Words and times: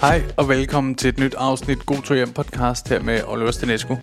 Hej 0.00 0.22
og 0.36 0.48
velkommen 0.48 0.94
til 0.94 1.08
et 1.08 1.18
nyt 1.18 1.34
afsnit 1.34 1.86
God 1.86 2.02
to 2.02 2.14
hjem 2.14 2.32
podcast 2.32 2.88
her 2.88 3.02
med 3.02 3.22
Oliver 3.26 3.50
Stenesco. 3.50 3.96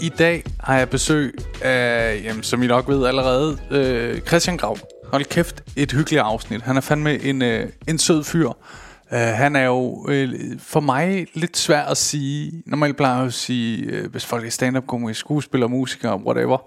I 0.00 0.08
dag 0.08 0.44
har 0.60 0.78
jeg 0.78 0.90
besøg 0.90 1.38
af, 1.62 2.20
jamen, 2.24 2.42
som 2.42 2.62
I 2.62 2.66
nok 2.66 2.88
ved 2.88 3.06
allerede, 3.06 3.58
øh, 3.70 4.20
Christian 4.20 4.56
Grav. 4.56 4.78
Hold 5.12 5.24
kæft, 5.24 5.62
et 5.76 5.92
hyggeligt 5.92 6.22
afsnit. 6.22 6.62
Han 6.62 6.76
er 6.76 6.80
fandme 6.80 7.22
en, 7.22 7.42
øh, 7.42 7.68
en 7.88 7.98
sød 7.98 8.24
fyr. 8.24 8.48
Uh, 8.48 9.18
han 9.18 9.56
er 9.56 9.64
jo 9.64 10.06
øh, 10.08 10.58
for 10.58 10.80
mig 10.80 11.26
lidt 11.34 11.56
svær 11.56 11.82
at 11.82 11.96
sige. 11.96 12.62
Normalt 12.66 12.96
plejer 12.96 13.16
jeg 13.16 13.26
at 13.26 13.34
sige, 13.34 13.82
øh, 13.82 14.10
hvis 14.10 14.26
folk 14.26 14.46
er 14.46 14.50
stand-up 14.50 14.86
komikere, 14.86 15.14
skuespiller, 15.14 15.66
musikere, 15.66 16.16
whatever. 16.16 16.58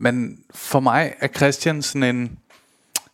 Men 0.00 0.38
for 0.54 0.80
mig 0.80 1.12
er 1.20 1.28
Christian 1.28 1.82
sådan 1.82 2.16
en... 2.16 2.38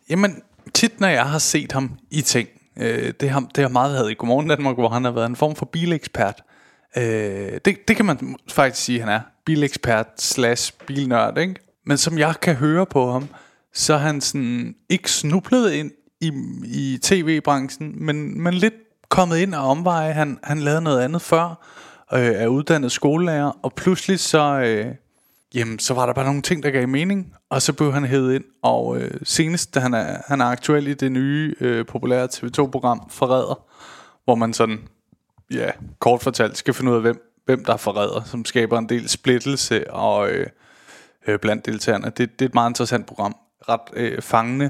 Jamen, 0.09 0.41
tit 0.73 0.99
når 0.99 1.07
jeg 1.07 1.25
har 1.25 1.39
set 1.39 1.71
ham 1.71 1.91
i 2.11 2.21
ting, 2.21 2.49
øh, 2.79 3.13
det, 3.19 3.29
har, 3.29 3.39
det 3.55 3.61
har 3.61 3.69
meget 3.69 3.93
været 3.93 4.11
i 4.11 4.13
Godmorgen 4.13 4.47
Danmark, 4.47 4.75
hvor 4.75 4.89
han 4.89 5.03
har 5.03 5.11
været 5.11 5.25
en 5.25 5.35
form 5.35 5.55
for 5.55 5.65
bilekspert. 5.65 6.43
Øh, 6.97 7.03
det, 7.65 7.87
det 7.87 7.95
kan 7.95 8.05
man 8.05 8.35
faktisk 8.51 8.85
sige, 8.85 8.99
han 8.99 9.09
er. 9.09 9.19
Bilekspert 9.45 10.07
slash 10.17 10.73
bilnørd, 10.87 11.37
ikke? 11.37 11.55
Men 11.85 11.97
som 11.97 12.17
jeg 12.17 12.35
kan 12.41 12.55
høre 12.55 12.85
på 12.85 13.11
ham, 13.11 13.27
så 13.73 13.93
er 13.93 13.97
han 13.97 14.21
sådan 14.21 14.75
ikke 14.89 15.11
snublet 15.11 15.71
ind 15.71 15.91
i, 16.21 16.31
i 16.65 16.99
tv-branchen, 17.03 18.05
men, 18.05 18.41
men 18.41 18.53
lidt 18.53 18.73
kommet 19.09 19.37
ind 19.37 19.55
og 19.55 19.63
omveje. 19.63 20.13
Han, 20.13 20.39
han 20.43 20.59
lavede 20.59 20.81
noget 20.81 21.01
andet 21.01 21.21
før, 21.21 21.65
øh, 22.13 22.19
er 22.19 22.47
uddannet 22.47 22.91
skolelærer, 22.91 23.59
og 23.63 23.73
pludselig 23.73 24.19
så, 24.19 24.59
øh, 24.59 24.95
jamen, 25.53 25.79
så 25.79 25.93
var 25.93 26.05
der 26.05 26.13
bare 26.13 26.25
nogle 26.25 26.41
ting, 26.41 26.63
der 26.63 26.71
gav 26.71 26.87
mening, 26.87 27.33
og 27.49 27.61
så 27.61 27.73
blev 27.73 27.93
han 27.93 28.05
hævet 28.05 28.35
ind, 28.35 28.43
og 28.61 29.01
øh, 29.01 29.11
senest, 29.23 29.75
da 29.75 29.79
han 29.79 29.93
er, 29.93 30.17
han 30.27 30.41
er 30.41 30.45
aktuel 30.45 30.87
i 30.87 30.93
det 30.93 31.11
nye, 31.11 31.55
øh, 31.59 31.85
populære 31.85 32.27
TV2-program, 32.33 33.09
Forræder, 33.09 33.63
hvor 34.23 34.35
man 34.35 34.53
sådan, 34.53 34.79
ja, 35.51 35.71
kort 35.99 36.21
fortalt, 36.21 36.57
skal 36.57 36.73
finde 36.73 36.91
ud 36.91 36.95
af, 36.95 37.01
hvem, 37.01 37.41
hvem 37.45 37.65
der 37.65 37.73
er 37.73 37.77
forræder, 37.77 38.23
som 38.23 38.45
skaber 38.45 38.77
en 38.77 38.89
del 38.89 39.09
splittelse 39.09 39.91
og 39.91 40.29
øh, 40.29 40.47
øh, 41.27 41.39
blandt 41.39 41.65
deltagerne. 41.65 42.05
Det, 42.05 42.39
det 42.39 42.45
er 42.45 42.49
et 42.49 42.53
meget 42.53 42.69
interessant 42.69 43.05
program, 43.05 43.35
ret 43.69 43.81
øh, 43.93 44.21
fangende, 44.21 44.69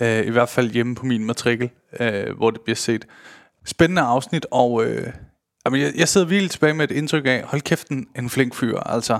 øh, 0.00 0.26
i 0.26 0.30
hvert 0.30 0.48
fald 0.48 0.70
hjemme 0.70 0.94
på 0.94 1.06
min 1.06 1.24
matrikel, 1.24 1.70
øh, 2.00 2.36
hvor 2.36 2.50
det 2.50 2.60
bliver 2.60 2.76
set. 2.76 3.06
Spændende 3.64 4.02
afsnit, 4.02 4.46
og 4.50 4.84
øh, 4.84 5.12
jamen, 5.66 5.80
jeg, 5.80 5.92
jeg 5.96 6.08
sidder 6.08 6.26
virkelig 6.26 6.50
tilbage 6.50 6.74
med 6.74 6.90
et 6.90 6.96
indtryk 6.96 7.26
af, 7.26 7.42
hold 7.42 7.60
kæft 7.60 7.88
en 7.88 8.30
flink 8.30 8.54
fyr, 8.54 8.78
altså. 8.78 9.18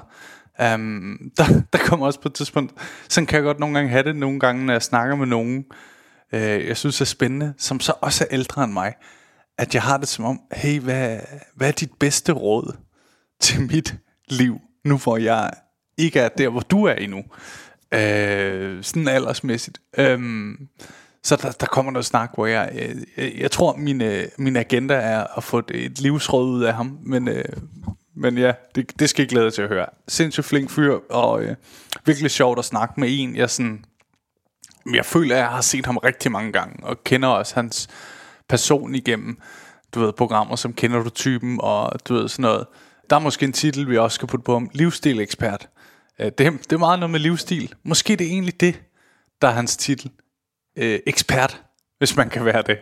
Um, 0.59 1.31
der, 1.37 1.45
der 1.73 1.79
kommer 1.79 2.07
også 2.07 2.21
på 2.21 2.29
et 2.29 2.35
tidspunkt, 2.35 2.73
sådan 3.09 3.27
kan 3.27 3.37
jeg 3.37 3.45
godt 3.45 3.59
nogle 3.59 3.75
gange 3.75 3.91
have 3.91 4.03
det, 4.03 4.17
nogle 4.17 4.41
gange, 4.41 4.67
når 4.67 4.73
jeg 4.73 4.83
snakker 4.83 5.17
med 5.17 5.27
nogen, 5.27 5.65
øh, 6.33 6.67
jeg 6.67 6.77
synes 6.77 7.01
er 7.01 7.05
spændende, 7.05 7.55
som 7.59 7.81
så 7.81 7.93
også 8.01 8.25
er 8.25 8.35
ældre 8.35 8.65
end 8.65 8.73
mig, 8.73 8.95
at 9.59 9.75
jeg 9.75 9.83
har 9.83 9.97
det 9.97 10.09
som 10.09 10.25
om, 10.25 10.41
hey, 10.53 10.81
hvad, 10.81 11.19
hvad 11.55 11.69
er 11.69 11.73
dit 11.73 11.93
bedste 12.01 12.33
råd 12.33 12.77
til 13.41 13.61
mit 13.61 13.95
liv, 14.29 14.59
nu 14.85 14.97
hvor 14.99 15.17
jeg 15.17 15.51
ikke 15.99 16.21
er 16.21 16.29
der, 16.29 16.49
hvor 16.49 16.61
du 16.61 16.85
er 16.85 16.95
endnu? 16.95 17.25
Øh, 17.95 18.83
sådan 18.83 19.09
aldersmæssigt. 19.09 19.81
Um, 19.99 20.69
så 21.23 21.37
der, 21.37 21.51
der 21.51 21.67
kommer 21.67 21.93
noget 21.93 22.07
snak, 22.07 22.31
hvor 22.35 22.47
jeg, 22.47 22.95
jeg, 23.17 23.33
jeg 23.39 23.51
tror, 23.51 23.77
min, 23.77 24.03
øh, 24.03 24.25
min 24.39 24.57
agenda 24.57 24.95
er 24.95 25.25
at 25.37 25.45
få 25.45 25.63
et 25.69 26.01
livsråd 26.01 26.47
ud 26.47 26.63
af 26.63 26.75
ham, 26.75 26.99
men, 27.03 27.29
øh, 27.29 27.45
men 28.15 28.39
ja, 28.39 28.53
det, 28.75 28.99
det 28.99 29.11
skal 29.11 29.23
jeg 29.23 29.29
glæde 29.29 29.51
til 29.51 29.63
at 29.63 29.69
høre. 29.69 29.87
Sindssygt 30.09 30.47
flink 30.47 30.71
fyr, 30.71 30.99
og 31.11 31.43
øh, 31.43 31.57
virkelig 32.05 32.31
sjovt 32.31 32.59
at 32.59 32.65
snakke 32.65 33.01
med 33.01 33.09
en, 33.11 33.37
jeg 33.37 33.51
sådan, 33.51 33.85
jeg 34.95 35.07
føler, 35.07 35.35
at 35.35 35.41
jeg 35.41 35.49
har 35.49 35.61
set 35.61 35.87
ham 35.87 35.97
rigtig 35.97 36.33
mange 36.33 36.53
gange, 36.53 36.87
og 36.87 37.05
kender 37.05 37.29
også 37.29 37.55
hans 37.55 37.89
person 38.49 38.95
igennem, 38.95 39.39
du 39.95 40.01
ved, 40.01 40.13
programmer 40.13 40.57
som 40.57 40.73
Kender 40.73 41.03
du 41.03 41.11
typen, 41.11 41.59
og 41.61 42.09
du 42.09 42.15
ved 42.15 42.29
sådan 42.29 42.43
noget. 42.43 42.67
Der 43.11 43.17
er 43.17 43.21
måske 43.21 43.45
en 43.45 43.53
titel, 43.53 43.91
vi 43.91 43.99
også 43.99 44.15
skal 44.15 44.29
putte 44.29 44.45
på 44.45 44.53
ham, 44.53 44.71
livsstilekspert. 44.73 45.69
Øh, 46.19 46.27
det, 46.27 46.39
det 46.39 46.73
er 46.73 46.79
meget 46.79 46.99
noget 46.99 47.11
med 47.11 47.21
livsstil. 47.21 47.75
Måske 47.83 48.17
det 48.17 48.27
er 48.27 48.31
egentlig 48.31 48.61
det, 48.61 48.83
der 49.43 49.49
er 49.49 49.53
hans 49.53 49.77
titel. 49.77 50.11
Øh, 50.77 51.01
ekspert, 51.07 51.63
hvis 52.03 52.17
man 52.17 52.31
kan 52.31 52.45
være 52.45 52.63
det. 52.67 52.79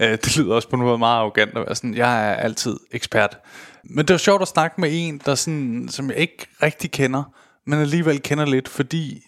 Øh, 0.00 0.10
det 0.10 0.36
lyder 0.36 0.54
også 0.54 0.68
på 0.68 0.76
noget 0.76 0.98
meget 0.98 1.18
arrogant 1.18 1.50
at 1.50 1.66
være 1.66 1.74
sådan, 1.74 1.94
jeg 1.94 2.30
er 2.30 2.34
altid 2.34 2.76
ekspert. 2.90 3.38
Men 3.84 3.98
det 3.98 4.14
var 4.14 4.18
sjovt 4.18 4.42
at 4.42 4.48
snakke 4.48 4.80
med 4.80 4.88
en, 4.92 5.20
der 5.24 5.34
sådan, 5.34 5.88
som 5.90 6.10
jeg 6.10 6.18
ikke 6.18 6.46
rigtig 6.62 6.90
kender, 6.90 7.22
men 7.66 7.80
alligevel 7.80 8.22
kender 8.22 8.46
lidt, 8.46 8.68
fordi 8.68 9.22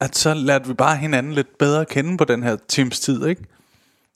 at 0.00 0.16
så 0.16 0.34
lærte 0.34 0.68
vi 0.68 0.74
bare 0.74 0.96
hinanden 0.96 1.32
lidt 1.32 1.58
bedre 1.58 1.80
at 1.80 1.88
kende 1.88 2.16
på 2.16 2.24
den 2.24 2.42
her 2.42 2.56
times 2.68 3.00
tid, 3.00 3.26
ikke? 3.26 3.44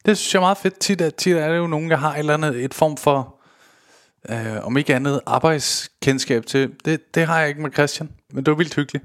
Det 0.07 0.19
synes 0.19 0.34
jeg 0.34 0.39
er 0.39 0.43
meget 0.43 0.59
fedt. 0.59 0.78
Tit, 0.78 1.01
at, 1.01 1.15
tit 1.15 1.37
er 1.37 1.49
det 1.49 1.57
jo 1.57 1.67
nogen, 1.67 1.91
jeg 1.91 1.99
har 1.99 2.12
et 2.12 2.19
eller 2.19 2.34
andet, 2.34 2.65
et 2.65 2.75
form 2.75 2.97
for 2.97 3.41
øh, 4.28 4.67
om 4.67 4.77
ikke 4.77 4.95
andet 4.95 5.21
arbejdskendskab 5.27 6.47
til. 6.47 6.71
Det, 6.84 7.15
det 7.15 7.27
har 7.27 7.41
jeg 7.41 7.49
ikke 7.49 7.62
med 7.62 7.73
Christian, 7.73 8.11
men 8.33 8.45
det 8.45 8.51
var 8.51 8.57
vildt 8.57 8.75
hyggeligt. 8.75 9.05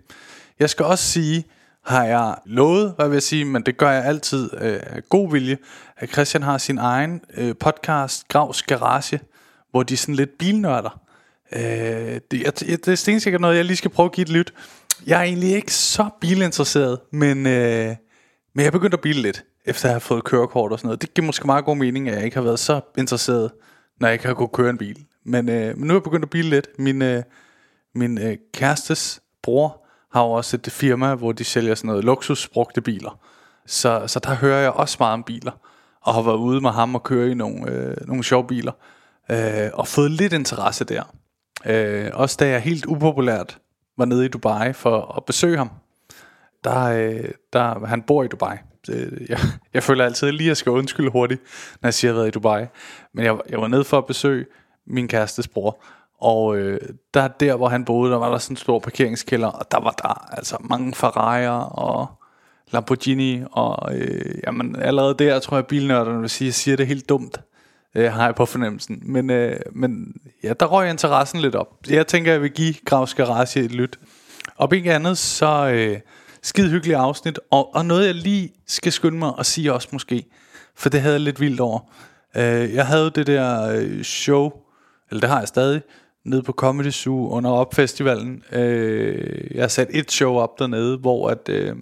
Jeg 0.60 0.70
skal 0.70 0.86
også 0.86 1.06
sige, 1.06 1.46
har 1.86 2.04
jeg 2.04 2.36
lovet, 2.46 2.94
hvad 2.96 3.08
vil 3.08 3.16
jeg 3.16 3.24
sige, 3.24 3.46
men 3.46 3.62
det 3.62 3.78
gør 3.78 3.92
jeg 3.92 4.06
altid 4.06 4.50
øh, 4.54 4.80
af 4.84 5.04
god 5.10 5.32
vilje, 5.32 5.58
at 5.98 6.10
Christian 6.10 6.44
har 6.44 6.58
sin 6.58 6.78
egen 6.78 7.22
øh, 7.38 7.56
podcast, 7.60 8.28
Gravs 8.28 8.64
Garage, 8.64 9.20
hvor 9.72 9.84
de 9.84 9.94
er 9.94 9.98
sådan 9.98 10.16
lidt 10.16 10.38
bilnørder. 10.38 11.00
Øh, 11.56 11.62
det, 12.32 12.44
jeg, 12.44 12.60
det 12.60 12.88
er 12.88 12.96
stensikkert 12.96 13.42
noget, 13.42 13.58
jeg 13.58 13.66
lige 13.66 13.78
skal 13.78 13.92
prøve 13.92 14.06
at 14.06 14.12
give 14.12 14.24
et 14.24 14.30
lyt. 14.30 14.54
Jeg 15.08 15.20
er 15.20 15.24
egentlig 15.24 15.56
ikke 15.56 15.74
så 15.74 16.10
bilinteresseret, 16.22 17.00
men, 17.12 17.48
øh, 17.48 17.96
men 18.54 18.62
jeg 18.62 18.66
er 18.66 18.72
begyndt 18.72 18.94
at 18.94 19.02
bile 19.02 19.22
lidt, 19.22 19.44
efter 19.66 19.90
jeg 19.90 19.96
har 19.96 20.00
fået 20.00 20.24
kørekort 20.24 20.72
og 20.72 20.80
sådan 20.80 20.88
noget. 20.88 21.02
Det 21.02 21.14
giver 21.14 21.26
måske 21.26 21.46
meget 21.46 21.66
god 21.66 21.78
mening, 21.78 22.10
at 22.10 22.16
jeg 22.16 22.26
ikke 22.26 22.38
har 22.38 22.44
været 22.44 22.60
så 22.60 22.82
interesseret, 22.98 23.52
når 24.00 24.08
jeg 24.08 24.14
ikke 24.14 24.28
har 24.28 24.34
kunnet 24.34 24.52
køre 24.52 24.70
en 24.70 24.78
bil. 24.78 25.06
Men, 25.26 25.50
øh, 25.50 25.78
men 25.78 25.88
nu 25.88 25.94
er 25.94 25.98
jeg 25.98 26.04
begyndt 26.04 26.24
at 26.24 26.30
bile 26.30 26.50
lidt. 26.50 26.68
Min, 26.80 27.02
øh, 27.02 27.24
min 27.96 28.18
øh, 28.18 28.38
kærestes 28.54 29.22
bror 29.44 29.83
har 30.14 30.24
jo 30.24 30.32
også 30.32 30.58
et 30.58 30.72
firma, 30.72 31.16
hvor 31.16 31.32
de 31.32 31.44
sælger 31.44 31.76
sådan 31.76 31.88
noget 31.88 32.04
luksusbrugte 32.04 32.82
biler. 32.82 33.20
Så, 33.66 34.04
så 34.08 34.20
der 34.20 34.36
hører 34.36 34.60
jeg 34.60 34.72
også 34.72 34.98
meget 35.00 35.14
om 35.14 35.24
biler. 35.24 35.52
Og 36.02 36.14
har 36.14 36.22
været 36.22 36.38
ude 36.38 36.62
med 36.62 36.70
ham 36.70 36.96
og 36.96 37.04
køre 37.04 37.32
i 37.32 37.34
nogle, 37.34 37.72
øh, 37.72 38.08
nogle 38.08 38.24
sjove 38.24 38.48
biler. 38.48 38.72
Øh, 39.32 39.70
og 39.74 39.88
fået 39.88 40.12
lidt 40.12 40.34
interesse 40.34 40.86
der. 40.86 41.04
Øh, 41.66 42.12
også 42.14 42.38
da 42.40 42.48
jeg 42.50 42.62
helt 42.62 42.86
upopulært 42.86 43.58
var 43.98 44.06
nede 44.06 44.26
i 44.26 44.28
Dubai 44.28 44.74
for 44.74 45.16
at 45.18 45.26
besøge 45.26 45.58
ham. 45.58 45.70
Der, 46.64 46.84
øh, 46.84 47.30
der, 47.54 47.86
han 47.86 48.02
bor 48.02 48.24
i 48.24 48.28
Dubai. 48.28 48.58
Øh, 48.90 49.30
jeg, 49.30 49.40
jeg 49.74 49.84
føler 49.84 50.06
altid 50.06 50.32
lige, 50.32 50.48
at 50.48 50.50
jeg 50.50 50.58
skal 50.58 50.72
undskylde 50.72 51.12
hurtigt, 51.12 51.42
når 51.82 51.88
jeg 51.88 51.94
siger, 51.94 52.12
at 52.12 52.14
jeg 52.14 52.18
har 52.18 52.22
været 52.22 52.28
i 52.28 52.32
Dubai. 52.32 52.66
Men 53.14 53.26
jeg, 53.26 53.38
jeg 53.50 53.62
var 53.62 53.68
nede 53.68 53.84
for 53.84 53.98
at 53.98 54.06
besøge 54.06 54.46
min 54.88 55.08
kærestes 55.08 55.48
bror. 55.48 55.84
Og 56.24 56.58
øh, 56.58 56.80
der, 57.14 57.28
der 57.28 57.56
hvor 57.56 57.68
han 57.68 57.86
boede, 57.86 58.12
der 58.12 58.18
var 58.18 58.32
der 58.32 58.38
sådan 58.38 58.54
en 58.54 58.58
stor 58.58 58.80
parkeringskælder, 58.80 59.48
og 59.48 59.72
der 59.72 59.80
var 59.80 59.92
der 59.92 60.36
altså 60.38 60.58
mange 60.60 60.94
Ferrari'er 60.96 61.76
og 61.76 62.08
Lamborghini, 62.72 63.42
og 63.52 63.96
øh, 63.96 64.36
jamen, 64.48 64.76
allerede 64.76 65.16
der 65.20 65.40
tror 65.40 65.58
jeg, 65.58 65.66
bilnørderne 65.66 66.20
vil 66.20 66.30
sige, 66.30 66.46
at 66.46 66.50
jeg 66.50 66.54
siger 66.54 66.78
det 66.78 66.88
helt 66.88 67.10
dumt, 67.10 67.40
øh, 67.96 68.12
har 68.12 68.26
jeg 68.26 68.36
på 68.36 68.46
fornemmelsen. 68.46 69.02
Men, 69.06 69.30
øh, 69.30 69.60
men 69.72 70.14
ja, 70.44 70.54
der 70.60 70.66
røg 70.66 70.90
interessen 70.90 71.40
lidt 71.40 71.56
op. 71.56 71.68
Jeg 71.90 72.08
tænker, 72.08 72.32
jeg 72.32 72.42
vil 72.42 72.52
give 72.52 72.74
Gravs 72.86 73.14
Garage 73.14 73.60
et 73.60 73.72
lyt. 73.72 74.00
Og 74.56 74.76
ikke 74.76 74.94
andet, 74.94 75.18
så 75.18 75.72
øh, 75.74 76.00
skide 76.42 76.70
hyggeligt 76.70 76.98
afsnit, 76.98 77.40
og, 77.52 77.76
og 77.76 77.86
noget 77.86 78.08
jeg 78.08 78.16
lige 78.16 78.54
skal 78.68 78.92
skynde 78.92 79.18
mig 79.18 79.34
at 79.40 79.46
sige 79.46 79.74
også 79.74 79.88
måske, 79.92 80.26
for 80.76 80.90
det 80.90 81.02
havde 81.02 81.14
jeg 81.14 81.22
lidt 81.22 81.40
vildt 81.40 81.60
over. 81.60 81.80
Øh, 82.36 82.74
jeg 82.74 82.88
havde 82.88 83.12
det 83.16 83.28
der 83.28 83.70
øh, 83.70 84.04
show, 84.04 84.52
eller 85.10 85.22
det 85.22 85.30
har 85.30 85.40
jeg 85.40 85.48
stadig, 85.48 85.82
nede 86.26 86.44
på 86.44 86.52
Comedy 86.52 86.92
Zoo 86.92 87.30
under 87.30 87.50
opfestivalen. 87.50 88.44
Øh, 88.52 89.56
jeg 89.56 89.64
har 89.64 89.68
sat 89.68 89.88
et 89.92 90.12
show 90.12 90.36
op 90.36 90.60
dernede, 90.60 90.98
hvor 90.98 91.30
at, 91.30 91.50
øh, 91.50 91.76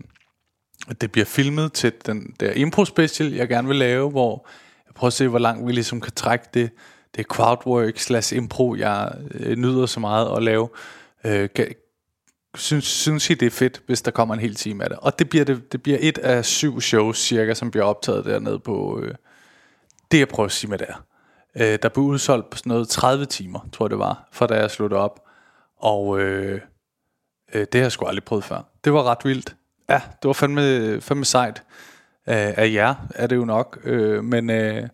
at 0.90 1.02
det 1.02 1.12
bliver 1.12 1.26
filmet 1.26 1.74
til 1.74 1.94
den 2.06 2.36
der 2.40 2.52
impro 2.52 2.86
special, 2.86 3.34
jeg 3.34 3.50
gerne 3.50 3.68
vil 3.68 3.78
lave, 3.78 4.10
hvor 4.10 4.48
jeg 4.88 4.94
prøver 4.96 5.08
at 5.08 5.14
se, 5.14 5.28
hvor 5.28 5.40
langt 5.40 5.68
vi 5.68 5.72
ligesom 5.72 6.02
kan 6.02 6.14
trække 6.14 6.46
det. 6.54 6.72
Det 7.16 7.20
er 7.20 7.24
crowdwork 7.24 7.98
slash 7.98 8.36
impro, 8.36 8.76
jeg 8.76 9.12
øh, 9.34 9.58
nyder 9.58 9.86
så 9.86 10.00
meget 10.00 10.38
at 10.38 10.44
lave. 10.44 10.70
Øh, 11.26 11.50
synes, 12.56 12.86
synes 12.86 13.30
I, 13.30 13.34
det 13.34 13.46
er 13.46 13.52
fedt, 13.52 13.82
hvis 13.86 14.02
der 14.02 14.12
kommer 14.12 14.34
en 14.34 14.40
hel 14.40 14.56
time 14.56 14.84
af 14.84 14.90
det? 14.90 15.00
Og 15.00 15.20
det 15.20 15.30
bliver, 15.30 15.46
det, 15.46 15.72
det 15.72 15.84
bliver 15.84 15.98
et 16.02 16.18
af 16.18 16.46
syv 16.46 16.82
shows 16.82 17.18
cirka, 17.18 17.54
som 17.54 17.72
bliver 17.72 17.86
optaget 17.86 18.26
dernede 18.26 18.60
på... 18.60 19.00
Øh, 19.04 19.16
det 20.12 20.20
jeg 20.20 20.28
prøver 20.28 20.46
at 20.46 20.52
sige 20.52 20.70
med 20.70 20.78
det 20.78 20.88
er. 20.90 21.04
Øh, 21.56 21.80
der 21.82 21.90
blev 21.90 22.04
udsolgt 22.04 22.50
på 22.50 22.58
sådan 22.58 22.70
noget 22.70 22.90
30 22.90 23.26
timer, 23.26 23.60
tror 23.72 23.86
jeg 23.86 23.90
det 23.90 24.00
var, 24.00 24.28
for 24.32 24.48
da 24.48 24.56
jeg 24.56 24.72
sluttede 24.72 25.02
op. 25.02 25.20
Og 25.78 26.20
øh, 26.20 26.62
øh, 27.54 27.62
det 27.62 27.76
har 27.76 27.82
jeg 27.82 27.92
sgu 27.92 28.06
aldrig 28.06 28.24
prøvet 28.24 28.44
før. 28.44 28.62
Det 28.84 28.94
var 28.94 29.04
ret 29.04 29.26
vildt. 29.26 29.56
Ja, 29.90 30.02
det 30.22 30.28
var 30.28 30.34
fandme, 30.34 31.02
fandme 31.02 31.26
sejt. 31.26 31.64
Øh, 32.30 32.36
af 32.36 32.72
jer 32.74 32.96
er 33.16 33.28
det 33.28 33.36
jo 33.36 33.46
nok. 33.46 33.80
Øh, 33.84 34.24
men 34.24 34.50
øh, 34.50 34.88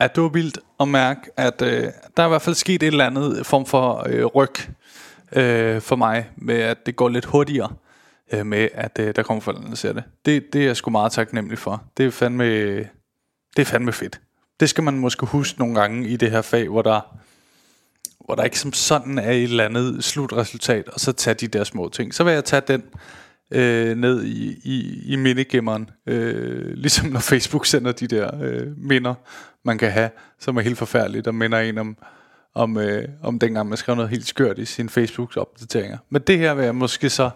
at 0.00 0.14
det 0.14 0.22
var 0.22 0.28
vildt 0.28 0.58
at 0.80 0.88
mærke, 0.88 1.20
at 1.36 1.62
øh, 1.62 1.82
der 2.16 2.22
er 2.22 2.26
i 2.26 2.28
hvert 2.28 2.42
fald 2.42 2.54
sket 2.54 2.82
et 2.82 2.86
eller 2.86 3.06
andet 3.06 3.46
form 3.46 3.66
for 3.66 4.06
øh, 4.08 4.24
ryg 4.24 4.54
øh, 5.32 5.80
for 5.80 5.96
mig, 5.96 6.30
med 6.36 6.54
at 6.54 6.86
det 6.86 6.96
går 6.96 7.08
lidt 7.08 7.24
hurtigere 7.24 7.72
øh, 8.32 8.46
med, 8.46 8.68
at 8.74 8.98
øh, 9.00 9.16
der 9.16 9.22
kommer 9.22 9.40
folk, 9.40 9.66
der 9.66 9.74
ser 9.74 9.92
det. 9.92 10.04
det. 10.24 10.52
Det 10.52 10.60
er 10.60 10.66
jeg 10.66 10.76
sgu 10.76 10.90
meget 10.90 11.12
taknemmelig 11.12 11.58
for. 11.58 11.82
Det 11.96 12.06
er 12.06 12.10
fandme, 12.10 12.44
det 13.56 13.58
er 13.58 13.64
fandme 13.64 13.92
fedt. 13.92 14.20
Det 14.60 14.68
skal 14.68 14.84
man 14.84 14.98
måske 14.98 15.26
huske 15.26 15.58
nogle 15.58 15.80
gange 15.80 16.08
i 16.08 16.16
det 16.16 16.30
her 16.30 16.42
fag, 16.42 16.68
hvor 16.68 16.82
der, 16.82 17.16
hvor 18.24 18.34
der 18.34 18.44
ikke 18.44 18.58
som 18.58 18.72
sådan 18.72 19.18
er 19.18 19.30
et 19.30 19.42
eller 19.42 19.64
andet 19.64 20.04
slutresultat, 20.04 20.88
og 20.88 21.00
så 21.00 21.12
tage 21.12 21.34
de 21.34 21.46
der 21.48 21.64
små 21.64 21.88
ting. 21.88 22.14
Så 22.14 22.24
vil 22.24 22.32
jeg 22.32 22.44
tage 22.44 22.62
den 22.68 22.82
øh, 23.50 23.96
ned 23.96 24.24
i, 24.24 24.60
i, 24.64 25.02
i 25.12 25.16
mindegemmeren, 25.16 25.90
øh, 26.06 26.72
ligesom 26.84 27.08
når 27.08 27.20
Facebook 27.20 27.66
sender 27.66 27.92
de 27.92 28.06
der 28.06 28.42
øh, 28.42 28.78
minder, 28.78 29.14
man 29.64 29.78
kan 29.78 29.90
have, 29.90 30.10
som 30.38 30.56
er 30.56 30.60
helt 30.60 30.78
forfærdeligt, 30.78 31.26
og 31.26 31.34
minder 31.34 31.58
en 31.58 31.78
om, 31.78 31.96
om, 32.54 32.76
øh, 32.76 33.08
om 33.22 33.38
dengang 33.38 33.68
man 33.68 33.78
skrev 33.78 33.96
noget 33.96 34.10
helt 34.10 34.26
skørt 34.26 34.58
i 34.58 34.64
sine 34.64 34.88
Facebook 34.88 35.36
opdateringer. 35.36 35.98
Men 36.10 36.22
det 36.22 36.38
her 36.38 36.54
vil 36.54 36.64
jeg 36.64 36.74
måske 36.74 37.10
så 37.10 37.30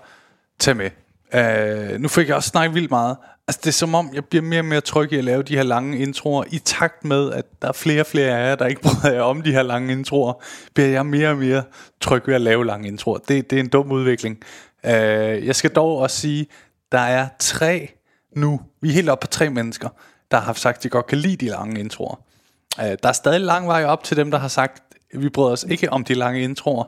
tage 0.58 0.74
med. 0.74 0.90
Uh, 1.34 2.00
nu 2.00 2.08
fik 2.08 2.28
jeg 2.28 2.36
også 2.36 2.48
snakket 2.48 2.74
vildt 2.74 2.90
meget. 2.90 3.16
Altså 3.48 3.60
det 3.64 3.68
er 3.68 3.72
som 3.72 3.94
om, 3.94 4.10
jeg 4.14 4.24
bliver 4.24 4.42
mere 4.42 4.60
og 4.60 4.64
mere 4.64 4.80
tryg 4.80 5.12
i 5.12 5.16
at 5.18 5.24
lave 5.24 5.42
de 5.42 5.56
her 5.56 5.62
lange 5.62 5.98
introer, 5.98 6.44
i 6.50 6.58
takt 6.58 7.04
med, 7.04 7.32
at 7.32 7.44
der 7.62 7.68
er 7.68 7.72
flere 7.72 8.00
og 8.00 8.06
flere 8.06 8.38
af 8.38 8.48
jer, 8.48 8.54
der 8.54 8.66
ikke 8.66 8.80
bryder 8.88 9.14
jer 9.14 9.22
om 9.22 9.42
de 9.42 9.52
her 9.52 9.62
lange 9.62 9.92
introer, 9.92 10.42
bliver 10.74 10.88
jeg 10.88 11.06
mere 11.06 11.28
og 11.28 11.36
mere 11.36 11.62
tryg 12.00 12.22
ved 12.26 12.34
at 12.34 12.40
lave 12.40 12.66
lange 12.66 12.88
introer. 12.88 13.18
Det, 13.18 13.50
det 13.50 13.56
er 13.56 13.60
en 13.60 13.68
dum 13.68 13.92
udvikling. 13.92 14.38
Uh, 14.84 14.90
jeg 15.46 15.56
skal 15.56 15.70
dog 15.70 15.98
også 15.98 16.16
sige, 16.16 16.46
der 16.92 16.98
er 16.98 17.28
tre 17.38 17.90
nu, 18.36 18.60
vi 18.80 18.88
er 18.88 18.92
helt 18.92 19.08
oppe 19.08 19.26
på 19.26 19.30
tre 19.30 19.50
mennesker, 19.50 19.88
der 20.30 20.40
har 20.40 20.52
sagt, 20.52 20.76
at 20.76 20.82
de 20.82 20.88
godt 20.88 21.06
kan 21.06 21.18
lide 21.18 21.36
de 21.36 21.50
lange 21.50 21.80
introer. 21.80 22.20
Uh, 22.78 22.84
der 22.84 23.08
er 23.08 23.12
stadig 23.12 23.40
lang 23.40 23.66
vej 23.66 23.84
op 23.84 24.04
til 24.04 24.16
dem, 24.16 24.30
der 24.30 24.38
har 24.38 24.48
sagt, 24.48 24.82
vi 25.14 25.28
bryder 25.28 25.52
os 25.52 25.66
ikke 25.68 25.92
om 25.92 26.04
de 26.04 26.14
lange 26.14 26.42
introer. 26.42 26.84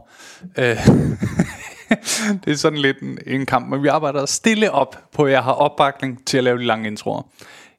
Uh, 0.59 0.65
det 2.45 2.53
er 2.53 2.57
sådan 2.57 2.79
lidt 2.79 3.01
en, 3.01 3.19
en 3.27 3.47
kamp, 3.47 3.69
men 3.71 3.83
vi 3.83 3.89
arbejder 3.89 4.27
stille 4.27 4.71
op 4.71 4.99
på, 5.13 5.25
at 5.25 5.33
jeg 5.33 5.43
har 5.43 5.53
opbakning 5.53 6.27
til 6.27 6.39
at 6.39 6.45
lave 6.45 6.59
de 6.59 6.65
lange 6.65 6.87
introer. 6.87 7.23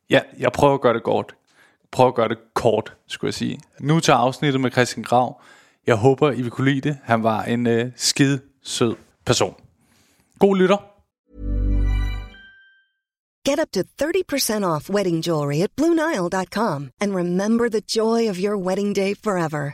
Ja, 0.09 0.19
jeg 0.39 0.51
prøver 0.51 0.73
at 0.73 0.81
gøre 0.81 0.93
det 0.93 1.03
kort. 1.03 1.35
Prøver 1.91 2.09
at 2.09 2.15
gøre 2.15 2.29
det 2.29 2.37
kort, 2.53 2.93
skulle 3.07 3.29
jeg 3.29 3.33
sige. 3.33 3.59
Nu 3.79 3.99
til 3.99 4.11
afsnittet 4.11 4.61
med 4.61 4.71
Christian 4.71 5.03
Grav. 5.03 5.41
Jeg 5.87 5.95
håber, 5.95 6.31
I 6.31 6.41
vil 6.41 6.51
kunne 6.51 6.71
lide 6.71 6.89
det. 6.89 6.97
Han 7.03 7.23
var 7.23 7.43
en 7.43 7.67
øh, 7.67 7.91
skide 7.95 8.39
sød 8.63 8.95
person. 9.25 9.55
God 10.39 10.57
lytter. 10.57 10.77
Get 13.45 13.59
up 13.59 13.71
to 13.71 13.81
30% 13.81 14.65
off 14.65 14.89
wedding 14.89 15.21
jewelry 15.21 15.61
at 15.61 15.69
BlueNile.com 15.75 16.89
and 16.99 17.15
remember 17.15 17.69
the 17.69 17.81
joy 17.81 18.27
of 18.29 18.39
your 18.39 18.57
wedding 18.57 18.95
day 18.95 19.13
forever. 19.23 19.73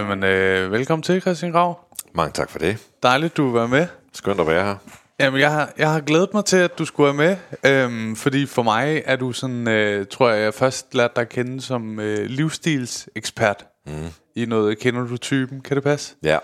Jamen, 0.00 0.24
øh, 0.24 0.72
velkommen 0.72 1.02
til, 1.02 1.20
Christian 1.20 1.52
Grav. 1.52 1.78
Mange 2.14 2.32
tak 2.32 2.50
for 2.50 2.58
det. 2.58 2.78
Dejligt, 3.02 3.36
du 3.36 3.52
var 3.52 3.66
med. 3.66 3.86
Skønt 4.12 4.40
at 4.40 4.46
være 4.46 4.64
her. 4.64 4.76
Jamen, 5.20 5.40
jeg 5.40 5.52
har, 5.52 5.72
jeg 5.78 5.92
har 5.92 6.00
glædet 6.00 6.34
mig 6.34 6.44
til, 6.44 6.56
at 6.56 6.78
du 6.78 6.84
skulle 6.84 7.16
være 7.18 7.36
med. 7.62 7.72
Øhm, 7.72 8.16
fordi 8.16 8.46
for 8.46 8.62
mig 8.62 9.02
er 9.04 9.16
du 9.16 9.32
sådan, 9.32 9.68
øh, 9.68 10.06
tror 10.06 10.30
jeg, 10.30 10.42
jeg 10.42 10.54
først 10.54 10.94
lærte 10.94 11.12
dig 11.16 11.20
at 11.20 11.28
kende 11.28 11.60
som 11.60 12.00
øh, 12.00 12.26
livsstilsekspert 12.26 13.66
mm. 13.86 13.92
i 14.34 14.44
noget 14.44 14.78
Kender 14.78 15.06
du 15.06 15.16
typen? 15.16 15.60
Kan 15.60 15.76
det 15.76 15.84
passe? 15.84 16.14
Ja, 16.22 16.38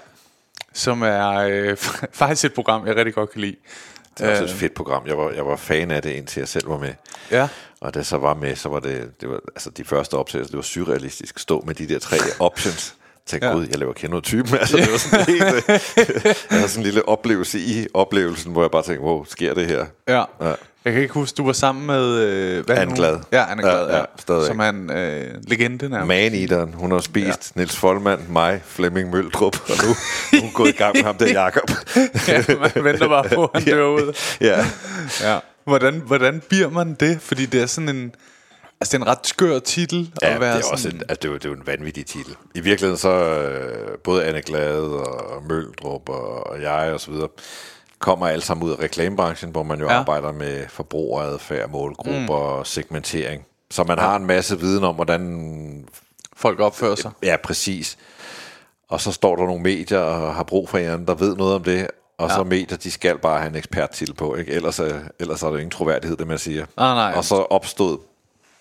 Som 0.73 1.03
er 1.03 1.31
øh, 1.31 1.77
faktisk 2.21 2.45
et 2.45 2.55
program, 2.55 2.87
jeg 2.87 2.97
rigtig 2.97 3.15
godt 3.15 3.31
kan 3.31 3.41
lide. 3.41 3.57
det 4.19 4.27
var 4.27 4.33
også 4.33 4.45
et 4.45 4.51
fedt 4.51 4.75
program. 4.75 5.07
Jeg 5.07 5.19
var, 5.19 5.31
jeg 5.31 5.47
var 5.47 5.57
fan 5.57 5.91
af 5.91 6.03
det, 6.03 6.11
indtil 6.11 6.41
jeg 6.41 6.49
selv 6.49 6.69
var 6.69 6.79
med. 6.79 6.95
Ja. 7.31 7.49
Og 7.81 7.95
da 7.95 7.99
jeg 7.99 8.07
så 8.07 8.17
var 8.17 8.35
med, 8.35 8.57
så 8.57 8.69
var 8.69 8.81
det, 8.81 9.21
det 9.21 9.29
var, 9.29 9.41
altså 9.55 9.71
de 9.71 9.85
første 9.85 10.15
optagelser, 10.15 10.51
det 10.51 10.57
var 10.57 10.63
surrealistisk. 10.63 11.39
Stå 11.39 11.63
med 11.67 11.75
de 11.75 11.89
der 11.89 11.99
tre 11.99 12.17
options. 12.39 12.97
Tænk, 13.27 13.43
Ja. 13.43 13.53
gud, 13.53 13.67
jeg 13.71 13.79
laver 13.79 13.93
kender 13.93 14.21
typen. 14.21 14.55
Altså, 14.61 14.77
det 14.77 14.93
var 14.93 14.99
sådan 14.99 15.27
helt, 15.27 15.45
øh, 15.45 15.63
jeg 15.97 16.35
havde 16.51 16.69
sådan 16.69 16.81
en 16.81 16.83
lille 16.83 17.09
oplevelse 17.09 17.59
i 17.59 17.87
oplevelsen, 17.95 18.53
hvor 18.53 18.63
jeg 18.63 18.71
bare 18.71 18.83
tænkte, 18.83 19.03
wow, 19.03 19.25
sker 19.25 19.55
det 19.55 19.67
her? 19.67 19.87
Ja. 20.09 20.25
Ja. 20.49 20.53
Jeg 20.85 20.93
kan 20.95 21.03
ikke 21.03 21.15
huske, 21.15 21.37
du 21.37 21.45
var 21.47 21.53
sammen 21.53 21.87
med... 21.87 22.19
Øh, 22.19 22.67
hvad 22.67 22.77
Anne? 22.79 22.97
Glad. 22.97 23.19
Ja, 23.33 23.51
Anne 23.51 23.63
Glad, 23.63 23.87
Ja, 23.89 23.97
ja. 23.97 24.05
stadigvæk. 24.19 24.47
Som 24.47 24.61
en 24.61 24.91
øh, 24.91 25.35
legende 25.49 25.89
nærmest. 25.89 26.09
Man-eateren, 26.09 26.75
hun 26.75 26.91
har 26.93 27.01
spist 27.01 27.53
ja. 27.57 27.61
Niels 27.61 27.77
Folmand, 27.77 28.21
mig, 28.29 28.61
Flemming 28.67 29.11
Møldrup, 29.11 29.57
og 29.71 29.77
nu, 29.83 29.89
nu 29.89 29.95
er 30.39 30.41
hun 30.43 30.51
gået 30.55 30.69
i 30.69 30.73
gang 30.73 30.97
med 30.97 31.05
ham 31.05 31.15
der, 31.17 31.33
Jakob. 31.33 31.71
ja, 32.29 32.43
man 32.61 32.85
venter 32.85 33.09
bare 33.09 33.25
på, 33.35 33.45
at 33.45 33.63
han 33.63 33.73
dør 33.73 33.85
ud. 33.87 34.17
ja. 34.41 34.67
Ja. 35.23 35.39
Hvordan, 35.65 36.03
hvordan 36.07 36.43
bliver 36.49 36.71
man 36.71 36.95
det? 37.01 37.19
Fordi 37.21 37.47
det 37.47 37.63
er 37.63 37.67
sådan 37.67 37.89
en... 37.89 38.13
Altså, 38.81 38.99
det 38.99 39.03
er 39.03 39.07
en 39.07 39.19
ret 39.19 39.27
skør 39.27 39.59
titel 39.59 40.13
Ja, 40.23 40.35
at 40.35 40.41
være 40.41 40.51
det 40.51 40.59
er 40.59 40.63
sådan... 40.63 40.73
også 40.73 40.89
en, 40.89 41.03
altså, 41.09 41.15
det, 41.15 41.25
er 41.25 41.29
jo, 41.29 41.35
det 41.35 41.45
er 41.45 41.49
jo 41.49 41.55
en 41.55 41.67
vanvittig 41.67 42.07
titel. 42.07 42.37
I 42.55 42.61
virkeligheden 42.61 42.99
så 42.99 43.11
øh, 43.11 43.99
både 43.99 44.25
Anne 44.25 44.43
Glade 44.43 45.05
og 45.07 45.43
Møldrup 45.49 46.09
og, 46.09 46.47
og 46.47 46.63
jeg 46.63 46.91
og 46.93 47.01
så 47.01 47.11
videre 47.11 47.29
kommer 47.99 48.27
alle 48.29 48.43
sammen 48.45 48.67
ud 48.67 48.73
af 48.73 48.79
reklamebranchen, 48.79 49.51
hvor 49.51 49.63
man 49.63 49.81
jo 49.81 49.87
Ja. 49.87 49.93
ja. 49.93 49.99
arbejder 49.99 50.33
med 50.33 50.65
forbrugeradfærd, 50.69 51.71
målgrupper 51.71 52.21
mm. 52.21 52.29
og 52.29 52.67
segmentering. 52.67 53.43
Så 53.71 53.85
man 53.85 53.99
har 53.99 54.17
en 54.17 54.27
masse 54.27 54.61
viden 54.61 54.85
om, 54.85 54.95
hvordan... 54.95 55.89
Folk 56.37 56.61
opfører 56.61 56.95
sig. 56.95 57.11
Ja, 57.23 57.37
præcis. 57.45 57.99
Og 58.89 59.01
så 59.01 59.13
står 59.13 59.37
der 59.37 59.47
nogle 59.47 59.63
medier 59.63 59.99
og 59.99 60.35
har 60.35 60.43
brug 60.43 60.69
for 60.69 60.79
en, 60.79 61.07
der 61.07 61.15
ved 61.15 61.37
noget 61.37 61.55
om 61.55 61.63
det, 61.63 61.87
og 62.19 62.29
ja. 62.29 62.35
så 62.35 62.45
medier, 62.45 62.79
de 62.79 62.91
skal 62.91 63.19
bare 63.19 63.39
have 63.39 63.49
en 63.49 63.57
ekspert 63.57 63.91
til 63.91 64.15
på, 64.15 64.35
ikke? 64.35 64.53
Ellers, 64.53 64.79
er, 64.79 64.99
ellers 65.19 65.43
er 65.43 65.51
der 65.51 65.57
ingen 65.57 65.71
troværdighed, 65.71 66.17
det 66.17 66.27
man 66.27 66.39
siger. 66.39 66.67
Ah, 66.77 66.97
nej. 66.97 67.13
Og 67.17 67.25
så 67.25 67.35
opstod 67.35 67.99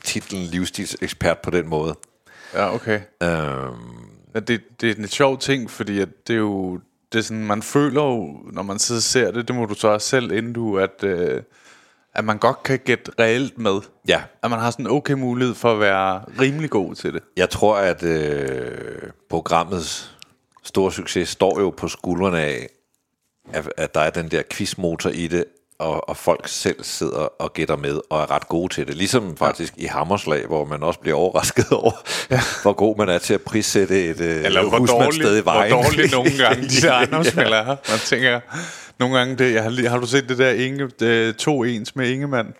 titlen 0.05 0.41
livsstilsekspert 0.41 1.39
på 1.39 1.49
den 1.49 1.67
måde. 1.67 1.95
Ja, 2.53 2.75
okay. 2.75 2.99
Øhm, 3.23 4.15
Ja, 4.35 4.39
det, 4.39 4.81
det 4.81 4.91
er 4.91 4.95
en 4.95 5.07
sjov 5.07 5.37
ting, 5.37 5.71
fordi 5.71 5.99
at 5.99 6.09
det 6.27 6.33
er 6.33 6.37
jo... 6.37 6.79
Det 7.11 7.19
er 7.19 7.23
sådan, 7.23 7.45
man 7.45 7.63
føler 7.63 8.03
jo, 8.03 8.39
når 8.51 8.63
man 8.63 8.79
sidder 8.79 8.99
og 8.99 9.03
ser 9.03 9.31
det, 9.31 9.47
det 9.47 9.55
må 9.55 9.65
du 9.65 9.73
så 9.73 9.87
også 9.87 10.07
selv 10.07 10.31
indue, 10.31 10.83
at, 10.83 11.03
øh, 11.03 11.43
at 12.13 12.25
man 12.25 12.37
godt 12.37 12.63
kan 12.63 12.79
gætte 12.79 13.11
reelt 13.19 13.57
med. 13.57 13.79
Ja. 14.07 14.23
At 14.43 14.49
man 14.49 14.59
har 14.59 14.71
sådan 14.71 14.85
en 14.85 14.91
okay 14.91 15.13
mulighed 15.13 15.55
for 15.55 15.73
at 15.73 15.79
være 15.79 16.23
rimelig 16.39 16.69
god 16.69 16.95
til 16.95 17.13
det. 17.13 17.23
Jeg 17.37 17.49
tror, 17.49 17.77
at 17.77 18.03
øh, 18.03 19.09
programmets 19.29 20.15
store 20.63 20.91
succes 20.91 21.29
står 21.29 21.59
jo 21.59 21.69
på 21.69 21.87
skuldrene 21.87 22.39
af, 22.39 22.69
at, 23.53 23.73
at 23.77 23.95
der 23.95 24.01
er 24.01 24.09
den 24.09 24.31
der 24.31 24.41
quizmotor 24.51 25.09
i 25.09 25.27
det, 25.27 25.45
og, 25.79 26.09
og 26.09 26.17
folk 26.17 26.47
selv 26.47 26.83
sidder 26.83 27.17
og 27.41 27.53
gætter 27.53 27.75
med, 27.75 27.99
og 28.09 28.21
er 28.21 28.31
ret 28.31 28.47
gode 28.47 28.73
til 28.73 28.87
det. 28.87 28.95
Ligesom 28.95 29.37
faktisk 29.37 29.73
i 29.77 29.85
Hammerslag, 29.85 30.45
hvor 30.47 30.65
man 30.65 30.83
også 30.83 30.99
bliver 30.99 31.17
overrasket 31.17 31.71
over, 31.81 31.91
ja. 32.31 32.41
hvor 32.61 32.73
god 32.73 32.97
man 32.97 33.09
er 33.09 33.17
til 33.17 33.33
at 33.33 33.41
prissætte 33.41 34.03
et 34.09 34.21
øh, 34.21 34.45
Eller 34.45 34.61
hvor 34.69 34.77
husmandssted 34.79 35.23
i 35.23 35.27
dårligt, 35.27 35.43
hvor 35.43 35.51
vejen. 35.53 35.71
dårligt 35.71 36.11
nogle 36.17 36.31
gange 36.37 36.63
de 36.63 36.81
der 36.81 36.87
Ja. 36.87 36.93
ejendomsmælder 36.93 37.57
er. 37.57 37.65
Man 37.89 37.99
tænker, 38.05 38.39
nogle 38.99 39.17
gange, 39.17 39.35
det, 39.35 39.53
jeg 39.53 39.63
har, 39.63 39.89
har 39.89 39.97
du 39.97 40.07
set 40.07 40.29
det 40.29 40.37
der 40.37 40.49
Inge, 40.49 40.89
det, 40.99 41.37
to 41.37 41.63
ens 41.63 41.95
med 41.95 42.09
Ingemann? 42.09 42.53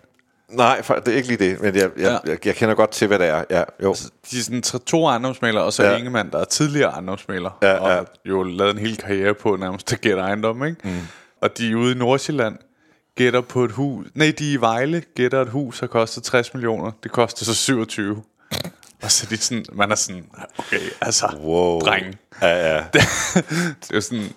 Nej, 0.50 0.82
for, 0.82 0.94
det 0.94 1.12
er 1.12 1.16
ikke 1.16 1.28
lige 1.28 1.50
det, 1.50 1.60
men 1.62 1.74
jeg, 1.74 1.82
jeg, 1.82 1.90
Ja. 1.98 2.12
ja. 2.12 2.18
jeg, 2.26 2.46
jeg 2.46 2.54
kender 2.54 2.74
godt 2.74 2.90
til, 2.90 3.06
hvad 3.08 3.18
det 3.18 3.26
er. 3.28 3.44
Ja, 3.50 3.62
jo. 3.82 3.94
De 4.30 4.38
er 4.38 4.42
sådan 4.42 4.62
to 4.86 5.06
ejendomsmælder, 5.06 5.60
og 5.60 5.72
så 5.72 5.82
ja. 5.84 5.90
Ja. 5.90 5.96
Ingemann, 5.96 6.30
der 6.30 6.38
er 6.38 6.44
tidligere 6.44 6.90
ejendomsmælder. 6.90 7.58
Ja, 7.62 7.72
og 7.74 7.88
ja. 7.90 7.94
har 7.94 8.06
jo 8.26 8.42
lavet 8.42 8.70
en 8.72 8.78
hel 8.78 8.96
karriere 8.96 9.34
på 9.34 9.56
nærmest 9.56 9.92
at 9.92 10.00
gætte 10.00 10.22
ejendom, 10.22 10.64
ikke? 10.64 10.76
Mm. 10.84 10.90
Og 11.42 11.58
de 11.58 11.70
er 11.70 11.74
ude 11.74 11.92
i 11.92 11.98
Nordsjælland, 11.98 12.56
gætter 13.16 13.40
på 13.40 13.64
et 13.64 13.72
hus. 13.72 14.06
Nej, 14.14 14.32
de 14.38 14.48
er 14.48 14.52
i 14.52 14.56
Vejle, 14.56 15.02
gætter 15.16 15.42
et 15.42 15.48
hus, 15.48 15.80
der 15.80 15.86
koster 15.86 16.20
60 16.20 16.54
millioner. 16.54 16.90
Det 17.02 17.10
koster 17.10 17.44
så 17.44 17.54
27. 17.54 18.22
Og 19.02 19.10
så 19.10 19.26
er 19.26 19.36
de 19.36 19.42
sådan, 19.42 19.64
man 19.72 19.90
er 19.90 19.94
sådan, 19.94 20.24
okay, 20.58 20.80
altså, 21.00 21.26
Wow. 21.40 21.80
dreng. 21.80 22.14
Ja, 22.42 22.74
ja. 22.74 22.76
det 22.92 23.00
er 23.90 23.94
jo 23.94 24.00
sådan, 24.00 24.28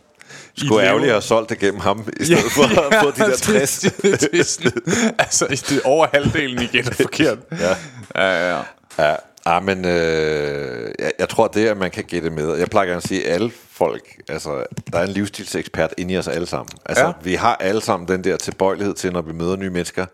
Skulle 0.58 0.84
ærgerligt 0.86 1.12
have 1.12 1.22
solgt 1.22 1.50
det 1.50 1.60
gennem 1.60 1.80
ham, 1.82 2.08
i 2.20 2.26
stedet 2.26 2.52
for 2.52 2.64
at 2.64 2.96
få 3.04 3.12
de 3.12 3.32
der 3.32 3.38
60. 3.38 3.80
det, 3.80 3.98
det, 4.02 4.22
det, 4.32 4.40
er 4.40 4.44
sådan, 4.44 4.72
altså, 5.20 5.48
det 5.48 5.72
er 5.72 5.82
over 5.84 6.08
halvdelen, 6.14 6.62
I 6.62 6.66
gætter 6.68 6.94
forkert. 7.04 7.38
Ja. 7.52 7.76
Ja, 8.16 8.56
ja. 8.56 8.62
Ja, 9.00 9.16
ah, 9.50 9.64
men 9.64 9.86
øh, 9.86 10.92
jeg, 11.00 11.12
jeg 11.20 11.30
tror, 11.30 11.48
det 11.48 11.68
er, 11.68 11.72
at 11.72 11.78
man 11.78 11.92
kan 11.92 12.04
gætte 12.04 12.30
med. 12.30 12.56
Jeg 12.56 12.70
plejer 12.70 12.88
gerne 12.88 12.98
at 12.98 13.08
sige, 13.08 13.28
at 13.28 13.34
alle 13.34 13.52
folk, 13.72 14.22
altså, 14.30 14.64
der 14.92 15.00
er 15.00 15.04
en 15.04 15.10
livsstilsekspert 15.12 15.94
inde 15.98 16.14
i 16.14 16.18
os 16.18 16.28
alle 16.28 16.48
sammen. 16.48 16.70
Altså, 16.86 17.04
Ja. 17.04 17.08
ja. 17.08 17.14
vi 17.24 17.34
har 17.34 17.56
alle 17.56 17.82
sammen 17.82 18.08
den 18.08 18.24
der 18.24 18.38
tilbøjelighed 18.38 18.94
til, 18.94 19.14
når 19.14 19.22
vi 19.22 19.34
møder 19.34 19.56
nye 19.56 19.70
mennesker, 19.70 20.06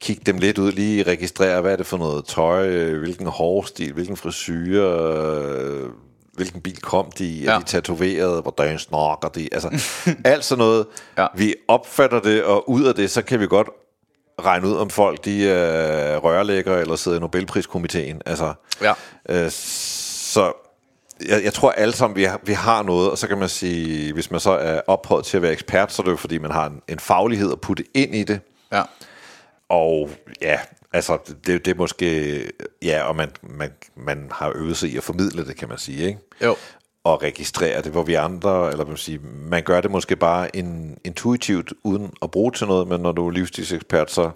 kigge 0.00 0.22
dem 0.26 0.38
lidt 0.38 0.58
ud, 0.58 0.72
lige 0.72 1.02
registrere, 1.02 1.60
hvad 1.60 1.72
er 1.72 1.76
det 1.76 1.86
for 1.86 1.96
noget 1.98 2.24
tøj, 2.24 2.68
øh, 2.68 3.00
hvilken 3.00 3.26
hårstil, 3.26 3.92
hvilken 3.92 4.16
frisyr, 4.16 4.86
øh, 4.88 5.88
hvilken 6.32 6.60
bil 6.60 6.80
kom 6.80 7.10
de 7.18 7.24
i, 7.24 7.46
er 7.46 7.52
Ja. 7.52 7.58
de 7.58 7.64
tatoveret, 7.64 8.42
hvordan 8.42 8.78
snakker 8.78 9.28
de, 9.28 9.48
altså 9.52 9.68
alt 10.24 10.44
sådan 10.44 10.58
noget. 10.58 10.86
Ja. 11.18 11.26
Vi 11.36 11.54
opfatter 11.68 12.20
det, 12.20 12.44
og 12.44 12.70
ud 12.70 12.84
af 12.84 12.94
det, 12.94 13.10
så 13.10 13.22
kan 13.22 13.40
vi 13.40 13.46
godt 13.46 13.68
regne 14.44 14.68
ud, 14.68 14.76
om 14.76 14.90
folk 14.90 15.24
de 15.24 15.50
er 15.50 16.16
rørlæggere 16.18 16.80
eller 16.80 16.96
sidder 16.96 17.18
i 17.18 17.20
Nobelpriskomiteen. 17.20 18.22
Altså, 18.26 18.52
Ja. 18.82 18.92
øh, 19.28 19.50
så 19.50 20.52
jeg, 21.28 21.44
jeg 21.44 21.52
tror 21.54 21.70
alle 21.70 21.94
sammen, 21.94 22.16
vi 22.16 22.24
har, 22.24 22.40
vi 22.42 22.52
har 22.52 22.82
noget, 22.82 23.10
og 23.10 23.18
så 23.18 23.26
kan 23.28 23.38
man 23.38 23.48
sige, 23.48 24.12
hvis 24.12 24.30
man 24.30 24.40
så 24.40 24.50
er 24.50 24.80
ophøjet 24.86 25.24
til 25.24 25.36
at 25.36 25.42
være 25.42 25.52
ekspert, 25.52 25.92
så 25.92 26.02
er 26.02 26.04
det 26.04 26.10
jo 26.12 26.16
fordi, 26.16 26.38
man 26.38 26.50
har 26.50 26.66
en, 26.66 26.82
en 26.88 26.98
faglighed 26.98 27.52
at 27.52 27.60
putte 27.60 27.84
ind 27.94 28.14
i 28.14 28.22
det. 28.24 28.40
ja. 28.72 28.82
Og 29.68 30.10
ja, 30.42 30.58
altså, 30.92 31.18
det, 31.46 31.64
det 31.64 31.70
er 31.70 31.74
måske, 31.74 32.42
ja, 32.82 33.02
og 33.02 33.16
man, 33.16 33.30
man, 33.42 33.70
man 33.96 34.28
har 34.32 34.52
øvet 34.54 34.76
sig 34.76 34.90
i 34.90 34.96
at 34.96 35.02
formidle 35.02 35.44
det, 35.46 35.56
kan 35.56 35.68
man 35.68 35.78
sige, 35.78 36.06
ikke? 36.06 36.18
Jo. 36.44 36.56
Og 37.04 37.22
registrere 37.22 37.82
det, 37.82 37.92
hvor 37.92 38.02
vi 38.02 38.14
andre, 38.14 38.70
eller 38.70 38.84
man 38.84 38.96
sige, 38.96 39.18
man 39.22 39.62
gør 39.62 39.80
det 39.80 39.90
måske 39.90 40.16
bare 40.16 40.56
in, 40.56 40.98
intuitivt, 41.04 41.72
uden 41.84 42.12
at 42.22 42.30
bruge 42.30 42.52
til 42.52 42.66
noget, 42.66 42.88
men 42.88 43.00
når 43.00 43.12
du 43.12 43.26
er 43.26 43.30
livsstilsekspert, 43.30 44.10
så, 44.10 44.30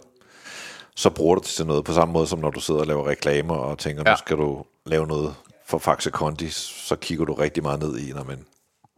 så 0.97 1.11
bruger 1.11 1.35
du 1.35 1.41
det 1.41 1.49
til 1.49 1.67
noget, 1.67 1.85
på 1.85 1.93
samme 1.93 2.13
måde 2.13 2.27
som 2.27 2.39
når 2.39 2.51
du 2.51 2.61
sidder 2.61 2.81
og 2.81 2.87
laver 2.87 3.09
reklamer, 3.09 3.55
og 3.55 3.79
tænker, 3.79 4.03
ja. 4.07 4.13
Nu 4.13 4.17
skal 4.17 4.37
du 4.37 4.65
lave 4.87 5.07
noget 5.07 5.35
for 5.67 5.79
Faxe 5.79 6.11
Kondi, 6.11 6.49
så 6.51 6.97
kigger 6.97 7.25
du 7.25 7.35
rigtig 7.35 7.63
meget 7.63 7.81
ned 7.81 7.99
i, 7.99 8.13
når 8.13 8.25
man, 8.25 8.45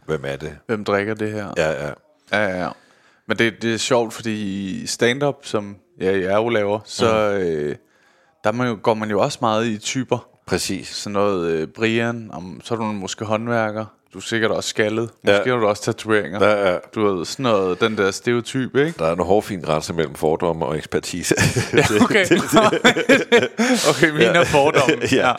hvem 0.06 0.25
er 0.26 0.37
det? 0.37 0.58
Hvem 0.66 0.85
drikker 0.85 1.14
det 1.14 1.32
her? 1.32 1.52
Ja, 1.56 1.87
ja. 1.87 1.92
Ja, 2.32 2.49
ja, 2.49 2.62
ja. 2.64 2.70
Men 3.26 3.38
det, 3.38 3.62
det 3.62 3.75
er 3.75 3.78
sjovt, 3.78 4.12
fordi 4.12 4.32
i 4.82 4.87
stand-up, 4.87 5.37
som 5.42 5.76
ja, 6.00 6.18
jeg 6.18 6.35
jo 6.35 6.49
laver, 6.49 6.80
så 6.85 7.30
øh, 7.32 7.76
der 8.44 8.50
er 8.50 8.54
man 8.54 8.68
jo, 8.68 8.78
går 8.82 8.94
man 8.94 9.11
jo 9.11 9.20
også 9.20 9.38
meget 9.40 9.66
i 9.66 9.78
typer. 9.78 10.28
Præcis. 10.46 10.88
Sådan 10.88 11.12
noget 11.12 11.50
øh, 11.50 11.68
Brian, 11.68 12.30
om, 12.32 12.60
så 12.64 12.74
er 12.74 12.78
du 12.78 12.84
måske 12.84 13.24
håndværker. 13.24 13.84
Du 14.12 14.18
er 14.18 14.22
sikkert 14.22 14.50
også 14.50 14.68
skaldet. 14.70 15.10
Måske 15.24 15.42
Ja. 15.46 15.52
har 15.54 15.60
du 15.60 15.66
også 15.66 15.82
tatoveringer. 15.82 16.44
Ja, 16.46 16.72
ja. 16.72 16.78
Du 16.94 17.14
ved, 17.14 17.24
sådan 17.24 17.42
noget, 17.42 17.80
den 17.80 17.96
der 17.98 18.10
stereotyp, 18.10 18.76
ikke? 18.76 18.94
Der 18.98 19.06
er 19.06 19.12
en 19.12 19.18
hårfin 19.24 19.60
grænse 19.60 19.92
mellem 19.94 20.14
fordomme 20.14 20.66
og 20.66 20.76
ekspertise. 20.78 21.34
Okay. 22.04 22.24
okay, 23.90 24.10
mine 24.10 24.24
er 24.24 24.44
fordomme. 24.44 24.96
ja, 25.12 25.32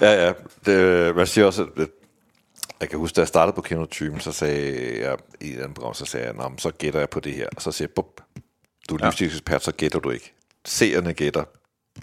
ja, 0.00 0.26
ja. 0.26 0.32
Det, 0.66 1.16
man 1.16 1.26
siger 1.26 1.44
også, 1.46 1.62
at 1.76 1.88
jeg 2.80 2.88
kan 2.88 2.98
huske, 2.98 3.16
da 3.16 3.20
jeg 3.20 3.28
startede 3.28 3.54
på 3.54 3.60
Kenotypen, 3.62 4.20
så 4.20 4.32
sagde 4.32 5.00
jeg 5.04 5.16
i 5.40 5.52
et 5.52 5.58
andet 5.60 5.74
program, 5.74 5.94
så 5.94 6.04
sagde 6.04 6.26
jeg, 6.26 6.34
"Nå, 6.34 6.48
men 6.48 6.58
så 6.58 6.70
gætter 6.70 6.98
jeg 7.00 7.10
på 7.10 7.20
det 7.20 7.32
her. 7.32 7.46
Og 7.56 7.62
så 7.62 7.72
siger 7.72 7.88
jeg, 7.88 7.94
bup, 7.94 8.20
du 8.88 8.94
er 8.94 8.98
Ja. 9.02 9.06
livsstilsekspert, 9.06 9.64
så 9.64 9.72
gætter 9.72 9.98
du 9.98 10.10
ikke. 10.10 10.32
Seerne 10.64 11.12
gætter, 11.12 11.44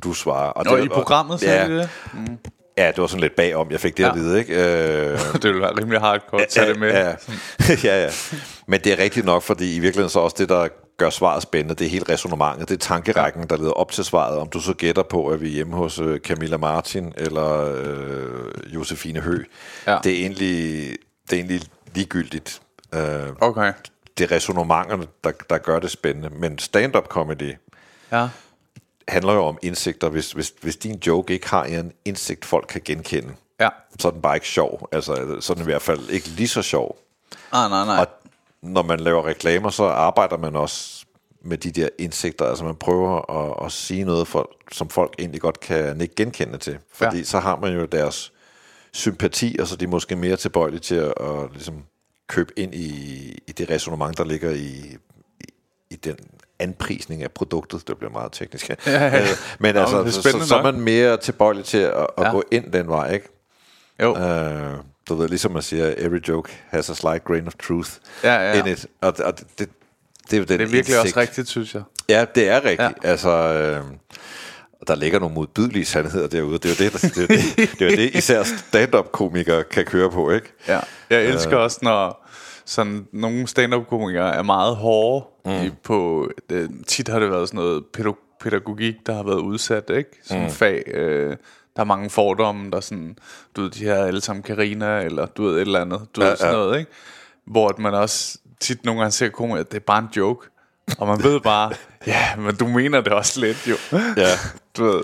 du 0.03 0.13
svarer. 0.13 0.49
Og 0.49 0.65
Og 0.67 0.83
i 0.83 0.87
programmet, 0.87 1.39
så 1.39 1.45
ja, 1.45 1.67
det 1.67 1.69
det? 2.13 2.39
ja, 2.77 2.87
det 2.87 2.97
var 2.97 3.07
sådan 3.07 3.21
lidt 3.21 3.35
bagom, 3.35 3.71
jeg 3.71 3.79
fik 3.79 3.97
det 3.97 4.03
Ja. 4.03 4.09
at 4.09 4.15
vide, 4.15 4.39
ikke? 4.39 4.53
Øh, 4.55 5.19
Det 5.33 5.43
ville 5.43 5.61
være 5.61 5.79
rimelig 5.79 5.99
hardcore 5.99 6.41
at 6.41 6.47
tage 6.47 6.69
det 6.69 6.79
med. 6.79 6.89
Ja, 6.91 7.07
ja, 7.83 8.03
ja. 8.03 8.09
Men 8.67 8.81
det 8.83 8.93
er 8.93 8.97
rigtigt 9.03 9.25
nok, 9.25 9.43
fordi 9.43 9.75
i 9.75 9.79
virkeligheden 9.79 10.09
så 10.09 10.19
også 10.19 10.35
det, 10.39 10.49
der 10.49 10.67
gør 10.97 11.09
svaret 11.09 11.43
spændende, 11.43 11.75
det 11.75 11.85
er 11.85 11.89
helt 11.91 12.09
resonemanget, 12.09 12.69
det 12.69 12.75
er 12.75 12.79
tankerækken, 12.79 13.43
der 13.49 13.57
leder 13.57 13.71
op 13.71 13.91
til 13.91 14.03
svaret. 14.05 14.37
Om 14.37 14.49
du 14.49 14.59
så 14.59 14.73
gætter 14.73 15.03
på, 15.03 15.27
at 15.27 15.41
vi 15.41 15.47
er 15.47 15.51
hjemme 15.51 15.75
hos 15.75 15.99
øh, 15.99 16.19
Camilla 16.19 16.57
Martin 16.57 17.13
eller 17.17 17.73
øh, 17.75 18.73
Josefine 18.75 19.19
Hø, 19.19 19.43
Ja. 19.87 19.97
det, 20.03 20.11
er 20.11 20.15
egentlig, 20.17 20.89
det 21.29 21.33
er 21.33 21.35
egentlig 21.35 21.61
ligegyldigt. 21.95 22.61
Øh, 22.95 23.01
Okay. 23.41 23.73
det 24.17 24.31
er 24.31 24.35
resonemangerne, 24.35 25.05
der, 25.23 25.31
der 25.49 25.57
gør 25.57 25.79
det 25.79 25.91
spændende. 25.91 26.29
Men 26.29 26.57
stand-up 26.59 27.07
comedy 27.07 27.53
Ja. 28.11 28.27
Handler 29.07 29.33
jo 29.33 29.43
om 29.45 29.57
indsigter. 29.61 30.09
Hvis, 30.09 30.31
hvis, 30.31 30.53
hvis 30.61 30.75
din 30.75 30.95
joke 31.07 31.33
ikke 31.33 31.49
har 31.49 31.63
en 31.63 31.91
indsigt, 32.05 32.45
folk 32.45 32.65
kan 32.69 32.81
genkende, 32.85 33.33
Ja. 33.59 33.69
så 33.99 34.07
er 34.07 34.11
den 34.11 34.21
bare 34.21 34.35
ikke 34.35 34.47
sjov. 34.47 34.89
Altså, 34.91 35.37
så 35.39 35.53
er 35.53 35.55
den 35.55 35.63
i 35.63 35.65
hvert 35.65 35.81
fald 35.81 36.09
ikke 36.09 36.27
lige 36.27 36.47
så 36.47 36.61
sjov. 36.61 36.97
Ah, 37.51 37.69
nej, 37.69 37.85
nej. 37.85 37.99
Og 37.99 38.07
når 38.61 38.81
man 38.83 38.99
laver 38.99 39.25
reklamer, 39.25 39.69
så 39.69 39.83
arbejder 39.83 40.37
man 40.37 40.55
også 40.55 41.05
med 41.41 41.57
de 41.57 41.71
der 41.71 41.89
indsigter. 41.99 42.45
Altså 42.45 42.63
man 42.65 42.75
prøver 42.75 43.31
at, 43.31 43.65
at 43.65 43.71
sige 43.71 44.03
noget, 44.03 44.27
for, 44.27 44.51
som 44.71 44.89
folk 44.89 45.15
egentlig 45.19 45.41
godt 45.41 45.59
kan 45.59 46.01
ikke 46.01 46.15
genkende 46.15 46.57
til. 46.57 46.77
Fordi 46.93 47.17
Ja. 47.17 47.23
så 47.23 47.39
har 47.39 47.55
man 47.55 47.73
jo 47.73 47.85
deres 47.85 48.33
sympati, 48.93 49.55
og 49.59 49.67
så 49.67 49.75
er 49.75 49.77
de 49.77 49.87
måske 49.87 50.15
mere 50.15 50.35
tilbøjelige 50.35 50.79
til 50.79 50.95
at, 50.95 51.13
at 51.19 51.51
ligesom 51.51 51.83
købe 52.27 52.53
ind 52.59 52.75
i, 52.75 52.89
i 53.47 53.51
det 53.51 53.69
resonemang, 53.69 54.17
der 54.17 54.23
ligger 54.23 54.51
i, 54.51 54.97
i, 55.39 55.45
i 55.89 55.95
den 55.95 56.17
anprisning 56.59 57.23
af 57.23 57.31
produktet. 57.31 57.87
Det 57.87 57.97
bliver 57.97 58.11
meget 58.11 58.31
teknisk. 58.31 58.69
Ja, 58.69 58.75
ja. 58.85 59.21
Øh, 59.21 59.27
Men 59.59 59.75
Nå, 59.75 59.81
altså, 59.81 60.03
men 60.03 60.11
så, 60.11 60.21
så, 60.21 60.47
så 60.47 60.55
er 60.57 60.63
man 60.63 60.81
mere 60.81 61.17
tilbøjelig 61.17 61.65
til 61.65 61.77
at, 61.77 61.93
at 62.17 62.23
Ja. 62.23 62.31
gå 62.31 62.43
ind 62.51 62.71
den 62.71 62.87
vej, 62.87 63.13
ikke? 63.13 63.27
Jo. 64.01 64.17
Øh, 64.17 64.73
du 65.09 65.15
ved, 65.15 65.29
ligesom 65.29 65.51
man 65.51 65.61
siger, 65.61 65.93
every 65.97 66.19
joke 66.27 66.51
has 66.69 66.89
a 66.89 66.93
slight 66.93 67.23
grain 67.23 67.47
of 67.47 67.53
truth 67.67 67.89
Ja, 68.23 68.33
ja, 68.33 68.53
ja. 68.53 68.59
in 68.65 68.67
it. 68.73 68.85
Og, 69.01 69.13
og 69.23 69.39
det, 69.39 69.47
det, 69.59 69.69
det 70.25 70.33
er 70.33 70.37
jo 70.37 70.43
den 70.43 70.47
Det 70.47 70.53
er 70.53 70.57
virkelig 70.57 70.77
indsigt. 70.77 70.97
også 70.99 71.19
rigtigt, 71.19 71.47
synes 71.49 71.73
jeg. 71.73 71.83
Ja, 72.09 72.25
det 72.35 72.49
er 72.49 72.55
rigtigt. 72.65 72.81
Ja. 73.03 73.09
Altså, 73.09 73.29
øh, 73.29 73.83
der 74.87 74.95
ligger 74.95 75.19
nogle 75.19 75.35
modbydelige 75.35 75.85
sandheder 75.85 76.27
derude. 76.27 76.57
Det 76.59 76.65
er 76.65 76.69
jo 76.85 76.89
det, 76.89 77.01
der, 77.01 77.09
det, 77.09 77.23
er 77.23 77.27
det, 77.27 77.79
det, 77.79 77.91
er 77.91 77.95
det 77.95 78.15
især 78.19 78.43
stand-up-komikere 78.43 79.63
kan 79.63 79.85
køre 79.85 80.11
på, 80.11 80.31
ikke? 80.31 80.53
Ja. 80.67 80.79
Jeg 81.09 81.23
elsker 81.25 81.57
også, 81.57 81.79
når 81.81 82.26
sådan 82.67 83.07
nogle 83.11 83.47
stand-up-komikere 83.47 84.35
er 84.35 84.43
meget 84.43 84.75
hårde 84.75 85.25
mm. 85.45 85.71
på... 85.83 86.29
Det, 86.49 86.69
tit 86.87 87.07
har 87.07 87.19
det 87.19 87.31
været 87.31 87.47
sådan 87.47 87.57
noget 87.57 87.83
pædag- 87.97 88.37
pædagogik, 88.41 88.95
der 89.05 89.13
har 89.13 89.23
været 89.23 89.39
udsat, 89.39 89.89
ikke? 89.89 90.09
Sådan 90.23 90.43
mm. 90.43 90.49
fag. 90.49 90.83
Øh, 90.87 91.37
der 91.75 91.81
er 91.81 91.83
mange 91.83 92.09
fordomme, 92.09 92.71
der 92.71 92.79
sådan... 92.79 93.17
Du 93.55 93.61
ved, 93.61 93.69
de 93.69 93.83
her 93.83 93.95
alle 93.95 94.21
sammen 94.21 94.43
Karina 94.43 95.01
eller 95.01 95.25
du 95.25 95.43
ved, 95.43 95.55
et 95.55 95.61
eller 95.61 95.81
andet. 95.81 96.07
Du 96.15 96.21
ja, 96.21 96.29
ved, 96.29 96.37
sådan 96.37 96.53
ja. 96.53 96.59
noget, 96.59 96.79
ikke? 96.79 96.91
Hvor 97.45 97.75
man 97.77 97.93
også 97.93 98.37
tit 98.59 98.85
nogle 98.85 99.01
gange 99.01 99.11
ser 99.11 99.29
komikere, 99.29 99.59
at 99.59 99.71
det 99.71 99.77
er 99.77 99.83
bare 99.87 99.99
en 99.99 100.09
joke. 100.17 100.47
Og 100.97 101.07
man 101.07 101.23
ved 101.23 101.39
bare, 101.39 101.73
ja, 102.07 102.35
men 102.35 102.55
du 102.55 102.67
mener 102.67 103.01
det 103.01 103.13
også 103.13 103.39
lidt, 103.39 103.67
jo. 103.67 103.75
Ja. 104.17 104.27
Du 104.77 104.83
ved, 104.83 105.03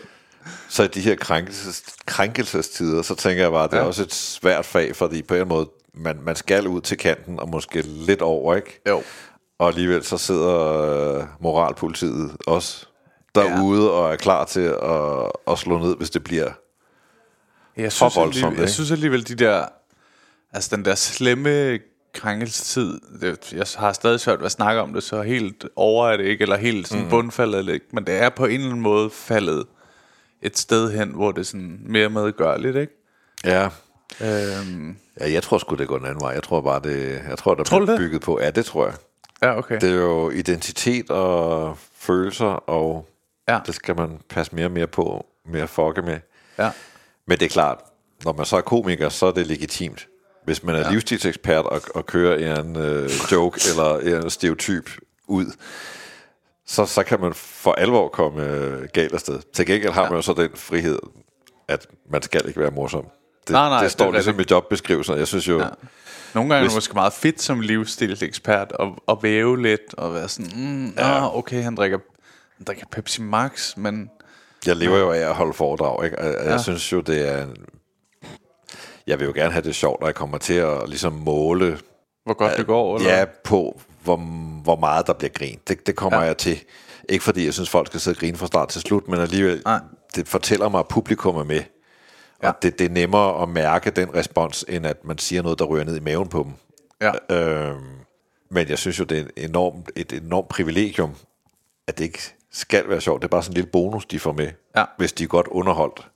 Så 0.69 0.83
i 0.83 0.87
de 0.87 1.01
her 1.01 1.15
krænkelses, 1.15 1.83
krænkelsestider, 2.05 3.01
så 3.01 3.15
tænker 3.15 3.43
jeg 3.43 3.51
bare, 3.51 3.63
at 3.63 3.71
det. 3.71 3.77
Ja. 3.77 3.81
er 3.83 3.87
også 3.87 4.03
et 4.03 4.13
svært 4.13 4.65
fag, 4.65 4.95
fordi 4.95 5.21
på 5.21 5.35
en 5.35 5.47
måde, 5.47 5.69
man, 5.93 6.19
man 6.23 6.35
skal 6.35 6.67
ud 6.67 6.81
til 6.81 6.97
kanten, 6.97 7.39
og 7.39 7.49
måske 7.49 7.81
lidt 7.81 8.21
over, 8.21 8.55
ikke? 8.55 8.81
jo. 8.87 9.03
Og 9.59 9.67
alligevel 9.67 10.03
så 10.03 10.17
sidder 10.17 11.17
øh, 11.17 11.23
moralpolitiet 11.39 12.31
også 12.47 12.85
derude 13.35 13.83
ja. 13.83 13.89
og 13.89 14.11
er 14.11 14.15
klar 14.15 14.45
til 14.45 14.61
at, 14.61 15.31
at 15.47 15.59
slå 15.59 15.79
ned, 15.79 15.97
hvis 15.97 16.09
det 16.09 16.23
bliver... 16.23 16.51
Jeg 17.77 17.91
For 17.91 18.09
synes, 18.09 18.15
voldsomt, 18.15 18.25
alligevel, 18.25 18.59
jeg 18.59 18.69
synes 18.69 18.91
alligevel, 18.91 19.27
de 19.27 19.35
der... 19.35 19.65
Altså, 20.53 20.75
den 20.75 20.85
der 20.85 20.95
slemme 20.95 21.79
krænkelsetid, 22.13 22.99
det, 23.21 23.53
jeg 23.53 23.65
har 23.77 23.93
stadig 23.93 24.19
svært 24.19 24.39
ved 24.39 24.45
at 24.45 24.51
snakke 24.51 24.81
om 24.81 24.93
det, 24.93 25.03
så 25.03 25.21
helt 25.21 25.65
over 25.75 26.07
er 26.07 26.17
det 26.17 26.25
ikke, 26.25 26.41
eller 26.41 26.57
helt 26.57 26.87
sådan 26.87 27.03
mm. 27.03 27.09
bundfaldet 27.09 27.59
er 27.59 27.63
det 27.63 27.73
ikke, 27.73 27.85
men 27.93 28.05
det 28.05 28.15
er 28.15 28.29
på 28.29 28.45
en 28.45 28.51
eller 28.51 28.65
anden 28.65 28.81
måde 28.81 29.09
faldet 29.09 29.65
et 30.41 30.57
sted 30.57 30.91
hen, 30.91 31.09
hvor 31.09 31.31
det 31.31 31.39
er 31.39 31.45
sådan 31.45 31.79
mere 31.85 32.09
medgørligt, 32.09 32.77
ikke? 32.77 32.93
Ja, 33.45 33.69
Øhm, 34.21 34.97
ja 35.19 35.31
jeg 35.31 35.43
tror 35.43 35.57
sgu, 35.57 35.75
det 35.75 35.87
går 35.87 35.97
den 35.97 36.07
anden 36.07 36.21
vej. 36.21 36.31
Jeg 36.31 36.43
tror 36.43 36.61
bare, 36.61 36.79
det, 36.83 37.21
jeg 37.29 37.37
tror, 37.37 37.55
der 37.55 37.63
Tror 37.63 37.77
bliver 37.79 37.91
det? 37.91 37.99
bygget 37.99 38.21
på. 38.21 38.39
Ja, 38.41 38.49
det 38.51 38.65
tror 38.65 38.85
jeg. 38.85 38.95
ja, 39.41 39.57
okay. 39.57 39.79
Det 39.81 39.89
er 39.89 39.95
jo 39.95 40.29
identitet 40.29 41.09
og 41.09 41.77
følelser, 41.97 42.45
og 42.45 43.05
ja, 43.49 43.59
det 43.65 43.75
skal 43.75 43.95
man 43.95 44.19
passe 44.29 44.55
mere 44.55 44.65
og 44.65 44.71
mere 44.71 44.87
på, 44.87 45.25
mere 45.45 45.67
fucke 45.67 46.01
med. 46.01 46.19
ja, 46.57 46.71
Men 47.27 47.39
det 47.39 47.45
er 47.45 47.49
klart, 47.49 47.77
når 48.25 48.33
man 48.33 48.45
så 48.45 48.57
er 48.57 48.61
komiker, 48.61 49.09
så 49.09 49.25
er 49.25 49.31
det 49.31 49.47
legitimt. 49.47 50.07
Hvis 50.45 50.63
man 50.63 50.75
er 50.75 50.79
ja. 50.79 50.91
livsstilsekspert 50.91 51.65
og, 51.65 51.81
og 51.95 52.05
kører 52.05 52.59
en 52.61 52.75
øh, 52.75 53.09
joke 53.31 53.59
eller 53.69 54.21
en 54.23 54.29
stereotyp 54.29 54.89
ud, 55.27 55.45
så, 56.65 56.85
så 56.85 57.03
kan 57.03 57.19
man 57.21 57.33
for 57.33 57.71
alvor 57.71 58.07
komme 58.07 58.45
øh, 58.45 58.87
galt 58.93 59.13
afsted. 59.13 59.39
Til 59.53 59.65
gengæld 59.65 59.93
har 59.93 60.03
ja. 60.03 60.09
man 60.09 60.17
jo 60.17 60.21
så 60.21 60.33
den 60.33 60.49
frihed, 60.55 60.99
at 61.67 61.87
man 62.09 62.21
skal 62.21 62.47
ikke 62.47 62.59
være 62.59 62.71
morsom. 62.71 63.05
Det, 63.47 63.49
Nej, 63.53 63.69
nej, 63.69 63.83
det 63.83 63.91
står 63.91 64.05
det 64.05 64.09
er 64.09 64.13
ligesom 64.13 64.39
i 64.39 64.43
jobbeskrivelsen. 64.51 65.17
Jeg 65.17 65.27
synes 65.27 65.47
jo, 65.47 65.59
ja. 65.59 65.67
Nogle 66.33 66.49
gange 66.49 66.55
er 66.55 66.61
Hvis- 66.61 66.71
det 66.71 66.77
måske 66.77 66.93
meget 66.93 67.13
fedt 67.13 67.41
som 67.41 67.59
livsstilsekspert 67.59 68.71
at, 68.79 68.87
at 69.07 69.17
væve 69.21 69.61
lidt 69.61 69.93
og 69.97 70.13
være 70.13 70.29
sådan, 70.29 70.51
mm, 70.55 70.85
ja. 70.97 71.17
ah, 71.17 71.37
okay, 71.37 71.63
han 71.63 71.75
drikker, 71.75 71.97
han 72.57 72.63
drikker 72.65 72.85
Pepsi 72.91 73.21
Max, 73.21 73.77
men 73.77 74.09
jeg 74.65 74.75
lever 74.75 74.97
jo 74.97 75.11
af 75.11 75.17
at 75.19 75.35
holde 75.35 75.53
foredrag. 75.53 76.05
Ikke? 76.05 76.19
Og 76.19 76.25
Jeg, 76.25 76.35
ja. 76.45 76.57
synes 76.61 76.91
jo, 76.91 76.99
det 77.01 77.29
er... 77.29 77.47
Jeg 79.07 79.19
vil 79.19 79.25
jo 79.25 79.31
gerne 79.35 79.51
have 79.51 79.63
det 79.63 79.75
sjovt, 79.75 79.99
når 79.99 80.07
jeg 80.07 80.15
kommer 80.15 80.37
til 80.37 80.53
at 80.53 80.89
ligesom 80.89 81.13
måle 81.13 81.79
Hvor 82.25 82.33
godt 82.33 82.57
det 82.57 82.65
går, 82.67 82.97
eller? 82.97 83.17
Ja, 83.17 83.25
på 83.43 83.81
hvor, 84.03 84.15
hvor 84.63 84.75
meget 84.75 85.07
der 85.07 85.13
bliver 85.13 85.31
grint. 85.31 85.67
Det, 85.67 85.87
det 85.87 85.95
kommer 85.95 86.19
ja. 86.19 86.25
jeg 86.25 86.37
til. 86.37 86.59
Ikke 87.09 87.23
fordi 87.23 87.45
jeg 87.45 87.53
synes, 87.53 87.69
folk 87.69 87.87
skal 87.87 87.99
sidde 87.99 88.15
og 88.15 88.19
grine 88.19 88.37
fra 88.37 88.47
start 88.47 88.69
til 88.69 88.81
slut, 88.81 89.07
men 89.07 89.19
alligevel, 89.19 89.61
Nej. 89.65 89.79
det 90.15 90.27
fortæller 90.27 90.69
mig, 90.69 90.79
at 90.79 90.87
publikum 90.87 91.35
er 91.35 91.43
med. 91.43 91.61
Ja. 92.43 92.49
Og 92.49 92.55
det, 92.61 92.79
det 92.79 92.85
er 92.85 92.89
nemmere 92.89 93.41
at 93.43 93.49
mærke 93.49 93.89
den 93.91 94.15
respons, 94.15 94.65
end 94.67 94.85
at 94.85 95.05
man 95.05 95.17
siger 95.17 95.41
noget, 95.41 95.59
der 95.59 95.65
ryger 95.65 95.85
ned 95.85 95.95
i 95.95 95.99
maven 95.99 96.27
på 96.27 96.43
dem. 96.43 96.53
Ja. 97.29 97.35
Øhm, 97.35 97.81
men 98.49 98.69
jeg 98.69 98.77
synes 98.77 98.99
jo, 98.99 99.03
det 99.03 99.17
er 99.17 99.21
en 99.21 99.49
enormt, 99.49 99.91
et 99.95 100.13
enormt 100.13 100.47
privilegium, 100.49 101.15
at 101.87 101.97
det 101.97 102.03
ikke 102.03 102.33
skal 102.51 102.89
være 102.89 103.01
sjovt. 103.01 103.21
Det 103.21 103.27
er 103.27 103.29
bare 103.29 103.43
sådan 103.43 103.51
en 103.51 103.55
lille 103.55 103.69
bonus, 103.71 104.05
de 104.05 104.19
får 104.19 104.31
med, 104.33 104.49
Ja. 104.77 104.85
hvis 104.97 105.13
de 105.13 105.23
er 105.23 105.27
godt 105.27 105.47
underholdt. 105.47 106.07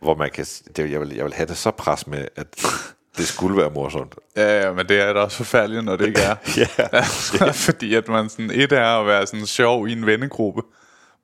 Hvor 0.00 0.14
man 0.14 0.30
kan, 0.34 0.44
det, 0.76 0.90
jeg, 0.90 1.00
vil, 1.00 1.14
jeg 1.14 1.24
vil 1.24 1.34
have 1.34 1.46
det 1.46 1.56
så 1.56 1.70
pres 1.70 2.06
med, 2.06 2.28
at 2.36 2.46
det 3.18 3.28
skulle 3.28 3.56
være 3.56 3.70
morsomt. 3.70 4.14
Ja, 4.36 4.60
ja, 4.66 4.72
men 4.72 4.88
det 4.88 5.00
er 5.00 5.12
da 5.12 5.20
også 5.20 5.36
forfærdeligt, 5.36 5.84
når 5.84 5.96
det 5.96 6.06
ikke 6.06 6.20
er. 6.20 6.36
Ja. 6.56 6.66
altså, 6.98 7.52
fordi 7.52 7.94
at 7.94 8.08
man 8.08 8.28
sådan, 8.28 8.50
et 8.50 8.72
er 8.72 9.00
at 9.00 9.06
være 9.06 9.26
sådan 9.26 9.46
sjov 9.46 9.88
i 9.88 9.92
en 9.92 10.06
vennegruppe, 10.06 10.62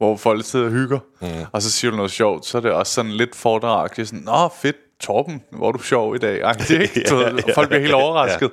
hvor 0.03 0.17
folk 0.17 0.45
sidder 0.45 0.67
og 0.67 0.73
hygger, 0.73 0.99
mm. 1.21 1.29
og 1.53 1.63
så 1.63 1.71
siger 1.71 1.91
du 1.91 1.97
noget 1.97 2.13
sjovt, 2.13 2.47
så 2.47 2.59
er 2.59 2.63
det 2.63 2.73
også 2.73 2.93
sådan 2.93 3.11
lidt 3.11 3.37
fordragtigt, 3.37 4.09
sådan, 4.09 4.25
Nå, 4.25 4.49
fedt, 4.63 4.77
Torben, 5.01 5.43
hvor 5.53 5.69
er 5.69 5.73
du 5.73 5.79
sjov 5.79 6.15
i 6.15 6.19
dag. 6.19 6.41
Ej, 6.41 6.53
det 6.53 6.71
er 6.71 6.81
ikke, 6.81 6.95
ved, 7.17 7.25
og 7.25 7.51
folk 7.55 7.69
bliver 7.69 7.81
helt 7.81 7.95
overrasket. 7.95 8.51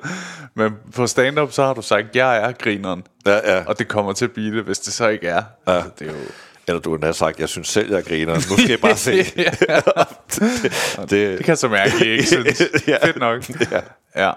Men 0.56 0.74
på 0.96 1.08
stand-up, 1.08 1.52
så 1.52 1.64
har 1.64 1.74
du 1.74 1.82
sagt, 1.82 2.16
jeg 2.16 2.38
er 2.38 2.52
grineren. 2.52 3.04
Ja, 3.26 3.56
ja. 3.56 3.64
Og 3.66 3.80
det 3.80 3.88
kommer 3.88 4.14
til 4.14 4.26
at 4.26 4.32
blive 4.32 4.56
det, 4.58 4.64
hvis 4.64 4.80
det 4.80 4.94
så 4.94 5.08
ikke 5.08 5.28
er. 5.28 5.44
Ja. 5.68 5.74
Altså, 5.74 5.90
det 6.00 6.08
er 6.08 6.12
jo... 6.12 6.18
Eller 6.68 6.82
du 6.82 6.98
har 7.04 7.12
sagt, 7.12 7.40
jeg 7.40 7.50
synes 7.50 7.68
selv, 7.68 7.94
jeg 7.94 8.04
griner. 8.06 8.34
Nu 8.34 8.42
skal 8.42 8.70
jeg 8.70 8.80
bare 8.80 8.98
se. 8.98 9.12
ja, 9.38 9.80
det, 11.02 11.10
det 11.10 11.38
kan 11.38 11.48
jeg 11.48 11.58
så 11.58 11.68
mærke, 11.68 11.94
at 11.96 12.02
I 12.02 12.10
ikke 12.10 12.28
synes. 12.28 12.62
Ja. 12.88 13.06
Fedt 13.06 13.18
nok. 13.20 13.50
Ja. 13.72 13.82
ja. 14.16 14.32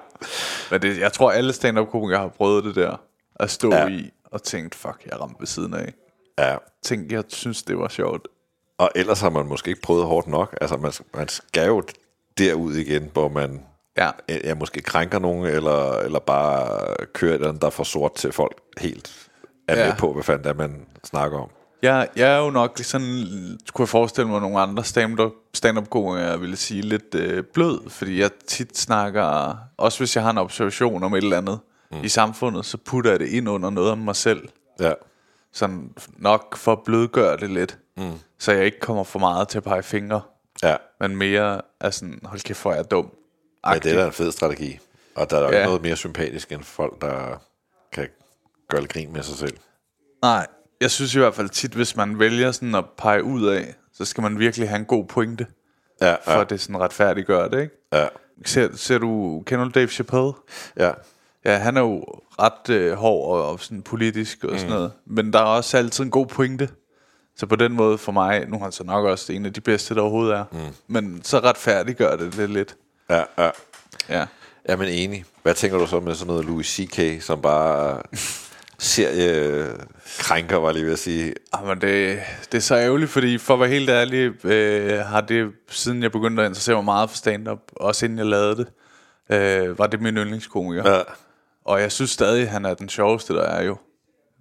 Men 0.71 0.83
det, 0.83 0.99
jeg 0.99 1.12
tror, 1.12 1.31
alle 1.31 1.52
stand-up-komikere 1.52 2.21
har 2.21 2.28
prøvet 2.28 2.64
det 2.64 2.75
der. 2.75 3.00
At 3.40 3.50
stå 3.50 3.75
Ja. 3.75 3.87
i 3.87 4.11
og 4.33 4.42
tænkt, 4.42 4.75
fuck, 4.75 5.07
jeg 5.11 5.21
ramte 5.21 5.37
ved 5.40 5.47
siden 5.47 5.75
af. 5.75 5.92
Ja. 6.39 6.57
Tænk, 6.83 7.12
jeg 7.12 7.25
synes, 7.29 7.62
det 7.62 7.79
var 7.79 7.89
sjovt. 7.89 8.29
Og 8.79 8.91
ellers 8.95 9.21
har 9.21 9.31
man 9.31 9.47
måske 9.47 9.69
ikke 9.69 9.83
prøvet 9.83 10.05
hårdt 10.05 10.27
nok. 10.29 10.57
Altså, 10.61 10.77
man, 10.77 10.93
man 11.15 11.29
skal 11.29 11.67
jo 11.67 11.83
derud 12.39 12.75
igen, 12.75 13.11
hvor 13.12 13.29
man 13.29 13.62
Ja. 13.99 14.11
ja, 14.29 14.55
måske 14.55 14.81
krænker 14.83 15.19
nogen, 15.19 15.45
eller, 15.47 15.99
eller 15.99 16.19
bare 16.19 16.87
kører 17.12 17.49
andet, 17.49 17.61
der 17.61 17.67
er 17.67 17.71
for 17.71 17.85
sort 17.85 18.15
til 18.15 18.33
folk 18.33 18.61
helt 18.79 19.29
er 19.69 19.79
Ja. 19.79 19.87
med 19.87 19.95
på, 19.99 20.12
hvad 20.12 20.23
fanden 20.23 20.45
det 20.45 20.51
er, 20.51 20.55
man 20.55 20.87
snakker 21.05 21.39
om. 21.39 21.49
Jeg, 21.83 22.09
jeg 22.17 22.33
er 22.33 22.39
jo 22.39 22.51
nok 22.51 22.79
sådan, 22.83 23.25
kunne 23.73 23.83
jeg 23.83 23.89
forestille 23.89 24.31
mig, 24.31 24.41
nogle 24.41 24.61
andre 24.61 24.85
stand-up, 24.85 25.89
jeg 26.19 26.41
ville 26.41 26.57
sige, 26.57 26.83
lidt 26.83 27.15
øh, 27.15 27.45
blød, 27.45 27.91
fordi 27.91 28.21
jeg 28.21 28.31
tit 28.47 28.79
snakker, 28.79 29.57
også 29.77 29.99
hvis 29.99 30.17
jeg 30.17 30.25
har 30.25 30.31
en 30.31 30.39
observation 30.39 31.03
om 31.03 31.15
et 31.15 31.23
eller 31.23 31.39
andet 31.39 31.61
mm. 31.93 32.05
i 32.05 32.09
samfundet, 32.09 32.65
så 32.67 32.77
putter 32.77 33.11
jeg 33.11 33.21
det 33.21 33.29
ind 33.29 33.49
under 33.49 33.71
noget 33.71 33.91
om 33.91 33.99
mig 33.99 34.17
selv. 34.17 34.49
Ja. 34.81 34.93
Sådan 35.52 35.94
nok 36.16 36.56
for 36.56 36.73
at 36.73 36.78
blødgøre 36.85 37.37
det 37.37 37.50
lidt, 37.50 37.78
mm. 37.97 38.12
så 38.38 38.52
jeg 38.52 38.64
ikke 38.64 38.80
kommer 38.80 39.04
for 39.04 39.18
meget 39.18 39.49
til 39.49 39.59
at 39.59 39.64
pege 39.64 39.82
fingre, 39.82 40.21
ja. 40.62 40.76
men 41.00 41.16
mere 41.16 41.61
er 41.80 41.90
sådan, 41.90 42.21
hold 42.25 42.40
kæft, 42.40 42.62
hvor 42.62 42.71
er 42.73 42.76
jeg 42.76 42.90
dum. 42.90 43.11
Men 43.66 43.82
det 43.82 43.92
er 43.92 43.97
da 44.00 44.06
en 44.06 44.12
fed 44.12 44.32
strategi. 44.32 44.78
Og 45.14 45.30
der 45.30 45.37
er 45.37 45.42
Ja. 45.42 45.49
ikke 45.49 45.64
noget 45.66 45.82
mere 45.82 45.97
sympatisk, 45.97 46.52
end 46.52 46.62
folk, 46.62 47.00
der 47.00 47.42
kan 47.92 48.09
gøre 48.68 48.80
lidt 48.80 48.92
grin 48.92 49.12
med 49.12 49.23
sig 49.23 49.37
selv. 49.38 49.56
Nej, 50.23 50.47
jeg 50.80 50.90
synes 50.90 51.14
i 51.14 51.18
hvert 51.18 51.35
fald 51.35 51.49
tit, 51.49 51.73
hvis 51.73 51.97
man 51.97 52.18
vælger 52.18 52.52
sådan 52.52 52.75
at 52.75 52.85
pege 52.99 53.25
ud 53.25 53.47
af, 53.47 53.75
så 53.92 54.04
skal 54.04 54.23
man 54.23 54.38
virkelig 54.38 54.68
have 54.68 54.78
en 54.78 54.85
god 54.85 55.04
pointe, 55.04 55.47
Ja, 56.00 56.14
for 56.25 56.32
ja, 56.32 56.40
at 56.40 56.50
det 56.50 56.61
sådan 56.61 56.80
retfærdiggør 56.80 57.49
det, 57.49 57.61
ikke? 57.62 57.75
ja, 57.92 58.06
Ser, 58.44 58.76
ser 58.76 58.99
du, 58.99 59.42
kender 59.47 59.64
du 59.64 59.71
Dave 59.71 59.88
Chappelle? 59.88 60.32
ja. 60.76 60.92
Ja, 61.45 61.57
han 61.57 61.77
er 61.77 61.81
jo 61.81 62.05
ret 62.41 62.69
øh, 62.71 62.93
hård 62.93 63.39
og, 63.39 63.51
og 63.51 63.61
sådan 63.61 63.83
politisk 63.83 64.45
og 64.45 64.59
sådan 64.59 64.73
noget. 64.75 64.93
Men 65.07 65.33
der 65.33 65.39
er 65.39 65.43
også 65.45 65.77
altid 65.77 66.05
en 66.05 66.11
god 66.11 66.27
pointe. 66.27 66.69
Så 67.37 67.47
på 67.47 67.57
den 67.57 67.73
måde 67.73 67.99
for 67.99 68.13
mig, 68.13 68.47
nu 68.49 68.57
er 68.57 68.61
han 68.63 68.73
så 68.73 68.85
nok 68.85 69.05
også 69.07 69.33
en 69.33 69.47
af 69.47 69.53
de 69.53 69.61
bedste, 69.61 69.95
der 69.95 70.01
overhovedet 70.01 70.35
er. 70.35 70.45
Mm. 70.53 70.59
Men 70.87 71.21
så 71.25 71.39
retfærdiggør 71.39 72.17
det 72.17 72.37
det 72.37 72.51
lidt. 72.51 72.77
ja, 73.11 73.23
ja. 73.39 73.51
Ja. 74.09 74.26
Jamen 74.69 74.89
enig. 74.89 75.25
Hvad 75.43 75.55
tænker 75.55 75.78
du 75.78 75.87
så 75.87 76.00
med 76.00 76.15
sådan 76.15 76.26
noget 76.26 76.45
Louis 76.45 76.67
C.K., 76.67 77.23
som 77.23 77.41
bare 77.43 78.02
seriekrænker, 78.78 80.57
var 80.57 80.69
jeg 80.69 80.75
lige 80.75 80.85
ved 80.85 80.93
at 80.93 80.99
sige. 80.99 81.35
Jamen, 81.57 81.81
det, 81.81 82.21
det 82.52 82.59
er 82.59 82.63
så 82.63 82.76
ærgerligt, 82.76 83.11
fordi 83.11 83.39
for 83.39 83.55
at 83.55 83.61
være 83.61 83.69
helt 83.69 83.91
ærlig, 83.91 84.45
øh, 84.47 84.99
har 84.99 85.21
det, 85.21 85.52
siden 85.69 86.02
jeg 86.02 86.13
begyndte 86.13 86.43
at 86.43 86.49
interessere 86.49 86.76
mig 86.76 86.85
meget 86.85 87.11
for 87.11 87.17
stand-up, 87.17 87.59
også 87.76 88.05
inden 88.05 88.19
jeg 88.19 88.26
lavede 88.26 88.57
det, 88.57 88.67
øh, 89.37 89.78
var 89.78 89.87
det 89.87 90.00
min 90.00 90.17
yndlingskomiker. 90.17 90.91
Ja. 90.91 91.02
Og 91.65 91.81
jeg 91.81 91.93
synes 91.93 92.11
stadig, 92.11 92.51
han 92.51 92.65
er 92.65 92.75
den 92.75 92.89
sjoveste, 92.89 93.35
der 93.35 93.43
er 93.43 93.63
jo. 93.63 93.77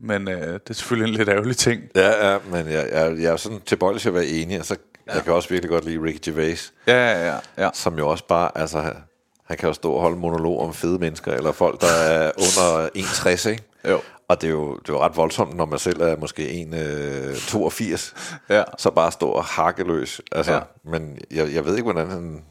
Men 0.04 0.28
øh, 0.30 0.54
det 0.54 0.70
er 0.70 0.74
selvfølgelig 0.74 1.12
en 1.12 1.18
lidt 1.18 1.30
ærgerlig 1.30 1.58
ting. 1.58 1.82
Ja, 1.96 2.32
ja, 2.32 2.38
men 2.52 2.68
jeg, 2.68 2.90
jeg, 2.92 3.18
jeg 3.20 3.32
er 3.34 3.38
sådan 3.38 3.60
tilbøjelig 3.66 4.02
til 4.02 4.10
at 4.10 4.16
være 4.16 4.26
enig, 4.28 4.60
og 4.60 4.66
så 4.66 4.76
ja. 5.08 5.14
jeg 5.14 5.24
kan 5.24 5.34
også 5.34 5.50
virkelig 5.50 5.70
godt 5.70 5.86
lide 5.86 6.04
Ricky 6.04 6.20
Gervais, 6.26 6.74
Ja, 6.88 7.12
ja, 7.12 7.28
ja. 7.28 7.38
ja. 7.58 7.70
som 7.74 7.98
jo 7.98 8.08
også 8.10 8.24
bare, 8.28 8.58
altså, 8.58 8.80
han- 8.82 9.58
kan 9.60 9.68
jo 9.68 9.74
stå 9.74 9.92
og 9.94 10.02
holde 10.02 10.18
monolog 10.18 10.62
om 10.62 10.74
fede 10.74 11.00
mennesker, 11.00 11.32
eller 11.34 11.52
folk, 11.52 11.82
der 11.82 11.88
er 11.88 12.32
under 12.38 12.90
1,60, 12.98 13.50
ikke? 13.50 13.64
Jo. 13.90 14.00
Og 14.28 14.42
det 14.42 14.48
er, 14.48 14.52
jo, 14.52 14.76
det 14.78 14.90
er 14.90 14.94
jo 14.94 15.02
ret 15.02 15.18
voldsomt, 15.18 15.56
når 15.58 15.66
man 15.66 15.80
selv 15.80 16.02
er 16.02 16.18
måske 16.18 16.44
1,82, 16.50 18.14
Ja. 18.50 18.64
så 18.78 18.92
bare 18.92 19.12
stå 19.12 19.30
og 19.30 19.44
hakkeløs. 19.44 20.22
Altså, 20.32 20.54
Ja. 20.54 20.60
Men 20.86 21.18
jeg, 21.32 21.54
jeg 21.54 21.66
ved 21.66 21.74
ikke, 21.78 21.92
hvordan 21.92 22.10
han... 22.12 22.42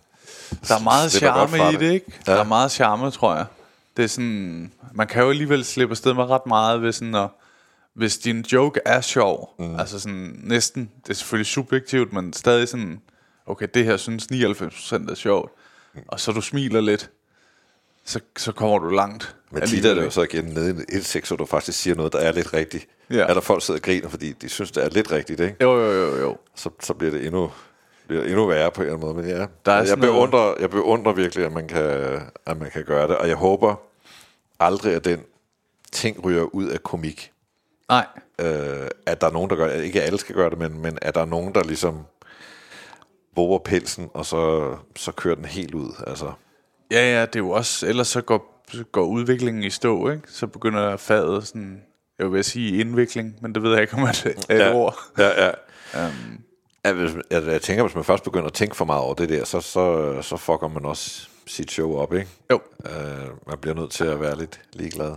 Der 0.69 0.75
er 0.75 0.83
meget 0.83 1.13
charme 1.13 1.73
i 1.73 1.77
det, 1.77 1.93
ikke? 1.93 2.07
Ja. 2.27 2.33
Der 2.33 2.39
er 2.41 2.45
meget 2.45 2.71
charme, 2.73 3.11
tror 3.11 3.35
jeg. 3.35 3.45
Det 4.01 4.05
er 4.05 4.09
sådan, 4.09 4.73
man 4.95 5.07
kan 5.07 5.23
jo 5.23 5.31
alligevel 5.31 5.65
slippe 5.65 5.93
afsted 5.93 6.15
med 6.15 6.25
ret 6.25 6.47
meget, 6.47 6.81
hvis, 6.81 6.95
sådan, 6.95 7.15
at, 7.15 7.29
hvis 7.95 8.19
din 8.19 8.41
joke 8.53 8.81
er 8.85 9.01
sjov. 9.01 9.55
Mm. 9.59 9.77
Altså 9.77 10.01
sådan 10.01 10.41
næsten, 10.45 10.91
det 11.05 11.11
er 11.11 11.15
selvfølgelig 11.15 11.47
subjektivt, 11.47 12.13
men 12.13 12.33
stadig 12.33 12.69
sådan, 12.69 13.01
okay, 13.47 13.67
det 13.75 13.85
her 13.85 13.97
synes 13.97 14.25
99% 14.33 15.11
er 15.11 15.15
sjovt. 15.15 15.51
Mm. 15.95 16.01
Og 16.09 16.21
så 16.21 16.33
du 16.33 16.41
smiler 16.41 16.81
lidt, 16.81 17.11
så, 18.05 18.21
så 18.37 18.53
kommer 18.53 18.79
du 18.79 18.89
langt. 18.91 19.37
Men 19.51 19.63
tit 19.67 19.85
er 19.85 19.95
det 19.95 20.05
jo 20.05 20.11
så 20.11 20.23
igen 20.23 20.45
nede 20.45 20.85
i 20.93 20.97
et 20.97 21.05
sex, 21.05 21.29
hvor 21.29 21.37
du 21.37 21.45
faktisk 21.45 21.79
siger 21.79 21.95
noget, 21.97 22.13
der 22.13 22.19
er 22.19 22.33
lidt 22.33 22.55
rigtigt. 22.55 22.87
Ja. 23.11 23.17
Er 23.27 23.35
der 23.35 23.41
folk, 23.41 23.61
der 23.61 23.65
sidder 23.65 23.79
og 23.81 23.83
griner, 23.85 24.09
fordi 24.09 24.33
de 24.33 24.49
synes, 24.49 24.71
det 24.71 24.85
er 24.85 24.89
lidt 24.91 25.13
rigtigt, 25.13 25.41
ikke? 25.41 25.57
Jo, 25.63 25.73
jo, 25.81 25.93
jo, 25.93 26.17
jo. 26.21 26.37
så, 26.55 26.71
så 26.83 26.95
bliver 26.95 27.11
det 27.13 27.27
endnu, 27.27 27.51
bliver 28.09 28.25
endnu 28.25 28.47
værre 28.47 28.71
på 28.71 28.83
en 28.83 28.87
eller 28.89 28.97
anden 28.99 29.15
måde. 29.15 29.27
Men 29.27 29.37
ja, 29.37 29.47
Der 29.67 29.73
er 29.73 29.77
jeg, 29.79 29.89
sådan 29.89 30.05
noget- 30.05 30.15
beundrer, 30.31 30.55
jeg 30.61 30.71
beundrer 30.71 31.13
virkelig, 31.13 31.45
at 31.47 31.53
man, 31.53 31.69
kan, 31.69 31.83
at 32.47 32.59
man 32.61 32.71
kan 32.71 32.85
gøre 32.85 33.09
det. 33.09 33.17
Og 33.17 33.29
jeg 33.29 33.37
håber 33.37 33.75
aldrig, 34.61 34.95
at 34.95 35.05
den 35.05 35.21
ting 35.93 36.25
ryger 36.25 36.43
ud 36.43 36.67
af 36.67 36.83
komik. 36.83 37.33
Nej, 37.89 38.07
Øh, 38.41 38.89
at 39.07 39.21
der 39.21 39.27
er 39.27 39.31
nogen, 39.31 39.51
der 39.51 39.57
gør 39.57 39.77
det. 39.77 39.85
Ikke 39.85 40.03
alle 40.03 40.19
skal 40.19 40.35
gøre 40.35 40.51
det, 40.51 40.59
men, 40.59 40.83
men 40.83 40.99
at 41.03 41.15
der 41.15 41.21
er 41.21 41.25
nogen, 41.25 41.55
der 41.55 41.65
ligesom 41.65 41.99
våger 43.37 43.59
pelsen, 43.59 44.09
og 44.15 44.27
så, 44.27 44.75
så 44.97 45.13
kører 45.13 45.35
den 45.35 45.45
helt 45.45 45.75
ud. 45.75 45.93
Altså, 46.07 46.33
ja, 46.91 47.13
ja, 47.13 47.27
det 47.27 47.37
er 47.37 47.41
jo 47.41 47.51
også, 47.51 47.87
ellers 47.87 48.09
så 48.09 48.21
går, 48.21 48.65
så 48.73 48.85
går 48.85 49.03
udviklingen 49.03 49.63
i 49.63 49.71
stå, 49.71 50.11
ikke? 50.11 50.23
Så 50.27 50.47
begynder 50.47 50.97
faget 50.97 51.47
sådan, 51.47 51.83
jeg 52.19 52.33
vil 52.33 52.45
sige 52.45 52.81
indvikling, 52.81 53.35
men 53.41 53.55
det 53.55 53.63
ved 53.63 53.73
jeg 53.73 53.83
ikke, 53.83 53.95
om 53.95 54.07
det 54.07 54.37
er 54.49 54.55
et 54.55 54.59
ja, 54.59 54.75
ord. 54.75 54.99
Ja, 55.19 55.45
ja. 55.45 55.51
Um, 56.07 56.41
ja 56.85 56.93
hvis, 56.93 57.11
jeg, 57.31 57.47
jeg 57.47 57.63
tænker, 57.63 57.83
hvis 57.85 57.95
man 57.95 58.05
først 58.05 58.25
begynder 58.25 58.47
at 58.47 58.53
tænke 58.53 58.77
for 58.77 58.85
meget 58.85 59.03
over 59.03 59.15
det 59.15 59.29
der, 59.29 59.45
så, 59.45 59.61
så, 59.61 60.17
så 60.23 60.37
fucker 60.37 60.69
man 60.69 60.85
også 60.85 61.29
sit 61.51 61.71
show 61.71 61.97
op, 61.97 62.15
ikke? 62.15 62.29
Jo. 62.51 62.61
Uh, 62.79 63.49
man 63.49 63.59
bliver 63.61 63.75
nødt 63.75 63.91
til 63.91 64.05
at 64.05 64.21
være 64.21 64.39
lidt 64.39 64.61
ligeglad. 64.73 65.13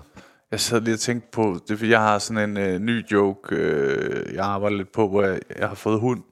Jeg 0.51 0.59
sad 0.59 0.81
lige 0.81 0.93
og 0.93 0.99
tænkte 0.99 1.27
på, 1.31 1.59
det 1.67 1.77
fordi, 1.77 1.91
jeg 1.91 1.99
har 1.99 2.19
sådan 2.19 2.49
en 2.49 2.57
øh, 2.57 2.79
ny 2.79 3.11
joke, 3.11 3.55
øh, 3.55 4.33
jeg 4.35 4.45
arbejder 4.45 4.77
lidt 4.77 4.91
på, 4.91 5.07
hvor 5.09 5.23
jeg, 5.23 5.39
jeg 5.59 5.67
har 5.67 5.75
fået 5.75 5.99
hund. 5.99 6.23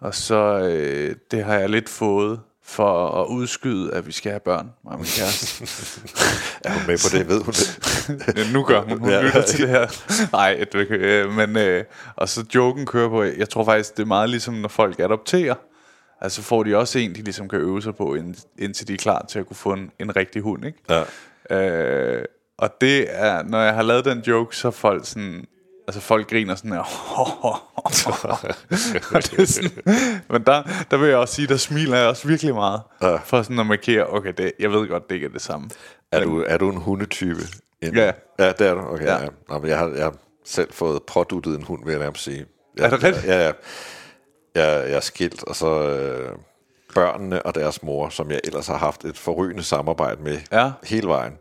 Og 0.00 0.14
så, 0.14 0.58
øh, 0.58 1.16
det 1.30 1.44
har 1.44 1.54
jeg 1.54 1.68
lidt 1.68 1.88
fået 1.88 2.40
for 2.64 3.08
at 3.22 3.26
udskyde, 3.26 3.94
at 3.94 4.06
vi 4.06 4.12
skal 4.12 4.30
have 4.32 4.40
børn, 4.40 4.70
mig 4.84 4.92
og 4.92 4.98
min 4.98 5.06
kæreste. 5.18 5.64
Er 6.64 6.72
hun 6.72 6.82
med 6.86 6.98
på 7.10 7.18
det? 7.18 7.28
Ved 7.28 7.42
hun 7.44 7.52
det? 7.52 8.36
Ja, 8.36 8.52
nu 8.52 8.62
gør 8.62 8.80
hun, 8.80 8.98
hun 8.98 9.08
Ja. 9.10 9.22
lytter 9.22 9.42
til 9.42 9.60
det 9.60 9.68
her. 9.68 9.86
Nej, 10.32 10.64
det 10.72 10.80
ikke, 10.80 10.94
øh, 10.94 11.30
men 11.32 11.56
øh, 11.56 11.84
og 12.16 12.28
så 12.28 12.44
joken 12.54 12.86
kører 12.86 13.08
på, 13.08 13.22
jeg 13.22 13.48
tror 13.48 13.64
faktisk, 13.64 13.96
det 13.96 14.02
er 14.02 14.06
meget 14.06 14.30
ligesom, 14.30 14.54
når 14.54 14.68
folk 14.68 14.98
adopterer. 15.00 15.54
Altså 16.22 16.42
får 16.42 16.62
de 16.62 16.76
også 16.76 16.98
en, 16.98 17.14
de 17.14 17.22
ligesom 17.22 17.48
kan 17.48 17.58
øve 17.58 17.82
sig 17.82 17.96
på, 17.96 18.14
ind, 18.14 18.34
indtil 18.58 18.88
de 18.88 18.92
er 18.92 18.96
klar 18.98 19.24
til 19.28 19.38
at 19.38 19.46
kunne 19.46 19.56
få 19.56 19.72
en, 19.72 19.90
en 19.98 20.16
rigtig 20.16 20.42
hund, 20.42 20.64
ikke? 20.66 20.78
Ja. 21.50 21.56
Øh, 22.18 22.24
og 22.58 22.70
det 22.80 23.06
er, 23.08 23.42
når 23.42 23.60
jeg 23.60 23.74
har 23.74 23.82
lavet 23.82 24.04
den 24.04 24.18
joke, 24.18 24.56
så 24.56 24.68
er 24.68 24.72
folk 24.72 25.06
sådan, 25.06 25.44
altså 25.88 26.00
folk 26.00 26.30
griner 26.30 26.54
sådan 26.54 26.72
her. 26.72 26.80
Og 29.14 29.22
det 29.22 29.38
er 29.40 29.44
sådan, 29.46 29.70
men 30.30 30.42
der, 30.42 30.62
der 30.90 30.96
vil 30.96 31.08
jeg 31.08 31.16
også 31.18 31.34
sige, 31.34 31.48
der 31.48 31.56
smiler 31.56 31.96
jeg 31.96 32.08
også 32.08 32.28
virkelig 32.28 32.54
meget. 32.54 32.80
Ja. 33.02 33.16
For 33.16 33.42
sådan 33.42 33.58
at 33.58 33.66
markere, 33.66 34.06
okay, 34.12 34.32
det, 34.36 34.52
jeg 34.58 34.72
ved 34.72 34.88
godt, 34.88 35.08
det 35.08 35.14
ikke 35.14 35.26
er 35.26 35.30
det 35.30 35.42
samme. 35.42 35.70
Er 36.12 36.24
du, 36.24 36.44
er 36.46 36.56
du 36.56 36.70
en 36.70 36.76
hundetype? 36.76 37.40
En, 37.82 37.94
Ja. 37.94 38.12
Ja, 38.38 38.48
det 38.52 38.60
er 38.60 38.74
du. 38.74 38.80
Okay, 38.80 39.04
Ja. 39.04 39.14
ja. 39.14 39.22
Ja. 39.22 39.28
Nå, 39.48 39.58
men 39.58 39.68
jeg, 39.70 39.78
har, 39.78 39.88
jeg 39.88 40.04
har 40.04 40.14
selv 40.44 40.72
fået 40.72 41.02
påduttet 41.02 41.54
en 41.58 41.62
hund, 41.62 41.84
vil 41.84 41.92
jeg 41.92 42.00
nærmest 42.00 42.24
sige. 42.24 42.46
Jeg, 42.76 42.84
Er 42.84 42.90
det 42.90 43.02
rigtigt? 43.04 43.26
Ja, 43.26 43.46
ja. 43.46 43.52
Jeg, 44.54 44.84
jeg 44.88 44.96
er 44.96 45.00
skilt, 45.00 45.44
og 45.44 45.56
så 45.56 45.66
øh, 45.82 46.28
børnene 46.94 47.46
og 47.46 47.54
deres 47.54 47.82
mor, 47.82 48.08
som 48.08 48.30
jeg 48.30 48.40
ellers 48.44 48.66
har 48.66 48.76
haft 48.78 49.04
et 49.04 49.18
forrygende 49.18 49.62
samarbejde 49.62 50.22
med 50.22 50.38
Ja. 50.52 50.70
hele 50.84 51.08
vejen. 51.08 51.32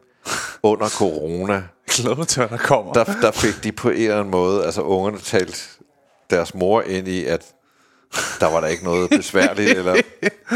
under 0.64 0.90
corona, 0.90 1.64
der 1.98 2.58
kommer. 2.58 2.94
der, 2.94 3.04
der 3.22 3.32
fik 3.32 3.64
de 3.64 3.72
på 3.72 3.90
en 3.90 3.96
eller 3.96 4.16
anden 4.18 4.32
måde, 4.32 4.66
altså 4.66 4.82
ungerne 4.82 5.20
talt 5.20 5.78
deres 6.30 6.54
mor 6.56 6.82
ind 6.82 7.08
i, 7.08 7.26
at 7.26 7.46
der 8.40 8.52
var 8.52 8.60
der 8.62 8.68
ikke 8.68 8.84
noget 8.84 9.10
besværligt 9.18 9.78
eller 9.78 9.96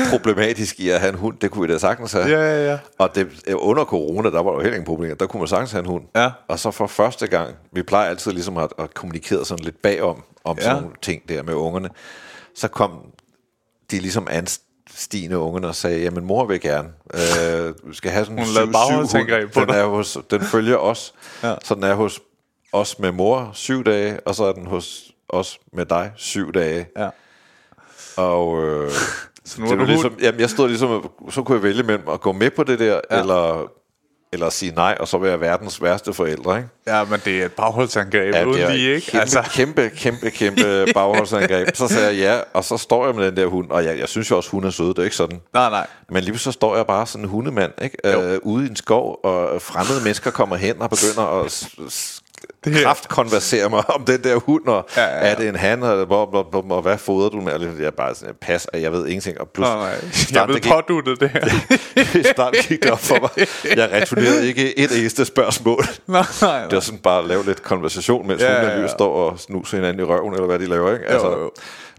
problematisk 0.10 0.80
i 0.80 0.90
at 0.90 1.00
have 1.00 1.14
en 1.14 1.20
hund. 1.20 1.38
Det 1.42 1.52
kunne 1.52 1.68
vi 1.68 1.74
da 1.74 1.80
sagtens 1.80 2.12
have. 2.12 2.26
Ja, 2.28 2.42
ja, 2.42 2.72
ja. 2.72 2.78
Og 2.98 3.16
det, 3.16 3.28
under 3.54 3.86
corona, 3.86 4.30
der 4.30 4.44
var 4.44 4.52
der 4.52 4.58
jo 4.58 4.62
heller 4.62 4.76
ingen 4.76 4.86
problemer. 4.86 5.16
Der 5.16 5.28
kunne 5.28 5.40
man 5.40 5.48
sagtens 5.48 5.72
have 5.72 5.80
en 5.80 5.86
hund. 5.90 6.04
Ja. 6.16 6.32
Og 6.48 6.60
så 6.60 6.72
for 6.72 6.88
første 6.88 7.28
gang, 7.28 7.56
vi 7.72 7.84
plejer 7.84 8.10
altid 8.10 8.32
ligesom 8.32 8.58
at, 8.58 8.74
at 8.80 8.94
kommunikere 8.94 9.46
sådan 9.46 9.66
lidt 9.66 9.82
bagom, 9.82 10.24
om 10.44 10.58
sådan 10.60 10.76
Ja. 10.76 10.82
nogle 10.82 10.96
ting 11.02 11.30
der 11.30 11.44
med 11.44 11.54
ungerne. 11.54 11.90
Så 12.56 12.68
kom 12.68 13.12
de 13.92 14.00
ligesom 14.00 14.28
anstigende 14.30 15.38
ungerne 15.38 15.68
og 15.68 15.76
sagde, 15.76 16.00
jamen 16.02 16.26
mor 16.26 16.46
vil 16.46 16.62
gerne. 16.62 16.90
Øh, 17.14 17.74
vi 17.90 17.96
skal 17.96 18.12
have 18.12 18.26
sådan 18.26 18.40
en 18.40 18.46
Hun 18.46 18.54
lavede 18.54 18.72
bagholdsangreb 18.72 19.54
på 19.54 19.60
den, 19.60 19.70
er 19.70 19.86
hos, 19.86 20.18
den 20.32 20.42
følger 20.42 20.78
os. 20.78 21.14
Ja. 21.44 21.56
Så 21.64 21.76
den 21.76 21.84
er 21.84 21.94
hos 21.94 22.20
os 22.74 23.00
med 23.00 23.12
mor 23.12 23.50
syv 23.54 23.84
dage, 23.84 24.20
og 24.20 24.36
så 24.36 24.44
er 24.44 24.54
den 24.54 24.68
hos 24.68 25.12
os 25.30 25.60
med 25.74 25.86
dig 25.86 26.12
syv 26.16 26.54
dage. 26.54 26.88
Ja. 26.98 27.10
Og 28.18 28.64
øh, 28.64 28.92
Så 29.46 29.62
nu 29.62 29.68
det 29.68 29.78
var 29.78 29.84
du 29.84 29.92
ligesom, 29.92 30.12
hund. 30.12 30.22
jamen, 30.22 30.40
jeg 30.42 30.50
stod 30.50 30.68
ligesom, 30.68 31.10
så 31.30 31.44
kunne 31.44 31.56
jeg 31.56 31.64
vælge 31.64 31.84
mellem 31.84 32.10
at 32.10 32.22
gå 32.22 32.32
med 32.32 32.52
på 32.52 32.64
det 32.64 32.80
der, 32.80 33.02
ja. 33.12 33.20
eller, 33.20 33.72
eller 34.36 34.50
sige 34.50 34.72
nej, 34.76 34.98
og 35.00 35.08
så 35.08 35.18
være 35.18 35.40
verdens 35.40 35.82
værste 35.82 36.14
forældre, 36.14 36.58
ikke? 36.58 36.70
Ja, 36.88 37.04
men 37.04 37.20
det 37.26 37.42
er 37.42 37.46
et 37.46 37.52
bagholdsangreb 37.52 38.34
Ja, 38.34 38.44
uden 38.44 38.54
det 38.54 38.64
er 38.64 38.72
lige, 38.74 38.96
ikke? 38.96 39.08
Kæmpe, 39.12 39.22
altså. 39.22 39.42
kæmpe, 39.54 39.90
kæmpe, 39.90 40.30
kæmpe 40.30 40.86
bagholdsangreb. 40.94 41.76
Så 41.76 41.88
sagde 41.88 42.06
jeg 42.08 42.16
ja, 42.16 42.40
og 42.54 42.64
så 42.64 42.78
står 42.78 43.06
jeg 43.06 43.16
med 43.16 43.26
den 43.26 43.38
der 43.38 43.46
hund, 43.46 43.70
og 43.72 43.86
jeg, 43.86 44.00
jeg 44.00 44.10
synes 44.10 44.32
jo 44.32 44.38
også, 44.38 44.50
hun 44.50 44.64
er 44.64 44.70
sød, 44.70 44.88
det 44.88 45.00
er 45.00 45.04
ikke 45.04 45.16
sådan. 45.16 45.42
Nej, 45.54 45.70
nej. 45.70 45.88
Men 46.10 46.24
lige 46.24 46.38
så 46.38 46.52
står 46.52 46.76
jeg 46.76 46.88
bare 46.88 47.08
sådan 47.08 47.26
en 47.26 47.30
hundemand, 47.30 47.72
ikke? 47.82 47.98
Øh, 48.34 48.40
ude 48.42 48.66
i 48.66 48.70
en 48.70 48.76
skov, 48.76 49.20
og 49.24 49.62
fremmede 49.62 50.04
mennesker 50.04 50.32
kommer 50.32 50.56
hen 50.56 50.82
og 50.82 50.90
begynder 50.90 51.44
at 51.44 51.68
Det 52.66 52.74
her- 52.76 52.84
kraftkonversere 52.84 53.70
mig 53.70 53.90
om 53.90 54.06
den 54.06 54.24
der 54.24 54.36
hund, 54.36 54.68
og 54.68 54.86
Ja, 54.98 55.02
ja, 55.04 55.08
ja. 55.08 55.32
er 55.32 55.36
det 55.36 55.48
en 55.50 55.56
han, 55.56 55.84
og, 55.84 56.06
hvor, 56.06 56.26
hvor, 56.26 56.44
hvor, 56.62 56.76
og 56.76 56.82
hvad 56.82 56.98
fodrer 56.98 57.30
du 57.30 57.42
med? 57.42 57.54
Og 57.54 57.62
Jeg 57.80 57.86
er 57.86 57.92
bare 57.92 58.16
sådan, 58.16 58.36
pas, 58.42 58.66
og 58.66 58.82
jeg 58.82 58.92
ved 58.92 59.06
ingenting. 59.08 59.42
Og 59.42 59.48
plus, 59.50 59.68
Nej, 59.68 59.76
nej. 59.78 59.90
Jeg 60.34 60.48
ved 60.48 60.56
det 60.56 60.64
påduttet 60.64 61.20
det 61.20 61.30
her. 61.30 61.42
snart 62.36 62.54
gik 62.68 62.84
det 62.84 62.92
op 62.92 63.00
for 63.00 63.20
mig. 63.22 63.48
Jeg 63.78 63.90
returnerede 63.92 64.48
ikke 64.48 64.80
et 64.80 65.00
eneste 65.00 65.26
spørgsmål. 65.26 65.84
nej, 66.08 66.24
nej, 66.42 66.64
Det 66.64 66.74
var 66.74 66.80
sådan 66.80 67.00
bare 67.00 67.20
at 67.22 67.28
lave 67.28 67.46
lidt 67.46 67.64
konversation, 67.64 68.28
mens 68.28 68.42
Ja, 68.42 68.54
ja, 68.54 68.60
hun 68.60 68.70
ja, 68.70 68.82
ja. 68.82 68.88
står 68.88 69.14
og 69.16 69.40
snuser 69.40 69.78
hinanden 69.78 70.00
i 70.00 70.04
røven, 70.04 70.34
eller 70.34 70.46
hvad 70.48 70.60
de 70.60 70.66
laver, 70.66 70.94
ikke? 70.94 71.06
Altså, 71.06 71.28
jo. 71.30 71.52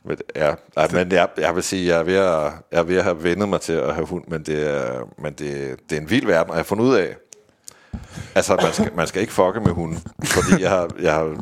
Men, 0.05 0.17
ja, 0.37 0.55
ej, 0.77 0.89
men 0.93 1.13
jeg, 1.13 1.29
jeg 1.39 1.55
vil 1.55 1.63
sige, 1.63 1.87
jeg 1.89 1.99
er, 1.99 2.03
ved 2.03 2.15
at, 2.15 2.53
jeg 2.73 2.79
er 2.79 2.83
ved 2.83 2.97
at 2.97 3.05
have 3.05 3.25
vendet 3.25 3.49
mig 3.49 3.61
til 3.61 3.73
at 3.73 3.95
have 3.95 4.07
hund, 4.07 4.25
men 4.29 4.43
det 4.43 4.71
er, 4.77 4.91
men 5.23 5.33
det, 5.33 5.77
det 5.91 5.97
er 5.97 6.01
en 6.01 6.11
vild 6.11 6.27
verden, 6.27 6.51
og 6.51 6.57
jeg 6.57 6.59
har 6.59 6.65
fundet 6.65 6.85
ud 6.85 6.95
af, 6.95 7.17
altså 8.35 8.57
man 8.63 8.73
skal, 8.73 8.95
man 8.95 9.07
skal 9.07 9.21
ikke 9.21 9.33
fucke 9.33 9.61
med 9.61 9.73
hunden, 9.73 9.99
fordi 10.25 10.63
jeg 10.63 10.71
har, 10.71 10.91
jeg 11.01 11.15
har 11.15 11.37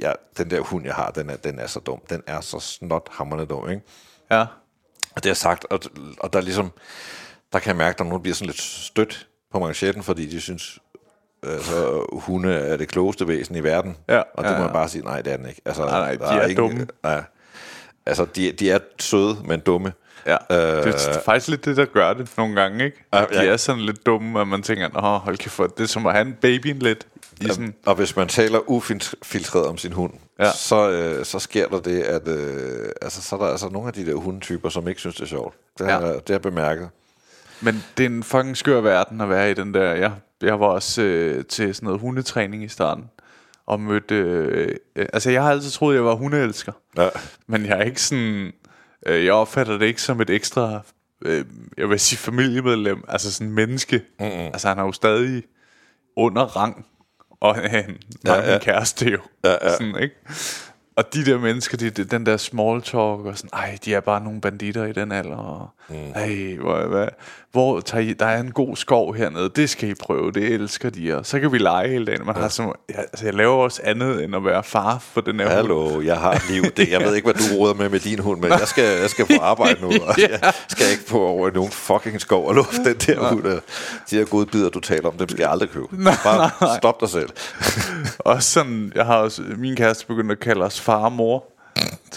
jeg, 0.00 0.16
den 0.38 0.50
der 0.50 0.60
hund, 0.60 0.84
jeg 0.84 0.94
har, 0.94 1.10
den 1.10 1.30
er, 1.30 1.36
den 1.36 1.58
er 1.58 1.66
så 1.66 1.80
dum. 1.80 2.00
Den 2.10 2.22
er 2.26 2.40
så 2.40 2.60
snot 2.60 3.08
hammerne 3.10 3.44
dum, 3.44 3.70
ikke? 3.70 3.82
Ja. 4.30 4.40
Og 4.40 5.16
det 5.16 5.24
har 5.24 5.30
jeg 5.30 5.36
sagt, 5.36 5.66
og, 5.70 5.80
og 6.20 6.32
der 6.32 6.38
er 6.38 6.42
ligesom, 6.42 6.70
der 7.52 7.58
kan 7.58 7.68
jeg 7.68 7.76
mærke, 7.76 7.94
at 7.94 7.98
der 7.98 8.04
nogen 8.04 8.22
bliver 8.22 8.34
sådan 8.34 8.46
lidt 8.46 8.60
stødt 8.60 9.28
på 9.52 9.58
manchetten, 9.58 10.02
fordi 10.02 10.26
de 10.26 10.40
synes, 10.40 10.78
altså, 11.42 12.06
hunde 12.12 12.54
er 12.54 12.76
det 12.76 12.88
klogeste 12.88 13.28
væsen 13.28 13.56
i 13.56 13.62
verden. 13.62 13.96
Ja, 14.08 14.22
og 14.34 14.44
det 14.44 14.50
ja, 14.50 14.58
må 14.58 14.64
jeg 14.64 14.72
bare 14.72 14.88
sige, 14.88 15.04
nej, 15.04 15.22
det 15.22 15.32
er 15.32 15.36
den 15.36 15.48
ikke. 15.48 15.62
Altså, 15.64 15.84
Nej, 15.84 16.00
nej, 16.00 16.12
de 16.12 16.18
der 16.18 16.26
er 16.26 16.54
dumme. 16.54 16.86
Nej. 17.02 17.24
Altså, 18.06 18.24
de, 18.24 18.52
de 18.52 18.70
er 18.70 18.78
søde, 18.98 19.36
men 19.44 19.60
dumme. 19.60 19.92
Ja, 20.26 20.36
Øh, 20.50 20.84
det 20.84 20.94
er 20.94 21.20
faktisk 21.24 21.48
lidt 21.48 21.64
det, 21.64 21.76
der 21.76 21.84
gør 21.84 22.12
det 22.12 22.30
nogle 22.36 22.60
gange, 22.60 22.84
ikke? 22.84 23.04
Ja, 23.12 23.22
At 23.22 23.28
de 23.30 23.42
ja. 23.42 23.52
er 23.52 23.56
sådan 23.56 23.82
lidt 23.82 24.06
dumme, 24.06 24.40
at 24.40 24.48
man 24.48 24.62
tænker, 24.62 24.88
Nå, 24.88 25.00
hold 25.00 25.36
kæft, 25.36 25.54
for 25.54 25.66
det 25.66 25.82
er 25.82 25.86
som 25.88 26.06
at 26.06 26.12
have 26.12 26.26
en 26.26 26.36
baby 26.40 26.74
lidt. 26.82 27.06
I 27.40 27.48
sådan, 27.48 27.74
Og 27.86 27.94
hvis 27.94 28.16
man 28.16 28.28
taler 28.28 28.58
ufiltreret 28.70 29.66
om 29.66 29.78
sin 29.78 29.92
hund, 29.92 30.12
Ja. 30.38 30.44
ja. 30.44 30.52
så, 30.52 30.90
øh, 30.90 31.24
så 31.24 31.38
sker 31.38 31.68
der 31.68 31.80
det, 31.80 32.02
at 32.02 32.28
øh, 32.28 32.88
altså, 33.02 33.22
så 33.22 33.36
er 33.36 33.40
der 33.40 33.46
altså 33.46 33.68
nogle 33.68 33.88
af 33.88 33.94
de 33.94 34.06
der 34.06 34.14
hundetyper, 34.14 34.68
som 34.68 34.88
ikke 34.88 35.00
synes, 35.00 35.16
det 35.16 35.22
er 35.22 35.26
sjovt. 35.28 35.54
Det 35.78 35.86
har, 35.86 36.00
Ja. 36.00 36.06
ja. 36.06 36.12
det 36.12 36.22
har 36.28 36.34
jeg 36.34 36.42
bemærket. 36.42 36.88
Men 37.60 37.84
det 37.96 38.04
er 38.06 38.08
en 38.10 38.22
fucking 38.22 38.56
skør 38.56 38.80
verden 38.80 39.20
at 39.20 39.28
være 39.30 39.50
i 39.50 39.54
den 39.54 39.74
der. 39.74 39.92
Jeg, 39.94 40.12
jeg 40.42 40.60
var 40.60 40.66
også 40.66 41.02
øh, 41.02 41.44
til 41.44 41.74
sådan 41.74 41.86
noget 41.86 42.00
hundetræning 42.00 42.64
i 42.64 42.68
starten. 42.68 43.04
Og 43.66 43.80
mødte... 43.80 44.14
Øh, 44.14 44.74
øh, 44.96 45.06
altså, 45.12 45.30
jeg 45.30 45.42
har 45.42 45.50
altid 45.50 45.70
troet, 45.70 45.94
jeg 45.94 46.04
var 46.04 46.14
hundeelsker. 46.14 46.72
Ja. 46.96 47.08
Men 47.46 47.66
jeg 47.66 47.78
er 47.78 47.82
ikke 47.82 48.02
sådan... 48.02 48.52
Øh, 49.06 49.24
jeg 49.24 49.32
opfatter 49.32 49.78
det 49.78 49.86
ikke 49.86 50.02
som 50.02 50.20
et 50.20 50.30
ekstra... 50.30 50.80
Øh, 51.24 51.44
jeg 51.78 51.90
vil 51.90 52.00
sige 52.00 52.18
familiemedlem. 52.18 53.04
Altså 53.08 53.32
sådan 53.32 53.46
en 53.46 53.54
menneske. 53.54 54.02
Mm-hmm. 54.20 54.32
Altså, 54.32 54.68
han 54.68 54.78
er 54.78 54.82
jo 54.82 54.92
stadig 54.92 55.42
under 56.16 56.42
rang. 56.42 56.86
Og 57.40 57.54
han 57.54 57.98
ja, 58.26 58.34
ja. 58.34 58.42
ja. 58.42 58.50
min 58.50 58.60
kæreste 58.60 59.10
jo. 59.10 59.18
Ja, 59.44 59.50
ja. 59.50 59.72
Sådan, 59.72 59.96
ikke? 60.02 60.14
Og 60.96 61.14
de 61.14 61.24
der 61.24 61.38
mennesker, 61.38 61.76
de, 61.76 61.90
de, 61.90 62.04
den 62.04 62.26
der 62.26 62.36
small 62.36 62.82
talk, 62.82 63.20
og 63.26 63.38
sådan, 63.38 63.50
ej, 63.52 63.78
de 63.84 63.94
er 63.94 64.00
bare 64.00 64.24
nogle 64.24 64.40
banditter 64.40 64.84
i 64.84 64.92
den 64.92 65.12
alder, 65.12 65.36
og 65.36 65.68
mm. 65.88 66.12
ej, 66.14 66.56
hvor, 66.60 66.86
hvad, 66.86 67.08
hvor 67.52 67.80
tager 67.80 68.02
I, 68.02 68.12
der 68.12 68.26
er 68.26 68.40
en 68.40 68.50
god 68.50 68.76
skov 68.76 69.14
hernede, 69.14 69.50
det 69.56 69.70
skal 69.70 69.88
I 69.88 69.94
prøve, 69.94 70.32
det 70.32 70.44
elsker 70.44 70.90
de, 70.90 71.16
og 71.18 71.26
så 71.26 71.40
kan 71.40 71.52
vi 71.52 71.58
lege 71.58 71.88
hele 71.88 72.06
dagen. 72.06 72.26
Man 72.26 72.36
ja. 72.36 72.42
har 72.42 72.48
som, 72.48 72.74
jeg, 72.88 72.98
altså, 72.98 73.24
jeg 73.24 73.34
laver 73.34 73.54
også 73.54 73.80
andet, 73.84 74.24
end 74.24 74.36
at 74.36 74.44
være 74.44 74.62
far 74.62 74.98
for 74.98 75.20
den 75.20 75.40
her 75.40 75.46
hund. 75.46 75.56
Hallo, 75.56 76.00
jeg 76.00 76.16
har 76.16 76.44
liv. 76.50 76.62
Det, 76.62 76.90
jeg 76.90 77.00
ved 77.00 77.14
ikke, 77.14 77.32
hvad 77.32 77.34
du 77.34 77.56
råder 77.56 77.74
med 77.74 77.88
med 77.88 78.00
din 78.00 78.18
hund, 78.18 78.40
men 78.40 78.50
jeg 78.50 78.68
skal, 78.68 79.00
jeg 79.00 79.10
skal 79.10 79.26
på 79.26 79.42
arbejde 79.52 79.80
nu, 79.80 79.86
og 79.86 80.18
jeg 80.18 80.52
skal 80.68 80.90
ikke 80.90 81.06
på 81.06 81.26
over 81.26 81.48
i 81.48 81.52
nogen 81.52 81.70
fucking 81.70 82.20
skov 82.20 82.46
og 82.46 82.54
lufte 82.54 82.84
den 82.84 82.96
der 82.96 83.28
hund. 83.28 83.44
De 84.10 84.16
her 84.16 84.24
godbidder, 84.24 84.68
du 84.68 84.80
taler 84.80 85.08
om, 85.08 85.14
dem 85.16 85.28
skal 85.28 85.42
jeg 85.42 85.50
aldrig 85.50 85.70
købe. 85.70 85.86
Bare 86.24 86.78
stop 86.78 87.00
dig 87.00 87.08
selv. 87.08 87.30
Og 88.18 88.42
sådan, 88.42 88.92
jeg 88.94 89.06
har 89.06 89.16
også, 89.16 89.42
min 89.56 89.76
kæreste 89.76 90.06
begyndt 90.06 90.32
at 90.32 90.40
kalde 90.40 90.64
os 90.64 90.80
far 90.80 91.04
og 91.04 91.12
mor, 91.12 91.44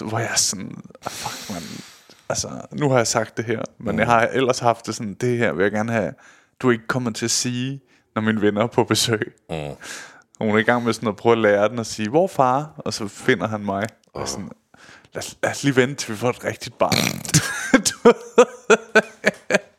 hvor 0.04 0.18
jeg 0.18 0.32
sådan, 0.36 0.76
ah, 1.06 1.12
fuck 1.12 1.50
man, 1.50 1.62
altså, 2.28 2.48
nu 2.72 2.90
har 2.90 2.96
jeg 2.96 3.06
sagt 3.06 3.36
det 3.36 3.44
her, 3.44 3.62
men 3.78 3.98
jeg 3.98 4.06
har 4.06 4.20
ellers 4.32 4.58
haft 4.58 4.86
det 4.86 4.94
sådan, 4.94 5.14
det 5.14 5.38
her 5.38 5.52
vil 5.52 5.62
jeg 5.62 5.72
gerne 5.72 5.92
have, 5.92 6.12
du 6.60 6.68
er 6.68 6.72
ikke 6.72 6.86
kommet 6.86 7.14
til 7.14 7.24
at 7.24 7.30
sige, 7.30 7.80
når 8.14 8.22
mine 8.22 8.40
venner 8.40 8.62
er 8.62 8.66
på 8.66 8.84
besøg. 8.84 9.32
Mm. 9.50 9.56
Og 10.40 10.46
hun 10.46 10.54
er 10.54 10.58
i 10.58 10.62
gang 10.62 10.84
med 10.84 10.92
sådan 10.92 11.08
at 11.08 11.16
prøve 11.16 11.32
at 11.32 11.38
lære 11.38 11.68
den 11.68 11.78
at 11.78 11.86
sige, 11.86 12.08
hvor 12.08 12.26
far? 12.26 12.72
Og 12.76 12.94
så 12.94 13.08
finder 13.08 13.48
han 13.48 13.60
mig. 13.64 13.86
Og 14.14 14.28
sådan, 14.28 14.50
lad, 15.14 15.22
os- 15.22 15.36
lad 15.42 15.50
os 15.50 15.64
lige 15.64 15.76
vente, 15.76 15.94
til 15.94 16.12
vi 16.12 16.16
får 16.18 16.30
et 16.30 16.44
rigtigt 16.44 16.78
barn. 16.78 16.94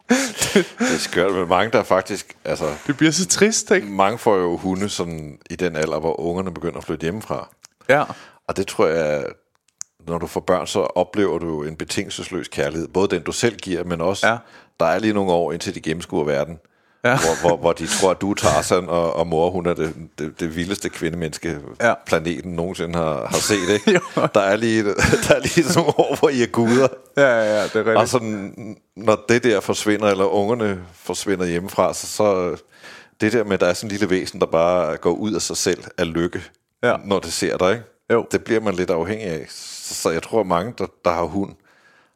Det 0.79 0.93
er 0.93 0.97
skørt, 0.99 1.33
men 1.33 1.47
mange 1.47 1.71
der 1.71 1.83
faktisk, 1.83 2.37
altså, 2.45 2.65
det 2.87 2.97
bliver 2.97 3.11
så 3.11 3.27
trist, 3.27 3.71
ikke? 3.71 3.87
mange 3.87 4.17
får 4.17 4.35
jo 4.35 4.57
hunde 4.57 4.89
sådan 4.89 5.37
i 5.49 5.55
den 5.55 5.75
alder, 5.75 5.99
hvor 5.99 6.19
ungerne 6.19 6.53
begynder 6.53 6.77
at 6.77 6.83
flytte 6.83 7.03
hjemmefra. 7.03 7.49
Ja. 7.89 8.03
Og 8.47 8.57
det 8.57 8.67
tror 8.67 8.87
jeg, 8.87 9.25
når 10.07 10.17
du 10.17 10.27
får 10.27 10.39
børn, 10.41 10.67
så 10.67 10.79
oplever 10.79 11.39
du 11.39 11.63
en 11.63 11.75
betingelsesløs 11.75 12.47
kærlighed. 12.47 12.87
Både 12.87 13.15
den, 13.15 13.21
du 13.23 13.31
selv 13.31 13.55
giver, 13.55 13.83
men 13.83 14.01
også, 14.01 14.27
Ja. 14.27 14.37
der 14.79 14.85
er 14.85 14.99
lige 14.99 15.13
nogle 15.13 15.31
år, 15.31 15.51
indtil 15.51 15.75
de 15.75 15.81
gennemskuer 15.81 16.23
verden. 16.23 16.59
Ja. 17.03 17.17
Hvor, 17.17 17.47
hvor, 17.47 17.57
hvor 17.57 17.71
de 17.73 17.87
tror, 17.87 18.11
at 18.11 18.21
du 18.21 18.31
er 18.31 18.35
Tarzan, 18.35 18.89
og, 18.89 19.13
og 19.15 19.27
mor, 19.27 19.49
hun 19.49 19.65
er 19.65 19.73
det, 19.73 19.93
det, 20.19 20.39
det 20.39 20.55
vildeste 20.55 20.89
kvindemenneske, 20.89 21.57
Ja. 21.81 21.93
planeten 22.05 22.51
nogensinde 22.51 22.97
har, 22.99 23.27
har 23.27 23.37
set. 23.37 23.69
Ikke? 23.69 23.99
Der, 24.35 24.39
er 24.41 24.55
lige, 24.55 24.83
der 24.83 25.35
er 25.35 25.39
lige 25.39 25.63
sådan 25.63 25.75
nogle 25.81 25.93
år, 25.99 26.15
hvor 26.19 26.29
I 26.29 26.41
er 26.41 26.47
guder. 26.47 26.87
Ja, 27.17 27.23
ja, 27.27 27.43
ja, 27.55 27.63
det 27.63 27.75
er 27.75 27.79
rigtigt. 27.79 27.97
Og 27.97 28.07
sådan, 28.07 28.77
når 28.95 29.23
det 29.29 29.43
der 29.43 29.59
forsvinder, 29.59 30.07
eller 30.07 30.25
ungerne 30.25 30.81
forsvinder 30.93 31.45
hjemmefra, 31.45 31.93
så, 31.93 32.07
så 32.07 32.55
det 33.21 33.33
der 33.33 33.43
med, 33.43 33.53
at 33.53 33.59
der 33.59 33.67
er 33.67 33.73
sådan 33.73 33.87
en 33.87 33.91
lille 33.91 34.09
væsen, 34.09 34.39
der 34.39 34.45
bare 34.45 34.97
går 34.97 35.11
ud 35.11 35.33
af 35.33 35.41
sig 35.41 35.57
selv 35.57 35.83
af 35.97 36.13
lykke, 36.13 36.41
Ja. 36.83 36.95
når 37.05 37.19
det 37.19 37.33
ser 37.33 37.57
dig, 37.57 37.71
ikke? 37.71 37.83
Jo. 38.13 38.25
det 38.31 38.43
bliver 38.43 38.59
man 38.61 38.73
lidt 38.73 38.89
afhængig 38.89 39.27
af. 39.27 39.45
Så, 39.93 40.09
jeg 40.09 40.23
tror, 40.23 40.39
at 40.39 40.47
mange, 40.47 40.73
der, 40.77 40.85
der 41.05 41.11
har 41.11 41.23
hund, 41.23 41.55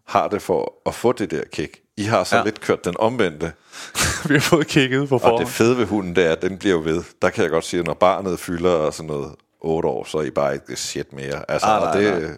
har 0.07 0.27
det 0.27 0.41
for 0.41 0.73
at 0.85 0.95
få 0.95 1.11
det 1.11 1.31
der 1.31 1.41
kick. 1.53 1.79
I 1.97 2.03
har 2.03 2.23
så 2.23 2.37
Ja. 2.37 2.43
lidt 2.43 2.61
kørt 2.61 2.85
den 2.85 2.95
omvendte. 2.99 3.51
vi 4.29 4.33
har 4.33 4.39
fået 4.41 4.67
kigget 4.67 5.09
på 5.09 5.15
Og 5.15 5.21
forhånd. 5.21 5.39
det 5.39 5.49
fede 5.53 5.77
ved 5.77 5.85
hunden, 5.85 6.15
det 6.15 6.25
er, 6.25 6.31
at 6.31 6.41
den 6.41 6.57
bliver 6.57 6.75
jo 6.75 6.81
ved. 6.83 7.03
Der 7.21 7.29
kan 7.29 7.43
jeg 7.43 7.51
godt 7.51 7.65
sige, 7.65 7.79
at 7.79 7.85
når 7.85 7.93
barnet 7.93 8.39
fylder 8.39 8.91
sådan 8.91 9.07
noget 9.07 9.35
8 9.61 9.89
år, 9.89 10.03
så 10.03 10.17
er 10.17 10.21
I 10.23 10.29
bare 10.29 10.53
ikke 10.53 10.75
shit 10.75 11.13
mere. 11.13 11.51
Altså, 11.51 11.67
Ah, 11.67 11.81
og 11.81 11.87
nej, 11.95 12.01
det, 12.03 12.21
nej. 12.21 12.31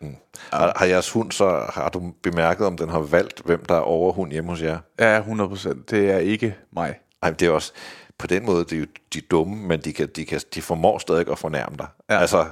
Mm. 0.00 0.16
Har, 0.52 0.72
har 0.76 0.86
jeres 0.86 1.10
hund 1.10 1.32
så, 1.32 1.66
har 1.74 1.88
du 1.88 2.12
bemærket, 2.22 2.66
om 2.66 2.76
den 2.76 2.88
har 2.88 2.98
valgt, 2.98 3.42
hvem 3.44 3.64
der 3.64 3.74
er 3.74 3.80
overhund 3.80 4.32
hjemme 4.32 4.50
hos 4.50 4.62
jer? 4.62 4.78
Ja, 4.98 5.18
100 5.18 5.48
procent. 5.48 5.90
Det 5.90 6.10
er 6.10 6.18
ikke 6.18 6.56
mig. 6.72 6.94
Ej, 7.22 7.30
men 7.30 7.36
det 7.38 7.46
er 7.48 7.50
også, 7.52 7.72
på 8.18 8.26
den 8.26 8.46
måde, 8.46 8.64
det 8.64 8.72
er 8.72 8.76
jo 8.78 8.86
de 9.12 9.18
er 9.18 9.22
dumme, 9.30 9.56
men 9.56 9.80
de, 9.80 9.92
kan, 9.92 10.08
de, 10.16 10.24
kan, 10.24 10.40
de 10.54 10.62
formår 10.62 10.98
stadig 10.98 11.28
at 11.30 11.38
fornærme 11.38 11.76
dig. 11.78 11.86
Ja. 12.10 12.18
Altså. 12.18 12.46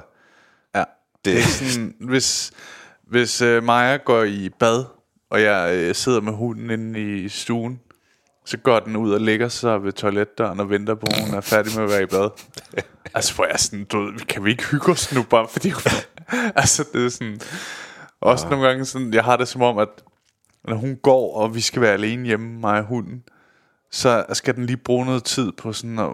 Det, 1.25 1.37
er 1.37 1.41
sådan, 1.41 1.95
hvis, 1.99 2.51
hvis 3.07 3.41
øh, 3.41 3.63
Maja 3.63 3.97
går 3.97 4.23
i 4.23 4.49
bad, 4.59 4.85
og 5.29 5.41
jeg 5.41 5.75
øh, 5.75 5.95
sidder 5.95 6.21
med 6.21 6.33
hunden 6.33 6.69
inde 6.69 7.23
i 7.23 7.29
stuen, 7.29 7.79
så 8.45 8.57
går 8.57 8.79
den 8.79 8.95
ud 8.95 9.11
og 9.11 9.21
lægger 9.21 9.47
sig 9.47 9.83
ved 9.83 9.91
toiletdøren 9.93 10.59
og 10.59 10.69
venter 10.69 10.95
på, 10.95 11.07
at 11.11 11.25
hun 11.25 11.35
er 11.35 11.41
færdig 11.41 11.75
med 11.75 11.83
at 11.83 11.89
være 11.89 12.03
i 12.03 12.05
bad. 12.05 12.29
altså, 13.15 13.35
hvor 13.35 13.45
jeg 13.45 13.59
sådan, 13.59 13.85
du 13.85 14.11
kan 14.29 14.45
vi 14.45 14.51
ikke 14.51 14.65
hygge 14.65 14.91
os 14.91 15.13
nu 15.13 15.23
bare, 15.23 15.47
fordi 15.47 15.71
altså, 16.55 16.85
det 16.93 17.05
er 17.05 17.09
sådan... 17.09 17.39
Også 18.21 18.49
nogle 18.49 18.67
gange 18.67 18.85
sådan, 18.85 19.13
jeg 19.13 19.23
har 19.23 19.37
det 19.37 19.47
som 19.47 19.61
om, 19.61 19.77
at 19.77 19.89
når 20.67 20.75
hun 20.75 20.95
går, 20.95 21.35
og 21.37 21.55
vi 21.55 21.61
skal 21.61 21.81
være 21.81 21.93
alene 21.93 22.25
hjemme, 22.25 22.59
mig 22.59 22.79
og 22.79 22.85
hunden, 22.85 23.23
så 23.91 24.25
skal 24.33 24.55
den 24.55 24.65
lige 24.65 24.77
bruge 24.77 25.05
noget 25.05 25.23
tid 25.23 25.51
på 25.51 25.73
sådan 25.73 25.99
at, 25.99 26.09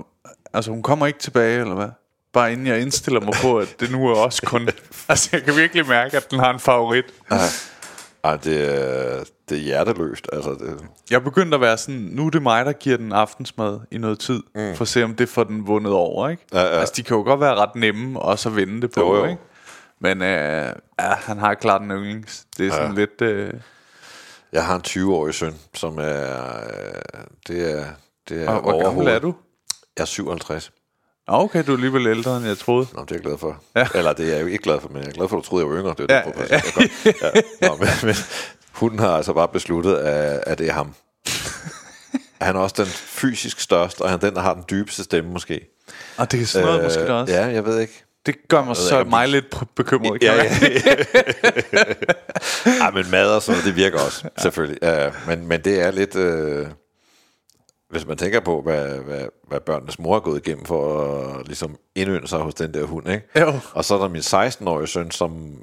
Altså 0.53 0.71
hun 0.71 0.83
kommer 0.83 1.07
ikke 1.07 1.19
tilbage, 1.19 1.61
eller 1.61 1.75
hvad? 1.75 1.89
Bare 2.33 2.51
inden 2.53 2.67
jeg 2.67 2.81
indstiller 2.81 3.19
mig 3.21 3.33
på, 3.41 3.57
at 3.59 3.75
det 3.79 3.91
nu 3.91 4.07
er 4.07 4.15
også 4.15 4.41
kun... 4.45 4.69
altså 5.09 5.29
jeg 5.33 5.43
kan 5.43 5.55
virkelig 5.55 5.87
mærke, 5.87 6.17
at 6.17 6.31
den 6.31 6.39
har 6.39 6.53
en 6.53 6.59
favorit. 6.59 7.05
Ej, 8.23 8.37
det 8.37 8.75
er, 8.81 9.23
det 9.49 9.57
er 9.57 9.61
hjerteløst. 9.61 10.27
Altså, 10.33 10.49
det, 10.51 10.77
Jeg 11.09 11.15
er 11.15 11.19
begyndt 11.19 11.53
at 11.53 11.61
være 11.61 11.77
sådan, 11.77 11.99
nu 12.11 12.25
er 12.25 12.29
det 12.29 12.41
mig, 12.41 12.65
der 12.65 12.71
giver 12.73 12.97
den 12.97 13.11
aftensmad 13.11 13.79
i 13.91 13.97
noget 13.97 14.19
tid, 14.19 14.43
mm. 14.55 14.75
for 14.75 14.81
at 14.81 14.87
se, 14.87 15.03
om 15.03 15.15
det 15.15 15.29
får 15.29 15.43
den 15.43 15.67
vundet 15.67 15.93
over, 15.93 16.29
ikke? 16.29 16.43
Ja, 16.53 16.59
ja. 16.61 16.67
Altså, 16.79 16.93
de 16.97 17.03
kan 17.03 17.17
jo 17.17 17.23
godt 17.23 17.39
være 17.39 17.55
ret 17.55 17.75
nemme 17.75 18.19
også 18.19 18.49
at 18.49 18.55
vende 18.55 18.81
det 18.81 18.91
på, 18.91 19.01
Jo, 19.01 19.15
jo. 19.15 19.25
ikke? 19.25 19.41
Men 20.01 20.21
øh, 20.21 20.73
ja, 20.99 21.13
han 21.13 21.37
har 21.37 21.53
klart 21.53 21.81
en 21.81 21.91
yndlings. 21.91 22.45
Det 22.57 22.67
er 22.67 22.71
sådan 22.71 22.91
Ja. 22.93 22.99
lidt... 22.99 23.21
Øh, 23.21 23.53
jeg 24.51 24.65
har 24.65 24.75
en 24.75 24.81
20-årig 24.87 25.33
søn, 25.33 25.55
som 25.73 25.97
er... 25.97 26.03
øh, 26.57 27.21
Det 27.47 27.79
er, 27.79 27.85
det 28.29 28.43
er 28.43 28.49
og, 28.49 28.61
hvor 28.61 28.83
gammel 28.83 29.07
er 29.07 29.19
du? 29.19 29.35
Jeg 29.97 30.01
er 30.01 30.05
57. 30.05 30.71
Nå, 31.31 31.37
okay, 31.37 31.63
du 31.67 31.71
er 31.71 31.75
alligevel 31.75 32.07
ældre, 32.07 32.37
end 32.37 32.45
jeg 32.45 32.57
troede. 32.57 32.87
Nå, 32.93 33.01
det 33.01 33.11
er 33.11 33.15
jeg 33.15 33.21
glad 33.23 33.37
for. 33.37 33.63
Ja. 33.75 33.79
Ja. 33.79 33.87
Eller 33.95 34.13
det 34.13 34.25
er 34.29 34.33
jeg 34.33 34.41
jo 34.41 34.47
ikke 34.47 34.63
glad 34.63 34.81
for, 34.81 34.89
men 34.89 35.01
jeg 35.01 35.07
er 35.09 35.13
glad 35.13 35.27
for, 35.27 35.37
at 35.37 35.43
du 35.43 35.49
troede, 35.49 35.65
jeg 35.65 35.71
var 35.73 35.79
yngre. 35.79 35.95
Det 35.97 36.11
er 36.11 36.15
Ja, 36.15 36.21
det, 36.41 36.51
ja, 36.51 36.61
jeg. 37.23 37.33
Ja. 37.61 37.67
Nå, 37.67 37.75
men, 37.75 37.87
men 38.03 38.15
hunden 38.71 38.99
har 38.99 39.09
altså 39.17 39.33
bare 39.33 39.47
besluttet, 39.47 39.95
at, 39.95 40.43
at 40.47 40.57
det 40.59 40.67
er 40.69 40.73
ham. 40.73 40.93
Han 42.41 42.55
er 42.55 42.59
også 42.59 42.75
den 42.77 42.85
fysisk 42.91 43.59
største, 43.59 44.01
og 44.01 44.09
han 44.09 44.15
er 44.15 44.19
den, 44.21 44.35
der 44.35 44.41
har 44.41 44.53
den 44.53 44.63
dybeste 44.69 45.03
stemme 45.03 45.31
måske. 45.31 45.61
Og 46.17 46.31
det 46.31 46.41
er 46.41 46.45
sådan 46.45 46.65
noget 46.67 46.79
øh, 46.79 46.83
måske 46.83 47.13
også. 47.13 47.33
Ja, 47.33 47.45
jeg 47.45 47.65
ved 47.65 47.79
ikke. 47.79 48.03
Det 48.25 48.35
gør 48.47 48.63
mig 48.63 48.75
så 48.75 48.99
ikke, 48.99 49.09
mig 49.09 49.27
lidt 49.27 49.55
bekymret. 49.75 50.23
Ja, 50.23 50.33
ja. 50.35 50.43
jeg- 50.51 51.95
Ej, 52.81 52.91
men 52.91 53.11
mad 53.11 53.27
og 53.35 53.41
sådan 53.41 53.53
noget, 53.59 53.65
det 53.65 53.75
virker 53.75 53.99
også, 53.99 54.29
selvfølgelig. 54.41 54.79
Ja, 54.81 55.09
men, 55.27 55.47
men 55.47 55.61
det 55.61 55.81
er 55.81 55.91
lidt... 55.91 56.15
Øh, 56.15 56.67
hvis 57.91 58.07
man 58.07 58.17
tænker 58.17 58.39
på, 58.39 58.61
hvad, 58.61 58.87
hvad, 58.97 59.25
hvad 59.47 59.59
børnenes 59.59 59.99
mor 59.99 60.15
er 60.15 60.19
gået 60.19 60.47
igennem 60.47 60.65
for 60.65 61.09
at 61.39 61.47
ligesom 61.47 61.77
indønde 61.95 62.27
sig 62.27 62.39
hos 62.39 62.53
den 62.53 62.73
der 62.73 62.83
hund, 62.83 63.09
ikke? 63.09 63.39
Jo. 63.39 63.53
Og 63.73 63.85
så 63.85 63.95
er 63.95 63.99
der 63.99 64.07
min 64.07 64.21
16-årige 64.21 64.87
søn, 64.87 65.11
som 65.11 65.61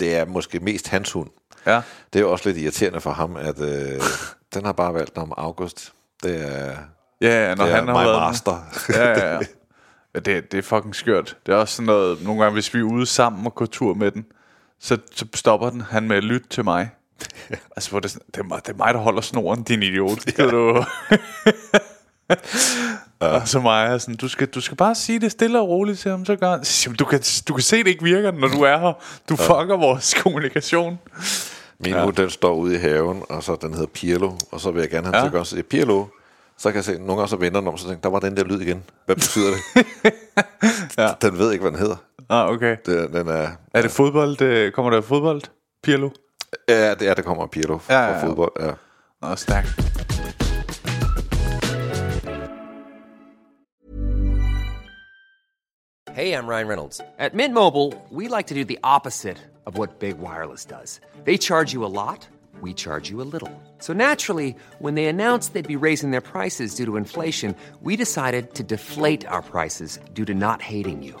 det 0.00 0.16
er 0.16 0.24
måske 0.24 0.60
mest 0.60 0.88
hans 0.88 1.12
hund. 1.12 1.30
Ja. 1.66 1.82
Det 2.12 2.18
er 2.18 2.20
jo 2.20 2.32
også 2.32 2.48
lidt 2.48 2.58
irriterende 2.58 3.00
for 3.00 3.10
ham, 3.10 3.36
at 3.36 3.60
øh, 3.60 4.00
den 4.54 4.64
har 4.64 4.72
bare 4.72 4.94
valgt 4.94 5.18
om 5.18 5.32
August. 5.36 5.92
Det 6.22 6.54
er, 6.54 6.76
Ja, 7.20 7.54
når 7.54 7.64
det 7.64 7.72
er 7.72 7.76
han 7.76 7.84
my 7.84 7.90
har 7.90 8.04
været... 8.04 8.20
master. 8.20 8.64
Ja, 8.88 9.08
ja, 9.08 9.34
ja. 9.34 9.38
ja 10.14 10.20
det, 10.20 10.52
det 10.52 10.58
er 10.58 10.62
fucking 10.62 10.94
skørt. 10.94 11.36
Det 11.46 11.52
er 11.52 11.56
også 11.56 11.74
sådan 11.74 11.86
noget, 11.86 12.24
nogle 12.24 12.42
gange, 12.42 12.52
hvis 12.54 12.74
vi 12.74 12.78
er 12.78 12.82
ude 12.82 13.06
sammen 13.06 13.46
og 13.46 13.54
går 13.54 13.66
tur 13.66 13.94
med 13.94 14.10
den, 14.10 14.26
så, 14.80 14.98
så 15.12 15.26
stopper 15.34 15.70
den 15.70 15.80
han 15.80 16.08
med 16.08 16.16
at 16.16 16.24
lytte 16.24 16.48
til 16.48 16.64
mig. 16.64 16.90
Altså, 17.76 17.90
hvor 17.90 18.00
det, 18.00 18.10
sådan, 18.10 18.26
det, 18.34 18.40
er 18.40 18.44
mig, 18.44 18.60
det 18.66 18.72
er 18.72 18.76
mig, 18.76 18.94
der 18.94 19.00
holder 19.00 19.20
snoren, 19.20 19.62
din 19.62 19.82
idiot. 19.82 20.38
Ja. 20.38 20.50
Du... 20.50 20.84
Og 23.20 23.48
så 23.48 23.60
mig 23.60 23.86
er 23.86 23.98
sådan, 23.98 24.14
du 24.16 24.28
skal, 24.28 24.46
du 24.46 24.60
skal 24.60 24.76
bare 24.76 24.94
sige 24.94 25.20
det 25.20 25.32
stille 25.32 25.60
og 25.60 25.68
roligt 25.68 25.98
til 25.98 26.10
ham, 26.10 26.24
så 26.24 26.36
gør 26.36 26.50
han. 26.50 26.94
Du 26.94 27.04
kan, 27.04 27.20
du 27.48 27.54
kan 27.54 27.62
se, 27.62 27.78
det 27.78 27.86
ikke 27.86 28.04
virker, 28.04 28.30
når 28.30 28.48
du 28.48 28.62
er 28.62 28.78
her. 28.78 28.92
Du 29.28 29.36
fucker 29.36 29.76
vores 29.76 30.14
kommunikation. 30.14 30.98
Min 31.80 31.92
ja. 31.94 32.10
den 32.10 32.30
står 32.30 32.54
ude 32.54 32.74
i 32.74 32.78
haven, 32.78 33.22
og 33.28 33.42
så 33.42 33.56
den 33.62 33.72
hedder 33.74 33.86
Pirlo, 33.86 34.32
og 34.52 34.60
så 34.60 34.70
vil 34.70 34.80
jeg 34.80 34.90
gerne 34.90 35.06
have 35.06 35.24
Ja. 35.24 35.30
til 35.30 35.36
at 35.36 35.46
sige 35.46 35.62
Pirlo. 35.62 36.04
Så 36.58 36.68
kan 36.68 36.76
jeg 36.76 36.84
se, 36.84 36.92
nogle 36.98 37.14
gange 37.16 37.28
så 37.28 37.36
vender 37.36 37.60
den 37.60 37.68
om, 37.68 37.78
så 37.78 37.86
tænker 37.86 38.00
der 38.02 38.08
var 38.08 38.18
den 38.18 38.36
der 38.36 38.44
lyd 38.44 38.60
igen. 38.60 38.82
Hvad 39.06 39.16
betyder 39.16 39.50
det? 39.50 39.82
Ja. 40.98 41.08
Den 41.22 41.38
ved 41.38 41.52
ikke, 41.52 41.62
hvad 41.62 41.72
den 41.72 41.80
hedder. 41.80 41.96
Ah, 42.28 42.48
okay. 42.50 42.76
Det, 42.86 43.12
den 43.12 43.28
er, 43.28 43.48
Er 43.74 43.82
det 43.82 43.90
fodbold? 43.90 44.36
Det, 44.36 44.72
kommer 44.74 44.90
der 44.90 45.00
fodbold? 45.00 45.42
Pirlo? 45.82 46.10
Ja, 46.68 46.94
det 46.94 47.08
er, 47.08 47.14
det 47.14 47.24
kommer 47.24 47.46
Pirlo 47.46 47.78
fra 47.78 47.94
Ja, 47.94 48.00
ja, 48.08 48.14
ja. 48.16 48.20
fodbold. 48.26 48.52
Ja. 48.60 48.74
Nå, 49.22 49.34
stærkt. 49.36 49.82
Hey, 56.12 56.32
I'm 56.32 56.46
Ryan 56.46 56.66
Reynolds. 56.68 57.00
At 57.18 57.34
Mint 57.34 57.52
Mobile, 57.52 57.92
we 58.10 58.28
like 58.28 58.46
to 58.46 58.54
do 58.54 58.64
the 58.64 58.78
opposite 58.82 59.36
of 59.66 59.76
what 59.76 59.98
Big 59.98 60.18
Wireless 60.18 60.64
does. 60.64 61.00
They 61.24 61.36
charge 61.36 61.72
you 61.74 61.84
a 61.84 61.92
lot, 61.92 62.26
we 62.62 62.72
charge 62.72 63.10
you 63.10 63.20
a 63.20 63.28
little. 63.34 63.50
So 63.80 63.92
naturally, 63.92 64.56
when 64.78 64.94
they 64.94 65.06
announced 65.06 65.52
they'd 65.52 65.66
be 65.68 65.76
raising 65.76 66.12
their 66.12 66.22
prices 66.22 66.74
due 66.74 66.86
to 66.86 66.96
inflation, 66.96 67.54
we 67.82 67.96
decided 67.96 68.54
to 68.54 68.62
deflate 68.62 69.26
our 69.26 69.42
prices 69.42 69.98
due 70.14 70.24
to 70.24 70.32
not 70.34 70.62
hating 70.62 71.02
you. 71.02 71.20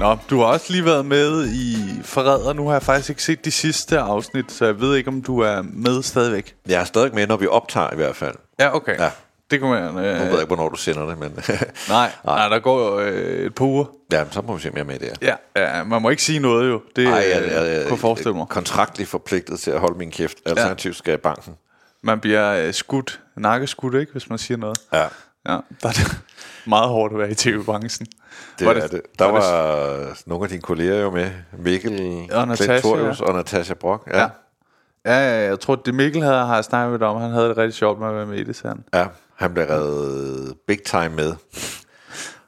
Nå, 0.00 0.18
du 0.30 0.38
har 0.38 0.46
også 0.46 0.72
lige 0.72 0.84
været 0.84 1.06
med 1.06 1.48
i 1.48 1.76
Forræder. 2.02 2.52
Nu 2.52 2.66
har 2.66 2.72
jeg 2.72 2.82
faktisk 2.82 3.10
ikke 3.10 3.22
set 3.22 3.44
de 3.44 3.50
sidste 3.50 3.98
afsnit, 3.98 4.52
så 4.52 4.64
jeg 4.64 4.80
ved 4.80 4.96
ikke, 4.96 5.08
om 5.08 5.22
du 5.22 5.38
er 5.40 5.62
med 5.62 6.02
stadigvæk. 6.02 6.54
Jeg 6.68 6.80
er 6.80 6.84
stadig 6.84 7.14
med, 7.14 7.26
når 7.26 7.36
vi 7.36 7.46
optager 7.46 7.92
i 7.92 7.96
hvert 7.96 8.16
fald. 8.16 8.34
Ja, 8.60 8.76
okay. 8.76 8.98
Ja. 8.98 9.10
Det 9.50 9.60
kunne 9.60 9.70
man... 9.80 9.82
Nu 9.94 9.98
ved 10.00 10.08
jeg 10.08 10.20
Øh, 10.26 10.32
ikke, 10.32 10.44
hvornår 10.46 10.68
du 10.68 10.76
sender 10.76 11.06
det, 11.06 11.18
men 11.18 11.30
nej, 11.88 12.10
nej, 12.24 12.48
der 12.48 12.58
går 12.58 12.98
øh, 12.98 13.12
et 13.46 13.54
par 13.54 13.64
uger. 13.64 13.84
ja, 14.12 14.24
så 14.30 14.42
må 14.42 14.54
vi 14.56 14.62
se 14.62 14.70
mere 14.70 14.84
med 14.84 14.98
det. 14.98 15.08
her. 15.22 15.36
Ja, 15.56 15.76
ja, 15.78 15.84
man 15.84 16.02
må 16.02 16.08
ikke 16.10 16.22
sige 16.22 16.38
noget 16.38 16.68
jo. 16.70 16.80
Det 16.96 17.06
Ej, 17.06 17.12
Ej, 17.12 17.18
jeg, 17.18 17.28
jeg, 17.30 17.42
jeg, 17.42 17.50
jeg, 17.52 17.72
jeg, 17.72 17.82
kunne 17.82 17.90
jeg 17.90 17.98
forestille 17.98 18.34
mig. 18.36 18.48
kontraktligt 18.48 19.10
forpligtet 19.10 19.60
til 19.60 19.70
at 19.70 19.80
holde 19.80 19.98
min 19.98 20.10
kæft. 20.10 20.36
Alternativt 20.46 20.96
skal 20.96 21.10
jeg 21.10 21.18
i 21.18 21.22
banken. 21.22 21.54
Man 22.02 22.20
bliver 22.20 22.66
øh, 22.66 22.74
skudt, 22.74 23.20
nakkeskudt, 23.36 23.94
ikke, 23.94 24.12
hvis 24.12 24.30
man 24.30 24.38
siger 24.38 24.58
noget. 24.58 24.78
Ja, 24.92 25.04
Ja, 25.48 25.52
der 25.82 25.88
er 25.88 25.92
det 25.92 26.20
meget 26.66 26.88
hårdt 26.88 27.12
at 27.12 27.18
være 27.18 27.30
i 27.30 27.34
tv-branchen. 27.34 28.06
det 28.58 28.66
Var 28.66 28.72
det- 28.74 28.82
det, 28.82 28.90
det. 28.92 29.00
Der 29.18 29.24
var 29.24 29.32
var, 29.32 29.96
det- 30.08 30.26
nogle 30.26 30.44
af 30.44 30.48
dine 30.50 30.62
kolleger 30.62 31.00
jo 31.00 31.10
med. 31.10 31.30
Mikkel 31.58 32.28
Og 32.32 32.48
Natasha, 32.48 32.88
ja. 32.96 33.14
og 33.22 33.34
Natasha 33.34 33.74
Brock. 33.74 34.06
Ja. 34.06 34.20
Ja. 34.20 34.28
Ja, 35.06 35.14
jeg 35.48 35.60
tror, 35.60 35.74
det 35.74 35.94
Mikkel 35.94 36.22
havde, 36.22 36.36
har 36.46 36.54
jeg 36.54 36.64
snakket 36.64 37.02
om. 37.02 37.20
Han 37.20 37.30
havde 37.30 37.48
det 37.48 37.56
rigtig 37.56 37.74
sjovt 37.74 37.98
med 38.00 38.08
at 38.08 38.14
være 38.14 38.26
med 38.26 38.38
i 38.38 38.44
det, 38.44 38.56
sagde 38.56 38.76
han. 38.76 39.00
ja. 39.00 39.06
Han 39.36 39.54
blev 39.54 39.64
reddet 39.66 40.54
big 40.66 40.82
time 40.82 41.08
med. 41.08 41.34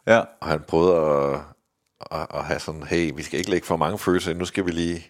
Ja, 0.07 0.19
Og 0.41 0.49
han 0.49 0.61
prøvede 0.69 0.97
at, 0.97 1.41
at, 2.21 2.27
at 2.35 2.45
have 2.45 2.61
sådan, 2.61 2.83
hey, 2.83 3.13
vi 3.17 3.23
skal 3.23 3.39
ikke 3.39 3.51
lægge 3.51 3.67
for 3.67 3.77
mange 3.77 3.99
følelser 3.99 4.31
i, 4.31 4.35
nu 4.35 4.45
skal 4.45 4.67
vi 4.67 4.71
lige... 4.71 5.07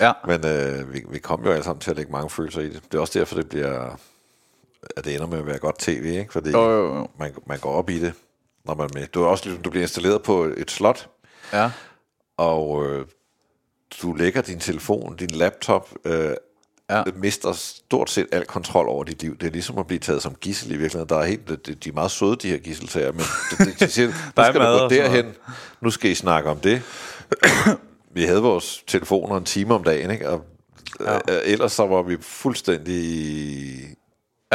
ja. 0.00 0.12
Men 0.26 0.46
øh, 0.46 0.92
vi, 0.92 1.02
vi 1.10 1.18
kom 1.18 1.44
jo 1.44 1.50
alle 1.50 1.64
sammen 1.64 1.80
til 1.80 1.90
at 1.90 1.96
lægge 1.96 2.12
mange 2.12 2.30
følelser 2.30 2.60
i 2.60 2.68
det. 2.68 2.80
Det 2.92 2.94
er 2.98 3.00
også 3.00 3.18
derfor, 3.18 3.34
det 3.36 3.48
bliver... 3.48 3.98
At 4.96 5.04
det 5.04 5.14
ender 5.14 5.26
med 5.26 5.38
at 5.38 5.46
være 5.46 5.58
godt 5.58 5.78
tv, 5.78 6.04
ikke? 6.04 6.32
Fordi 6.32 6.50
Jo, 6.50 6.70
jo, 6.70 6.96
jo. 6.96 7.08
Man, 7.18 7.34
man 7.46 7.58
går 7.58 7.72
op 7.72 7.90
i 7.90 7.98
det, 7.98 8.12
når 8.64 8.74
man 8.74 8.90
er 8.94 8.98
med. 8.98 9.06
Du 9.06 9.22
er 9.22 9.26
også 9.26 9.50
du 9.64 9.70
bliver 9.70 9.82
installeret 9.84 10.22
på 10.22 10.44
et 10.56 10.70
slot, 10.70 11.08
Ja, 11.52 11.70
og 12.36 12.86
øh, 12.86 13.06
du 14.02 14.12
lægger 14.12 14.42
din 14.42 14.60
telefon, 14.60 15.16
din 15.16 15.30
laptop, 15.30 15.90
øh, 16.04 16.30
Ja. 16.90 17.02
mister 17.16 17.52
stort 17.52 18.10
set 18.10 18.26
al 18.32 18.44
kontrol 18.46 18.88
over 18.88 19.04
dit 19.04 19.22
liv. 19.22 19.36
Det 19.38 19.46
er 19.46 19.50
ligesom 19.50 19.78
at 19.78 19.86
blive 19.86 19.98
taget 19.98 20.22
som 20.22 20.34
gissel 20.34 20.70
i 20.72 20.76
virkeligheden. 20.76 21.08
Der 21.08 21.16
er 21.18 21.24
helt, 21.24 21.48
de, 21.48 21.56
de 21.74 21.88
er 21.88 21.92
meget 21.92 22.10
søde, 22.10 22.36
de 22.36 22.48
her 22.48 22.56
gisseltager, 22.58 23.12
men 23.12 23.20
de, 23.50 23.84
de, 23.86 23.88
siger, 23.90 24.08
nu 24.36 24.42
er 24.42 24.50
skal 24.50 24.60
du 24.60 24.66
gå 24.78 24.88
derhen, 24.88 25.32
nu 25.80 25.90
skal 25.90 26.10
I 26.10 26.14
snakke 26.14 26.50
om 26.50 26.58
det. 26.60 26.82
vi 28.10 28.24
havde 28.24 28.42
vores 28.42 28.84
telefoner 28.86 29.36
en 29.36 29.44
time 29.44 29.74
om 29.74 29.84
dagen, 29.84 30.10
ikke? 30.10 30.28
Og, 30.28 30.44
ja. 31.00 31.14
øh, 31.14 31.40
ellers 31.44 31.72
så 31.72 31.86
var 31.86 32.02
vi 32.02 32.16
fuldstændig 32.20 33.93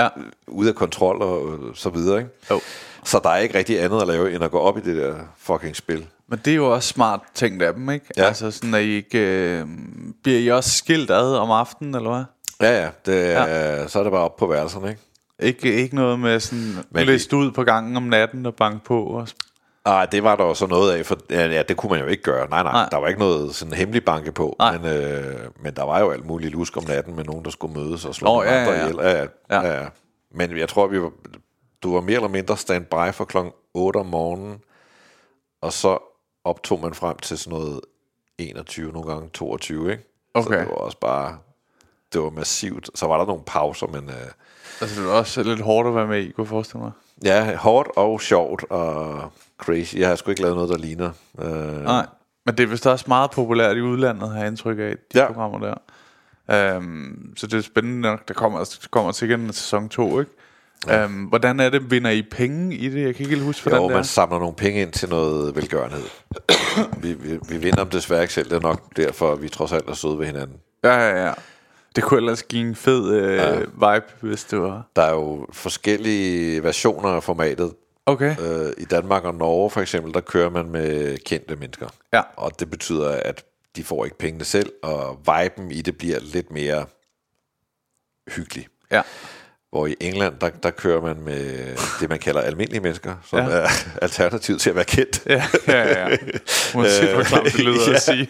ja. 0.02 0.08
ude 0.48 0.70
af 0.70 0.76
kontrol 0.76 1.22
og 1.22 1.60
så 1.76 1.90
videre, 1.90 2.18
ikke? 2.18 2.32
Jo. 2.52 2.62
Så 3.04 3.20
der 3.24 3.30
er 3.30 3.38
ikke 3.38 3.58
rigtig 3.58 3.84
andet 3.84 4.02
at 4.02 4.08
lave, 4.08 4.36
end 4.36 4.44
at 4.44 4.52
gå 4.52 4.60
op 4.60 4.78
i 4.78 4.82
det 4.82 4.96
der 4.96 5.16
fucking 5.38 5.76
spil. 5.76 6.06
Men 6.28 6.40
det 6.46 6.52
er 6.52 6.56
jo 6.56 6.74
også 6.74 6.90
smart 6.90 7.20
tænkt 7.34 7.64
af 7.64 7.74
dem, 7.74 7.90
ikke? 7.90 8.06
Ja. 8.18 8.24
Altså 8.24 8.52
sådan, 8.52 8.74
at 8.74 8.82
I 8.82 8.96
ikke... 8.96 9.20
Øh, 9.20 9.66
bliver 10.24 10.40
I 10.40 10.48
også 10.48 10.70
skilt 10.70 11.12
ad 11.12 11.36
om 11.36 11.52
aftenen, 11.52 11.96
eller 11.96 12.10
hvad? 12.10 12.24
Ja, 12.70 12.82
ja, 12.84 12.90
det, 13.06 13.30
ja. 13.30 13.88
så 13.88 14.00
er 14.00 14.04
det 14.04 14.12
bare 14.12 14.24
op 14.24 14.36
på 14.36 14.48
værelserne, 14.48 14.90
ikke? 14.90 15.02
Ikke, 15.40 15.74
ikke 15.74 15.96
noget 15.96 16.20
med 16.20 16.40
sådan 16.40 16.74
Men 16.92 17.06
list 17.06 17.34
ud 17.34 17.52
på 17.52 17.64
gangen 17.64 17.98
om 17.98 18.04
natten 18.04 18.46
og 18.46 18.56
banke 18.56 18.80
på. 18.86 19.04
Og, 19.04 19.28
Ah, 19.86 20.08
det 20.12 20.24
var 20.24 20.36
der 20.36 20.44
jo 20.46 20.54
så 20.54 20.68
noget 20.68 20.94
af, 20.98 21.06
for 21.06 21.18
ja, 21.30 21.64
det 21.64 21.78
kunne 21.78 21.90
man 21.90 22.00
jo 22.00 22.06
ikke 22.06 22.24
gøre. 22.24 22.50
Nej, 22.50 22.64
nej, 22.64 22.72
Nej. 22.72 22.90
der 22.92 22.98
var 22.98 23.08
ikke 23.08 23.20
noget 23.20 23.56
sådan 23.56 23.74
hemmelig 23.74 24.06
banke 24.06 24.32
på. 24.32 24.56
Nej. 24.60 24.78
Men, 24.78 24.92
øh, 24.94 25.36
men 25.62 25.76
der 25.76 25.84
var 25.84 26.00
jo 26.00 26.12
alt 26.12 26.26
muligt 26.26 26.52
lusk 26.52 26.78
om 26.78 26.84
natten 26.84 27.16
med 27.16 27.24
nogen, 27.24 27.46
der 27.46 27.52
skulle 27.52 27.80
mødes 27.80 28.06
og 28.06 28.16
slå 28.16 28.26
nogle 28.28 28.50
ja, 28.52 28.60
andre 28.60 28.72
ja, 28.74 28.80
ja. 28.80 28.86
ihjel. 28.88 29.30
Ja, 29.50 29.62
ja, 29.62 29.82
Ja. 29.82 29.88
Men 30.32 30.58
jeg 30.58 30.70
tror, 30.70 30.88
vi 30.88 31.02
var, 31.02 31.12
du 31.84 31.94
var 31.94 32.02
mere 32.02 32.16
eller 32.16 32.28
mindre 32.28 32.58
standby 32.58 33.14
for 33.14 33.26
klokken 33.26 33.54
8 33.74 33.98
om 33.98 34.06
morgenen, 34.06 34.60
og 35.62 35.74
så 35.74 35.98
optog 36.44 36.82
man 36.82 36.94
frem 36.94 37.18
til 37.18 37.38
sådan 37.38 37.60
noget 37.60 37.82
21, 38.38 38.92
nogle 38.92 39.12
gange 39.14 39.30
22, 39.30 39.92
ikke? 39.92 40.04
Så 40.36 40.42
Okay. 40.48 40.60
det 40.60 40.68
var 40.68 40.74
også 40.76 40.98
bare, 41.00 41.38
det 42.14 42.22
var 42.22 42.30
massivt. 42.30 42.90
Så 42.96 43.08
var 43.08 43.18
der 43.18 43.26
nogle 43.26 43.44
pauser, 43.46 43.88
men... 43.88 44.10
Øh, 44.10 44.16
Altså, 44.82 45.02
det 45.02 45.10
var 45.10 45.16
også 45.16 45.44
lidt 45.44 45.62
hårdt 45.62 45.88
at 45.88 45.96
være 45.96 46.08
med 46.08 46.20
i, 46.20 46.32
kunne 46.32 46.44
jeg 46.44 46.50
forestille 46.50 46.84
mig. 46.84 46.92
Ja, 47.24 47.56
hårdt 47.56 47.90
og 47.96 48.22
sjovt 48.22 48.64
og 48.70 49.32
crazy. 49.60 49.96
Jeg 49.96 50.08
har 50.08 50.16
sgu 50.16 50.30
ikke 50.30 50.42
lavet 50.42 50.56
noget, 50.56 50.70
der 50.70 50.78
ligner. 50.78 51.12
Øh, 51.42 51.84
Nej, 51.84 52.06
men 52.46 52.58
det 52.58 52.64
er 52.64 52.68
vist 52.68 52.88
også 52.88 53.06
meget 53.08 53.32
populært 53.32 53.78
i 53.78 53.82
udlandet, 53.82 54.30
har 54.30 54.38
jeg 54.38 54.48
indtryk 54.48 54.80
af, 54.80 54.96
de 55.14 55.20
ja. 55.20 55.28
Programmer 55.28 55.60
der. 55.60 55.76
Um, 56.78 57.34
så 57.38 57.48
det 57.48 57.58
er 57.58 57.62
spændende 57.62 58.02
nok, 58.02 58.28
der 58.28 58.34
kommer, 58.34 58.60
der 58.60 58.88
kommer 58.92 59.12
sikkert 59.12 59.40
en 59.40 59.54
sæson 59.54 59.90
2, 59.90 60.20
ikke? 60.20 60.32
Ja. 60.88 61.06
Um, 61.06 61.12
hvordan 61.12 61.60
er 61.60 61.70
det? 61.70 61.92
Vinder 61.92 62.12
I 62.12 62.22
penge 62.32 62.76
i 62.76 62.90
det? 62.90 63.04
Jeg 63.06 63.16
kan 63.16 63.24
ikke 63.24 63.36
helt 63.36 63.44
huske, 63.46 63.64
hvordan 63.64 63.80
Jo, 63.80 63.84
det 63.84 63.92
man 63.92 64.00
er. 64.00 64.04
samler 64.04 64.40
nogle 64.40 64.56
penge 64.56 64.82
ind 64.82 64.92
til 64.92 65.10
noget 65.10 65.56
velgørenhed. 65.56 66.04
vi, 67.04 67.14
vi, 67.14 67.40
vi 67.50 67.58
vinder 67.58 67.84
dem 67.84 67.90
desværre 67.90 68.22
ikke 68.22 68.34
selv. 68.34 68.50
Det 68.50 68.56
er 68.56 68.62
nok 68.62 68.98
derfor, 68.98 69.32
at 69.32 69.42
vi 69.42 69.50
trods 69.50 69.72
alt 69.72 69.90
er 69.90 69.94
søde 69.94 70.20
ved 70.20 70.26
hinanden. 70.26 70.58
Ja, 70.84 70.98
ja, 70.98 71.26
ja. 71.26 71.34
Det 71.96 72.04
kunne 72.04 72.18
ellers 72.18 72.44
give 72.44 72.68
en 72.68 72.76
fed 72.76 73.12
øh, 73.12 73.36
ja. 73.38 73.60
vibe, 73.60 74.06
hvis 74.22 74.44
det 74.44 74.62
var... 74.62 74.88
Der 74.96 75.02
er 75.02 75.14
jo 75.14 75.48
forskellige 75.52 76.64
versioner 76.64 77.10
af 77.10 77.24
formatet. 77.24 77.72
Okay. 78.10 78.36
Øh, 78.40 78.74
I 78.78 78.86
Danmark 78.86 79.24
og 79.24 79.36
Norge 79.36 79.70
for 79.70 79.82
eksempel, 79.82 80.14
der 80.14 80.22
kører 80.22 80.50
man 80.50 80.70
med 80.70 81.18
kendte 81.18 81.56
mennesker. 81.56 81.88
Ja. 82.14 82.22
Og 82.36 82.60
det 82.60 82.70
betyder, 82.70 83.10
at 83.12 83.44
de 83.76 83.84
får 83.84 84.06
ikke 84.06 84.18
pengene 84.18 84.46
selv, 84.46 84.72
og 84.84 85.20
viben 85.20 85.72
i 85.72 85.82
det 85.82 85.98
bliver 85.98 86.20
lidt 86.22 86.52
mere 86.52 86.86
hyggelig. 88.36 88.68
Ja. 88.92 89.02
Hvor 89.72 89.88
i 89.88 89.96
England, 90.00 90.36
der, 90.42 90.50
der 90.50 90.72
kører 90.72 91.02
man 91.02 91.22
med 91.22 91.76
det, 92.00 92.10
man 92.10 92.20
kalder 92.20 92.42
almindelige 92.42 92.82
mennesker, 92.82 93.16
som 93.30 93.40
Ja. 93.40 93.46
ja. 93.46 93.52
er 93.62 93.70
alternativ 94.02 94.58
til 94.58 94.70
at 94.70 94.76
være 94.76 94.86
kendt. 94.86 95.22
Ja, 95.26 95.46
ja, 95.68 96.10
ja. 96.10 96.18
Uanset 96.76 97.14
hvor 97.14 97.24
klamt 97.24 97.46
det 97.46 97.60
lyder 97.60 97.94
at 97.96 98.02
sige. 98.12 98.30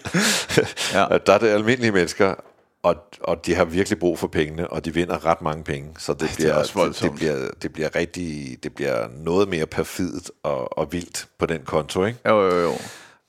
Ja. 0.94 1.04
Og 1.04 1.28
Der 1.28 1.34
er 1.34 1.38
det 1.38 1.48
almindelige 1.48 1.92
mennesker, 1.92 2.36
og, 2.84 2.96
og 3.22 3.46
de 3.46 3.56
har 3.56 3.66
virkelig 3.66 4.00
brug 4.00 4.20
for 4.20 4.28
pengene, 4.28 4.68
og 4.70 4.86
de 4.86 4.94
vinder 4.94 5.26
ret 5.26 5.42
mange 5.42 5.64
penge. 5.64 5.90
Så 5.98 6.14
det, 6.14 6.20
det 6.22 6.30
er 6.32 6.36
bliver, 6.36 6.64
det, 6.64 6.76
voldsomt. 6.76 7.12
det, 7.12 7.20
bliver, 7.20 7.50
det 7.62 7.74
bliver 7.74 7.96
rigtig, 7.96 8.58
det 8.64 8.76
bliver 8.76 9.08
noget 9.18 9.50
mere 9.50 9.66
perfidt 9.66 10.32
og, 10.44 10.78
og 10.78 10.92
vildt 10.94 11.28
på 11.40 11.46
den 11.46 11.62
konto, 11.66 12.06
ikke? 12.06 12.20
Jo, 12.26 12.42
jo, 12.46 12.56
jo. 12.62 12.72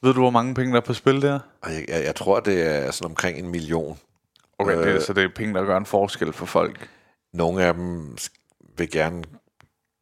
Ved 0.02 0.14
du, 0.14 0.20
hvor 0.20 0.30
mange 0.30 0.54
penge 0.54 0.72
der 0.72 0.80
er 0.80 0.84
på 0.84 0.94
spil 0.94 1.22
der? 1.22 1.38
Jeg, 1.66 1.84
jeg, 1.88 2.04
jeg 2.04 2.14
tror, 2.14 2.40
det 2.40 2.66
er 2.66 2.90
sådan 2.90 3.10
omkring 3.10 3.38
en 3.38 3.48
million. 3.48 3.98
Okay, 4.58 4.72
øh, 4.72 4.78
det, 4.78 4.88
er- 4.88 4.94
Øh. 4.94 5.02
så 5.02 5.12
det 5.12 5.24
er 5.24 5.28
penge, 5.36 5.54
der 5.54 5.64
gør 5.64 5.76
en 5.76 5.86
forskel 5.86 6.32
for 6.32 6.46
folk. 6.46 6.88
Nogle 7.34 7.64
af 7.64 7.74
dem 7.74 8.16
vil 8.78 8.90
gerne 8.90 9.22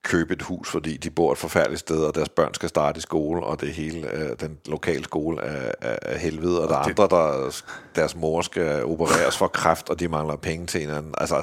købe 0.09 0.33
et 0.35 0.43
hus, 0.43 0.69
fordi 0.71 0.97
de 0.97 1.11
bor 1.11 1.33
et 1.33 1.39
forfærdeligt 1.39 1.81
sted, 1.81 1.99
og 2.05 2.15
deres 2.15 2.29
børn 2.29 2.55
skal 2.55 2.69
starte 2.69 2.99
i 2.99 3.01
skole, 3.01 3.45
og 3.45 3.61
det 3.61 3.69
hele, 3.73 4.11
øh, 4.15 4.31
den 4.41 4.59
lokale 4.67 5.05
skole 5.05 5.43
er, 5.43 5.73
er, 5.81 5.97
er 6.03 6.19
helvede, 6.19 6.63
og 6.63 6.69
der 6.69 6.75
er 6.75 6.79
andre, 6.79 7.09
der 7.11 7.63
deres 7.97 8.17
mor 8.17 8.43
skal 8.43 8.85
opereres 8.85 9.37
for 9.39 9.47
kræft, 9.49 9.89
og 9.91 10.01
de 10.01 10.09
mangler 10.09 10.37
penge 10.37 10.67
til 10.67 10.81
en 10.83 10.87
eller 10.87 10.99
anden. 10.99 11.15
Altså, 11.19 11.43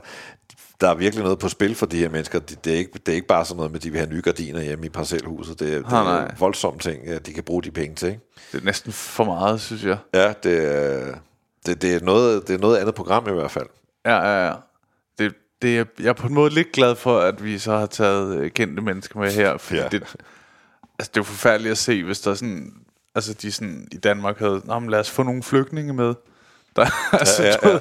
der 0.82 0.89
er 0.89 0.95
virkelig 0.95 1.23
noget 1.23 1.39
på 1.39 1.49
spil 1.49 1.75
for 1.75 1.86
de 1.86 1.97
her 1.97 2.10
mennesker. 2.10 2.39
Det, 2.39 2.65
det, 2.65 2.73
er, 2.73 2.78
ikke, 2.78 2.91
det 3.06 3.12
er 3.12 3.15
ikke 3.15 3.28
bare 3.28 3.45
sådan 3.45 3.58
noget 3.58 3.71
med, 3.71 3.80
at 3.80 3.84
de 3.84 3.89
vil 3.91 3.99
have 3.99 4.10
nye 4.13 4.21
gardiner 4.21 4.62
hjemme 4.62 4.86
i 4.86 4.89
parcelhuset. 4.89 5.60
Det, 5.60 5.73
er- 5.73 5.78
det 5.82 5.89
Nej, 5.91 6.23
er 6.25 6.28
voldsomme 6.39 6.80
ting, 6.80 7.25
de 7.25 7.34
kan 7.34 7.43
bruge 7.43 7.63
de 7.63 7.71
penge 7.71 7.95
til. 7.95 8.08
Ikke? 8.08 8.21
Det 8.51 8.62
er 8.62 8.65
næsten 8.65 8.91
for 8.91 9.23
meget, 9.23 9.62
synes 9.62 9.84
jeg. 9.84 9.97
Ja, 10.13 10.34
det, 10.43 10.75
er- 10.75 11.15
det, 11.65 11.82
det, 11.82 11.95
er 11.95 11.99
noget, 11.99 12.47
det 12.47 12.54
er 12.54 12.58
noget 12.60 12.78
andet 12.78 12.95
program 12.95 13.28
i 13.30 13.32
hvert 13.32 13.51
fald. 13.51 13.67
Ja, 14.06 14.15
ja, 14.17 14.45
ja. 14.47 14.54
Det, 15.62 15.80
er, 15.80 15.86
jeg 16.00 16.08
er 16.08 16.13
på 16.13 16.28
en 16.28 16.34
måde 16.34 16.54
lidt 16.54 16.72
glad 16.72 16.96
for, 16.96 17.20
at 17.20 17.44
vi 17.44 17.58
så 17.60 17.78
har 17.78 17.86
taget 17.86 18.38
øh, 18.38 18.52
kendte 18.52 18.84
mennesker 18.84 19.20
med 19.20 19.32
her, 19.32 19.58
fordi 19.58 19.78
ja. 19.78 19.84
Ja. 19.84 19.89
det, 19.89 20.02
altså, 20.04 20.18
det 21.00 21.08
er 21.08 21.18
jo 21.18 21.24
forfærdeligt 21.24 21.72
at 21.72 21.78
se, 21.78 22.04
hvis 22.04 22.20
der 22.22 22.32
er 22.32 22.36
sådan, 22.36 22.74
altså 23.15 23.34
de 23.34 23.52
sådan 23.52 23.88
i 23.91 23.98
Danmark 23.98 24.39
havde, 24.39 24.62
Nå, 24.65 24.80
men 24.80 24.89
lad 24.89 25.00
os 25.00 25.12
få 25.12 25.24
nogle 25.24 25.44
flygtninge 25.44 25.94
med. 25.94 26.13
Der, 26.76 26.86
altså, 27.13 27.44
ja, 27.44 27.50
ja. 27.63 27.70
ved, 27.70 27.80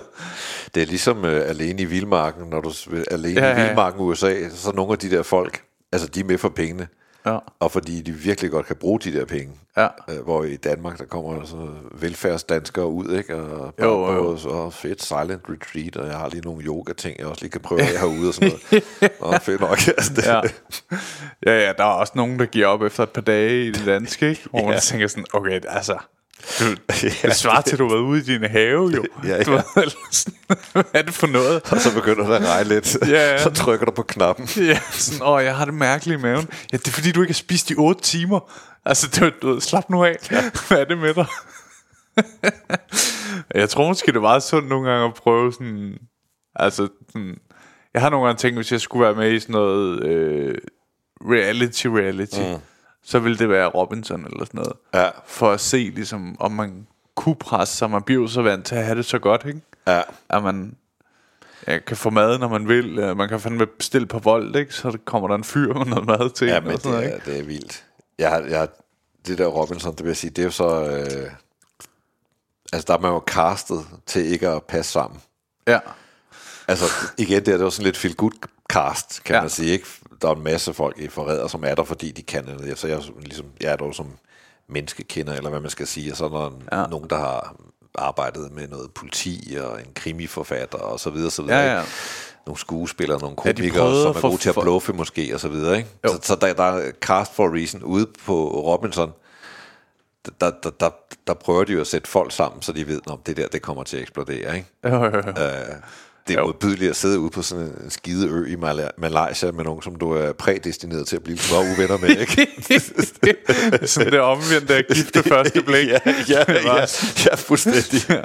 Det 0.75 0.83
er 0.83 0.87
ligesom 0.87 1.25
øh, 1.25 1.49
alene 1.49 1.83
i 1.83 1.85
vildmarken, 1.85 2.51
når 2.51 2.61
du 2.61 2.73
alene 3.11 3.41
Ja, 3.41 3.47
ja, 3.47 3.53
ja. 3.57 3.63
i 3.63 3.67
vildmarken 3.67 4.01
i 4.01 4.03
USA, 4.03 4.49
så 4.51 4.71
er 4.71 4.75
nogle 4.75 4.93
af 4.93 4.99
de 4.99 5.11
der 5.11 5.23
folk, 5.23 5.63
altså 5.93 6.09
de 6.09 6.21
er 6.21 6.25
med 6.25 6.39
for 6.39 6.49
pengene, 6.49 6.89
Ja. 7.27 7.39
og 7.61 7.73
fordi 7.73 8.01
de 8.03 8.13
virkelig 8.13 8.51
godt 8.51 8.67
kan 8.67 8.77
bruge 8.77 9.01
de 9.01 9.13
der 9.13 9.25
penge. 9.25 9.53
Ja. 9.77 9.89
Øh, 10.11 10.23
hvor 10.25 10.45
i 10.45 10.57
Danmark, 10.57 10.99
der 10.99 11.05
kommer 11.05 11.41
altså 11.41 11.69
velfærdsdanskere 11.93 12.87
ud, 12.87 13.17
ikke? 13.19 13.35
Og, 13.37 13.75
Jo, 13.83 14.13
jo. 14.13 14.31
og 14.31 14.39
så 14.39 14.71
fedt 14.71 15.03
silent 15.03 15.43
retreat, 15.49 15.97
og 15.97 16.07
jeg 16.07 16.17
har 16.17 16.29
lige 16.29 16.41
nogle 16.41 16.65
yoga-ting, 16.65 17.19
jeg 17.19 17.27
også 17.27 17.43
lige 17.43 17.51
kan 17.51 17.61
prøve 17.61 17.81
af 17.81 17.87
herude 17.87 18.29
og 18.29 18.35
sådan 18.35 18.49
noget. 18.71 18.83
Nå, 19.21 19.39
fedt 19.39 19.61
nok. 19.61 19.79
Altså, 19.89 20.13
det, 20.17 20.27
ja. 20.27 20.41
ja, 21.47 21.67
ja, 21.67 21.73
der 21.79 21.85
er 21.85 21.89
også 21.89 22.13
nogen, 22.17 22.39
der 22.39 22.47
giver 22.47 22.67
op 22.67 22.83
efter 22.83 23.03
et 23.03 23.11
par 23.11 23.21
dage 23.21 23.65
i 23.67 23.71
det 23.71 23.87
danske, 23.87 24.29
ikke? 24.29 24.43
Hvor 24.51 24.65
man 24.65 24.73
Ja. 24.75 24.79
tænker 24.81 25.07
sådan, 25.07 25.25
okay, 25.33 25.61
altså, 25.69 25.99
du, 26.61 26.65
det 27.23 27.37
svarer 27.37 27.61
til, 27.61 27.73
at 27.73 27.79
du 27.79 27.89
har 27.89 27.95
været 27.95 28.05
ude 28.05 28.21
i 28.21 28.23
din 28.23 28.51
have, 28.51 28.91
jo. 28.91 29.05
Ja, 29.25 29.29
ja. 29.29 29.37
eller 29.77 29.91
sådan, 30.11 30.35
hvad 30.73 30.85
er 30.93 31.03
det 31.03 31.15
for 31.15 31.27
noget? 31.27 31.73
Og 31.73 31.81
så 31.81 31.95
begynder 31.95 32.27
det 32.27 32.35
at 32.35 32.49
regne 32.49 32.69
lidt. 32.69 32.97
Ja, 33.09 33.33
ja. 33.33 33.43
Så 33.43 33.51
trykker 33.51 33.87
du 33.87 33.93
på 33.93 34.03
knappen. 34.03 34.49
Ja, 34.57 34.81
sådan, 34.91 35.27
åh, 35.27 35.45
jeg 35.45 35.57
har 35.57 35.65
det 35.65 35.75
mærkeligt 35.75 36.19
i 36.19 36.23
maven. 36.23 36.49
Ja, 36.73 36.77
det 36.77 36.89
er 36.89 36.93
fordi, 36.93 37.13
du 37.13 37.21
ikke 37.21 37.33
har 37.33 37.35
spist 37.35 37.71
i 37.71 37.75
8 37.79 38.03
timer. 38.03 38.41
Altså, 38.85 39.09
du, 39.21 39.49
du 39.49 39.61
slap 39.61 39.91
nu 39.91 40.05
af. 40.05 40.17
Ja. 40.31 40.51
Hvad 40.69 40.79
er 40.79 40.85
det 40.85 40.99
med 40.99 41.15
dig? 41.15 41.27
jeg 43.61 43.69
tror 43.69 43.89
måske, 43.89 44.07
det 44.07 44.17
er 44.17 44.21
meget 44.21 44.43
sundt 44.43 44.69
nogle 44.69 44.91
gange 44.91 45.07
at 45.07 45.15
prøve 45.15 45.53
sådan... 45.53 45.99
Altså, 46.57 46.89
sådan, 47.13 47.37
jeg 47.95 48.03
har 48.03 48.11
nogle 48.11 48.27
gange 48.27 48.39
tænkt, 48.39 48.59
hvis 48.59 48.73
jeg 48.73 48.81
skulle 48.81 49.05
være 49.07 49.15
med 49.15 49.33
i 49.33 49.41
sådan 49.41 49.53
noget 49.53 50.05
øh, 50.05 50.55
reality-reality, 51.21 52.41
mm. 52.41 52.61
Så 53.05 53.19
ville 53.19 53.39
det 53.39 53.49
være 53.49 53.67
Robinson 53.67 54.25
eller 54.25 54.45
sådan 54.45 54.59
noget. 54.59 54.73
Ja. 54.95 55.11
For 55.27 55.51
at 55.51 55.61
se, 55.61 55.93
ligesom, 55.95 56.37
om 56.41 56.53
man 56.53 56.87
kunne 57.15 57.37
presse 57.37 57.77
sig. 57.77 57.91
Man 57.91 58.03
bliver 58.03 58.23
jo 58.23 58.29
så 58.29 58.43
vant 58.43 58.67
til 58.67 58.75
at 58.75 58.85
have 58.85 58.97
det 58.97 59.05
så 59.05 59.19
godt, 59.19 59.45
ikke? 59.47 59.61
Ja. 59.87 60.03
at 60.29 60.43
man 60.43 60.77
ja, 61.67 61.79
kan 61.79 61.97
få 61.97 62.11
mad, 62.11 62.39
når 62.39 62.49
man 62.49 62.69
vil. 62.69 63.17
Man 63.17 63.29
kan 63.29 63.41
fandme 63.41 63.67
bestille 63.67 64.07
på 64.07 64.19
vold, 64.19 64.57
ikke? 64.57 64.75
Så 64.75 64.99
kommer 65.05 65.29
der 65.29 65.35
en 65.35 65.45
fyr 65.45 65.75
med 65.75 65.87
noget 65.87 66.07
mad 66.07 66.31
til. 66.31 66.49
Ja, 66.49 66.59
en 66.59 66.65
men 66.65 66.79
sådan 66.81 66.93
det 66.93 67.11
noget, 67.11 67.15
er, 67.15 67.25
det 67.25 67.39
er 67.39 67.43
vildt. 67.43 67.85
Jeg 68.19 68.31
har, 68.31 68.41
jeg 68.41 68.59
har, 68.59 68.69
det 69.27 69.39
der 69.39 69.47
Robinson, 69.47 69.93
det 69.95 70.05
vil 70.05 70.11
jeg 70.11 70.17
sige, 70.17 70.31
det 70.31 70.39
er 70.39 70.45
jo 70.45 70.51
så... 70.51 70.91
Øh, 70.91 71.31
altså, 72.73 72.85
der 72.87 72.95
er 72.95 72.99
man 72.99 73.11
jo 73.11 73.23
castet 73.27 73.87
til 74.07 74.25
ikke 74.25 74.49
at 74.49 74.63
passe 74.63 74.93
sammen. 74.93 75.21
Ja. 75.67 75.79
Altså, 76.69 76.85
igen, 77.19 77.45
det 77.45 77.49
er 77.49 77.57
det 77.57 77.65
var 77.65 77.71
sådan 77.71 77.85
lidt 77.85 77.97
feel 77.97 78.15
good 78.15 78.49
cast, 78.73 79.25
kan 79.25 79.35
ja. 79.35 79.41
man 79.41 79.51
sige, 79.51 79.73
ikke? 79.73 79.87
Der 80.25 80.31
er 80.31 80.35
en 80.37 80.43
masse 80.45 80.75
folk 80.75 80.99
i 80.99 81.09
forræder, 81.09 81.47
som 81.49 81.65
er 81.67 81.75
der, 81.75 81.85
fordi 81.85 82.11
de 82.11 82.23
kan 82.23 82.47
det. 82.47 82.79
Så 82.79 82.89
jeg, 82.89 83.01
ligesom, 83.21 83.47
jeg 83.61 83.73
er 83.73 83.77
der 83.77 83.87
jo 83.87 83.93
som 83.93 84.07
menneskekender, 84.69 85.33
eller 85.35 85.51
hvad 85.51 85.61
man 85.61 85.71
skal 85.71 85.87
sige, 85.87 86.13
og 86.13 86.17
så 86.17 86.25
er 86.25 86.29
der 86.29 86.51
Ja. 86.73 86.81
ja. 86.81 86.87
nogen, 86.87 87.11
der 87.11 87.17
har 87.19 87.57
arbejdet 87.95 88.53
med 88.53 88.69
noget 88.69 88.91
politi, 88.95 89.57
og 89.61 89.81
en 89.81 89.87
krimiforfatter, 89.95 90.79
og 90.79 91.01
så 91.01 91.11
videre, 91.11 91.31
så 91.31 91.43
videre. 91.43 91.59
Ja, 91.59 91.73
ja. 91.75 91.81
ikke? 91.81 91.93
Nogle 92.47 92.59
skuespillere, 92.59 93.19
nogle 93.21 93.37
Ja, 93.45 93.53
komikere, 93.53 93.79
prøvede 93.79 94.03
som 94.03 94.17
er 94.17 94.21
gode 94.21 94.37
til 94.37 94.49
at 94.49 94.55
bluffe 94.63 94.93
måske, 94.93 95.31
og 95.35 95.41
så 95.41 95.49
videre, 95.49 95.77
ikke? 95.77 95.89
Jo. 96.05 96.09
Så, 96.09 96.19
så 96.23 96.35
der, 96.35 96.53
der 96.53 96.63
er 96.65 96.91
cast 97.01 97.35
for 97.35 97.45
a 97.47 97.53
reason 97.53 97.83
ude 97.83 98.07
på 98.27 98.49
Robinson, 98.49 99.13
der, 100.41 100.51
der, 100.51 100.71
der, 100.71 100.91
der 101.27 101.35
prøver 101.35 101.65
de 101.65 101.73
jo 101.73 101.81
at 101.81 101.87
sætte 101.87 102.09
folk 102.11 102.33
sammen, 102.33 102.63
så 102.63 102.73
de 102.73 102.87
ved, 102.87 103.01
om 103.07 103.21
det 103.27 103.37
der, 103.37 103.49
det 103.49 103.63
kommer 103.63 103.83
til 103.83 103.97
at 103.97 104.03
eksplodere, 104.03 104.57
ikke? 104.57 104.69
Jo, 104.85 105.05
jo, 105.05 105.17
jo. 105.17 105.19
Øh, 105.29 105.75
det 106.29 106.35
er 106.37 106.41
Jo. 106.41 106.47
modbydeligt 106.47 106.91
at 106.91 106.97
sidde 106.97 107.19
ude 107.21 107.31
på 107.31 107.43
sådan 107.43 107.65
en 107.85 107.91
skide 107.91 108.29
ø 108.29 108.45
i 108.47 108.55
Mala- 108.55 108.91
Malaysia 108.99 109.51
med 109.53 109.65
nogen, 109.65 109.83
som 109.83 109.97
du 109.97 110.13
er 110.13 110.33
prædestineret 110.33 111.07
til 111.07 111.17
at 111.17 111.23
blive 111.23 111.39
små 111.39 111.57
uvenner 111.61 111.99
med, 111.99 112.09
ikke? 112.09 112.47
det 112.69 112.77
er 113.83 113.87
sådan 113.87 114.13
det 114.13 114.21
omvendte 114.21 114.75
af 114.75 114.85
gift 114.87 115.17
ved 115.17 115.23
første 115.23 115.63
blik. 115.67 115.89
ja, 115.89 115.99
ja, 116.29 116.45
ja, 116.65 116.87
ja, 117.27 117.35
fuldstændig. 117.35 118.23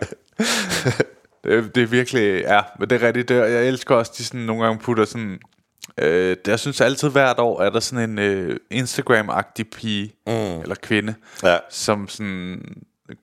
Det, 1.44 1.54
er- 1.54 1.62
det 1.76 1.84
er 1.84 1.88
virkelig, 1.88 2.42
ja, 2.42 2.62
men 2.80 2.90
det 2.90 3.02
er 3.04 3.08
rigtigt. 3.08 3.30
Det, 3.30 3.36
jeg 3.36 3.68
elsker 3.68 3.96
også, 3.96 4.12
de 4.18 4.24
sådan 4.26 4.40
nogle 4.42 4.64
gange 4.64 4.80
putter 4.80 5.06
sådan, 5.06 5.40
øh, 5.98 6.30
det, 6.46 6.48
jeg 6.48 6.60
synes 6.60 6.82
altid 6.82 7.10
hvert 7.10 7.40
år, 7.40 7.62
er 7.62 7.70
der 7.70 7.80
sådan 7.80 8.10
en 8.10 8.20
øh, 8.20 8.58
Instagram-agtig 8.74 9.64
pige, 9.76 10.14
mm. 10.28 10.34
eller 10.62 10.76
kvinde, 10.84 11.16
Ja. 11.44 11.58
som 11.72 12.08
sådan 12.08 12.60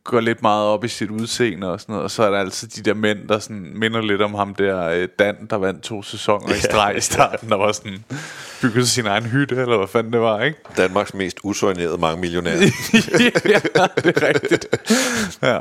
går 0.04 0.20
lidt 0.20 0.42
meget 0.42 0.66
op 0.66 0.84
i 0.84 0.88
sit 0.88 1.10
udseende 1.10 1.72
og 1.72 1.80
sådan 1.80 1.92
noget, 1.92 2.04
og 2.04 2.10
så 2.10 2.22
er 2.22 2.30
der 2.30 2.38
altid 2.38 2.68
de 2.68 2.82
der 2.82 2.94
mænd, 2.94 3.28
der 3.28 3.38
sådan 3.38 3.72
minder 3.74 4.00
lidt 4.00 4.22
om 4.22 4.34
ham 4.34 4.54
der 4.54 4.88
øh, 4.88 5.08
Dan, 5.18 5.36
der 5.50 5.56
vandt 5.56 5.82
to 5.82 6.02
sæsoner 6.02 6.54
i 6.54 6.58
streg 6.58 6.96
i 6.96 7.00
starten, 7.00 7.48
der 7.48 7.56
var 7.56 7.72
sådan 7.72 8.04
bygget 8.62 8.88
sin 8.88 9.06
egen 9.06 9.24
hytte, 9.24 9.56
eller 9.56 9.76
hvad 9.76 9.88
fanden 9.88 10.12
det 10.12 10.20
var, 10.20 10.42
ikke? 10.42 10.58
Danmarks 10.76 11.14
mest 11.14 11.38
usoignerede 11.42 11.98
mange 11.98 12.20
millionærer. 12.20 12.56
ja, 12.64 13.86
det 14.04 14.22
er 14.22 14.28
rigtigt. 14.28 14.66
Ja. 15.42 15.58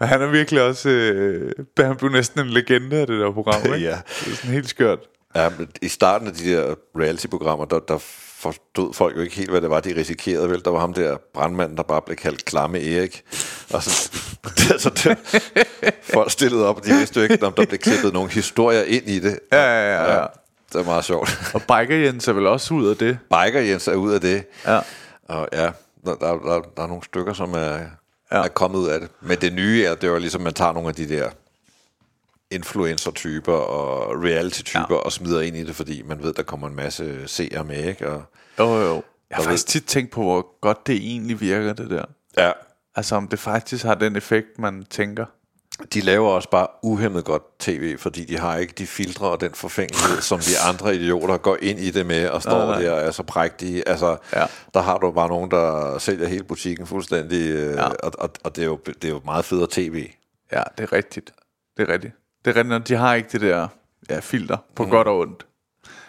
Men 0.00 0.08
han 0.08 0.22
er 0.22 0.26
virkelig 0.26 0.62
også... 0.62 0.88
Øh, 0.88 1.52
han 1.78 1.96
blev 1.96 2.10
næsten 2.10 2.40
en 2.40 2.46
legende 2.46 2.96
af 2.96 3.06
det 3.06 3.20
der 3.20 3.32
program, 3.32 3.62
ikke? 3.64 3.78
Ja. 3.88 3.98
Det 4.24 4.32
er 4.32 4.36
sådan 4.36 4.50
helt 4.50 4.68
skørt. 4.68 4.98
Ja, 5.36 5.48
men 5.58 5.68
i 5.82 5.88
starten 5.88 6.28
af 6.28 6.32
de 6.34 6.52
der 6.52 6.74
reality-programmer, 6.98 7.64
der, 7.64 7.78
der 7.78 7.98
forstod 8.40 8.94
folk 8.94 9.16
jo 9.16 9.20
ikke 9.20 9.36
helt, 9.36 9.50
hvad 9.50 9.60
det 9.60 9.70
var, 9.70 9.80
de 9.80 9.96
risikerede. 9.96 10.50
Vel, 10.50 10.64
der 10.64 10.70
var 10.70 10.80
ham 10.80 10.94
der 10.94 11.16
brandmanden, 11.34 11.76
der 11.76 11.82
bare 11.82 12.02
blev 12.02 12.16
kaldt 12.16 12.44
Klamme 12.44 12.80
Erik. 12.80 13.22
Og 13.72 13.82
så, 13.82 14.10
det, 14.44 14.80
så 14.82 14.90
det, 14.90 15.18
folk 16.02 16.30
stillede 16.30 16.66
op, 16.66 16.76
og 16.76 16.84
de 16.84 16.92
vidste 16.92 17.20
jo 17.20 17.22
ikke, 17.22 17.46
om 17.46 17.52
der 17.52 17.66
blev 17.66 17.78
klippet 17.78 18.12
nogle 18.12 18.30
historier 18.30 18.82
ind 18.82 19.08
i 19.08 19.18
det. 19.18 19.38
Ja, 19.52 19.62
ja, 19.62 19.94
ja. 19.94 20.20
ja. 20.20 20.26
Det 20.72 20.80
er 20.80 20.84
meget 20.84 21.04
sjovt. 21.04 21.40
Og 21.54 21.62
Biker 21.62 21.96
Jens 21.96 22.28
er 22.28 22.32
vel 22.32 22.46
også 22.46 22.74
ud 22.74 22.86
af 22.86 22.96
det? 22.96 23.18
Biker 23.28 23.60
Jens 23.60 23.88
er 23.88 23.94
ud 23.94 24.12
af 24.12 24.20
det. 24.20 24.44
Ja. 24.66 24.80
Og 25.28 25.48
ja, 25.52 25.70
der, 26.04 26.14
der, 26.14 26.32
der, 26.32 26.60
der 26.76 26.82
er 26.82 26.86
nogle 26.86 27.04
stykker, 27.04 27.32
som 27.32 27.54
er, 27.54 27.78
ja. 28.32 28.42
er 28.44 28.48
kommet 28.48 28.78
ud 28.78 28.88
af 28.88 29.00
det. 29.00 29.08
Men 29.20 29.38
det 29.40 29.52
nye 29.52 29.84
er, 29.84 29.94
det 29.94 30.04
er 30.04 30.12
jo 30.12 30.18
ligesom, 30.18 30.40
man 30.40 30.54
tager 30.54 30.72
nogle 30.72 30.88
af 30.88 30.94
de 30.94 31.08
der 31.08 31.30
influencer-typer 32.50 33.52
og 33.52 34.22
reality-typer 34.24 34.94
ja. 34.94 34.94
og 34.94 35.12
smider 35.12 35.40
ind 35.40 35.56
i 35.56 35.64
det, 35.64 35.76
fordi 35.76 36.02
man 36.02 36.22
ved, 36.22 36.32
der 36.32 36.42
kommer 36.42 36.68
en 36.68 36.74
masse 36.74 37.28
seere 37.28 37.64
med, 37.64 37.84
ikke? 37.84 38.10
Og, 38.10 38.22
jo, 38.58 38.64
jo. 38.64 39.02
Jeg 39.30 39.36
har 39.36 39.42
faktisk 39.42 39.66
tit 39.66 39.84
tænkt 39.84 40.10
på, 40.10 40.22
hvor 40.22 40.60
godt 40.60 40.86
det 40.86 40.96
egentlig 40.96 41.40
virker, 41.40 41.72
det 41.72 41.90
der. 41.90 42.04
Ja. 42.38 42.52
Altså, 42.94 43.16
om 43.16 43.28
det 43.28 43.38
faktisk 43.38 43.84
har 43.84 43.94
den 43.94 44.16
effekt, 44.16 44.58
man 44.58 44.84
tænker. 44.90 45.24
De 45.94 46.00
laver 46.00 46.30
også 46.30 46.50
bare 46.50 46.66
uhemmet 46.82 47.24
godt 47.24 47.58
tv, 47.58 47.98
fordi 47.98 48.24
de 48.24 48.38
har 48.38 48.56
ikke 48.56 48.74
de 48.78 48.86
filtre 48.86 49.26
og 49.26 49.40
den 49.40 49.54
forfængelighed, 49.54 50.20
som 50.30 50.38
vi 50.38 50.52
andre 50.68 50.94
idioter 50.94 51.36
går 51.36 51.56
ind 51.62 51.80
i 51.80 51.90
det 51.90 52.06
med 52.06 52.28
og 52.28 52.42
står 52.42 52.58
nej, 52.58 52.66
nej. 52.66 52.82
der 52.82 52.92
og 52.92 53.00
er 53.00 53.10
så 53.10 53.22
prægtige. 53.22 53.88
Altså, 53.88 54.16
ja. 54.32 54.46
der 54.74 54.80
har 54.80 54.98
du 54.98 55.10
bare 55.10 55.28
nogen, 55.28 55.50
der 55.50 55.98
sælger 55.98 56.28
hele 56.28 56.44
butikken 56.44 56.86
fuldstændig, 56.86 57.50
øh, 57.50 57.74
ja. 57.74 57.84
og, 57.84 58.12
og, 58.18 58.30
og 58.44 58.56
det, 58.56 58.62
er 58.62 58.66
jo, 58.66 58.78
det 58.86 59.04
er 59.04 59.08
jo 59.08 59.20
meget 59.24 59.44
federe 59.44 59.68
tv. 59.70 60.10
Ja, 60.52 60.62
det 60.78 60.82
er 60.82 60.92
rigtigt. 60.92 61.32
Det 61.76 61.88
er 61.88 61.92
rigtigt. 61.92 62.14
Det 62.44 62.56
er 62.56 62.56
rigtigt, 62.56 62.88
de 62.88 62.94
har 62.94 63.14
ikke 63.14 63.28
det 63.32 63.40
der 63.40 63.68
ja, 64.10 64.18
filter 64.18 64.56
på 64.74 64.84
mm. 64.84 64.90
godt 64.90 65.08
og 65.08 65.18
ondt. 65.18 65.46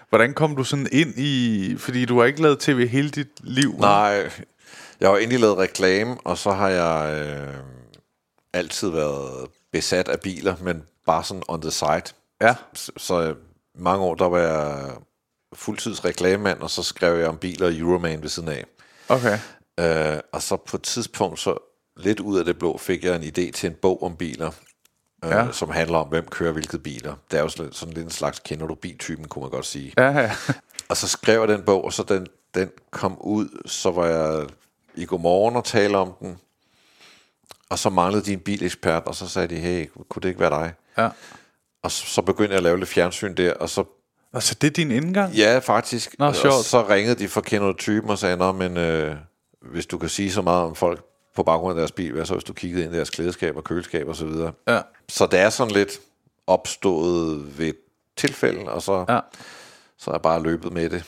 Hvordan 0.09 0.33
kom 0.33 0.55
du 0.55 0.63
sådan 0.63 0.87
ind 0.91 1.13
i... 1.17 1.75
Fordi 1.77 2.05
du 2.05 2.19
har 2.19 2.25
ikke 2.25 2.41
lavet 2.41 2.59
tv 2.59 2.87
hele 2.87 3.09
dit 3.09 3.27
liv. 3.43 3.75
Nej, 3.79 4.31
jeg 4.99 5.09
har 5.09 5.17
egentlig 5.17 5.39
lavet 5.39 5.57
reklame, 5.57 6.17
og 6.23 6.37
så 6.37 6.51
har 6.51 6.69
jeg 6.69 7.27
øh, 7.27 7.53
altid 8.53 8.89
været 8.89 9.47
besat 9.71 10.07
af 10.07 10.19
biler, 10.19 10.55
men 10.61 10.83
bare 11.05 11.23
sådan 11.23 11.43
on 11.47 11.61
the 11.61 11.71
side. 11.71 12.03
Ja. 12.41 12.55
Så, 12.73 12.91
så 12.97 13.35
mange 13.75 14.03
år, 14.03 14.15
der 14.15 14.29
var 14.29 14.39
jeg 14.39 14.91
fuldtids 15.53 16.05
reklamemand, 16.05 16.59
og 16.59 16.69
så 16.69 16.83
skrev 16.83 17.19
jeg 17.19 17.27
om 17.27 17.37
biler 17.37 17.67
og 17.67 17.73
Euroman 17.73 18.21
ved 18.21 18.29
siden 18.29 18.49
af. 18.49 18.65
Okay. 19.09 19.39
Øh, 19.79 20.19
og 20.31 20.41
så 20.41 20.55
på 20.55 20.77
et 20.77 20.83
tidspunkt, 20.83 21.39
så 21.39 21.57
lidt 21.97 22.19
ud 22.19 22.39
af 22.39 22.45
det 22.45 22.59
blå, 22.59 22.77
fik 22.77 23.03
jeg 23.03 23.15
en 23.15 23.23
idé 23.23 23.51
til 23.51 23.69
en 23.69 23.75
bog 23.81 24.03
om 24.03 24.15
biler, 24.15 24.51
øh, 25.23 25.29
ja. 25.29 25.51
som 25.51 25.69
handler 25.69 25.97
om, 25.97 26.07
hvem 26.07 26.27
kører 26.27 26.51
hvilket 26.51 26.83
biler. 26.83 27.15
Det 27.31 27.37
er 27.37 27.41
jo 27.41 27.49
sådan, 27.49 27.73
sådan 27.73 27.93
lidt 27.93 28.05
en 28.05 28.11
slags, 28.11 28.39
kender 28.39 28.67
du 28.67 28.75
biltypen, 28.75 29.27
kunne 29.27 29.41
man 29.41 29.51
godt 29.51 29.65
sige. 29.65 29.93
Ja, 29.97 30.09
ja. 30.09 30.31
og 30.89 30.97
så 30.97 31.07
skrev 31.07 31.39
jeg 31.39 31.47
den 31.47 31.61
bog, 31.61 31.85
og 31.85 31.93
så 31.93 32.03
den, 32.03 32.27
den 32.55 32.69
kom 32.91 33.17
ud, 33.21 33.61
så 33.65 33.91
var 33.91 34.05
jeg 34.05 34.47
i 34.95 35.05
Godmorgen 35.05 35.55
og 35.55 35.65
tale 35.65 35.97
om 35.97 36.13
den, 36.19 36.37
og 37.69 37.79
så 37.79 37.89
manglede 37.89 38.25
de 38.25 38.33
en 38.33 38.39
bilekspert, 38.39 39.03
og 39.05 39.15
så 39.15 39.27
sagde 39.27 39.47
de, 39.47 39.55
hey, 39.55 39.89
kunne 40.09 40.21
det 40.21 40.29
ikke 40.29 40.39
være 40.39 40.49
dig? 40.49 40.73
Ja. 40.97 41.09
Og 41.83 41.91
så, 41.91 42.05
så 42.05 42.21
begyndte 42.21 42.51
jeg 42.51 42.57
at 42.57 42.63
lave 42.63 42.77
lidt 42.77 42.89
fjernsyn 42.89 43.35
der, 43.35 43.53
og 43.53 43.69
så... 43.69 43.83
Altså, 44.33 44.55
det 44.61 44.67
er 44.67 44.71
din 44.71 44.91
indgang? 44.91 45.33
Ja, 45.33 45.59
faktisk. 45.59 46.15
Nå, 46.19 46.33
sjovt. 46.33 46.55
Og 46.55 46.63
så 46.63 46.87
ringede 46.89 47.15
de 47.15 47.27
for 47.27 47.41
kender 47.41 47.73
typen 47.73 48.09
og 48.09 48.17
sagde, 48.17 48.37
nå, 48.37 48.51
men 48.51 48.77
øh, 48.77 49.15
hvis 49.61 49.85
du 49.85 49.97
kan 49.97 50.09
sige 50.09 50.31
så 50.31 50.41
meget 50.41 50.63
om 50.63 50.75
folk 50.75 51.10
på 51.35 51.43
baggrund 51.43 51.71
af 51.71 51.81
deres 51.81 51.91
bil, 51.91 52.13
hvad 52.13 52.25
så 52.25 52.33
hvis 52.33 52.43
du 52.43 52.53
kiggede 52.53 52.83
ind 52.83 52.93
i 52.93 52.95
deres 52.95 53.09
klædeskab 53.09 53.57
og 53.57 53.63
køleskab 53.63 54.07
og 54.07 54.15
så 54.15 54.25
videre. 54.25 54.51
Ja. 54.67 54.81
Så 55.09 55.25
det 55.25 55.39
er 55.39 55.49
sådan 55.49 55.73
lidt 55.73 55.99
opstået 56.47 57.59
ved 57.59 57.73
tilfælde, 58.15 58.71
og 58.71 58.81
så, 58.81 59.05
ja. 59.09 59.19
så 59.97 60.11
er 60.11 60.15
jeg 60.15 60.21
bare 60.21 60.43
løbet 60.43 60.73
med 60.73 60.89
det. 60.89 61.03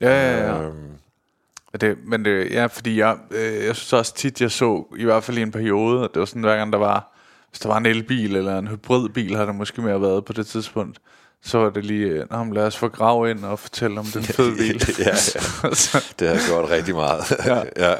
Ja, 0.00 0.30
ja, 0.30 0.46
ja. 0.46 0.62
Øhm, 0.62 0.98
det, 1.80 1.98
men 2.04 2.24
det, 2.24 2.50
ja, 2.50 2.66
fordi 2.66 2.98
jeg, 2.98 3.16
øh, 3.30 3.64
jeg 3.64 3.76
synes 3.76 3.92
også 3.92 4.14
tit, 4.14 4.40
jeg 4.40 4.50
så, 4.50 4.84
i 4.96 5.04
hvert 5.04 5.24
fald 5.24 5.38
i 5.38 5.42
en 5.42 5.50
periode, 5.50 6.04
at 6.04 6.10
det 6.14 6.20
var 6.20 6.26
sådan, 6.26 6.42
hver 6.42 6.56
gang 6.56 6.72
der 6.72 6.78
var, 6.78 7.14
hvis 7.50 7.60
der 7.60 7.68
var 7.68 7.76
en 7.76 7.86
elbil 7.86 8.36
eller 8.36 8.58
en 8.58 8.68
hybridbil, 8.68 9.36
har 9.36 9.44
der 9.44 9.52
måske 9.52 9.82
mere 9.82 10.02
været 10.02 10.24
på 10.24 10.32
det 10.32 10.46
tidspunkt, 10.46 10.98
så 11.42 11.58
var 11.58 11.70
det 11.70 11.84
lige, 11.84 12.24
Nå, 12.30 12.44
lad 12.44 12.66
os 12.66 12.76
få 12.76 12.88
grav 12.88 13.28
ind 13.28 13.44
og 13.44 13.58
fortælle 13.58 14.00
om 14.00 14.06
den 14.06 14.22
fede 14.22 14.56
bil. 14.58 14.82
ja, 14.98 15.04
ja. 15.04 15.68
det 16.18 16.28
har 16.28 16.48
gjort 16.48 16.70
rigtig 16.70 16.94
meget. 16.94 17.22
ja. 17.46 17.62
ja. 17.88 17.94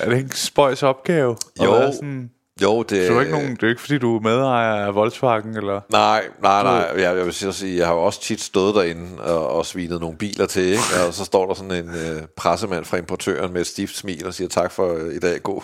Er 0.00 0.08
det 0.08 0.16
ikke 0.16 0.26
en 0.26 0.32
spøjs 0.32 0.82
opgave? 0.82 1.36
Jo, 1.64 1.92
sådan, 1.92 2.30
jo, 2.62 2.82
det, 2.82 3.06
så 3.06 3.14
er 3.14 3.20
ikke 3.20 3.32
nogen, 3.32 3.50
det 3.50 3.62
er 3.62 3.68
ikke 3.68 3.80
fordi, 3.80 3.98
du 3.98 4.16
er 4.16 4.20
medejer 4.20 4.86
af 4.86 4.94
Volkswagen, 4.94 5.56
eller? 5.56 5.80
Nej, 5.90 6.24
nej, 6.42 6.62
nej. 6.62 6.72
Jeg, 6.72 7.16
jeg 7.16 7.24
vil 7.24 7.34
sige, 7.34 7.76
jeg 7.78 7.86
har 7.86 7.94
jo 7.94 8.02
også 8.02 8.20
tit 8.20 8.40
stået 8.40 8.74
derinde 8.74 9.22
og, 9.22 9.48
og 9.48 9.66
svinet 9.66 10.00
nogle 10.00 10.18
biler 10.18 10.46
til, 10.46 10.62
ikke? 10.62 10.82
og 11.06 11.14
så 11.14 11.24
står 11.24 11.46
der 11.46 11.54
sådan 11.54 11.72
en 11.72 11.88
øh, 11.94 12.22
pressemand 12.36 12.84
fra 12.84 12.96
importøren 12.96 13.52
med 13.52 13.60
et 13.60 13.66
stift 13.66 13.96
smil 13.96 14.26
og 14.26 14.34
siger 14.34 14.48
tak 14.48 14.72
for 14.72 14.94
øh, 14.94 15.14
i 15.14 15.18
dag, 15.18 15.42
god 15.42 15.60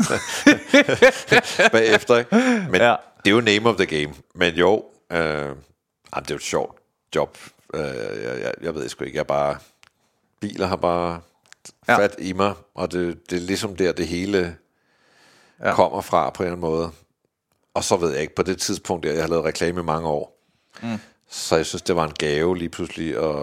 bagefter. 1.73 2.17
Ikke? 2.17 2.37
Men 2.71 2.81
ja. 2.81 2.95
det 3.25 3.31
er 3.31 3.35
jo 3.35 3.41
name 3.41 3.69
of 3.69 3.77
the 3.77 3.87
game. 3.87 4.15
Men 4.35 4.55
jo, 4.55 4.85
øh, 5.13 5.19
jamen, 5.19 5.55
det 6.19 6.31
er 6.31 6.35
jo 6.35 6.39
sjovt 6.39 6.78
job. 7.15 7.39
Øh, 7.75 7.81
jeg, 7.81 8.41
jeg, 8.43 8.55
jeg 8.63 8.75
ved 8.75 8.89
sgu 8.89 9.05
ikke, 9.05 9.17
jeg 9.17 9.27
bare... 9.27 9.59
Biler 10.41 10.67
har 10.67 10.77
bare 10.77 11.21
ja. 11.89 11.99
fat 11.99 12.15
i 12.19 12.33
mig, 12.33 12.55
og 12.75 12.93
det, 12.93 13.31
det 13.31 13.37
er 13.37 13.41
ligesom 13.41 13.77
der, 13.77 13.93
det 13.93 14.07
hele 14.07 14.57
ja. 15.61 15.75
kommer 15.75 16.01
fra 16.01 16.31
på 16.31 16.43
en 16.43 16.47
eller 16.47 16.57
anden 16.57 16.71
måde. 16.71 16.91
Og 17.75 17.85
så 17.85 17.97
ved 17.97 18.13
jeg 18.13 18.21
ikke, 18.21 18.35
på 18.35 18.43
det 18.43 18.61
tidspunkt, 18.61 19.07
jeg 19.07 19.21
har 19.21 19.29
lavet 19.29 19.45
reklame 19.45 19.81
i 19.81 19.85
mange 19.85 20.09
år, 20.09 20.45
mm. 20.83 20.99
så 21.29 21.57
jeg 21.57 21.67
synes, 21.67 21.83
det 21.83 21.97
var 21.97 22.05
en 22.05 22.15
gave 22.19 22.59
lige 22.59 22.69
pludselig 22.69 23.17
at, 23.17 23.37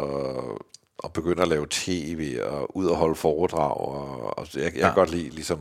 at 1.04 1.14
begynde 1.14 1.42
at 1.42 1.48
lave 1.48 1.68
tv 1.70 2.40
og 2.44 2.78
ud 2.78 2.86
og 2.86 2.96
holde 2.96 3.16
foredrag. 3.16 3.78
Og, 3.78 4.38
og 4.38 4.48
jeg, 4.54 4.64
jeg 4.64 4.74
ja. 4.74 4.80
kan 4.80 4.96
godt 4.96 5.12
lide 5.12 5.30
ligesom 5.30 5.60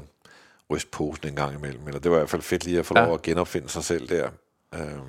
ryste 0.71 0.91
posen 0.91 1.29
en 1.29 1.37
gang 1.37 1.55
imellem. 1.55 1.87
Eller 1.87 2.01
det 2.01 2.11
var 2.11 2.17
i 2.17 2.21
hvert 2.21 2.31
fald 2.31 2.43
fedt 2.43 2.65
lige 2.65 2.79
at 2.79 2.87
få 2.87 2.99
ja. 2.99 3.05
lov 3.05 3.15
at 3.15 3.23
genopfinde 3.23 3.69
sig 3.69 3.85
selv 3.85 4.09
der. 4.09 4.29
Um, 4.73 5.09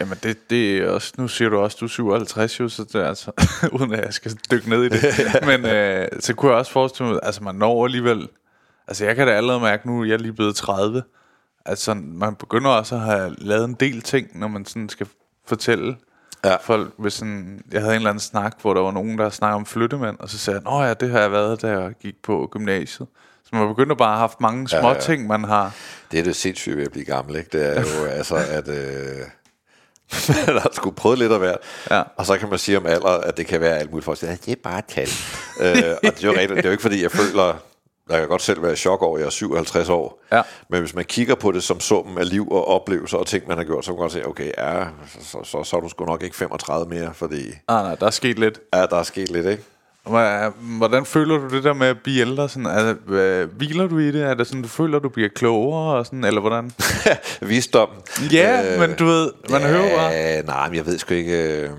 Jamen 0.00 0.18
det, 0.22 0.50
det 0.50 0.78
er 0.78 0.90
også, 0.90 1.12
nu 1.18 1.28
siger 1.28 1.48
du 1.48 1.58
også, 1.58 1.76
du 1.80 1.84
er 1.84 1.88
57 1.88 2.60
jo, 2.60 2.68
så 2.68 2.84
det 2.84 2.94
er 2.94 3.08
altså, 3.08 3.30
uden 3.78 3.92
at 3.92 4.04
jeg 4.04 4.14
skal 4.14 4.38
dykke 4.50 4.70
ned 4.70 4.84
i 4.84 4.88
det. 4.88 5.02
Men 5.50 5.66
øh, 5.66 6.08
så 6.20 6.34
kunne 6.34 6.50
jeg 6.50 6.58
også 6.58 6.72
forestille 6.72 7.10
mig, 7.10 7.20
altså 7.22 7.42
man 7.42 7.54
når 7.54 7.84
alligevel 7.84 8.28
Altså 8.88 9.04
jeg 9.04 9.16
kan 9.16 9.26
da 9.26 9.32
allerede 9.32 9.60
mærke 9.60 9.86
nu, 9.86 10.04
jeg 10.04 10.14
er 10.14 10.18
lige 10.18 10.32
blevet 10.32 10.56
30. 10.56 11.02
Altså 11.66 11.94
man 11.94 12.34
begynder 12.34 12.70
også 12.70 12.94
at 12.94 13.00
have 13.00 13.34
lavet 13.38 13.64
en 13.64 13.74
del 13.74 14.02
ting, 14.02 14.38
når 14.38 14.48
man 14.48 14.64
sådan 14.64 14.88
skal 14.88 15.06
fortælle 15.46 15.96
ja. 16.44 16.56
folk. 16.56 16.92
Hvis 16.98 17.12
sådan, 17.12 17.62
jeg 17.72 17.80
havde 17.80 17.92
en 17.92 17.96
eller 17.96 18.10
anden 18.10 18.20
snak, 18.20 18.60
hvor 18.60 18.74
der 18.74 18.80
var 18.80 18.90
nogen, 18.90 19.18
der 19.18 19.30
snakkede 19.30 19.56
om 19.56 19.66
flyttemænd, 19.66 20.16
og 20.18 20.28
så 20.28 20.38
sagde 20.38 20.60
jeg, 20.64 20.72
Nå 20.72 20.82
ja, 20.82 20.94
det 20.94 21.10
har 21.10 21.20
jeg 21.20 21.32
været, 21.32 21.62
da 21.62 21.78
jeg 21.78 21.92
gik 22.02 22.14
på 22.22 22.48
gymnasiet. 22.50 23.08
Så 23.44 23.50
man 23.52 23.68
begynder 23.68 23.94
bare 23.94 24.08
at 24.08 24.14
have 24.14 24.20
haft 24.20 24.40
mange 24.40 24.68
små 24.68 24.78
ja, 24.78 24.92
ja. 24.92 25.00
ting, 25.00 25.26
man 25.26 25.44
har. 25.44 25.74
Det 26.12 26.20
er 26.20 26.24
det 26.24 26.36
sindssygt 26.36 26.76
ved 26.76 26.84
at 26.84 26.92
blive 26.92 27.04
gammel, 27.04 27.36
ikke? 27.36 27.58
Det 27.58 27.76
er 27.76 27.80
jo 27.80 28.06
altså, 28.18 28.36
at... 28.36 28.68
Øh 28.68 29.26
man 30.46 30.58
har 30.58 30.70
sgu 30.72 30.90
prøvet 30.90 31.18
lidt 31.18 31.32
at 31.32 31.40
være. 31.40 31.56
Ja. 31.90 32.02
Og 32.16 32.26
så 32.26 32.38
kan 32.38 32.48
man 32.48 32.58
sige 32.58 32.76
om 32.78 32.86
alder, 32.86 33.08
at 33.08 33.36
det 33.36 33.46
kan 33.46 33.60
være 33.60 33.78
alt 33.78 33.90
muligt. 33.90 34.04
for 34.04 34.12
at 34.12 34.20
det 34.20 34.52
er 34.52 34.56
bare 34.62 34.78
et 34.78 34.84
tal. 34.84 35.08
øh, 35.60 35.96
og 36.04 36.14
det 36.16 36.24
er 36.24 36.28
jo 36.28 36.32
rigtigt, 36.40 36.56
det 36.56 36.58
er 36.58 36.68
jo 36.68 36.70
ikke 36.70 36.82
fordi, 36.82 37.02
jeg 37.02 37.10
føler, 37.10 37.54
jeg 38.10 38.18
kan 38.18 38.28
godt 38.28 38.42
selv 38.42 38.62
være 38.62 38.72
i 38.72 38.76
chok 38.76 39.02
over, 39.02 39.16
at 39.16 39.20
jeg 39.20 39.26
er 39.26 39.30
57 39.30 39.88
år. 39.88 40.22
Ja. 40.32 40.42
Men 40.70 40.80
hvis 40.80 40.94
man 40.94 41.04
kigger 41.04 41.34
på 41.34 41.52
det 41.52 41.62
som 41.62 41.80
summen 41.80 42.18
af 42.18 42.28
liv 42.28 42.48
og 42.50 42.68
oplevelser 42.68 43.18
og 43.18 43.26
ting, 43.26 43.48
man 43.48 43.56
har 43.56 43.64
gjort, 43.64 43.84
så 43.84 43.90
kan 43.92 43.94
man 43.94 44.02
godt 44.02 44.12
se, 44.12 44.26
okay, 44.26 44.50
ja, 44.58 44.84
så, 45.20 45.38
så, 45.44 45.64
så 45.64 45.76
er 45.76 45.80
du 45.80 45.88
sgu 45.88 46.04
nok 46.04 46.22
ikke 46.22 46.36
35 46.36 46.88
mere, 46.88 47.14
fordi... 47.14 47.50
Ah, 47.68 47.84
nej, 47.84 47.94
der 47.94 48.06
er 48.06 48.10
sket 48.10 48.38
lidt. 48.38 48.60
Ja, 48.74 48.86
der 48.86 48.96
er 48.96 49.02
sket 49.02 49.30
lidt, 49.30 49.46
ikke? 49.46 49.62
Hvordan 50.04 51.06
føler 51.06 51.38
du 51.38 51.56
det 51.56 51.64
der 51.64 51.72
med 51.72 51.86
at 51.86 51.96
blive 52.04 52.20
ældre? 52.20 52.48
Sådan, 52.48 52.66
altså, 52.66 52.96
hviler 53.56 53.86
du 53.86 53.98
i 53.98 54.12
det? 54.12 54.22
Er 54.22 54.34
det 54.34 54.46
sådan, 54.46 54.62
du 54.62 54.68
føler, 54.68 54.98
du 54.98 55.08
bliver 55.08 55.28
klogere? 55.28 55.96
Og 55.98 56.06
sådan, 56.06 56.24
eller 56.24 56.40
hvordan? 56.40 56.72
Visdom. 57.48 57.88
Ja, 58.32 58.72
øh, 58.72 58.80
men 58.80 58.96
du 58.96 59.04
ved, 59.04 59.32
man 59.50 59.60
ja, 59.60 59.68
hører 59.68 59.96
bare. 59.96 60.42
Nej, 60.42 60.68
men 60.68 60.76
jeg 60.76 60.86
ved 60.86 60.98
sgu 60.98 61.14
ikke... 61.14 61.62
Øh, 61.62 61.70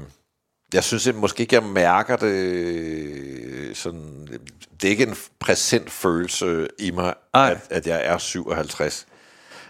jeg 0.73 0.83
synes 0.83 1.07
jeg, 1.07 1.15
måske 1.15 1.41
ikke, 1.41 1.55
jeg 1.55 1.63
mærker 1.63 2.15
det 2.15 3.77
sådan... 3.77 4.27
Det 4.81 4.87
er 4.87 4.91
ikke 4.91 5.03
en 5.03 5.15
præsent 5.39 5.91
følelse 5.91 6.67
i 6.79 6.91
mig, 6.91 7.13
at, 7.33 7.57
at 7.69 7.87
jeg 7.87 8.01
er 8.05 8.17
57. 8.17 9.05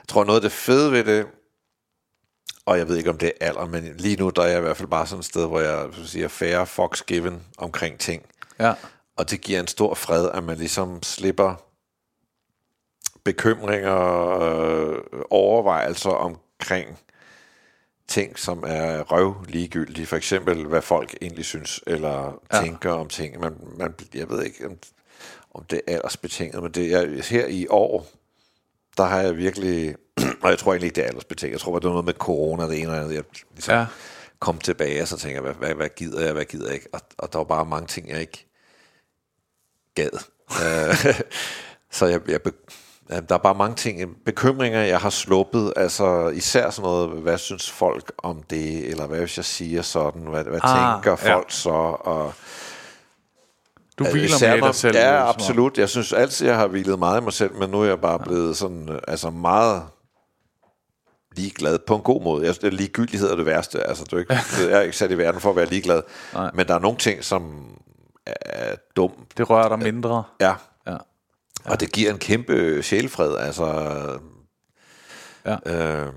Jeg 0.01 0.08
tror, 0.08 0.24
noget 0.24 0.38
af 0.38 0.41
det 0.41 0.51
fede 0.51 0.91
ved 0.91 1.04
det, 1.04 1.26
og 2.66 2.78
jeg 2.78 2.88
ved 2.88 2.97
ikke, 2.97 3.10
om 3.10 3.18
det 3.18 3.32
er 3.41 3.47
alder, 3.47 3.66
men 3.66 3.93
lige 3.97 4.16
nu, 4.16 4.30
der 4.30 4.41
er 4.41 4.47
jeg 4.47 4.58
i 4.58 4.62
hvert 4.62 4.78
fald 4.78 4.89
bare 4.89 5.08
sådan 5.08 5.20
et 5.20 5.26
sted, 5.26 5.47
hvor 5.47 5.60
jeg 5.60 5.86
siger 6.06 6.28
færre 6.28 6.68
fox 6.68 7.01
given 7.01 7.41
omkring 7.58 7.99
ting. 7.99 8.24
Ja. 8.60 8.74
Og 9.16 9.30
det 9.30 9.41
giver 9.41 9.60
en 9.60 9.68
stor 9.68 9.93
fred, 9.93 10.30
at 10.34 10.43
man 10.43 10.58
ligesom 10.58 11.04
slipper 11.04 11.56
bekymringer, 13.24 14.39
øh, 14.39 15.01
overvejelser 15.30 16.10
omkring 16.10 16.99
ting, 18.08 18.39
som 18.39 18.64
er 18.68 19.01
røv 19.01 19.36
ligegyldige. 19.47 20.06
For 20.06 20.16
eksempel, 20.16 20.66
hvad 20.66 20.82
folk 20.82 21.18
egentlig 21.22 21.45
synes, 21.45 21.82
eller 21.88 22.41
ja. 22.54 22.62
tænker 22.62 22.91
om 22.91 23.08
ting. 23.08 23.39
Man, 23.39 23.56
man, 23.78 23.93
jeg 24.14 24.30
ved 24.30 24.43
ikke, 24.43 24.66
om, 24.66 24.78
om 25.54 25.64
det 25.64 25.82
er 25.88 25.93
aldersbetinget, 25.93 26.64
men 26.64 26.72
det 26.72 26.93
er 26.93 27.24
her 27.30 27.45
i 27.47 27.68
år, 27.70 28.08
der 28.97 29.04
har 29.04 29.22
jeg 29.22 29.38
virkelig, 29.38 29.95
og 30.43 30.49
jeg 30.49 30.60
tror 30.60 30.72
egentlig 30.72 30.88
ikke, 30.88 30.95
det 30.95 31.04
er 31.04 31.08
aldersbetinget. 31.08 31.54
Jeg 31.54 31.62
tror, 31.62 31.80
det 31.80 31.88
var 31.88 31.93
noget 31.93 32.06
med 32.06 32.14
corona, 32.14 32.64
det 32.64 32.74
ene 32.74 32.82
eller 32.82 33.01
andet. 33.01 33.16
Jeg 33.16 33.24
ligesom 33.51 33.76
ja. 33.76 33.86
Kom 34.43 34.57
tilbage, 34.57 35.01
og 35.01 35.07
så 35.07 35.17
tænker 35.17 35.35
jeg, 35.35 35.41
hvad, 35.41 35.53
hvad, 35.53 35.75
hvad 35.75 35.89
gider 35.95 36.25
jeg, 36.25 36.33
hvad 36.33 36.45
gider 36.45 36.65
jeg 36.65 36.73
ikke? 36.73 36.87
Og, 36.93 37.01
og 37.17 37.33
der 37.33 37.39
var 37.39 37.45
bare 37.45 37.65
mange 37.65 37.87
ting, 37.87 38.09
jeg 38.09 38.21
ikke 38.21 38.49
gad. 39.95 40.09
Øh, 40.51 41.13
så 41.97 42.05
jeg, 42.05 42.21
jeg, 42.27 42.39
ja, 43.09 43.19
der 43.19 43.35
er 43.35 43.39
bare 43.39 43.55
mange 43.55 43.75
ting, 43.75 44.17
bekymringer, 44.25 44.79
jeg 44.81 44.99
har 44.99 45.09
sluppet, 45.09 45.73
altså 45.75 46.27
især 46.29 46.69
sådan 46.69 46.83
noget, 46.83 47.09
hvad 47.09 47.37
synes 47.37 47.71
folk 47.71 48.11
om 48.17 48.43
det, 48.49 48.89
eller 48.89 49.07
hvad 49.07 49.19
hvis 49.19 49.37
jeg 49.37 49.45
siger 49.45 49.81
sådan, 49.81 50.21
hvad, 50.21 50.43
hvad 50.43 50.59
Ah, 50.63 50.93
tænker 51.03 51.17
ja. 51.23 51.35
folk 51.35 51.51
så, 51.51 51.69
og 51.99 52.33
Du 53.99 54.03
Ja, 54.03 54.11
hviler 54.11 54.35
især 54.35 54.55
med 54.55 54.61
dig 54.61 54.75
selv. 54.75 54.97
Ja, 54.97 55.29
absolut. 55.29 55.77
Jeg 55.77 55.89
synes 55.89 56.13
altid, 56.13 56.47
jeg 56.47 56.55
har 56.55 56.67
hvilet 56.67 56.99
meget 56.99 57.21
i 57.21 57.23
mig 57.23 57.33
selv, 57.33 57.55
men 57.55 57.69
nu 57.69 57.81
er 57.81 57.85
jeg 57.85 58.01
bare 58.01 58.19
blevet 58.19 58.57
sådan, 58.57 58.99
altså 59.07 59.29
meget 59.29 59.83
ligeglad 61.36 61.79
på 61.88 61.95
en 61.95 62.01
god 62.01 62.23
måde. 62.23 62.45
Jeg 62.61 62.73
ligegyldighed 62.73 63.29
er 63.31 63.36
det 63.36 63.45
værste. 63.45 63.88
Altså, 63.88 64.03
du 64.03 64.15
er 64.15 64.19
ikke, 64.19 64.34
jeg 64.59 64.77
er 64.77 64.81
ikke 64.81 64.97
sat 64.97 65.11
i 65.11 65.17
verden 65.17 65.41
for 65.41 65.49
at 65.49 65.55
være 65.55 65.65
ligeglad. 65.65 66.01
Nej. 66.34 66.51
Men 66.53 66.67
der 66.67 66.75
er 66.75 66.79
nogle 66.79 66.97
ting, 66.97 67.23
som 67.23 67.65
er 68.25 68.75
dum. 68.95 69.11
Det 69.38 69.49
rører 69.49 69.69
dig 69.69 69.79
mindre. 69.79 70.23
Ja. 70.41 70.53
Ja. 70.88 70.97
Og 71.65 71.79
det 71.79 71.91
giver 71.91 72.11
en 72.11 72.17
kæmpe 72.19 72.84
sjælfred. 72.84 73.38
Altså, 73.38 73.65
Ja. 75.45 75.57
øh, 75.65 76.13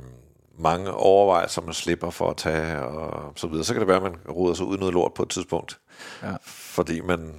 mange 0.58 0.90
overvejelser, 0.90 1.62
man 1.62 1.74
slipper 1.74 2.10
for 2.10 2.30
at 2.30 2.36
tage, 2.36 2.78
og 2.82 3.32
så 3.36 3.46
videre. 3.46 3.64
Så 3.64 3.72
kan 3.74 3.80
det 3.80 3.88
være, 3.88 3.96
at 3.96 4.02
man 4.02 4.16
roder 4.28 4.54
sig 4.54 4.66
ud 4.66 4.76
i 4.76 4.80
noget 4.80 4.94
lort 4.94 5.14
på 5.14 5.22
et 5.22 5.28
tidspunkt. 5.28 5.78
Ja. 6.22 6.32
Fordi 6.46 7.00
man 7.00 7.34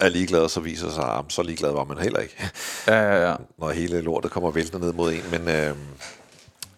er 0.00 0.08
ligeglad, 0.08 0.40
og 0.40 0.50
så 0.50 0.60
viser 0.60 0.90
sig, 0.90 1.04
at 1.04 1.24
så 1.28 1.42
ligeglad 1.42 1.72
var 1.72 1.84
man 1.84 1.98
heller 1.98 2.18
ikke. 2.18 2.50
Ja, 2.86 3.02
ja, 3.02 3.30
ja. 3.30 3.36
når 3.58 3.70
hele 3.70 4.00
lortet 4.00 4.30
kommer 4.30 4.50
væltende 4.50 4.86
ned 4.86 4.92
mod 4.92 5.12
en. 5.12 5.22
Men 5.30 5.48
øh, 5.48 5.76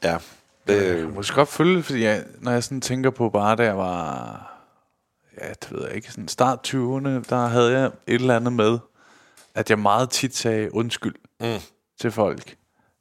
ja, 0.02 0.16
det, 0.66 0.98
Jeg 0.98 1.08
måske 1.08 1.34
godt 1.34 1.48
følge, 1.48 1.82
fordi 1.82 2.02
jeg, 2.04 2.24
når 2.40 2.52
jeg 2.52 2.64
sådan 2.64 2.80
tænker 2.80 3.10
på 3.10 3.30
bare, 3.30 3.56
da 3.56 3.64
jeg 3.64 3.76
var, 3.78 4.52
ja, 5.40 5.48
det 5.48 5.72
ved 5.72 5.86
jeg 5.86 5.94
ikke, 5.96 6.10
sådan 6.10 6.28
start 6.28 6.58
20'erne, 6.74 7.08
der 7.30 7.46
havde 7.46 7.72
jeg 7.78 7.84
et 8.06 8.14
eller 8.14 8.36
andet 8.36 8.52
med, 8.52 8.78
at 9.54 9.70
jeg 9.70 9.78
meget 9.78 10.10
tit 10.10 10.36
sagde 10.36 10.74
undskyld 10.74 11.14
Mm. 11.40 11.46
til 12.00 12.10
folk. 12.10 12.56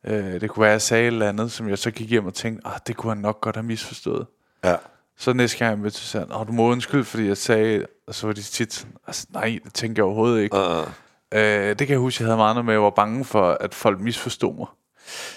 Øh, 0.05 0.41
det 0.41 0.49
kunne 0.49 0.61
være, 0.61 0.70
at 0.70 0.74
jeg 0.74 0.82
sagde 0.82 1.03
et 1.03 1.07
eller 1.07 1.30
andet, 1.30 1.51
som 1.51 1.70
jeg 1.70 1.78
så 1.78 1.91
gik 1.91 2.09
hjem 2.09 2.26
og 2.26 2.34
tænkte, 2.34 2.68
ah, 2.68 2.80
det 2.88 2.95
kunne 2.97 3.11
han 3.11 3.18
nok 3.22 3.41
godt 3.41 3.55
have 3.55 3.63
misforstået. 3.66 4.28
ja, 4.63 4.76
Så 5.18 5.34
næste 5.34 5.57
gang 5.57 5.70
jeg 5.70 5.80
mødte 5.80 5.97
til 5.97 6.07
sagde, 6.07 6.28
du 6.47 6.51
må 6.51 6.63
undskylde, 6.72 7.03
fordi 7.03 7.28
jeg 7.28 7.38
sagde, 7.38 7.86
og 8.07 8.16
så 8.16 8.28
var 8.28 8.34
de 8.34 8.41
tit 8.41 8.88
altså, 9.07 9.28
nej, 9.30 9.59
det 9.63 9.74
tænker 9.74 9.99
jeg 10.03 10.05
overhovedet 10.05 10.41
ikke. 10.41 10.55
uh, 10.57 10.88
Øh, 11.34 11.70
det 11.70 11.78
kan 11.78 11.89
jeg 11.89 11.97
huske, 11.97 12.22
jeg 12.24 12.28
havde 12.28 12.38
meget 12.38 12.66
med, 12.66 12.74
at 12.74 12.76
jeg 12.76 12.84
var 12.84 12.89
bange 12.89 13.26
for, 13.26 13.57
at 13.59 13.74
folk 13.74 13.99
misforstod 13.99 14.55
mig. 14.55 14.68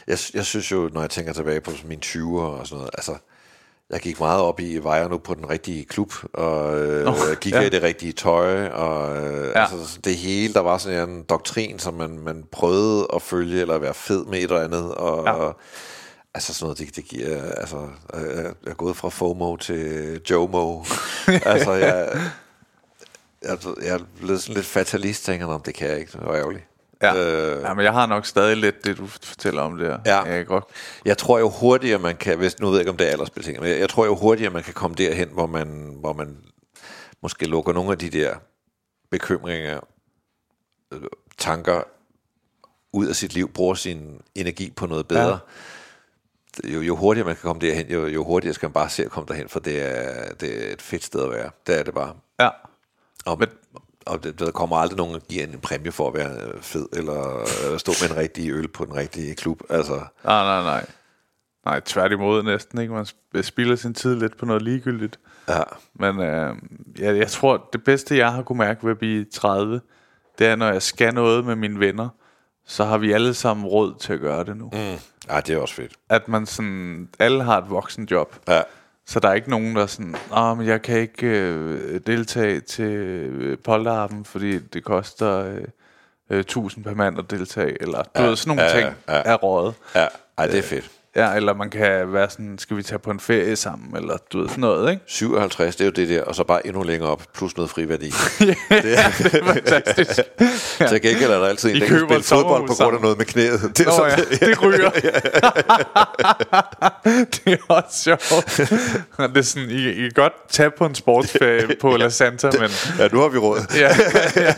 Jeg, 0.07 0.19
jeg 0.35 0.45
synes 0.45 0.73
jo, 0.73 0.91
når 0.93 1.01
jeg 1.01 1.11
tænker 1.11 1.33
tilbage 1.33 1.61
på 1.61 1.71
mine 1.85 2.01
20'er 2.05 2.39
og 2.41 2.67
sådan 2.67 2.79
noget, 2.79 2.91
altså, 2.95 3.17
jeg 3.91 4.01
gik 4.01 4.21
meget 4.21 4.41
op 4.41 4.61
i, 4.61 4.85
var 4.85 4.97
jeg 4.97 5.09
nu 5.09 5.19
på 5.19 5.35
den 5.35 5.51
rigtige 5.51 5.85
klub, 5.85 6.13
og 6.35 6.79
øh, 6.81 7.09
oh, 7.09 7.37
gik 7.41 7.53
ja. 7.53 7.59
jeg 7.59 7.67
i 7.67 7.71
det 7.71 7.83
rigtige 7.83 8.13
tøj, 8.13 8.67
og 8.67 9.17
øh, 9.17 9.49
Ja. 9.49 9.61
altså, 9.61 9.99
det 10.05 10.17
hele, 10.17 10.55
der 10.55 10.61
var 10.61 10.79
sådan 10.79 11.09
en 11.09 11.23
doktrin, 11.23 11.79
som 11.79 11.95
man, 11.95 12.19
man 12.19 12.45
prøvede 12.53 13.07
at 13.15 13.23
følge, 13.23 13.61
eller 13.61 13.79
være 13.79 13.95
fed 13.95 14.25
med 14.25 14.39
et 14.39 14.43
eller 14.45 14.65
andet, 14.65 14.95
og, 14.95 15.25
Ja. 15.25 15.31
ja. 15.31 15.37
og 15.39 15.57
altså 16.35 16.55
sådan 16.55 16.65
noget, 16.65 16.79
det, 16.79 16.97
det 16.97 17.05
giver, 17.05 17.43
altså, 17.53 17.77
øh, 18.15 18.37
jeg 18.37 18.71
er 18.71 18.75
gået 18.75 18.97
fra 18.97 19.09
FOMO 19.09 19.57
til 19.57 20.21
JOMO, 20.31 20.85
altså, 21.27 21.73
jeg, 21.73 22.09
jeg, 23.43 23.59
jeg 23.83 23.95
er 23.95 23.99
blevet 24.21 24.43
sådan 24.43 24.55
lidt 24.55 24.67
fatalist, 24.67 25.25
tænker 25.25 25.47
om 25.47 25.61
det 25.63 25.75
kan 25.75 25.89
jeg 25.89 25.99
ikke, 25.99 26.13
det 26.13 26.21
var 26.27 26.35
ærgerligt. 26.37 26.65
Ja. 27.03 27.17
Øh, 27.17 27.63
ja, 27.63 27.75
men 27.75 27.85
jeg 27.85 27.93
har 27.93 28.07
nok 28.07 28.27
stadig 28.27 28.57
lidt 28.57 28.85
det, 28.85 28.99
du 28.99 29.07
fortæller 29.07 29.63
om 29.63 29.79
der. 29.79 29.99
Ja. 30.07 30.17
Jeg 30.23 30.27
kan 30.37 30.47
godt 30.47 30.65
Jeg 31.05 31.19
tror 31.19 31.39
jo 31.39 31.49
hurtigere 31.49 31.99
man 31.99 32.17
kan, 32.17 32.39
hvis, 32.39 32.61
nu 32.61 32.67
ved 32.67 32.75
jeg 32.75 32.81
ikke 32.81 32.91
om 32.91 32.97
det 32.97 33.07
er 33.07 33.11
aldersbetinget, 33.11 33.63
men 33.63 33.71
jeg, 33.71 33.81
jeg 33.81 33.89
tror 33.89 34.05
jo 34.07 34.15
hurtigere 34.15 34.53
man 34.53 34.63
kan 34.63 34.75
komme 34.75 34.95
derhen, 34.97 35.29
hvor 35.29 35.47
man, 35.47 35.97
hvor 36.01 36.13
man 36.13 36.37
måske 37.23 37.47
lukker 37.47 37.73
nogle 37.73 37.93
af 37.93 37.99
de 37.99 38.11
der 38.11 38.35
bekymringer, 39.11 39.81
øh, 40.93 41.01
tanker 41.39 41.83
ud 42.93 43.07
af 43.07 43.17
sit 43.17 43.35
liv, 43.35 43.53
bruger 43.53 43.75
sin 43.75 44.21
energi 44.35 44.71
på 44.77 44.87
noget 44.87 45.09
bedre. 45.09 45.39
Ja. 46.65 46.69
Jo, 46.69 46.81
jo 46.81 46.97
hurtigere 46.97 47.27
man 47.27 47.37
kan 47.37 47.43
komme 47.43 47.61
derhen, 47.61 47.87
jo, 47.87 48.07
jo 48.07 48.25
hurtigere 48.25 48.55
skal 48.55 48.67
man 48.67 48.73
bare 48.73 48.89
se 48.91 49.05
at 49.05 49.11
komme 49.11 49.27
derhen, 49.29 49.49
for 49.49 49.61
det 49.61 49.83
er, 49.83 50.35
det 50.35 50.69
er 50.69 50.73
et 50.73 50.83
fedt 50.83 51.05
sted 51.05 51.23
at 51.25 51.31
være. 51.31 51.51
Det 51.67 51.79
er 51.79 51.83
det 51.83 51.95
bare. 51.95 52.15
Ja. 52.41 52.49
Og, 53.27 53.39
Men- 53.39 53.49
og 54.09 54.25
der 54.39 54.51
kommer 54.51 54.77
aldrig 54.77 54.97
nogen, 54.99 55.15
der 55.15 55.21
giver 55.21 55.45
en 55.47 55.61
præmie 55.61 55.93
for 55.93 56.09
at 56.09 56.15
være 56.15 56.31
øh, 56.55 56.61
fed, 56.63 56.87
eller 56.93 57.39
øh, 57.73 57.79
stå 57.79 57.93
med 58.03 58.11
en 58.11 58.17
rigtig 58.17 58.51
øl 58.51 58.69
på 58.69 58.85
den 58.85 58.95
rigtige 58.97 59.35
klub. 59.35 59.63
Altså, 59.71 59.95
Nej, 60.25 60.45
nej, 60.45 60.63
nej. 60.63 60.87
Nej, 61.65 61.81
tværtimod 61.85 62.43
næsten, 62.43 62.81
ikke? 62.81 62.93
Man 62.95 63.07
sp- 63.07 63.43
spilder 63.43 63.77
sin 63.77 63.95
tid 63.95 64.17
lidt 64.17 64.37
på 64.37 64.47
noget 64.47 64.63
ligegyldigt. 64.63 65.19
ja. 65.49 65.63
Men 65.95 66.21
øh, 66.21 66.55
ja, 66.99 67.17
jeg 67.17 67.29
tror, 67.29 67.69
det 67.73 67.85
bedste, 67.85 68.17
jeg 68.17 68.33
har 68.33 68.43
kunne 68.43 68.59
mærke 68.59 68.85
ved 68.85 68.91
at 68.91 68.99
blive 68.99 69.25
30, 69.33 69.81
det 70.39 70.47
er, 70.47 70.57
når 70.57 70.73
jeg 70.73 70.83
skal 70.83 71.15
noget 71.15 71.45
med 71.45 71.57
mine 71.57 71.81
venner, 71.81 72.09
så 72.67 72.85
har 72.85 72.99
vi 72.99 73.13
alle 73.13 73.35
sammen 73.35 73.67
råd 73.67 73.95
til 74.01 74.13
at 74.13 74.21
gøre 74.21 74.45
det 74.45 74.57
nu. 74.57 74.71
Mm. 74.73 74.79
Mm. 74.79 74.97
Ej, 75.29 75.41
det 75.41 75.55
er 75.55 75.59
også 75.59 75.75
fedt. 75.75 75.93
At 76.09 76.29
man 76.29 76.47
sådan, 76.47 77.09
alle 77.19 77.43
har 77.43 77.59
et 77.63 77.71
voksenjob. 77.71 78.37
Ja. 78.49 78.63
Så 79.09 79.21
der 79.21 79.29
er 79.29 79.35
ikke 79.35 79.51
nogen, 79.51 79.77
der 79.77 79.83
er 79.83 79.87
sådan, 79.87 80.17
Åh, 80.37 80.59
men 80.59 80.67
jeg 80.67 80.83
kan 80.83 80.99
ikke 80.99 81.27
øh, 81.27 82.01
deltage 82.07 82.61
til 82.61 82.85
øh, 82.85 83.59
polterappen, 83.59 84.25
fordi 84.25 84.59
det 84.59 84.85
koster 84.85 85.45
øh, 85.45 85.61
øh, 86.31 86.41
1000 86.41 86.85
per 86.85 86.95
mand 86.95 87.19
at 87.19 87.31
deltage. 87.31 87.83
Eller 87.83 88.03
du 88.03 88.23
Ja, 88.23 88.27
ved, 88.27 88.37
sådan 88.37 88.57
nogle 88.57 88.63
ja, 88.63 88.81
ting 88.81 88.97
ja. 89.09 89.23
er 89.25 89.35
rådet. 89.35 89.75
Ja, 89.95 90.07
ej, 90.39 90.47
det 90.47 90.59
er 90.59 90.63
fedt. 90.63 90.91
Ja, 91.19 91.35
eller 91.35 91.55
man 91.55 91.71
kan 91.71 92.13
være 92.13 92.31
sådan, 92.31 92.59
skal 92.59 92.77
vi 92.77 92.83
tage 92.83 92.99
på 92.99 93.11
en 93.11 93.21
ferie 93.21 93.57
sammen, 93.57 93.97
eller 93.97 94.17
du 94.33 94.39
ved, 94.41 94.49
sådan 94.49 94.61
noget, 94.61 94.91
ikke? 94.91 95.03
57, 95.07 95.77
det 95.77 95.81
er 95.81 95.85
jo 95.87 95.91
det 95.91 96.09
der, 96.09 96.23
og 96.23 96.35
så 96.35 96.45
bare 96.45 96.67
endnu 96.67 96.83
længere 96.83 97.11
op, 97.11 97.23
plus 97.35 97.57
noget 97.57 97.71
friværdi. 97.71 98.11
Fantastisk. 99.55 100.19
Ja. 100.81 100.87
Til 100.89 101.03
gengæld 101.03 101.31
er 101.31 101.39
der 101.39 101.47
altid 101.47 101.71
en, 101.71 101.77
I 101.77 101.81
der 101.81 101.87
kan 101.87 101.99
spille 102.09 102.23
fodbold 102.23 102.67
på 102.69 102.75
grund 102.75 102.97
af 102.97 103.03
noget 103.03 103.19
med 103.19 103.27
knæet. 103.27 103.61
Det 103.79 103.81
er 103.81 103.85
Nå 103.85 103.97
sådan, 103.97 104.27
ja, 104.41 104.47
det 104.47 104.63
ryger. 104.63 104.91
det 107.45 107.53
er 107.53 107.57
også 107.69 108.03
sjovt. 108.03 108.57
det 109.35 109.37
er 109.37 109.43
sådan, 109.43 109.71
I, 109.71 109.89
I 109.89 110.01
kan 110.01 110.11
godt 110.15 110.33
tage 110.51 110.71
på 110.71 110.87
en 110.87 110.95
sportsferie 110.95 111.69
på 111.81 111.97
La 111.97 112.09
Santa, 112.09 112.51
men, 112.61 112.71
Ja, 112.99 113.09
nu 113.13 113.21
har 113.21 113.29
vi 113.29 113.39
råd. 113.39 113.59
ja, 113.75 113.81
ja. 114.37 114.55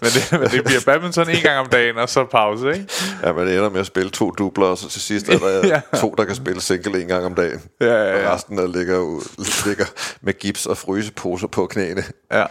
Men, 0.00 0.10
det, 0.10 0.28
men 0.40 0.48
det 0.50 0.64
bliver 0.64 0.80
badminton 0.86 1.30
en 1.30 1.42
gang 1.42 1.58
om 1.58 1.66
dagen, 1.66 1.96
og 1.98 2.08
så 2.08 2.24
pause, 2.24 2.68
ikke? 2.72 2.86
Ja, 3.24 3.32
men 3.32 3.46
det 3.46 3.56
ender 3.56 3.70
med 3.70 3.80
at 3.80 3.86
spille 3.86 4.10
to 4.10 4.30
dubler, 4.30 4.66
og 4.66 4.78
så 4.78 4.88
til 4.88 5.00
sidst 5.00 5.28
er 5.28 5.38
der 5.38 5.75
Ja. 5.92 5.98
to, 5.98 6.14
der 6.18 6.24
kan 6.24 6.34
spille 6.34 6.60
single 6.60 7.02
en 7.02 7.08
gang 7.08 7.24
om 7.24 7.34
dagen. 7.34 7.60
Ja, 7.80 7.86
ja, 7.86 8.18
ja. 8.20 8.26
Og 8.28 8.34
resten 8.34 8.58
der 8.58 8.66
ligger, 8.66 8.98
ud, 8.98 9.22
ligger 9.66 9.84
med 10.20 10.32
gips 10.38 10.66
og 10.66 10.76
fryseposer 10.78 11.46
på 11.46 11.66
knæene. 11.66 12.04
Ja, 12.32 12.44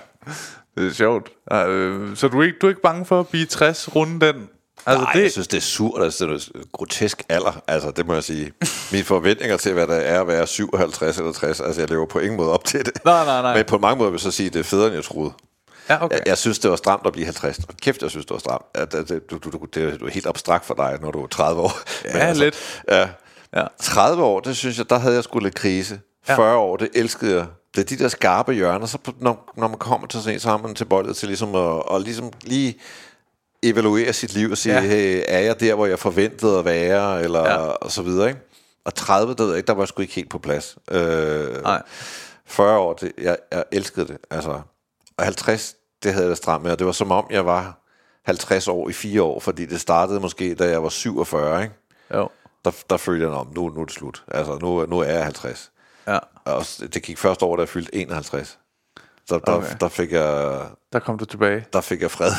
det 0.78 0.88
er 0.88 0.94
sjovt. 0.94 1.30
Øh, 1.54 2.18
Så 2.18 2.28
du 2.28 2.40
er 2.40 2.44
ikke, 2.44 2.58
du 2.62 2.66
er 2.68 2.70
ikke 2.70 2.82
bange 2.82 3.06
for 3.06 3.20
at 3.20 3.28
blive 3.28 3.46
60 3.46 3.96
runde 3.96 4.26
den? 4.26 4.50
Altså, 4.88 5.04
Nej, 5.04 5.14
det, 5.14 5.24
jeg 5.24 5.32
synes, 5.32 5.48
det 5.48 5.58
er 5.58 5.62
surt. 5.62 6.04
Altså, 6.04 6.26
det 6.28 6.34
er 6.56 6.60
grotesk 6.74 7.24
alder. 7.30 7.62
Altså, 7.68 7.92
det 7.92 8.08
må 8.08 8.14
jeg 8.14 8.24
sige. 8.24 8.52
Mine 8.92 9.04
forventninger 9.04 9.58
til, 9.58 9.74
hvad 9.74 9.88
der 9.88 9.96
er 9.96 10.22
at 10.22 10.28
være 10.28 10.48
57 10.48 11.18
eller 11.18 11.32
60, 11.32 11.60
altså, 11.60 11.82
jeg 11.82 11.90
lever 11.90 12.06
på 12.06 12.20
ingen 12.20 12.38
måde 12.38 12.52
op 12.52 12.66
til 12.66 12.86
det. 12.86 12.92
Nej, 13.06 13.26
nej, 13.26 13.42
nej. 13.42 13.56
Men 13.56 13.66
på 13.66 13.78
mange 13.78 13.98
måder 13.98 14.10
vil 14.10 14.16
jeg 14.16 14.22
så 14.22 14.32
sige, 14.32 14.48
at 14.48 14.54
det 14.54 14.60
er 14.60 14.64
federe, 14.64 14.86
end 14.88 14.96
jeg 14.96 15.04
troede. 15.04 15.32
Ja, 15.90 16.04
okay. 16.04 16.16
Jeg, 16.16 16.24
jeg 16.28 16.38
synes, 16.38 16.60
det 16.60 16.70
var 16.70 16.76
stramt 16.76 17.02
at 17.06 17.14
blive 17.14 17.26
50. 17.26 17.60
Kæft, 17.82 18.02
jeg 18.02 18.10
synes, 18.10 18.26
det 18.26 18.34
var 18.34 18.40
stramt. 18.40 18.66
At, 18.74 18.94
at, 18.94 19.12
at, 19.12 19.22
du, 19.32 19.38
du, 19.38 19.50
du, 19.50 19.66
det 19.74 19.84
er 19.84 19.98
jo 20.02 20.08
helt 20.08 20.28
abstrakt 20.28 20.66
for 20.66 20.74
dig, 20.74 20.98
når 21.02 21.12
du 21.12 21.24
er 21.24 21.28
30 21.28 21.62
år. 21.62 21.72
Ja, 22.06 22.34
lidt. 22.34 22.84
Ja. 22.92 23.08
Ja. 23.56 23.64
30 23.82 24.24
år, 24.24 24.40
det 24.40 24.58
synes 24.58 24.78
jeg, 24.78 24.90
der 24.90 24.98
havde 25.00 25.16
jeg 25.16 25.24
sgu 25.24 25.40
lidt 25.40 25.56
krise. 25.56 26.00
Ja. 26.28 26.36
40 26.38 26.56
år, 26.58 26.78
det 26.78 26.90
elskede 26.94 27.36
jeg. 27.36 27.46
Det 27.76 27.82
er 27.82 27.86
de 27.98 28.04
der 28.04 28.10
skarpe 28.10 28.54
hjørner, 28.54 28.86
så 28.86 28.98
når, 29.20 29.54
når 29.58 29.68
man 29.68 29.78
kommer 29.78 30.08
til 30.08 30.20
sådan 30.20 30.34
en, 30.34 30.40
så 30.40 30.50
har 30.50 30.58
man 30.58 30.76
tilbøjelighed 30.76 31.16
til 31.16 31.28
ligesom 31.28 31.50
at, 31.56 31.62
og 31.62 32.02
ligesom 32.02 32.32
lige 32.42 32.80
evaluere 33.64 34.14
sit 34.14 34.34
liv 34.34 34.52
og 34.52 34.58
sige, 34.58 34.76
Ja. 34.76 34.82
hey, 34.82 35.24
er 35.28 35.40
jeg 35.40 35.60
der, 35.60 35.74
hvor 35.76 35.86
jeg 35.86 36.00
forventede 36.00 36.60
at 36.60 36.66
være, 36.66 37.24
eller 37.24 37.40
Ja. 37.50 37.56
og 37.58 37.92
så 37.92 38.02
videre, 38.02 38.28
ikke? 38.28 38.40
Og 38.86 38.96
30, 38.96 39.34
der 39.36 39.44
ved 39.44 39.52
jeg 39.52 39.58
ikke, 39.58 39.68
der 39.68 39.74
var 39.74 39.82
jeg 39.82 39.88
sgu 39.88 40.02
ikke 40.02 40.14
helt 40.14 40.30
på 40.30 40.40
plads. 40.40 40.78
Øh, 40.92 41.64
Nej. 41.64 41.82
40 42.46 42.78
år, 42.80 42.94
det, 42.94 43.12
jeg, 43.22 43.38
jeg 43.52 43.64
elskede 43.72 44.08
det. 44.08 44.18
Altså, 44.32 44.62
og 45.18 45.24
50, 45.26 45.76
det 46.04 46.14
havde 46.14 46.26
jeg 46.26 46.30
det 46.30 46.38
stramt 46.38 46.64
med, 46.64 46.72
og 46.72 46.80
det 46.80 46.86
var 46.88 46.94
som 46.94 47.12
om, 47.12 47.28
jeg 47.30 47.46
var 47.46 47.80
50 48.26 48.68
år 48.68 48.90
i 48.90 48.94
fire 48.94 49.22
år, 49.22 49.40
fordi 49.40 49.66
det 49.66 49.82
startede 49.82 50.20
måske, 50.20 50.56
da 50.56 50.70
jeg 50.70 50.84
var 50.84 50.90
47, 50.90 51.64
ikke? 51.64 51.76
Jo. 52.14 52.30
Der, 52.66 52.72
der 52.90 52.98
følte 52.98 53.26
jeg, 53.26 53.34
om 53.34 53.48
nu, 53.56 53.70
nu 53.70 53.82
er 53.82 53.86
det 53.86 53.94
slut. 53.94 54.24
Altså, 54.28 54.58
nu, 54.62 54.86
nu 54.86 55.00
er 55.00 55.04
jeg 55.12 55.24
50. 55.24 55.72
Ja, 56.08 56.20
Og 56.46 56.66
det 56.80 57.04
gik 57.04 57.18
første 57.18 57.46
år, 57.46 57.56
da 57.56 57.62
jeg 57.62 57.70
fyldte 57.70 57.96
51. 57.96 58.60
Så 59.28 59.40
der, 59.46 59.52
Okay. 59.52 59.68
der, 59.80 59.88
fik 59.90 60.12
jeg, 60.12 60.62
der 60.94 61.00
kom 61.00 61.18
du 61.18 61.26
tilbage. 61.26 61.66
der 61.74 61.82
fik 61.82 62.02
jeg 62.02 62.12
fred. 62.12 62.32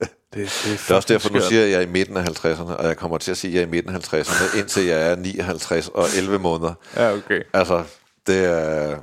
Det, 0.00 0.08
det, 0.34 0.42
er, 0.42 0.46
Det 0.86 0.90
er 0.90 0.94
også 0.94 1.08
derfor, 1.12 1.30
nu 1.30 1.40
siger 1.40 1.60
jeg, 1.60 1.66
at 1.66 1.72
jeg 1.72 1.78
er 1.82 1.86
i 1.86 1.90
midten 1.90 2.16
af 2.16 2.22
50'erne, 2.44 2.72
og 2.72 2.84
jeg 2.86 2.96
kommer 2.96 3.18
til 3.18 3.30
at 3.30 3.36
sige, 3.36 3.50
at 3.50 3.54
jeg 3.54 3.62
er 3.62 3.66
i 3.66 3.70
midten 3.70 3.94
af 3.94 4.14
50'erne, 4.14 4.58
indtil 4.58 4.84
jeg 4.84 5.10
er 5.10 5.16
59 5.16 5.88
og 5.88 6.04
11 6.16 6.38
måneder. 6.38 6.74
Ja, 6.96 7.12
okay. 7.12 7.42
Altså, 7.52 7.84
det 8.26 8.44
er... 8.44 8.98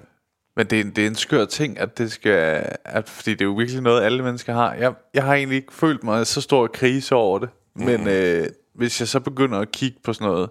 Men 0.56 0.68
det 0.68 0.78
er, 0.80 0.84
en- 0.84 0.92
det 0.92 1.04
er 1.04 1.08
en 1.08 1.16
skør 1.16 1.46
ting, 1.46 1.80
at 1.80 1.98
det 1.98 2.12
skal... 2.12 2.66
At, 2.86 3.10
fordi 3.10 3.32
det 3.32 3.42
er 3.42 3.46
jo 3.46 3.52
virkelig 3.54 3.82
noget, 3.82 4.04
alle 4.04 4.24
mennesker 4.24 4.54
har. 4.54 4.74
Jeg, 4.74 4.94
jeg 5.14 5.24
har 5.24 5.34
egentlig 5.34 5.56
ikke 5.56 5.74
følt 5.74 6.04
mig 6.04 6.28
så 6.28 6.42
stor 6.42 6.68
krise 6.68 7.16
over 7.16 7.40
det. 7.40 7.50
Men 7.76 8.08
øh, 8.08 8.46
hvis 8.76 9.00
jeg 9.00 9.08
så 9.08 9.20
begynder 9.20 9.60
at 9.60 9.72
kigge 9.72 9.98
på 10.04 10.14
sådan 10.14 10.28
noget... 10.28 10.50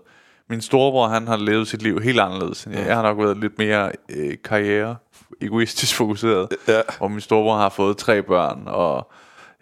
Min 0.50 0.60
storebror, 0.60 1.08
han 1.08 1.26
har 1.26 1.36
levet 1.36 1.68
sit 1.68 1.82
liv 1.82 2.00
helt 2.00 2.20
anderledes. 2.20 2.68
Jeg, 2.70 2.86
jeg 2.86 2.96
har 2.96 3.02
nok 3.02 3.18
været 3.18 3.36
lidt 3.36 3.58
mere 3.58 3.92
øh, 4.08 4.36
karriere, 4.44 4.96
egoistisk 5.40 5.94
fokuseret. 5.96 6.48
Ja. 6.68 6.80
Og 7.00 7.10
min 7.10 7.20
storebror 7.20 7.56
har 7.56 7.68
fået 7.68 7.96
tre 7.96 8.22
børn, 8.22 8.62
og 8.66 9.10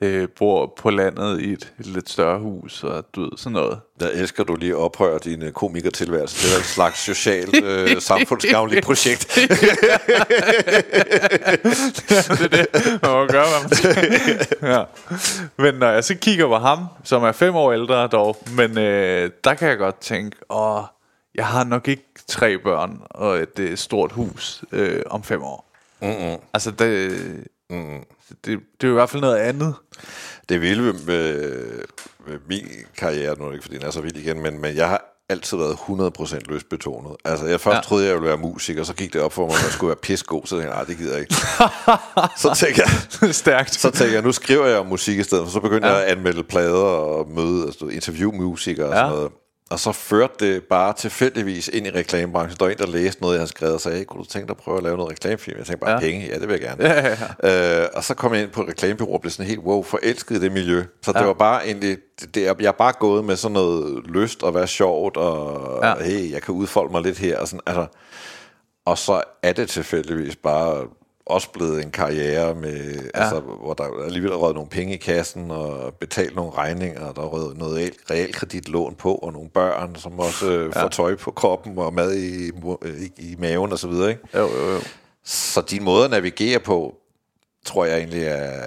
øh, 0.00 0.28
bor 0.28 0.74
på 0.78 0.90
landet 0.90 1.40
i 1.40 1.52
et, 1.52 1.72
lidt 1.78 2.10
større 2.10 2.38
hus, 2.38 2.84
og 2.84 3.04
du 3.14 3.20
ved, 3.20 3.30
sådan 3.36 3.52
noget. 3.52 3.80
Jeg 4.00 4.12
elsker, 4.12 4.44
du 4.44 4.56
lige 4.56 4.76
oprører 4.76 5.18
din 5.18 5.52
komikertilværelse. 5.52 6.48
Det 6.48 6.54
er 6.54 6.58
et 6.58 6.64
slags 6.64 6.98
socialt, 6.98 7.64
øh, 7.64 8.00
samfundsgavnligt 8.10 8.84
projekt. 8.84 9.34
det 9.34 9.50
er 12.40 12.48
det, 12.48 12.66
man 13.02 13.10
må 13.10 13.26
gøre, 13.26 13.46
man 13.62 13.70
ja. 14.72 14.84
Men 15.56 15.74
når 15.74 15.90
jeg 15.90 16.04
så 16.04 16.14
kigger 16.14 16.46
på 16.46 16.56
ham, 16.56 16.86
som 17.04 17.22
er 17.22 17.32
fem 17.32 17.54
år 17.56 17.72
ældre 17.72 18.06
dog, 18.06 18.36
men 18.56 18.78
øh, 18.78 19.30
der 19.44 19.54
kan 19.54 19.68
jeg 19.68 19.78
godt 19.78 20.00
tænke, 20.00 20.36
åh, 20.50 20.82
jeg 21.34 21.46
har 21.46 21.64
nok 21.64 21.88
ikke 21.88 22.04
tre 22.28 22.58
børn 22.58 23.00
og 23.10 23.36
et 23.36 23.58
øh, 23.58 23.76
stort 23.76 24.12
hus 24.12 24.64
øh, 24.72 25.02
om 25.06 25.22
fem 25.22 25.42
år. 25.42 25.66
Mm-mm. 26.02 26.38
Altså, 26.54 26.70
det, 26.70 27.20
mm. 27.70 28.04
Det, 28.28 28.38
det 28.44 28.58
er 28.84 28.88
jo 28.88 28.90
i 28.90 28.98
hvert 28.98 29.10
fald 29.10 29.20
noget 29.20 29.36
andet. 29.36 29.74
Det 30.48 30.60
vilde 30.60 30.82
med, 30.82 30.96
med, 32.26 32.38
min 32.48 32.68
karriere, 32.96 33.38
nu 33.38 33.50
ikke, 33.50 33.62
fordi 33.62 33.76
den 33.76 33.86
er 33.86 33.90
så 33.90 34.00
vild 34.00 34.16
igen, 34.16 34.42
men, 34.42 34.60
men 34.60 34.76
jeg 34.76 34.88
har 34.88 35.16
altid 35.28 35.56
været 35.56 35.74
100% 35.74 36.38
løsbetonet. 36.48 37.16
Altså, 37.24 37.46
jeg 37.46 37.60
først 37.60 37.76
ja. 37.76 37.80
troede, 37.80 38.06
jeg 38.06 38.14
ville 38.14 38.28
være 38.28 38.36
musiker, 38.36 38.84
så 38.84 38.94
gik 38.94 39.12
det 39.12 39.20
op 39.20 39.32
for 39.32 39.46
mig, 39.46 39.54
at 39.54 39.62
jeg 39.62 39.72
skulle 39.72 39.88
være 39.88 39.96
pissegod, 39.96 40.42
så 40.44 40.56
tænkte 40.56 40.68
jeg, 40.68 40.76
nej, 40.76 40.84
det 40.84 40.96
gider 40.96 41.12
jeg 41.12 41.20
ikke. 41.20 41.34
så 42.42 42.54
tænkte 42.56 42.82
jeg, 42.82 43.34
Stærkt. 43.42 43.74
så 43.74 43.90
tænkte 43.90 44.14
jeg, 44.14 44.22
nu 44.22 44.32
skriver 44.32 44.66
jeg 44.66 44.78
om 44.78 44.86
musik 44.86 45.18
i 45.18 45.22
stedet, 45.22 45.44
for 45.44 45.52
så 45.52 45.60
begyndte 45.60 45.88
ja. 45.88 45.94
jeg 45.94 46.04
at 46.04 46.16
anmelde 46.16 46.42
plader 46.42 46.82
og 46.82 47.30
møde, 47.30 47.66
altså 47.66 47.86
interview 47.86 48.32
musikere 48.32 48.86
og 48.86 48.92
ja. 48.92 48.98
sådan 48.98 49.10
noget. 49.10 49.32
Og 49.70 49.80
så 49.80 49.92
førte 49.92 50.34
det 50.46 50.64
bare 50.64 50.92
tilfældigvis 50.92 51.68
ind 51.68 51.86
i 51.86 51.90
reklamebranchen. 51.90 52.58
Der 52.58 52.64
var 52.64 52.72
en, 52.72 52.78
der 52.78 52.86
læste 52.86 53.22
noget, 53.22 53.34
jeg 53.34 53.40
havde 53.40 53.48
skrevet, 53.48 53.74
og 53.74 53.80
sagde, 53.80 54.04
kunne 54.04 54.24
du 54.24 54.28
tænke 54.28 54.46
dig 54.46 54.50
at 54.50 54.56
prøve 54.56 54.76
at 54.76 54.82
lave 54.82 54.96
noget 54.96 55.10
reklamefilm? 55.12 55.58
Jeg 55.58 55.66
tænkte 55.66 55.84
bare, 55.84 55.90
ja. 55.90 56.00
penge, 56.00 56.26
ja, 56.26 56.38
det 56.38 56.48
vil 56.48 56.60
jeg 56.60 56.60
gerne. 56.60 56.84
Ja, 56.88 57.06
ja, 57.08 57.16
ja. 57.42 57.82
Øh, 57.82 57.88
og 57.94 58.04
så 58.04 58.14
kom 58.14 58.34
jeg 58.34 58.42
ind 58.42 58.50
på 58.50 58.62
et 58.62 58.68
reklamebureau 58.68 59.14
og 59.14 59.20
blev 59.20 59.30
sådan 59.30 59.46
helt, 59.46 59.60
wow, 59.60 59.82
forelsket 59.82 60.36
i 60.36 60.40
det 60.40 60.52
miljø. 60.52 60.84
Så 61.02 61.12
ja. 61.14 61.18
det 61.18 61.26
var 61.26 61.34
bare 61.34 61.66
egentlig, 61.66 61.98
det, 62.20 62.34
det, 62.34 62.42
jeg 62.42 62.68
er 62.68 62.72
bare 62.72 62.92
gået 62.92 63.24
med 63.24 63.36
sådan 63.36 63.52
noget 63.52 64.06
lyst 64.06 64.42
og 64.42 64.54
være 64.54 64.66
sjovt, 64.66 65.16
og 65.16 65.80
ja. 65.82 65.94
hey, 66.04 66.32
jeg 66.32 66.42
kan 66.42 66.54
udfolde 66.54 66.92
mig 66.92 67.02
lidt 67.02 67.18
her. 67.18 67.38
Og, 67.38 67.48
sådan, 67.48 67.60
altså, 67.66 67.86
og 68.84 68.98
så 68.98 69.22
er 69.42 69.52
det 69.52 69.68
tilfældigvis 69.68 70.36
bare 70.36 70.86
også 71.26 71.50
blevet 71.50 71.84
en 71.84 71.90
karriere, 71.90 72.54
med, 72.54 72.94
ja. 72.94 73.08
altså, 73.14 73.40
hvor 73.40 73.74
der 73.74 74.04
alligevel 74.04 74.32
er 74.32 74.36
røget 74.36 74.54
nogle 74.54 74.70
penge 74.70 74.94
i 74.94 74.96
kassen, 74.96 75.50
og 75.50 75.94
betalt 75.94 76.36
nogle 76.36 76.52
regninger, 76.52 77.04
og 77.04 77.16
der 77.16 77.22
er 77.22 77.26
røget 77.26 77.56
noget 77.56 77.90
realkreditlån 78.10 78.94
på, 78.94 79.14
og 79.14 79.32
nogle 79.32 79.48
børn, 79.50 79.96
som 79.96 80.18
også 80.18 80.50
øh, 80.50 80.72
ja. 80.74 80.82
får 80.82 80.88
tøj 80.88 81.16
på 81.16 81.30
kroppen, 81.30 81.78
og 81.78 81.94
mad 81.94 82.14
i, 82.14 82.48
i, 82.48 83.12
i 83.18 83.36
maven, 83.38 83.72
og 83.72 83.78
så 83.78 83.88
videre. 83.88 84.10
Ikke? 84.10 84.22
Jo, 84.34 84.40
jo, 84.40 84.72
jo. 84.72 84.80
Så 85.24 85.60
din 85.60 85.84
måde 85.84 86.04
at 86.04 86.10
navigere 86.10 86.60
på, 86.60 86.96
tror 87.64 87.84
jeg 87.84 87.98
egentlig 87.98 88.24
er, 88.24 88.62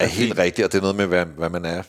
er 0.00 0.06
helt 0.06 0.38
rigtigt, 0.38 0.64
og 0.64 0.72
det 0.72 0.78
er 0.78 0.82
noget 0.82 0.96
med, 0.96 1.06
hvad, 1.06 1.26
hvad 1.26 1.50
man 1.50 1.64
er 1.64 1.82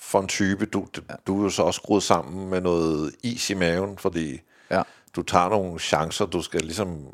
for 0.00 0.20
en 0.20 0.28
type. 0.28 0.66
Du, 0.66 0.86
du 1.26 1.38
er 1.38 1.42
jo 1.42 1.50
så 1.50 1.62
også 1.62 1.78
skruet 1.78 2.02
sammen 2.02 2.50
med 2.50 2.60
noget 2.60 3.12
is 3.22 3.50
i 3.50 3.54
maven, 3.54 3.98
fordi 3.98 4.40
ja. 4.70 4.82
du 5.16 5.22
tager 5.22 5.48
nogle 5.48 5.78
chancer, 5.78 6.26
du 6.26 6.42
skal 6.42 6.60
ligesom 6.60 7.06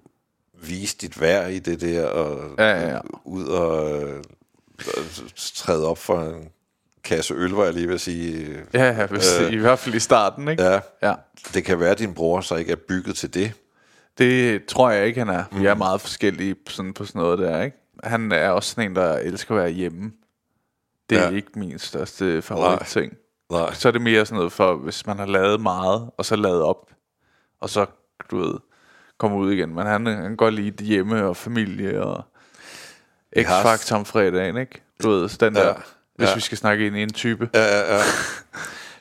vise 0.62 0.96
dit 0.96 1.20
værd 1.20 1.50
i 1.50 1.58
det 1.58 1.80
der, 1.80 2.06
og 2.06 2.54
ja, 2.58 2.70
ja, 2.70 2.88
ja. 2.88 3.00
ud 3.24 3.46
og 3.46 4.02
øh, 4.02 4.22
træde 5.54 5.86
op 5.86 5.98
for 5.98 6.20
en 6.20 6.48
kasse 7.04 7.34
øl, 7.34 7.50
var 7.50 7.64
jeg 7.64 7.74
lige 7.74 7.88
vil 7.88 8.00
sige. 8.00 8.56
Ja, 8.74 8.84
ja 8.84 9.06
hvis, 9.06 9.40
øh, 9.40 9.52
i 9.52 9.56
hvert 9.56 9.78
fald 9.78 9.94
i 9.94 10.00
starten, 10.00 10.48
ikke? 10.48 10.62
Ja, 10.62 10.80
ja. 11.02 11.14
Det 11.54 11.64
kan 11.64 11.80
være, 11.80 11.90
at 11.90 11.98
din 11.98 12.14
bror 12.14 12.40
så 12.40 12.56
ikke 12.56 12.72
er 12.72 12.76
bygget 12.88 13.16
til 13.16 13.34
det. 13.34 13.52
Det 14.18 14.64
tror 14.64 14.90
jeg 14.90 15.06
ikke, 15.06 15.18
han 15.18 15.28
er. 15.28 15.44
Vi 15.52 15.66
er 15.66 15.74
mm. 15.74 15.78
meget 15.78 16.00
forskellige 16.00 16.56
sådan, 16.68 16.94
på 16.94 17.04
sådan 17.04 17.20
noget 17.20 17.38
der, 17.38 17.62
ikke? 17.62 17.76
Han 18.04 18.32
er 18.32 18.50
også 18.50 18.70
sådan 18.70 18.90
en, 18.90 18.96
der 18.96 19.12
elsker 19.14 19.54
at 19.54 19.60
være 19.60 19.70
hjemme. 19.70 20.12
Det 21.10 21.18
er 21.18 21.28
ja. 21.28 21.36
ikke 21.36 21.50
min 21.56 21.78
største 21.78 22.42
favoritting. 22.42 23.12
Nej. 23.50 23.60
Nej. 23.60 23.74
Så 23.74 23.88
er 23.88 23.92
det 23.92 24.00
mere 24.00 24.26
sådan 24.26 24.36
noget 24.36 24.52
for, 24.52 24.74
hvis 24.74 25.06
man 25.06 25.18
har 25.18 25.26
lavet 25.26 25.60
meget, 25.60 26.10
og 26.18 26.24
så 26.24 26.36
lavet 26.36 26.62
op, 26.62 26.90
og 27.60 27.70
så, 27.70 27.86
du 28.30 28.38
ved, 28.38 28.54
komme 29.18 29.36
ud 29.36 29.52
igen. 29.52 29.74
Men 29.74 29.86
han, 29.86 30.06
han 30.06 30.36
går 30.36 30.50
lige 30.50 30.84
hjemme 30.84 31.24
og 31.24 31.36
familie 31.36 32.02
og 32.02 32.24
X-Factor 33.38 33.94
om 33.94 34.04
fredagen, 34.04 34.56
ikke? 34.56 34.82
Du 35.02 35.10
ved, 35.10 35.28
den 35.28 35.54
der, 35.54 35.66
ja, 35.66 35.72
hvis 36.16 36.28
ja. 36.28 36.34
vi 36.34 36.40
skal 36.40 36.58
snakke 36.58 36.86
ind 36.86 36.96
i 36.96 37.02
en 37.02 37.12
type. 37.12 37.50
Ja, 37.54 37.64
ja, 37.64 37.96
ja. 37.96 38.02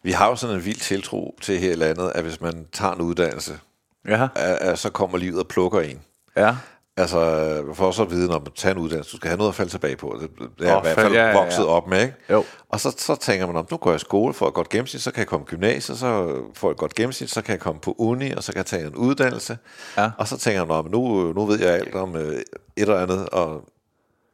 Vi 0.03 0.11
har 0.11 0.27
jo 0.29 0.35
sådan 0.35 0.55
en 0.55 0.65
vild 0.65 0.79
tiltro 0.79 1.37
til 1.41 1.59
her 1.59 1.71
i 1.71 1.75
landet, 1.75 2.11
at 2.15 2.23
hvis 2.23 2.41
man 2.41 2.67
tager 2.73 2.93
en 2.93 3.01
uddannelse, 3.01 3.59
ja. 4.07 4.27
at, 4.35 4.55
at 4.55 4.79
så 4.79 4.89
kommer 4.89 5.17
livet 5.17 5.39
og 5.39 5.47
plukker 5.47 5.79
en. 5.79 6.01
Ja. 6.35 6.55
Altså, 6.99 7.63
for 7.73 7.91
så 7.91 8.03
at 8.03 8.11
vide, 8.11 8.27
når 8.27 8.39
man 8.39 8.51
tager 8.55 8.75
en 8.75 8.81
uddannelse, 8.81 9.11
du 9.11 9.17
skal 9.17 9.27
have 9.27 9.37
noget 9.37 9.49
at 9.49 9.55
falde 9.55 9.71
tilbage 9.71 9.95
på. 9.95 10.19
Det, 10.21 10.67
er 10.67 10.75
oh, 10.75 10.79
i 10.79 10.81
hvert 10.81 10.95
fald 10.95 11.13
ja, 11.13 11.23
ja, 11.23 11.29
ja. 11.29 11.39
vokset 11.39 11.65
op 11.65 11.87
med, 11.87 12.01
ikke? 12.01 12.13
Jo. 12.29 12.43
Og 12.69 12.79
så, 12.79 12.95
så 12.97 13.15
tænker 13.15 13.47
man, 13.47 13.55
om 13.55 13.67
nu 13.71 13.77
går 13.77 13.89
jeg 13.89 13.95
i 13.95 13.99
skole 13.99 14.33
for 14.33 14.47
et 14.47 14.53
godt 14.53 14.69
gennemsnit, 14.69 15.01
så 15.01 15.11
kan 15.11 15.19
jeg 15.19 15.27
komme 15.27 15.43
i 15.43 15.49
gymnasiet, 15.49 15.97
så 15.97 16.41
får 16.53 16.67
jeg 16.67 16.71
et 16.71 16.77
godt 16.77 16.95
gennemsnit, 16.95 17.29
så 17.29 17.41
kan 17.41 17.51
jeg 17.51 17.59
komme 17.59 17.81
på 17.81 17.95
uni, 17.97 18.31
og 18.31 18.43
så 18.43 18.51
kan 18.51 18.57
jeg 18.57 18.65
tage 18.65 18.87
en 18.87 18.95
uddannelse. 18.95 19.57
Ja. 19.97 20.09
Og 20.17 20.27
så 20.27 20.37
tænker 20.37 20.65
man, 20.65 20.91
nu, 20.91 21.33
nu 21.33 21.45
ved 21.45 21.59
jeg 21.59 21.69
alt 21.69 21.95
om 21.95 22.15
uh, 22.15 22.21
et 22.21 22.43
eller 22.77 22.99
andet, 22.99 23.29
og 23.29 23.61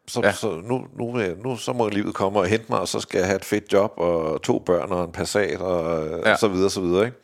så, 0.07 0.21
ja. 0.23 0.31
så 0.31 0.61
nu, 0.63 0.85
nu, 0.99 1.17
nu 1.43 1.57
så 1.57 1.73
må 1.73 1.89
livet 1.89 2.13
komme 2.13 2.39
og 2.39 2.45
hente 2.45 2.65
mig, 2.69 2.79
og 2.79 2.87
så 2.87 2.99
skal 2.99 3.17
jeg 3.17 3.27
have 3.27 3.35
et 3.35 3.45
fedt 3.45 3.73
job, 3.73 3.93
og 3.97 4.41
to 4.41 4.59
børn 4.59 4.91
og 4.91 5.03
en 5.03 5.11
Passat, 5.11 5.61
og, 5.61 6.07
ja. 6.25 6.31
og 6.31 6.39
så 6.39 6.47
videre, 6.47 6.69
så 6.69 6.81
videre, 6.81 7.05
ikke? 7.05 7.17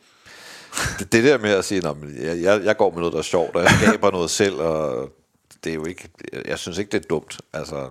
det, 0.98 1.12
det 1.12 1.24
der 1.24 1.38
med 1.38 1.50
at 1.50 1.64
sige, 1.64 1.82
jeg, 2.22 2.42
jeg, 2.42 2.64
jeg 2.64 2.76
går 2.76 2.90
med 2.90 2.98
noget, 2.98 3.12
der 3.12 3.18
er 3.18 3.22
sjovt, 3.22 3.56
og 3.56 3.62
jeg 3.62 3.70
skaber 3.70 4.10
noget 4.10 4.30
selv, 4.30 4.54
og 4.54 5.08
det 5.64 5.70
er 5.70 5.74
jo 5.74 5.84
ikke, 5.84 6.08
jeg 6.44 6.58
synes 6.58 6.78
ikke, 6.78 6.92
det 6.92 7.04
er 7.04 7.08
dumt. 7.08 7.40
Altså. 7.52 7.90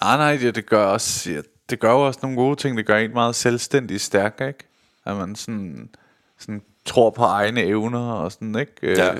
Nej, 0.00 0.16
nej, 0.16 0.36
det, 0.36 0.54
det 0.54 0.66
gør 0.66 0.86
også, 0.86 1.42
det 1.70 1.80
gør 1.80 1.92
jo 1.92 2.06
også 2.06 2.20
nogle 2.22 2.36
gode 2.36 2.56
ting. 2.56 2.76
Det 2.76 2.86
gør 2.86 2.96
en 2.96 3.12
meget 3.12 3.34
selvstændig 3.34 4.00
stærk, 4.00 4.40
ikke? 4.40 4.64
At 5.04 5.16
man 5.16 5.36
sådan, 5.36 5.90
sådan 6.38 6.62
tror 6.84 7.10
på 7.10 7.22
egne 7.22 7.62
evner 7.62 8.12
og 8.12 8.32
sådan, 8.32 8.54
ikke? 8.54 8.72
Ja. 8.82 9.14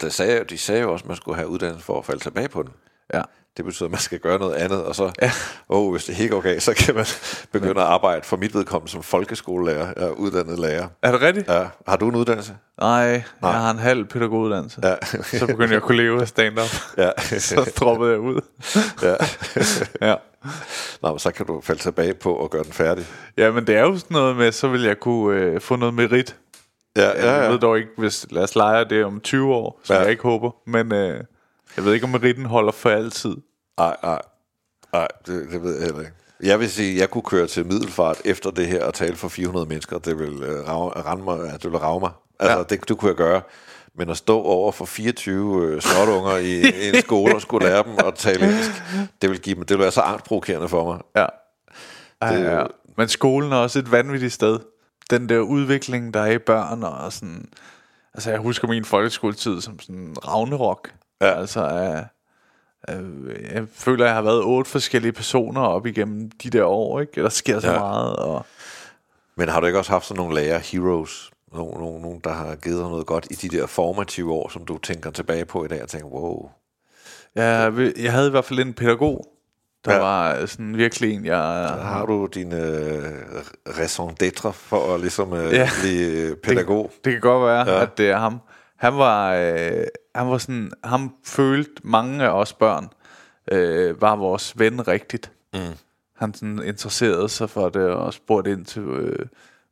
Det 0.00 0.12
sagde, 0.12 0.44
de 0.44 0.58
sagde 0.58 0.82
jo 0.82 0.92
også, 0.92 1.02
at 1.02 1.08
man 1.08 1.16
skulle 1.16 1.36
have 1.36 1.48
uddannelse 1.48 1.84
for 1.84 1.98
at 1.98 2.04
falde 2.04 2.22
tilbage 2.22 2.48
på 2.48 2.62
den. 2.62 2.72
Ja. 3.14 3.22
Det 3.60 3.64
betyder, 3.64 3.84
at 3.84 3.90
man 3.90 4.00
skal 4.00 4.18
gøre 4.18 4.38
noget 4.38 4.54
andet, 4.54 4.84
og 4.84 4.94
så, 4.94 5.12
ja. 5.22 5.32
oh, 5.68 5.90
hvis 5.90 6.04
det 6.04 6.20
ikke 6.20 6.40
galt, 6.40 6.62
så 6.62 6.74
kan 6.74 6.94
man 6.94 7.06
begynde 7.52 7.80
at 7.80 7.86
arbejde 7.86 8.22
for 8.22 8.36
mit 8.36 8.54
vedkommende 8.54 8.92
som 8.92 9.02
folkeskolelærer. 9.02 9.86
Jeg 9.96 10.06
er 10.06 10.10
uddannet 10.10 10.58
lærer. 10.58 10.88
Er 11.02 11.12
det 11.12 11.20
rigtigt? 11.20 11.48
Ja. 11.48 11.66
Har 11.88 11.96
du 11.96 12.08
en 12.08 12.16
uddannelse? 12.16 12.52
Nej, 12.80 13.22
Nej. 13.42 13.50
jeg 13.50 13.60
har 13.60 13.70
en 13.70 13.78
halv 13.78 14.04
pædagoguddannelse. 14.04 14.80
Ja. 14.82 14.94
så 15.22 15.46
begyndte 15.46 15.68
jeg 15.68 15.76
at 15.76 15.82
kunne 15.82 15.96
leve 15.96 16.20
af 16.20 16.28
stand-up. 16.28 16.68
Ja. 16.98 17.10
så 17.38 17.72
droppede 17.76 18.10
jeg 18.10 18.20
ud. 18.20 18.40
ja. 19.02 19.14
ja. 20.08 20.14
Nå, 21.02 21.10
men 21.10 21.18
så 21.18 21.30
kan 21.30 21.46
du 21.46 21.60
falde 21.60 21.80
tilbage 21.80 22.14
på 22.14 22.34
og 22.34 22.50
gøre 22.50 22.64
den 22.64 22.72
færdig. 22.72 23.06
Ja, 23.36 23.50
men 23.50 23.66
det 23.66 23.76
er 23.76 23.82
jo 23.82 23.98
sådan 23.98 24.14
noget 24.14 24.36
med, 24.36 24.52
så 24.52 24.68
vil 24.68 24.82
jeg 24.82 25.00
kunne 25.00 25.40
øh, 25.40 25.60
få 25.60 25.76
noget 25.76 25.94
merit. 25.94 26.36
Ja, 26.96 27.08
ja, 27.08 27.26
ja. 27.26 27.32
Jeg 27.32 27.50
ved 27.50 27.58
dog 27.58 27.78
ikke, 27.78 27.90
hvis 27.98 28.26
lad 28.30 28.42
os 28.42 28.56
lege 28.56 28.84
det 28.84 29.04
om 29.04 29.20
20 29.20 29.54
år, 29.54 29.80
så 29.84 29.94
ja. 29.94 30.00
jeg 30.00 30.10
ikke 30.10 30.22
håber. 30.22 30.50
Men 30.66 30.92
øh, 30.92 31.24
jeg 31.76 31.84
ved 31.84 31.94
ikke, 31.94 32.04
om 32.04 32.10
meritten 32.10 32.46
holder 32.46 32.72
for 32.72 32.90
altid. 32.90 33.36
Nej, 33.80 33.96
nej. 34.02 34.22
Nej, 34.92 35.08
det, 35.26 35.48
det 35.52 35.62
ved 35.62 35.74
jeg 35.74 35.84
heller 35.84 36.00
ikke. 36.00 36.12
Jeg 36.42 36.60
vil 36.60 36.70
sige, 36.70 36.92
at 36.94 37.00
jeg 37.00 37.10
kunne 37.10 37.22
køre 37.22 37.46
til 37.46 37.66
middelfart 37.66 38.20
efter 38.24 38.50
det 38.50 38.66
her 38.66 38.84
og 38.84 38.94
tale 38.94 39.16
for 39.16 39.28
400 39.28 39.66
mennesker. 39.66 39.98
Det 39.98 40.18
vil 40.18 40.32
uh, 40.32 40.68
rave, 40.68 41.24
mig, 41.24 41.62
det 41.62 41.72
vil 41.72 41.78
rave 41.78 42.00
mig. 42.00 42.10
Altså, 42.40 42.58
ja. 42.58 42.62
det, 42.62 42.88
det 42.88 42.98
kunne 42.98 43.08
jeg 43.08 43.16
gøre. 43.16 43.42
Men 43.94 44.10
at 44.10 44.16
stå 44.16 44.42
over 44.42 44.72
for 44.72 44.84
24 44.84 45.66
øh, 45.66 45.80
snotunger 45.80 46.36
i, 46.36 46.60
i 46.60 46.88
en 46.88 47.02
skole 47.02 47.34
og 47.34 47.42
skulle 47.42 47.66
lære 47.66 47.82
dem 47.82 47.92
at 48.06 48.14
tale 48.14 48.44
engelsk, 48.44 48.82
det 49.22 49.30
vil, 49.30 49.40
give 49.40 49.54
dem, 49.56 49.64
det 49.64 49.76
vil 49.76 49.82
være 49.82 49.90
så 49.90 50.00
angstprovokerende 50.00 50.68
for 50.68 50.92
mig. 50.92 51.00
Ja. 51.16 51.26
Ej, 52.20 52.36
det, 52.36 52.44
ja. 52.44 52.64
Men 52.96 53.08
skolen 53.08 53.52
er 53.52 53.56
også 53.56 53.78
et 53.78 53.92
vanvittigt 53.92 54.32
sted. 54.32 54.58
Den 55.10 55.28
der 55.28 55.38
udvikling, 55.38 56.14
der 56.14 56.20
er 56.20 56.30
i 56.30 56.38
børn 56.38 56.82
og 56.82 57.12
sådan... 57.12 57.48
Altså, 58.14 58.30
jeg 58.30 58.38
husker 58.38 58.68
min 58.68 58.84
folkeskoletid 58.84 59.60
som 59.60 59.80
sådan 59.80 60.16
Ragnarok. 60.26 60.90
Ja. 61.20 61.40
Altså, 61.40 61.64
uh, 61.64 62.19
Øh, 62.88 63.54
jeg 63.54 63.64
føler, 63.72 64.04
jeg 64.04 64.14
har 64.14 64.22
været 64.22 64.42
otte 64.42 64.70
forskellige 64.70 65.12
personer 65.12 65.60
op 65.60 65.86
igennem 65.86 66.30
de 66.30 66.50
der 66.50 66.64
år, 66.64 67.00
ikke? 67.00 67.22
Der 67.22 67.28
sker 67.28 67.60
så 67.60 67.72
ja. 67.72 67.78
meget. 67.78 68.16
Og... 68.16 68.46
Men 69.36 69.48
har 69.48 69.60
du 69.60 69.66
ikke 69.66 69.78
også 69.78 69.92
haft 69.92 70.06
sådan 70.06 70.18
nogle 70.18 70.34
lærer 70.34 70.58
heroes? 70.58 71.30
Nogle, 71.52 71.80
nogle, 71.80 72.02
nogle, 72.02 72.20
der 72.24 72.32
har 72.32 72.54
givet 72.56 72.78
dig 72.78 72.88
noget 72.88 73.06
godt 73.06 73.26
i 73.30 73.34
de 73.34 73.56
der 73.56 73.66
formative 73.66 74.32
år, 74.32 74.48
som 74.48 74.64
du 74.64 74.78
tænker 74.78 75.10
tilbage 75.10 75.44
på 75.44 75.64
i 75.64 75.68
dag 75.68 75.82
og 75.82 75.88
tænker, 75.88 76.08
wow. 76.08 76.50
Ja, 77.36 77.70
jeg 77.96 78.12
havde 78.12 78.26
i 78.26 78.30
hvert 78.30 78.44
fald 78.44 78.58
en 78.58 78.74
pædagog, 78.74 79.26
der 79.84 79.94
ja. 79.94 79.98
var 80.00 80.46
sådan 80.46 80.76
virkelig 80.76 81.14
en, 81.14 81.24
jeg... 81.24 81.36
Der 81.76 81.82
har 81.82 82.06
du 82.06 82.26
din 82.26 82.52
øh, 82.52 83.02
raison 83.78 84.16
d'être 84.22 84.50
for 84.50 84.94
at 84.94 85.00
ligesom 85.00 85.32
øh, 85.32 85.52
ja. 85.52 85.68
blive 85.80 86.36
pædagog. 86.36 86.90
Det, 86.94 87.04
det 87.04 87.12
kan 87.12 87.20
godt 87.20 87.46
være, 87.46 87.70
ja. 87.70 87.82
at 87.82 87.98
det 87.98 88.10
er 88.10 88.18
ham. 88.18 88.40
Han 88.76 88.96
var, 88.98 89.34
øh, 89.34 89.84
han 90.14 90.30
var 90.30 90.38
sådan, 90.38 90.72
ham 90.84 91.14
følte 91.24 91.72
mange 91.84 92.24
af 92.24 92.28
os 92.28 92.52
børn, 92.52 92.88
øh, 93.52 94.00
var 94.00 94.16
vores 94.16 94.58
ven 94.58 94.88
rigtigt. 94.88 95.32
Mm. 95.54 95.60
Han 96.16 96.34
sådan 96.34 96.62
interesserede 96.62 97.28
sig 97.28 97.50
for 97.50 97.68
det, 97.68 97.82
og 97.82 98.14
spurgte 98.14 98.52
ind 98.52 98.64
til 98.64 98.82
øh, 98.82 99.26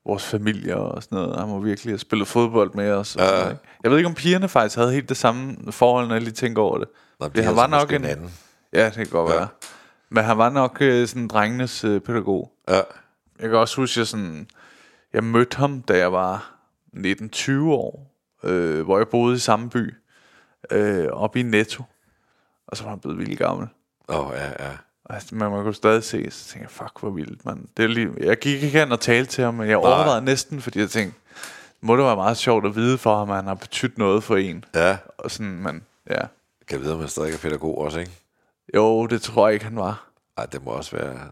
vores 0.07 0.25
familie 0.25 0.77
og 0.77 1.03
sådan 1.03 1.19
noget. 1.19 1.39
Han 1.41 1.51
var 1.51 1.59
virkelig 1.59 1.95
at 1.95 2.01
spille 2.01 2.27
fodbold 2.27 2.75
med 2.75 2.93
os. 2.93 3.17
Og 3.17 3.23
ja. 3.23 3.41
sådan? 3.41 3.57
Jeg 3.83 3.91
ved 3.91 3.99
ikke, 3.99 4.09
om 4.09 4.15
pigerne 4.15 4.49
faktisk 4.49 4.77
havde 4.77 4.93
helt 4.93 5.09
det 5.09 5.17
samme 5.17 5.73
forhold, 5.73 6.07
når 6.07 6.15
jeg 6.15 6.23
lige 6.23 6.35
tænker 6.35 6.63
over 6.63 6.79
det. 6.79 6.89
Nå, 7.21 7.29
det 7.29 7.45
han 7.45 7.57
var 7.57 7.67
nok 7.67 7.93
en... 7.93 8.05
Anden. 8.05 8.31
Ja, 8.73 8.85
det 8.85 8.95
kan 8.95 9.07
godt 9.07 9.31
ja. 9.31 9.37
være. 9.37 9.49
Men 10.11 10.25
han 10.25 10.39
var 10.39 10.51
nok 10.51 10.79
øh, 10.81 11.09
sådan 11.09 11.29
drengenes 11.29 11.85
øh, 11.85 12.01
pædagog. 12.01 12.53
Ja. 12.69 12.81
Jeg 13.41 13.49
kan 13.49 13.55
også 13.55 13.77
huske, 13.81 13.93
at 13.93 13.97
jeg, 13.97 14.07
sådan, 14.07 14.49
jeg 15.13 15.25
mødte 15.25 15.57
ham, 15.57 15.83
da 15.83 15.99
jeg 15.99 16.13
var 16.13 16.55
19-20 16.97 17.53
år, 17.63 18.15
øh, 18.45 18.83
hvor 18.83 18.99
jeg 18.99 19.09
boede 19.09 19.37
i 19.37 19.39
samme 19.39 19.71
by, 19.71 19.95
øh, 20.71 21.09
oppe 21.13 21.41
i 21.41 21.43
Netto. 21.43 21.83
Og 22.67 22.77
så 22.77 22.83
var 22.83 22.91
han 22.91 22.99
blevet 23.01 23.19
vildt 23.19 23.39
gammel. 23.39 23.69
Åh, 24.09 24.27
oh, 24.27 24.33
ja, 24.37 24.65
ja. 24.67 24.71
Jeg- 25.11 25.23
man, 25.33 25.51
man 25.51 25.63
kunne 25.63 25.75
stadig 25.75 26.05
se, 26.05 26.31
så 26.31 26.45
tænkte 26.45 26.59
jeg, 26.63 26.71
fuck, 26.71 27.01
hvor 27.01 27.11
vildt, 27.11 27.45
man. 27.45 27.69
Det 27.77 27.83
er 27.85 27.89
lige, 27.89 28.11
jeg 28.21 28.39
gik 28.39 28.63
ikke 28.63 28.79
hen 28.79 28.93
og 28.93 29.01
talte 29.01 29.31
til 29.33 29.45
ham, 29.45 29.55
men 29.55 29.69
jeg 29.69 29.77
overvejede 29.77 30.25
næsten, 30.25 30.61
fordi 30.61 30.79
jeg 30.79 30.91
tænkte, 30.91 31.19
må 31.81 31.97
det 31.97 32.05
være 32.05 32.17
meget 32.17 32.37
sjovt 32.37 32.67
at 32.67 32.75
vide 32.77 32.99
for 32.99 33.19
ham, 33.19 33.31
at 33.31 33.37
han 33.37 33.47
har 33.47 33.55
betydet 33.55 33.99
noget 33.99 34.25
for 34.25 34.37
en. 34.37 34.65
Ja, 34.75 34.99
Og 35.19 35.31
sådan, 35.31 35.53
men 35.63 35.83
ja. 36.11 36.21
kan 36.69 36.81
vide, 36.81 36.93
om 36.95 36.99
han 37.01 37.09
stadig 37.09 37.35
er 37.35 37.39
pædagog 37.39 37.79
også, 37.79 37.99
ikke? 37.99 38.13
Jo, 38.75 39.07
det 39.07 39.23
tror 39.23 39.47
jeg 39.49 39.55
ikke, 39.55 39.65
han 39.65 39.77
var. 39.77 40.07
Ej, 40.37 40.47
det 40.47 40.65
må 40.65 40.71
også 40.71 40.97
være... 40.97 41.31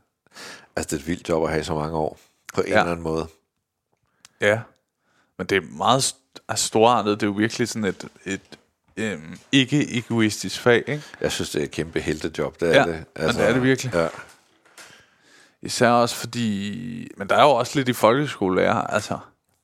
Altså, 0.77 0.89
det 0.91 0.93
er 0.93 0.97
et 1.05 1.07
vildt 1.09 1.29
job 1.29 1.43
at 1.45 1.51
have 1.51 1.61
i 1.61 1.65
så 1.65 1.75
mange 1.75 1.97
år. 1.97 2.19
På 2.55 2.61
en 2.61 2.67
Ja. 2.69 2.79
eller 2.79 2.91
anden 2.93 3.03
måde. 3.05 3.27
Ja. 4.41 4.61
Men 5.39 5.47
det 5.47 5.57
er 5.57 5.77
meget 5.77 6.01
st- 6.01 6.35
altså, 6.49 6.67
storartet. 6.67 7.21
Det 7.21 7.27
er 7.27 7.31
jo 7.31 7.37
virkelig 7.37 7.69
sådan 7.69 7.85
et, 7.85 8.09
et 8.25 8.41
øhm, 8.97 9.39
ikke-egoistisk 9.53 10.61
fag, 10.61 10.85
ikke? 10.87 11.03
Jeg 11.21 11.33
synes, 11.33 11.51
det 11.51 11.61
er 11.61 11.65
et 11.65 11.71
kæmpe 11.71 12.01
heltejob, 12.01 12.61
det 12.61 12.69
er 12.77 12.81
Ja, 12.81 12.87
det. 12.87 13.05
men 13.19 13.29
det 13.29 13.49
er 13.49 13.53
det 13.53 13.63
virkelig. 13.63 13.95
Ja. 13.95 14.07
Især 15.63 15.89
også 15.91 16.15
fordi... 16.17 17.09
Men 17.17 17.29
der 17.29 17.37
er 17.37 17.43
jo 17.43 17.51
også 17.51 17.73
lidt 17.79 17.89
i 17.89 17.93
folkeskolelærer, 17.93 18.75
altså. 18.81 19.19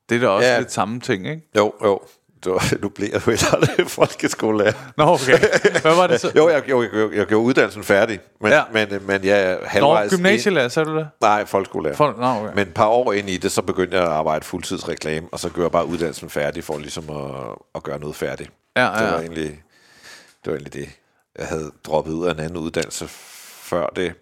Det 0.09 0.17
er 0.17 0.21
da 0.21 0.29
også 0.29 0.49
Ja. 0.49 0.59
lidt 0.59 0.73
samme 0.73 1.01
ting, 1.01 1.27
ikke? 1.29 1.43
Jo, 1.57 1.73
jo. 1.85 2.01
Du, 2.45 2.61
nu 2.83 2.89
bliver 2.89 3.11
jeg 3.13 3.27
jo 3.27 3.33
aldrig 3.53 3.91
folkeskolelærer. 4.01 4.73
Nå, 4.97 5.05
okay. 5.05 5.39
Hvad 5.83 5.95
var 5.97 6.07
det 6.07 6.21
så? 6.21 6.33
Jo, 6.37 6.49
jeg, 6.49 6.63
jo, 6.71 6.83
jeg, 6.83 6.91
jeg, 6.95 7.13
jeg 7.13 7.27
gjorde 7.27 7.45
uddannelsen 7.47 7.85
færdig, 7.85 8.21
men, 8.41 8.53
Ja. 8.53 8.63
men, 8.73 8.89
men 9.07 9.25
jeg 9.25 9.43
er 9.53 9.59
Nå, 9.61 9.67
halvvejs... 9.67 10.11
gymnasielærer, 10.11 10.69
sagde 10.69 10.89
du 10.91 10.97
det? 10.97 11.09
Nej, 11.21 11.45
folkeskolelærer. 11.45 11.97
Folk, 11.97 12.19
nå, 12.19 12.27
okay. 12.27 12.49
Men 12.55 12.69
et 12.69 12.75
par 12.75 12.87
år 12.87 13.13
ind 13.13 13.31
i 13.31 13.37
det, 13.37 13.53
så 13.53 13.63
begyndte 13.63 13.97
jeg 13.97 14.07
at 14.07 14.13
arbejde 14.13 14.45
fuldtidsreklame, 14.45 15.27
og 15.33 15.41
så 15.41 15.49
gjorde 15.49 15.63
jeg 15.63 15.73
bare 15.73 15.87
uddannelsen 15.87 16.31
færdig 16.31 16.65
for 16.65 16.79
ligesom 16.79 17.11
at, 17.11 17.57
at 17.75 17.83
gøre 17.83 17.99
noget 17.99 18.17
færdigt. 18.17 18.51
Ja, 18.77 18.83
Det 18.83 18.91
var 18.91 18.99
ja. 19.13 19.19
egentlig 19.19 19.37
det. 19.45 19.59
Var 20.47 20.53
egentlig 20.53 20.73
det. 20.73 20.89
Jeg 21.39 21.47
havde 21.47 21.71
droppet 21.85 22.13
ud 22.13 22.27
af 22.27 22.33
en 22.33 22.41
anden 22.41 22.57
uddannelse 22.57 23.09
før 23.09 23.87
det, 23.87 24.15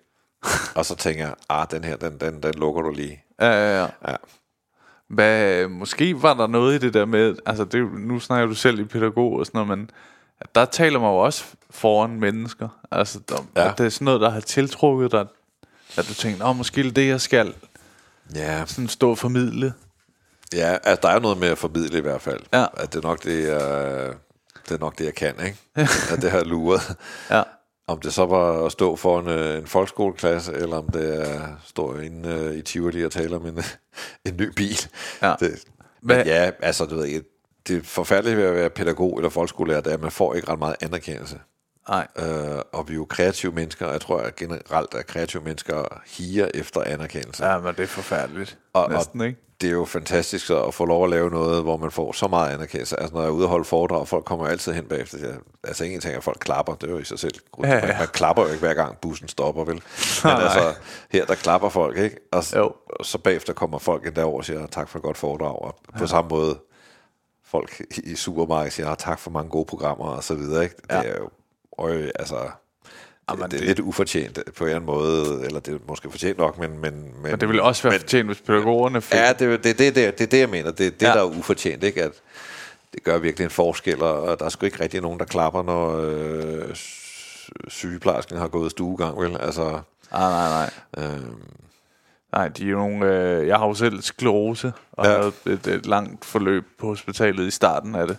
og 0.74 0.86
så 0.86 0.94
tænker 0.96 1.24
jeg, 1.24 1.34
ah, 1.48 1.66
den 1.70 1.84
her, 1.84 1.96
den, 1.96 2.18
den, 2.20 2.42
den 2.42 2.54
lukker 2.54 2.82
du 2.82 2.90
lige. 2.90 3.24
Ja, 3.40 3.46
ja, 3.50 3.80
ja. 3.82 3.88
Ja. 4.08 4.16
Hvad, 5.08 5.68
måske 5.68 6.22
var 6.22 6.34
der 6.34 6.46
noget 6.46 6.74
i 6.74 6.78
det 6.86 6.94
der 6.94 7.04
med, 7.04 7.36
altså 7.46 7.64
det, 7.64 7.92
nu 7.92 8.20
snakker 8.20 8.46
du 8.46 8.54
selv 8.54 8.80
i 8.80 8.84
pædagog 8.84 9.32
og 9.32 9.46
sådan 9.46 9.58
noget, 9.66 9.78
men 9.78 9.90
der 10.54 10.64
taler 10.64 10.98
man 11.00 11.08
jo 11.10 11.16
også 11.16 11.44
foran 11.70 12.20
mennesker. 12.20 12.68
Altså, 12.90 13.20
der, 13.28 13.34
Ja. 13.56 13.62
ja. 13.62 13.70
at 13.72 13.78
det 13.78 13.86
er 13.86 13.90
sådan 13.90 14.04
noget, 14.04 14.20
der 14.20 14.30
har 14.30 14.40
tiltrukket 14.40 15.12
dig, 15.12 15.26
at 15.96 16.08
du 16.08 16.14
tænker, 16.14 16.48
åh, 16.48 16.56
måske 16.56 16.82
det 16.82 16.96
det, 16.96 17.08
jeg 17.08 17.20
skal 17.20 17.54
Ja, 18.34 18.66
sådan 18.66 18.88
stå 18.88 19.10
og 19.10 19.18
formidle. 19.18 19.74
ja 20.52 20.76
altså, 20.84 20.98
der 21.02 21.08
er 21.08 21.14
jo 21.14 21.20
noget 21.20 21.38
med 21.38 21.48
at 21.48 21.58
formidle 21.58 21.98
i 21.98 22.00
hvert 22.00 22.20
fald. 22.22 22.40
Ja. 22.52 22.66
At 22.76 22.92
det 22.92 23.04
er 23.04 23.08
nok 23.08 23.24
det, 23.24 23.48
jeg, 23.48 24.14
det, 24.70 24.76
er 24.76 24.84
nok 24.84 24.98
det, 24.98 25.04
jeg 25.04 25.14
kan, 25.14 25.34
ikke? 25.46 25.58
at 26.12 26.22
det 26.22 26.30
har 26.30 26.44
luret. 26.44 26.96
Ja. 27.30 27.42
Om 27.86 28.00
det 28.00 28.12
så 28.14 28.26
var 28.26 28.66
at 28.66 28.72
stå 28.72 28.96
for 28.96 29.20
en, 29.20 29.28
øh, 29.28 29.58
en 29.58 29.66
folkeskoleklasse, 29.66 30.52
eller 30.52 30.76
om 30.76 30.88
det 30.88 31.20
er 31.20 31.42
at 31.42 31.48
stå 31.64 31.98
inde 31.98 32.28
øh, 32.28 32.54
i 32.54 32.62
Tivoli 32.62 33.04
og 33.04 33.12
tale 33.12 33.36
om 33.36 33.46
en, 33.46 33.58
en 34.26 34.36
ny 34.36 34.48
bil. 34.56 34.78
Ja. 35.22 35.34
Det, 35.40 35.64
Hvad- 36.02 36.16
men 36.16 36.26
ja, 36.26 36.50
altså, 36.62 36.84
du 36.84 36.96
ved, 36.96 37.04
ikke, 37.04 37.22
det 37.68 37.76
er 37.76 37.82
forfærdeligt 37.82 38.36
ved 38.36 38.44
at 38.44 38.54
være 38.54 38.70
pædagog 38.70 39.16
eller 39.18 39.30
folkeskolelærer, 39.30 39.80
det 39.80 39.90
er, 39.90 39.94
at 39.94 40.00
man 40.02 40.10
får 40.10 40.34
ikke 40.34 40.48
ret 40.50 40.58
meget 40.58 40.76
anerkendelse. 40.80 41.40
Nej. 41.88 42.06
Øh, 42.18 42.58
og 42.72 42.88
vi 42.88 42.92
er 42.92 42.96
jo 42.96 43.04
kreative 43.04 43.52
mennesker, 43.52 43.86
og 43.86 43.92
jeg 43.92 44.00
tror 44.00 44.18
at 44.20 44.36
generelt, 44.36 44.94
at 44.94 45.06
kreative 45.06 45.42
mennesker 45.42 46.00
higer 46.06 46.48
efter 46.54 46.82
anerkendelse. 46.82 47.46
Ja, 47.46 47.58
men 47.58 47.74
det 47.74 47.82
er 47.82 47.86
forfærdeligt. 47.86 48.58
Og- 48.72 48.84
og- 48.84 48.90
Næsten, 48.92 49.20
ikke? 49.20 49.40
Det 49.60 49.68
er 49.68 49.72
jo 49.72 49.84
fantastisk 49.84 50.46
så 50.46 50.62
at 50.64 50.74
få 50.74 50.84
lov 50.84 51.04
at 51.04 51.10
lave 51.10 51.30
noget, 51.30 51.62
hvor 51.62 51.76
man 51.76 51.90
får 51.90 52.12
så 52.12 52.28
meget 52.28 52.54
anerkendelse. 52.54 53.00
Altså 53.00 53.14
når 53.14 53.20
jeg 53.20 53.28
er 53.28 53.32
ude 53.32 53.44
og 53.44 53.50
holde 53.50 53.64
foredrag, 53.64 54.08
folk 54.08 54.24
kommer 54.24 54.46
altid 54.46 54.72
hen 54.72 54.84
bagefter. 54.84 55.18
Altså 55.64 55.84
ingen 55.84 56.00
ting, 56.00 56.14
at 56.14 56.22
folk 56.24 56.36
klapper, 56.40 56.74
det 56.74 56.86
er 56.86 56.92
jo 56.92 56.98
i 56.98 57.04
sig 57.04 57.18
selv. 57.18 57.34
Ja, 57.62 57.68
ja. 57.74 57.86
Man, 57.86 57.96
man 57.98 58.08
klapper 58.08 58.42
jo 58.42 58.48
ikke 58.48 58.60
hver 58.60 58.74
gang 58.74 58.98
bussen 58.98 59.28
stopper, 59.28 59.64
vel? 59.64 59.74
Men 60.24 60.32
Nej. 60.32 60.42
altså, 60.42 60.74
her 61.10 61.24
der 61.26 61.34
klapper 61.34 61.68
folk, 61.68 61.98
ikke? 61.98 62.16
Og, 62.32 62.44
Jo. 62.56 62.72
så 63.02 63.18
bagefter 63.18 63.52
kommer 63.52 63.78
folk 63.78 64.06
endda 64.06 64.22
over 64.24 64.38
og 64.38 64.44
siger, 64.44 64.66
tak 64.66 64.88
for 64.88 64.98
et 64.98 65.02
godt 65.02 65.16
foredrag. 65.16 65.62
Og 65.62 65.74
på 65.98 66.06
samme 66.06 66.28
måde, 66.28 66.58
folk 67.44 67.82
i 68.04 68.14
supermarkedet 68.14 68.72
siger, 68.72 68.88
"Ah, 68.88 68.96
tak 68.96 69.18
for 69.18 69.30
mange 69.30 69.50
gode 69.50 69.64
programmer, 69.64 70.04
og 70.06 70.24
så 70.24 70.34
videre, 70.34 70.62
ikke? 70.64 70.76
Det 70.76 70.90
Ja. 70.90 71.02
er 71.02 71.16
jo, 71.18 71.28
øj, 71.78 72.10
altså... 72.14 72.36
Jamen, 73.30 73.44
det, 73.44 73.54
er 73.54 73.58
det- 73.58 73.66
lidt 73.66 73.80
ufortjent 73.80 74.38
på 74.56 74.66
en 74.66 74.84
måde, 74.84 75.42
eller 75.44 75.60
det 75.60 75.74
er 75.74 75.78
måske 75.88 76.10
fortjent 76.10 76.38
nok, 76.38 76.58
men... 76.58 76.70
Men, 76.70 76.80
men, 76.80 77.12
Men 77.22 77.40
det 77.40 77.48
ville 77.48 77.62
også 77.62 77.82
være 77.82 77.92
men- 77.92 78.00
fortjent, 78.00 78.26
hvis 78.28 78.40
pædagogerne 78.40 79.00
fik... 79.00 79.14
Ja, 79.18 79.32
det, 79.32 79.52
er- 79.52 79.56
det, 79.56 79.78
det, 79.78 79.94
det, 79.94 80.18
det 80.18 80.20
er 80.20 80.26
det, 80.26 80.38
jeg 80.38 80.48
mener. 80.48 80.70
Det 80.70 80.86
er 80.86 80.90
det, 80.90 81.02
Ja. 81.02 81.08
ja. 81.08 81.14
der 81.14 81.20
er 81.20 81.24
ufortjent, 81.38 81.84
ikke? 81.84 82.02
At 82.02 82.12
det 82.94 83.04
gør 83.04 83.18
virkelig 83.18 83.44
en 83.44 83.50
forskel, 83.50 84.02
og 84.02 84.38
der 84.38 84.44
er 84.44 84.48
sgu 84.48 84.66
ikke 84.66 84.80
rigtig 84.82 85.00
nogen, 85.00 85.18
der 85.18 85.24
klapper, 85.24 85.62
når 85.62 85.96
øh, 86.00 86.74
sy- 86.74 87.50
sygeplejersken 87.68 88.36
har 88.38 88.48
gået 88.48 88.70
stuegang, 88.70 89.20
vel? 89.20 89.36
Altså, 89.40 89.62
Nej, 90.12 90.30
nej, 90.30 90.70
nej. 90.96 91.04
øh, 91.14 91.20
Nej, 92.32 92.48
de 92.48 92.64
er 92.66 92.68
jo 92.70 92.78
nogle... 92.78 93.06
Øh, 93.06 93.46
jeg 93.48 93.56
har 93.58 93.66
jo 93.66 93.74
selv 93.74 94.02
sklerose, 94.02 94.72
og 94.92 95.04
ja. 95.04 95.10
Ja. 95.12 95.16
havde 95.18 95.32
et, 95.46 95.66
et 95.66 95.86
langt 95.86 96.24
forløb 96.24 96.64
på 96.78 96.86
hospitalet 96.86 97.46
i 97.46 97.50
starten 97.50 97.94
af 97.94 98.06
det. 98.06 98.16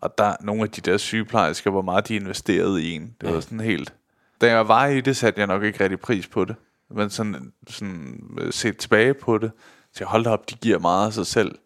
Og 0.00 0.18
der 0.18 0.34
nogle 0.40 0.62
af 0.62 0.70
de 0.70 0.80
der 0.80 0.96
sygeplejersker, 0.96 1.70
hvor 1.70 1.82
meget 1.82 2.08
de 2.08 2.14
investerede 2.16 2.82
i 2.82 2.92
en. 2.92 3.14
Det 3.20 3.34
var 3.34 3.40
sådan 3.40 3.60
helt... 3.60 3.92
Da 4.40 4.50
jeg 4.50 4.68
var 4.68 4.86
i 4.86 5.00
det, 5.00 5.16
satte 5.16 5.40
jeg 5.40 5.46
nok 5.46 5.62
ikke 5.62 5.84
rigtig 5.84 6.00
pris 6.00 6.26
på 6.26 6.44
det. 6.44 6.56
Men 6.90 7.10
sådan, 7.10 7.52
sådan 7.68 8.20
øh, 8.40 8.52
set 8.52 8.76
tilbage 8.78 9.14
på 9.14 9.38
det, 9.38 9.50
så 9.92 9.96
jeg 10.00 10.08
holdt 10.08 10.26
op, 10.26 10.50
de 10.50 10.54
giver 10.54 10.78
meget 10.78 11.06
af 11.06 11.12
sig 11.12 11.26
selv. 11.26 11.58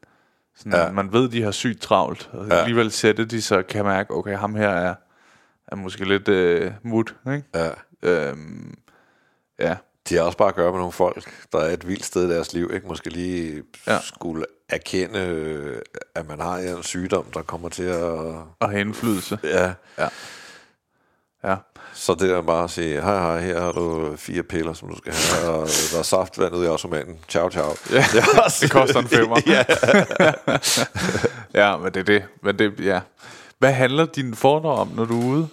Sådan, 0.57 0.73
ja. 0.73 0.93
Man 0.93 1.13
ved, 1.13 1.29
de 1.29 1.43
har 1.43 1.51
sygt 1.51 1.81
travlt, 1.81 2.31
og 2.33 2.47
ja. 2.49 2.55
Alligevel 2.55 2.91
sætte 2.91 3.25
de, 3.25 3.43
så 3.43 3.63
kan 3.63 3.85
mærke, 3.85 4.15
okay, 4.15 4.37
ham 4.37 4.55
her 4.55 4.69
er, 4.69 4.95
er 5.69 5.77
måske 5.77 6.05
lidt 6.05 6.29
øh, 6.29 6.73
mut, 6.83 7.15
ikke? 7.27 7.45
ja. 7.55 7.71
Øhm, 8.03 8.75
ja, 9.59 9.77
De 10.09 10.15
har 10.15 10.23
også 10.23 10.39
bare 10.39 10.49
at 10.49 10.55
gøre 10.55 10.71
med 10.71 10.79
nogle 10.79 10.93
folk, 10.93 11.47
der 11.53 11.59
er 11.59 11.73
et 11.73 11.89
vildt 11.89 12.05
sted 12.05 12.31
i 12.31 12.35
deres 12.35 12.53
liv, 12.53 12.71
ikke? 12.75 12.87
Måske 12.87 13.11
lige 13.11 13.63
Ja. 13.87 13.93
ja. 13.93 14.01
skulle 14.01 14.45
erkende, 14.69 15.19
øh, 15.19 15.77
at 16.15 16.29
man 16.29 16.41
har 16.41 16.57
en 16.57 16.83
sygdom, 16.83 17.25
der 17.35 17.43
kommer 17.43 17.69
til 17.69 17.83
at... 17.83 18.03
og 18.61 18.71
have 18.71 18.81
indflydelse. 18.81 19.39
Ja, 19.45 19.73
Ja. 19.99 20.09
Så 21.95 22.15
det 22.15 22.31
er 22.31 22.43
bare 22.43 22.65
at 22.65 22.71
sige, 22.71 23.03
hej 23.03 23.19
hej, 23.19 23.41
her 23.41 23.61
har 23.61 23.73
du 23.73 24.17
fire 24.17 24.43
piller, 24.43 24.73
som 24.73 24.89
du 24.89 24.97
skal 24.97 25.13
have, 25.13 25.53
og 25.53 25.69
der 25.93 25.99
er 25.99 26.03
saftvand 26.03 26.57
i 26.57 26.67
automaten. 26.67 27.19
Ciao, 27.29 27.51
ciao. 27.51 27.75
Ja, 27.93 28.05
det, 28.13 28.25
også, 28.45 28.59
det 28.61 28.71
koster 28.71 29.01
en 29.01 29.09
femmer. 29.09 29.41
ja. 29.55 29.65
Ja, 31.55 31.77
men 31.77 31.95
det 31.95 32.01
er 32.01 32.05
det. 32.05 32.25
Men 32.43 32.59
det 32.59 32.81
ja. 32.81 33.01
Hvad 33.59 33.73
handler 33.73 34.07
din 34.07 34.35
foredrag 34.35 34.79
om, 34.79 34.89
når 34.89 35.05
du 35.05 35.21
er 35.21 35.27
ude? 35.27 35.49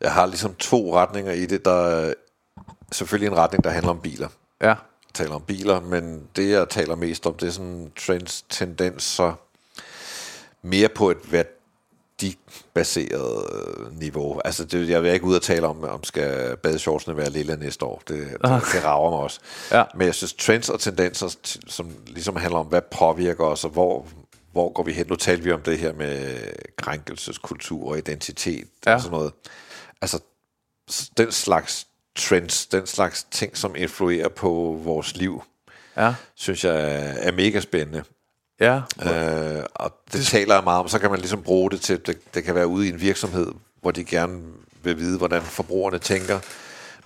Jeg 0.00 0.12
har 0.12 0.26
ligesom 0.26 0.54
to 0.54 0.96
retninger 0.96 1.32
i 1.32 1.46
det. 1.46 1.64
Der 1.64 1.86
er 1.86 2.14
selvfølgelig 2.92 3.32
en 3.32 3.38
retning, 3.38 3.64
der 3.64 3.70
handler 3.70 3.90
om 3.90 4.00
biler. 4.00 4.28
Ja. 4.60 4.66
Jeg 4.66 4.76
taler 5.14 5.34
om 5.34 5.42
biler, 5.42 5.80
men 5.80 6.28
det, 6.36 6.50
jeg 6.50 6.68
taler 6.68 6.94
mest 6.94 7.26
om, 7.26 7.34
det 7.34 7.46
er 7.46 7.52
sådan 7.52 7.92
trends, 7.96 8.44
tendenser, 8.50 9.32
mere 10.62 10.88
på 10.88 11.10
et 11.10 11.32
værdibaseret 11.32 11.55
øh, 13.12 13.98
niveau. 13.98 14.40
Altså, 14.44 14.64
det, 14.64 14.88
jeg 14.88 15.02
vil 15.02 15.12
ikke 15.12 15.24
ud 15.24 15.34
og 15.36 15.42
tale 15.42 15.66
om, 15.66 15.84
om 15.84 16.04
skal 16.04 16.56
badeshortsene 16.56 17.16
være 17.16 17.30
lille 17.30 17.56
næste 17.56 17.84
år. 17.84 18.02
Det, 18.08 18.18
det, 18.18 18.40
det 18.72 18.84
rager 18.84 19.10
mig 19.10 19.18
også. 19.18 19.40
Ja. 19.72 19.84
Men 19.94 20.06
jeg 20.06 20.14
synes, 20.14 20.32
trends 20.34 20.68
og 20.68 20.80
tendenser, 20.80 21.36
som 21.66 21.90
ligesom 22.06 22.36
handler 22.36 22.58
om, 22.58 22.66
hvad 22.66 22.82
påvirker 22.82 23.44
os, 23.44 23.64
og 23.64 23.70
hvor, 23.70 24.06
hvor 24.52 24.72
går 24.72 24.82
vi 24.82 24.92
hen? 24.92 25.06
Nu 25.08 25.16
talte 25.16 25.44
vi 25.44 25.52
om 25.52 25.62
det 25.62 25.78
her 25.78 25.92
med 25.92 26.36
krænkelseskultur 26.76 27.90
og 27.90 27.98
identitet 27.98 28.64
Ja. 28.86 28.94
og 28.94 29.00
sådan 29.00 29.18
noget. 29.18 29.32
Altså, 30.02 30.18
den 31.16 31.32
slags 31.32 31.86
trends, 32.16 32.66
den 32.66 32.86
slags 32.86 33.26
ting, 33.30 33.56
som 33.56 33.76
influerer 33.76 34.28
på 34.28 34.80
vores 34.84 35.16
liv, 35.16 35.42
Ja. 35.96 36.14
synes 36.34 36.64
jeg 36.64 37.14
er 37.18 37.32
mega 37.32 37.60
spændende. 37.60 38.04
Ja. 38.60 38.76
Øh, 38.76 39.64
og 39.74 39.92
det, 40.04 40.12
det 40.12 40.26
taler 40.26 40.54
jeg 40.54 40.64
meget 40.64 40.80
om, 40.80 40.88
så 40.88 40.98
kan 40.98 41.10
man 41.10 41.18
ligesom 41.18 41.42
bruge 41.42 41.70
det 41.70 41.80
til, 41.80 42.06
det, 42.06 42.34
det 42.34 42.44
kan 42.44 42.54
være 42.54 42.66
ude 42.66 42.86
i 42.86 42.90
en 42.90 43.00
virksomhed, 43.00 43.52
hvor 43.80 43.90
de 43.90 44.04
gerne 44.04 44.42
vil 44.82 44.98
vide, 44.98 45.18
hvordan 45.18 45.42
forbrugerne 45.42 45.98
tænker, 45.98 46.38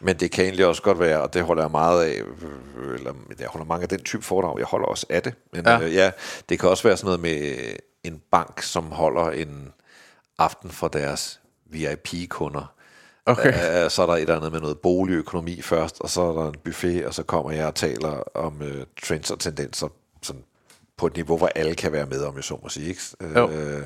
men 0.01 0.17
det 0.17 0.31
kan 0.31 0.45
egentlig 0.45 0.67
også 0.67 0.83
godt 0.83 1.01
være, 1.01 1.21
og 1.21 1.35
det 1.35 1.43
holder 1.43 1.63
jeg 1.63 1.71
meget 1.71 2.05
af, 2.05 2.23
eller 2.95 3.13
jeg 3.39 3.49
holder 3.49 3.67
mange 3.67 3.83
af 3.83 3.89
den 3.89 4.03
type 4.03 4.23
foredrag, 4.23 4.59
jeg 4.59 4.67
holder 4.67 4.87
også 4.87 5.07
af 5.11 5.23
det, 5.23 5.35
men 5.53 5.63
Ja. 5.67 5.73
ja. 5.73 5.83
Øh, 5.87 5.95
ja, 5.95 6.11
det 6.49 6.61
kan 6.61 6.69
også 6.69 6.83
være 6.83 6.97
sådan 6.97 7.07
noget 7.07 7.21
med 7.21 7.57
en 8.05 8.23
bank, 8.31 8.63
som 8.63 8.85
holder 8.93 9.31
en 9.31 9.73
aften 10.39 10.71
for 10.71 10.89
deres 10.89 11.41
VIP-kunder. 11.71 12.73
Okay. 13.27 13.85
Øh, 13.85 13.91
så 13.91 14.03
er 14.03 14.07
der 14.07 14.13
et 14.15 14.21
eller 14.21 14.37
andet 14.37 14.53
med 14.53 14.61
noget 14.61 14.79
boligøkonomi 14.79 15.63
først, 15.63 16.01
og 16.01 16.11
så 16.11 16.23
er 16.23 16.33
der 16.33 16.49
en 16.49 16.55
buffet, 16.65 17.07
og 17.07 17.15
så 17.15 17.23
kommer 17.23 17.51
jeg 17.53 17.67
og 17.67 17.75
taler 17.75 18.23
om 18.35 18.63
øh, 18.63 18.87
trends 19.03 19.31
og 19.31 19.39
tendenser 19.39 19.89
sådan 20.23 20.43
på 21.01 21.07
et 21.07 21.17
niveau, 21.17 21.37
hvor 21.37 21.51
alle 21.55 21.75
kan 21.75 21.93
være 21.93 22.07
med, 22.07 22.25
om 22.25 22.37
jeg 22.37 22.45
så 22.45 22.59
må 22.63 22.69
sige. 22.69 22.89
Ikke? 22.89 23.01
Jo. 23.37 23.51
Øh, 23.51 23.83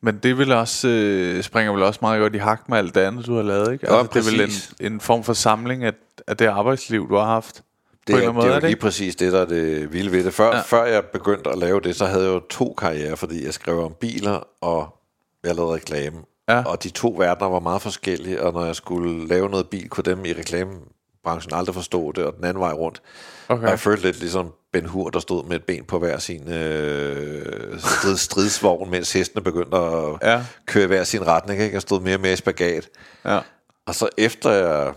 Men 0.00 0.18
det 0.18 0.38
vil 0.38 0.52
også, 0.52 0.88
øh, 0.88 1.42
springer 1.42 1.72
vel 1.72 1.82
også 1.82 1.98
meget 2.02 2.20
godt 2.20 2.34
i 2.34 2.38
hak 2.38 2.68
med 2.68 2.78
alt 2.78 2.94
det 2.94 3.00
andet, 3.00 3.26
du 3.26 3.36
har 3.36 3.42
lavet, 3.42 3.72
ikke? 3.72 3.92
Ja, 3.92 3.98
altså, 3.98 4.12
det 4.14 4.26
er 4.26 4.30
vel 4.30 4.40
en, 4.80 4.92
en 4.92 5.00
form 5.00 5.24
for 5.24 5.32
samling 5.32 5.84
af, 5.84 5.92
af 6.26 6.36
det 6.36 6.46
arbejdsliv, 6.46 7.08
du 7.08 7.16
har 7.16 7.24
haft. 7.24 7.62
Det 8.06 8.14
er, 8.14 8.32
det 8.32 8.44
er 8.44 8.46
jo 8.46 8.54
det 8.54 8.62
lige 8.62 8.76
præcis 8.76 9.16
det, 9.16 9.32
der 9.32 9.40
er 9.40 9.44
det 9.44 9.92
vilde 9.92 10.12
ved 10.12 10.24
det. 10.24 10.34
Før, 10.34 10.56
ja. 10.56 10.60
før 10.60 10.84
jeg 10.84 11.04
begyndte 11.04 11.50
at 11.50 11.58
lave 11.58 11.80
det, 11.80 11.96
så 11.96 12.06
havde 12.06 12.24
jeg 12.24 12.32
jo 12.32 12.40
to 12.50 12.74
karrierer, 12.78 13.14
fordi 13.16 13.44
jeg 13.44 13.54
skrev 13.54 13.84
om 13.84 13.94
biler, 14.00 14.48
og 14.60 14.96
jeg 15.44 15.54
lavede 15.54 15.74
reklame. 15.74 16.16
Ja. 16.48 16.62
Og 16.66 16.82
de 16.82 16.90
to 16.90 17.14
verdener 17.18 17.48
var 17.48 17.60
meget 17.60 17.82
forskellige, 17.82 18.42
og 18.42 18.52
når 18.52 18.64
jeg 18.64 18.76
skulle 18.76 19.28
lave 19.28 19.48
noget 19.48 19.68
bil, 19.68 19.88
kunne 19.88 20.04
dem 20.04 20.24
i 20.24 20.32
reklamebranchen 20.32 21.54
aldrig 21.54 21.74
forstå 21.74 22.12
det, 22.12 22.24
og 22.24 22.36
den 22.36 22.44
anden 22.44 22.60
vej 22.60 22.72
rundt. 22.72 23.02
Okay. 23.48 23.64
Og 23.64 23.70
jeg 23.70 23.78
følte 23.78 24.02
lidt 24.02 24.20
ligesom 24.20 24.52
Ben 24.72 24.86
Hur, 24.86 25.10
der 25.10 25.20
stod 25.20 25.44
med 25.44 25.56
et 25.56 25.64
ben 25.64 25.84
på 25.84 25.98
hver 25.98 26.18
sin 26.18 26.48
øh, 26.52 27.80
strid, 27.80 28.16
stridsvogn, 28.16 28.90
mens 28.90 29.12
hestene 29.12 29.42
begyndte 29.42 29.76
at 29.76 30.18
Ja. 30.22 30.44
køre 30.66 30.84
i 30.84 30.86
hver 30.86 31.04
sin 31.04 31.26
retning. 31.26 31.60
Ikke? 31.62 31.72
Jeg 31.74 31.82
stod 31.82 32.00
mere 32.00 32.14
og 32.16 32.20
mere 32.20 32.32
i 32.32 32.36
spagat. 32.36 32.88
Ja. 33.24 33.40
Og 33.86 33.94
så 33.94 34.08
efter 34.18 34.50
jeg 34.50 34.92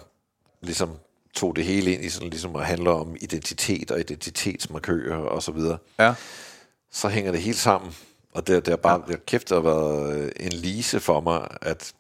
ligesom 0.62 0.92
tog 1.36 1.56
det 1.56 1.66
hele 1.66 1.92
ind 1.94 2.04
i 2.06 2.10
sådan 2.10 2.30
ligesom 2.30 2.56
at 2.56 2.66
handle 2.66 2.90
om 2.90 3.16
identitet 3.22 3.92
og 3.92 4.00
identitetsmarkører 4.00 5.18
og 5.18 5.44
så 5.44 5.52
videre, 5.52 5.78
Ja. 6.00 6.14
så 6.92 7.08
hænger 7.08 7.32
det 7.32 7.42
hele 7.42 7.58
sammen. 7.58 7.96
Og 8.34 8.48
det, 8.48 8.66
det 8.66 8.72
er 8.72 8.76
bare, 8.76 9.04
ja. 9.10 9.16
kæft, 9.28 9.50
det 9.50 9.56
har 9.56 9.62
været 9.62 10.18
øh, 10.18 10.32
en 10.40 10.52
lise 10.54 11.00
for 11.00 11.20
mig, 11.20 11.48
at, 11.62 11.94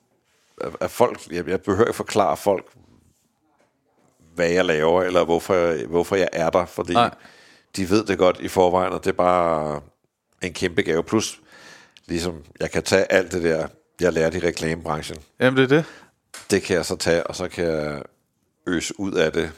at, 0.62 0.72
at 0.82 0.92
folk, 0.92 1.32
jeg, 1.32 1.48
jeg 1.48 1.62
behøver 1.62 1.88
ikke 1.88 1.98
forklare 1.98 2.38
folk, 2.38 2.66
hvad 4.36 4.50
jeg 4.50 4.66
laver, 4.66 5.04
eller 5.04 5.26
hvorfor, 5.26 5.54
jeg- 5.56 5.86
hvorfor 5.86 6.16
jeg 6.16 6.30
er 6.32 6.50
der, 6.50 6.66
fordi 6.66 6.94
Nej. 6.94 7.10
De 7.78 7.90
ved 7.90 8.06
det 8.06 8.18
godt 8.18 8.38
i 8.40 8.48
forvejen, 8.48 8.94
og 8.94 9.04
det 9.04 9.10
er 9.10 9.14
bare 9.16 9.82
en 10.42 10.54
kæmpe 10.54 10.82
gave. 10.82 11.04
Plus, 11.04 11.40
ligesom, 12.08 12.36
jeg 12.60 12.72
kan 12.72 12.84
tage 12.84 13.12
alt 13.12 13.32
det 13.32 13.44
der, 13.44 13.68
jeg 14.02 14.14
lærte 14.14 14.38
i 14.38 14.42
reklamebranchen, 14.42 15.18
Jamen, 15.40 15.58
det 15.58 15.64
er 15.64 15.76
det. 15.78 15.86
det 16.52 16.64
kan 16.64 16.76
jeg 16.76 16.86
så 16.86 16.96
tage, 16.96 17.28
og 17.28 17.36
så 17.36 17.48
kan 17.48 17.66
jeg 17.66 18.02
øse 18.68 19.00
ud 19.00 19.12
af 19.14 19.32
det 19.32 19.52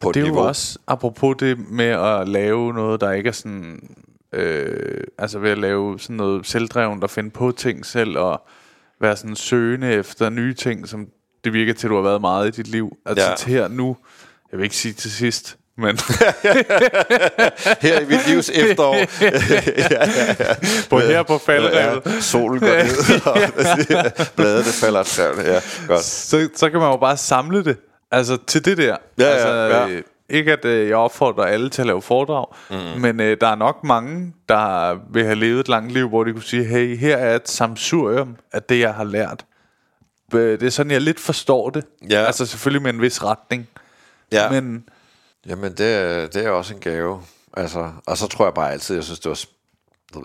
på 0.00 0.08
et 0.10 0.14
Det 0.14 0.20
er 0.20 0.24
niveau. 0.24 0.40
jo 0.40 0.48
også, 0.48 0.78
apropos 0.86 1.36
det 1.38 1.70
med 1.70 1.84
at 1.86 2.28
lave 2.28 2.74
noget, 2.74 3.00
der 3.00 3.12
ikke 3.12 3.28
er 3.28 3.32
sådan... 3.32 3.96
Øh, 4.32 5.04
altså 5.18 5.38
ved 5.38 5.50
at 5.50 5.58
lave 5.58 5.98
sådan 6.00 6.16
noget 6.16 6.46
selvdreven, 6.46 7.00
der 7.00 7.06
finde 7.06 7.30
på 7.30 7.52
ting 7.52 7.86
selv, 7.86 8.18
og 8.18 8.42
være 9.00 9.16
sådan 9.16 9.36
søgende 9.36 9.92
efter 9.92 10.30
nye 10.30 10.54
ting, 10.54 10.88
som 10.88 11.08
det 11.44 11.52
virker 11.52 11.72
til, 11.72 11.86
at 11.86 11.90
du 11.90 11.94
har 11.94 12.02
været 12.02 12.20
meget 12.20 12.48
i 12.48 12.50
dit 12.62 12.68
liv. 12.68 12.96
Altså 13.06 13.28
Ja. 13.30 13.36
til 13.36 13.48
her 13.52 13.68
nu, 13.68 13.96
jeg 14.52 14.58
vil 14.58 14.64
ikke 14.64 14.76
sige 14.76 14.92
til 14.94 15.10
sidst, 15.10 15.58
men 15.80 15.98
Her 17.80 18.00
i 18.00 18.04
mit 18.04 18.26
livs 18.28 18.50
efterår. 18.54 18.96
på 20.90 20.98
her 20.98 21.22
på 21.22 21.38
falderevet, 21.38 22.02
Ja, 22.06 22.20
solen 22.20 22.60
går 22.60 22.66
ned, 22.66 23.26
og 23.26 24.26
bladet 24.36 24.64
det 24.64 24.74
falder 24.74 25.02
træerne. 25.02 25.42
Ja, 25.52 25.60
godt. 25.86 26.04
så, 26.04 26.48
så 26.56 26.70
kan 26.70 26.80
man 26.80 26.90
jo 26.90 26.96
bare 26.96 27.16
samle 27.16 27.64
det. 27.64 27.76
Altså 28.10 28.38
til 28.46 28.64
det 28.64 28.78
der. 28.78 28.84
Ja, 29.18 29.24
ja, 29.24 29.26
altså, 29.30 29.48
ja. 29.48 29.88
øh, 29.88 30.02
Ikke 30.30 30.52
at 30.52 30.64
øh, 30.64 30.88
jeg 30.88 30.96
opfordrer 30.96 31.44
alle 31.44 31.70
til 31.70 31.82
at 31.82 31.86
lave 31.86 32.02
foredrag, 32.02 32.46
mm. 32.70 33.00
men 33.00 33.20
øh, 33.20 33.36
der 33.40 33.46
er 33.46 33.54
nok 33.54 33.84
mange, 33.84 34.32
der 34.48 34.96
vil 35.12 35.24
have 35.24 35.34
levet 35.36 35.60
et 35.60 35.68
langt 35.68 35.92
liv, 35.92 36.08
hvor 36.08 36.24
de 36.24 36.32
kunne 36.32 36.42
sige, 36.42 36.64
hey, 36.64 36.96
her 36.98 37.16
er 37.16 37.36
et 37.36 37.48
samsurium 37.48 38.36
af 38.52 38.62
det, 38.62 38.80
jeg 38.80 38.94
har 38.94 39.04
lært. 39.04 39.44
Øh, 40.34 40.60
Det 40.60 40.66
er 40.66 40.70
sådan, 40.70 40.92
jeg 40.92 41.00
lidt 41.00 41.20
forstår 41.20 41.70
det. 41.70 41.84
Ja. 42.10 42.24
Altså 42.26 42.46
selvfølgelig 42.46 42.82
med 42.82 42.92
en 42.94 43.00
vis 43.02 43.24
retning. 43.24 43.68
Ja. 44.32 44.50
Men 44.50 44.84
Jamen, 45.46 45.72
det, 45.72 45.86
er- 45.94 46.26
det 46.26 46.44
er 46.46 46.50
også 46.50 46.74
en 46.74 46.80
gave. 46.80 47.22
Altså, 47.56 47.92
og 48.06 48.18
så 48.18 48.26
tror 48.28 48.44
jeg 48.46 48.54
bare 48.54 48.72
altid, 48.72 48.94
jeg 48.94 49.04
synes, 49.04 49.20
det 49.20 49.28
var... 49.30 49.40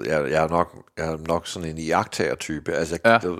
Jeg, 0.05 0.31
jeg, 0.31 0.43
er 0.43 0.47
nok, 0.47 0.75
jeg 0.97 1.05
er 1.05 1.17
nok 1.27 1.47
sådan 1.47 1.69
en 1.69 1.77
iagtager-type. 1.77 2.73
Altså, 2.73 2.97
jeg, 3.03 3.19
Ja. 3.23 3.29
ja. 3.31 3.35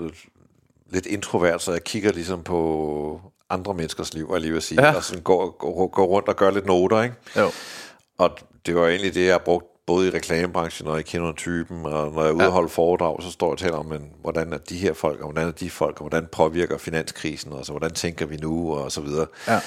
lidt 0.90 1.06
introvert, 1.06 1.62
så 1.62 1.72
jeg 1.72 1.84
kigger 1.84 2.12
ligesom 2.12 2.42
på 2.42 3.20
andre 3.50 3.74
menneskers 3.74 4.14
liv, 4.14 4.28
jeg 4.32 4.40
lige 4.40 4.52
vil 4.52 4.62
sige, 4.62 4.82
Ja. 4.82 4.94
og 4.96 5.04
sådan 5.04 5.22
går, 5.22 5.50
går, 5.58 5.86
går 5.86 6.06
rundt 6.06 6.28
og 6.28 6.36
gør 6.36 6.50
lidt 6.50 6.66
noter, 6.66 7.02
ikke? 7.02 7.14
jo. 7.36 7.50
Og 8.18 8.30
det 8.66 8.74
var 8.76 8.86
egentlig 8.88 9.14
det, 9.14 9.24
jeg 9.26 9.34
har 9.34 9.38
brugt 9.44 9.64
både 9.86 10.08
i 10.08 10.10
reklamebranchen 10.10 10.88
og 10.88 11.00
i 11.00 11.02
kender 11.02 11.32
typen, 11.32 11.86
og 11.86 12.12
når 12.12 12.22
jeg 12.22 12.28
er 12.28 12.32
ude 12.32 12.42
Ja. 12.42 12.46
og 12.46 12.52
holde 12.52 12.68
foredrag, 12.68 13.22
så 13.22 13.30
står 13.30 13.46
jeg 13.46 13.52
og 13.52 13.58
taler 13.58 13.76
om, 13.76 13.86
men, 13.86 14.10
hvordan 14.22 14.52
er 14.52 14.58
de 14.58 14.76
her 14.78 14.92
folk, 14.94 15.20
og 15.20 15.30
hvordan 15.32 15.48
er 15.48 15.52
de 15.52 15.70
folk, 15.70 16.00
og 16.00 16.08
hvordan 16.08 16.26
påvirker 16.32 16.78
finanskrisen, 16.78 17.52
og 17.52 17.66
så 17.66 17.72
hvordan 17.72 17.90
tænker 17.92 18.26
vi 18.26 18.36
nu, 18.36 18.74
og 18.74 18.92
så 18.92 19.00
videre. 19.00 19.26
Ja. 19.48 19.60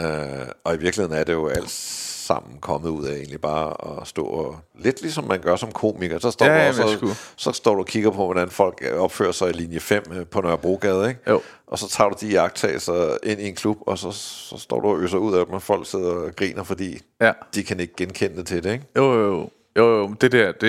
Øh, 0.00 0.46
og 0.64 0.74
i 0.74 0.78
virkeligheden 0.78 1.18
er 1.20 1.24
det 1.24 1.32
jo 1.32 1.48
alt 1.48 1.70
sammen 1.70 2.58
kommet 2.60 2.88
ud 2.90 3.06
af 3.06 3.14
egentlig 3.14 3.40
bare 3.40 4.00
at 4.00 4.06
stå 4.08 4.24
og, 4.24 4.56
lidt 4.78 5.00
ligesom 5.02 5.24
man 5.24 5.40
gør 5.40 5.56
som 5.56 5.72
komiker, 5.72 6.18
så 6.18 6.30
står, 6.30 6.46
Ja, 6.46 6.64
du 6.72 6.82
også, 6.82 6.98
og- 7.02 7.16
så 7.36 7.52
står 7.52 7.74
du 7.74 7.80
og 7.80 7.86
kigger 7.86 8.10
på, 8.10 8.24
hvordan 8.24 8.50
folk 8.50 8.84
opfører 8.98 9.32
sig 9.32 9.50
i 9.50 9.52
linje 9.52 9.80
5 9.80 10.26
på 10.30 10.40
Nørrebrogade, 10.40 11.08
ikke? 11.08 11.20
Jo. 11.28 11.40
Og 11.66 11.78
så 11.78 11.88
tager 11.88 12.10
du 12.10 12.16
de 12.20 12.28
jagttagelser 12.28 13.16
ind 13.22 13.40
i 13.40 13.48
en 13.48 13.54
klub, 13.54 13.78
og 13.86 13.98
så, 13.98 14.10
så 14.12 14.58
står 14.58 14.80
du 14.80 14.88
og 14.88 14.98
øser 15.00 15.18
ud 15.18 15.34
af 15.34 15.44
dem, 15.46 15.54
og 15.54 15.62
folk 15.62 15.86
sidder 15.86 16.10
og 16.12 16.36
griner, 16.36 16.62
fordi 16.62 16.98
Ja. 17.20 17.32
de 17.54 17.64
kan 17.64 17.80
ikke 17.80 17.94
genkende 17.96 18.36
det 18.36 18.46
til 18.46 18.64
det, 18.64 18.72
ikke? 18.72 18.84
Jo, 18.96 19.12
jo, 19.12 19.20
jo. 19.26 19.50
Jo, 19.78 19.98
jo, 19.98 20.14
det 20.20 20.32
der, 20.32 20.52
det, 20.52 20.60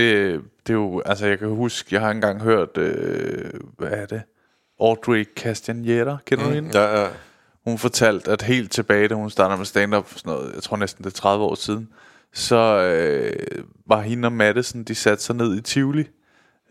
det 0.68 0.74
er 0.74 0.78
jo, 0.78 1.02
altså 1.06 1.26
jeg 1.28 1.40
kan 1.40 1.48
huske, 1.48 1.90
jeg 1.96 2.02
har 2.02 2.12
engang 2.12 2.42
hørt, 2.42 2.78
øh, 2.78 3.52
hvad 3.78 3.90
er 3.92 4.06
det? 4.06 4.22
Audrey 4.82 5.28
Castagnetta, 5.38 6.18
kender 6.26 6.44
du 6.44 6.50
hende? 6.50 6.80
Ja, 6.80 7.02
ja. 7.02 7.08
Hun 7.66 7.78
fortalte, 7.78 8.32
at 8.32 8.42
helt 8.42 8.72
tilbage, 8.72 9.08
da 9.08 9.16
hun 9.16 9.30
startede 9.30 9.58
med 9.58 9.66
stand-up, 9.66 10.10
sådan 10.16 10.34
noget, 10.34 10.56
jeg 10.56 10.64
tror 10.64 10.78
næsten 10.78 11.04
det 11.04 11.10
er 11.10 11.16
30 11.16 11.44
år 11.46 11.56
siden, 11.56 11.90
så 12.34 12.56
øh, 12.56 13.64
var 13.88 14.02
hende 14.02 14.26
og 14.26 14.32
Madison, 14.32 14.84
de 14.84 14.96
satte 14.96 15.24
sig 15.24 15.36
ned 15.36 15.58
i 15.58 15.62
Tivoli 15.62 16.08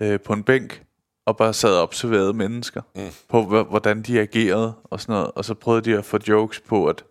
øh, 0.00 0.20
på 0.20 0.32
en 0.32 0.42
bænk, 0.42 0.82
og 1.26 1.36
bare 1.36 1.52
sad 1.52 1.76
og 1.76 1.82
observerede 1.82 2.32
mennesker, 2.32 2.82
mm. 2.96 3.02
på 3.28 3.42
hvordan 3.64 4.02
de 4.02 4.20
agerede 4.20 4.72
og 4.84 5.00
sådan 5.00 5.12
noget. 5.12 5.30
Og 5.34 5.44
så 5.44 5.54
prøvede 5.54 5.90
de 5.90 5.98
at 5.98 6.04
få 6.04 6.18
jokes 6.28 6.60
på, 6.60 6.86
at 6.86 7.04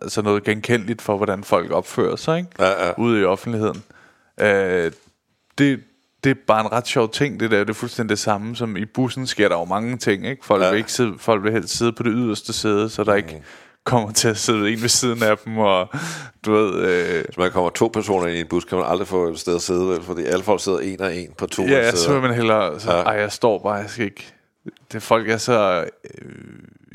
altså 0.00 0.22
noget 0.22 0.44
genkendeligt 0.44 1.02
for, 1.02 1.16
hvordan 1.16 1.44
folk 1.44 1.70
opfører 1.70 2.16
sig, 2.16 2.38
ikke? 2.38 2.50
Ja, 2.58 2.86
ja. 2.86 2.92
ude 2.98 3.20
i 3.20 3.24
offentligheden. 3.24 3.82
Øh, 4.40 4.92
det, 5.58 5.80
det 6.26 6.36
er 6.36 6.40
bare 6.46 6.60
en 6.60 6.72
ret 6.72 6.86
sjov 6.86 7.10
ting, 7.12 7.40
det 7.40 7.50
der. 7.50 7.58
Det 7.58 7.70
er 7.70 7.74
fuldstændig 7.74 8.10
det 8.10 8.18
samme, 8.18 8.56
som 8.56 8.76
i 8.76 8.84
bussen 8.84 9.26
sker 9.26 9.48
der 9.48 9.56
jo 9.58 9.64
mange 9.64 9.96
ting, 9.96 10.26
ikke? 10.26 10.44
Folk, 10.46 10.62
ja. 10.62 10.70
Vil, 10.70 10.78
ikke 10.78 10.92
sidde, 10.92 11.14
folk 11.18 11.42
vil 11.44 11.52
helst 11.52 11.76
sidde 11.78 11.92
på 11.92 12.02
det 12.02 12.12
yderste 12.14 12.52
sæde, 12.52 12.88
så 12.90 13.04
der 13.04 13.12
Mm. 13.12 13.16
ikke 13.18 13.42
kommer 13.84 14.12
til 14.12 14.28
at 14.28 14.36
sidde 14.36 14.70
en 14.72 14.82
ved 14.82 14.88
siden 14.88 15.22
af 15.22 15.38
dem, 15.38 15.58
og 15.58 15.88
du 16.46 16.52
ved... 16.52 16.74
Øh, 16.74 17.24
Hvis 17.24 17.36
man 17.38 17.50
kommer 17.50 17.70
to 17.70 17.90
personer 17.92 18.26
ind 18.26 18.36
i 18.36 18.40
en 18.40 18.46
bus, 18.46 18.64
kan 18.64 18.78
man 18.78 18.86
aldrig 18.86 19.08
få 19.08 19.28
et 19.28 19.38
sted 19.38 19.54
at 19.54 19.62
sidde, 19.62 19.88
vel? 19.88 20.02
Fordi 20.02 20.24
alle 20.24 20.42
folk 20.44 20.60
sidder 20.62 20.78
en 20.78 21.00
og 21.00 21.16
en 21.16 21.28
på 21.38 21.46
to 21.46 21.62
ja, 21.62 21.90
så 21.90 21.96
sæder. 21.96 22.12
vil 22.12 22.22
man 22.28 22.34
hellere... 22.34 22.80
Så, 22.80 22.90
ja. 22.92 22.96
Ja. 22.98 23.02
Ej, 23.04 23.12
jeg 23.20 23.32
står 23.32 23.58
bare, 23.58 23.72
jeg 23.74 23.90
skal 23.90 24.04
ikke... 24.04 24.32
Det 24.92 25.02
folk 25.02 25.30
er 25.30 25.36
så... 25.36 25.84
Øh, 26.14 26.30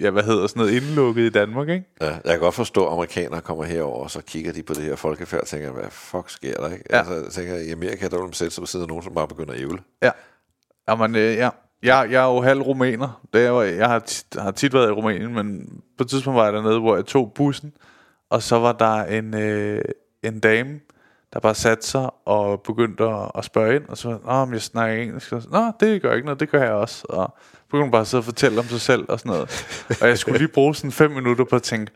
ja, 0.02 0.10
hvad 0.10 0.24
hedder 0.24 0.48
sådan 0.48 0.60
noget, 0.60 0.74
indlukket 0.74 1.24
i 1.24 1.30
Danmark, 1.30 1.70
ikke? 1.70 1.86
Ja, 2.02 2.08
jeg 2.08 2.22
kan 2.26 2.40
godt 2.40 2.56
forstå, 2.56 2.88
at 2.88 2.94
amerikanere 2.94 3.42
kommer 3.42 3.64
herover, 3.64 4.04
og 4.04 4.12
så 4.12 4.22
kigger 4.22 4.54
de 4.54 4.64
på 4.64 4.74
det 4.74 4.84
her 4.84 4.96
folkefærd 4.96 5.42
og 5.42 5.48
tænker, 5.48 5.72
hvad 5.72 5.90
fuck 5.90 6.30
sker 6.30 6.54
der, 6.54 6.70
ikke? 6.70 6.86
Ja. 6.90 6.98
Altså, 6.98 7.14
jeg 7.14 7.32
tænker, 7.32 7.56
i 7.56 7.72
Amerika, 7.72 8.08
der 8.08 8.18
vil 8.18 8.24
man 8.24 8.34
sætte 8.34 8.56
sig 8.56 8.62
ved 8.62 8.68
siden 8.68 8.84
af 8.84 8.88
nogen, 8.88 9.04
som 9.04 9.14
bare 9.14 9.28
begynder 9.28 9.54
at 9.54 9.60
ævle. 9.60 9.80
Ja. 10.04 10.12
Jamen, 10.90 11.16
øh, 11.16 11.36
ja. 11.36 11.50
Jeg, 11.84 12.08
jeg 12.12 12.24
er 12.24 12.34
jo 12.34 12.42
halv 12.42 12.62
rumæner. 12.62 13.22
Det 13.34 13.46
er, 13.46 13.62
jeg 13.62 13.88
har 13.88 14.00
tit, 14.00 14.26
har 14.38 14.52
tit 14.52 14.74
været 14.74 14.88
i 14.88 14.92
Rumænien, 14.92 15.34
men 15.34 15.68
på 15.98 16.04
et 16.04 16.10
tidspunkt 16.10 16.38
var 16.38 16.44
jeg 16.44 16.54
dernede, 16.54 16.80
hvor 16.80 16.96
jeg 16.96 17.06
tog 17.06 17.32
bussen, 17.36 17.74
og 18.30 18.42
så 18.42 18.60
var 18.60 18.72
der 18.72 19.04
en, 19.04 19.34
øh, 19.34 19.82
en 20.24 20.40
dame, 20.40 20.80
der 21.34 21.40
bare 21.40 21.56
satte 21.56 21.88
sig 21.88 22.10
og 22.26 22.62
begyndte 22.62 23.04
at, 23.04 23.32
at 23.36 23.46
spørge 23.46 23.76
ind, 23.76 23.86
og 23.88 23.98
så 23.98 24.18
Nå, 24.26 24.46
men 24.46 24.54
jeg 24.54 24.62
snakker 24.62 25.04
engelsk. 25.04 25.34
Og 25.34 25.42
så, 25.42 25.50
Nå, 25.50 25.72
det 25.80 26.02
gør 26.02 26.14
ikke 26.14 26.26
noget, 26.26 26.40
det 26.40 26.50
gør 26.50 26.64
jeg 26.64 26.72
også. 26.72 27.06
Og 27.10 27.38
begyndte 27.72 27.92
bare 27.92 28.02
at 28.02 28.08
sidde 28.08 28.22
og 28.22 28.26
fortælle 28.26 28.60
om 28.60 28.66
sig 28.66 28.82
selv 28.82 29.06
og 29.10 29.20
sådan 29.20 29.30
noget. 29.30 29.66
og 30.02 30.08
jeg 30.08 30.18
skulle 30.18 30.38
lige 30.38 30.48
bruge 30.48 30.76
sådan 30.76 30.92
fem 30.92 31.12
minutter 31.12 31.44
på 31.44 31.56
at 31.56 31.64
tænke, 31.64 31.92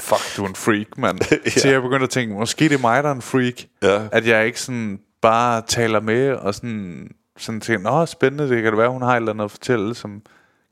fuck, 0.00 0.36
du 0.36 0.44
er 0.44 0.48
en 0.48 0.54
freak, 0.54 0.98
mand. 0.98 1.18
ja. 1.44 1.50
Så 1.50 1.68
jeg 1.68 1.82
begyndte 1.82 2.04
at 2.04 2.10
tænke, 2.10 2.34
måske 2.34 2.68
det 2.68 2.74
er 2.74 2.78
mig, 2.78 3.02
der 3.02 3.08
er 3.08 3.14
en 3.14 3.22
freak. 3.22 3.54
Ja. 3.82 4.02
At 4.12 4.26
jeg 4.26 4.46
ikke 4.46 4.60
sådan 4.60 5.00
bare 5.22 5.62
taler 5.66 6.00
med 6.00 6.32
og 6.32 6.54
sådan, 6.54 7.10
sådan 7.38 7.60
tænker, 7.60 7.90
nå, 7.90 8.06
spændende, 8.06 8.48
det 8.48 8.62
kan 8.62 8.72
det 8.72 8.78
være, 8.78 8.88
hun 8.88 9.02
har 9.02 9.12
et 9.12 9.16
eller 9.16 9.32
andet 9.32 9.44
at 9.44 9.50
fortælle, 9.50 9.94
som 9.94 10.22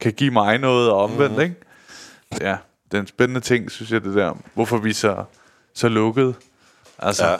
kan 0.00 0.12
give 0.12 0.30
mig 0.30 0.58
noget 0.58 0.90
og 0.90 1.02
omvendt, 1.04 1.36
mm. 1.36 1.42
ikke? 1.42 1.54
Ja, 2.40 2.56
det 2.90 2.96
er 2.96 3.00
en 3.00 3.06
spændende 3.06 3.40
ting, 3.40 3.70
synes 3.70 3.92
jeg, 3.92 4.04
det 4.04 4.14
der. 4.14 4.36
Hvorfor 4.54 4.78
vi 4.78 4.92
så, 4.92 5.24
så 5.74 5.88
lukket. 5.88 6.34
Altså, 6.98 7.26
ja. 7.26 7.36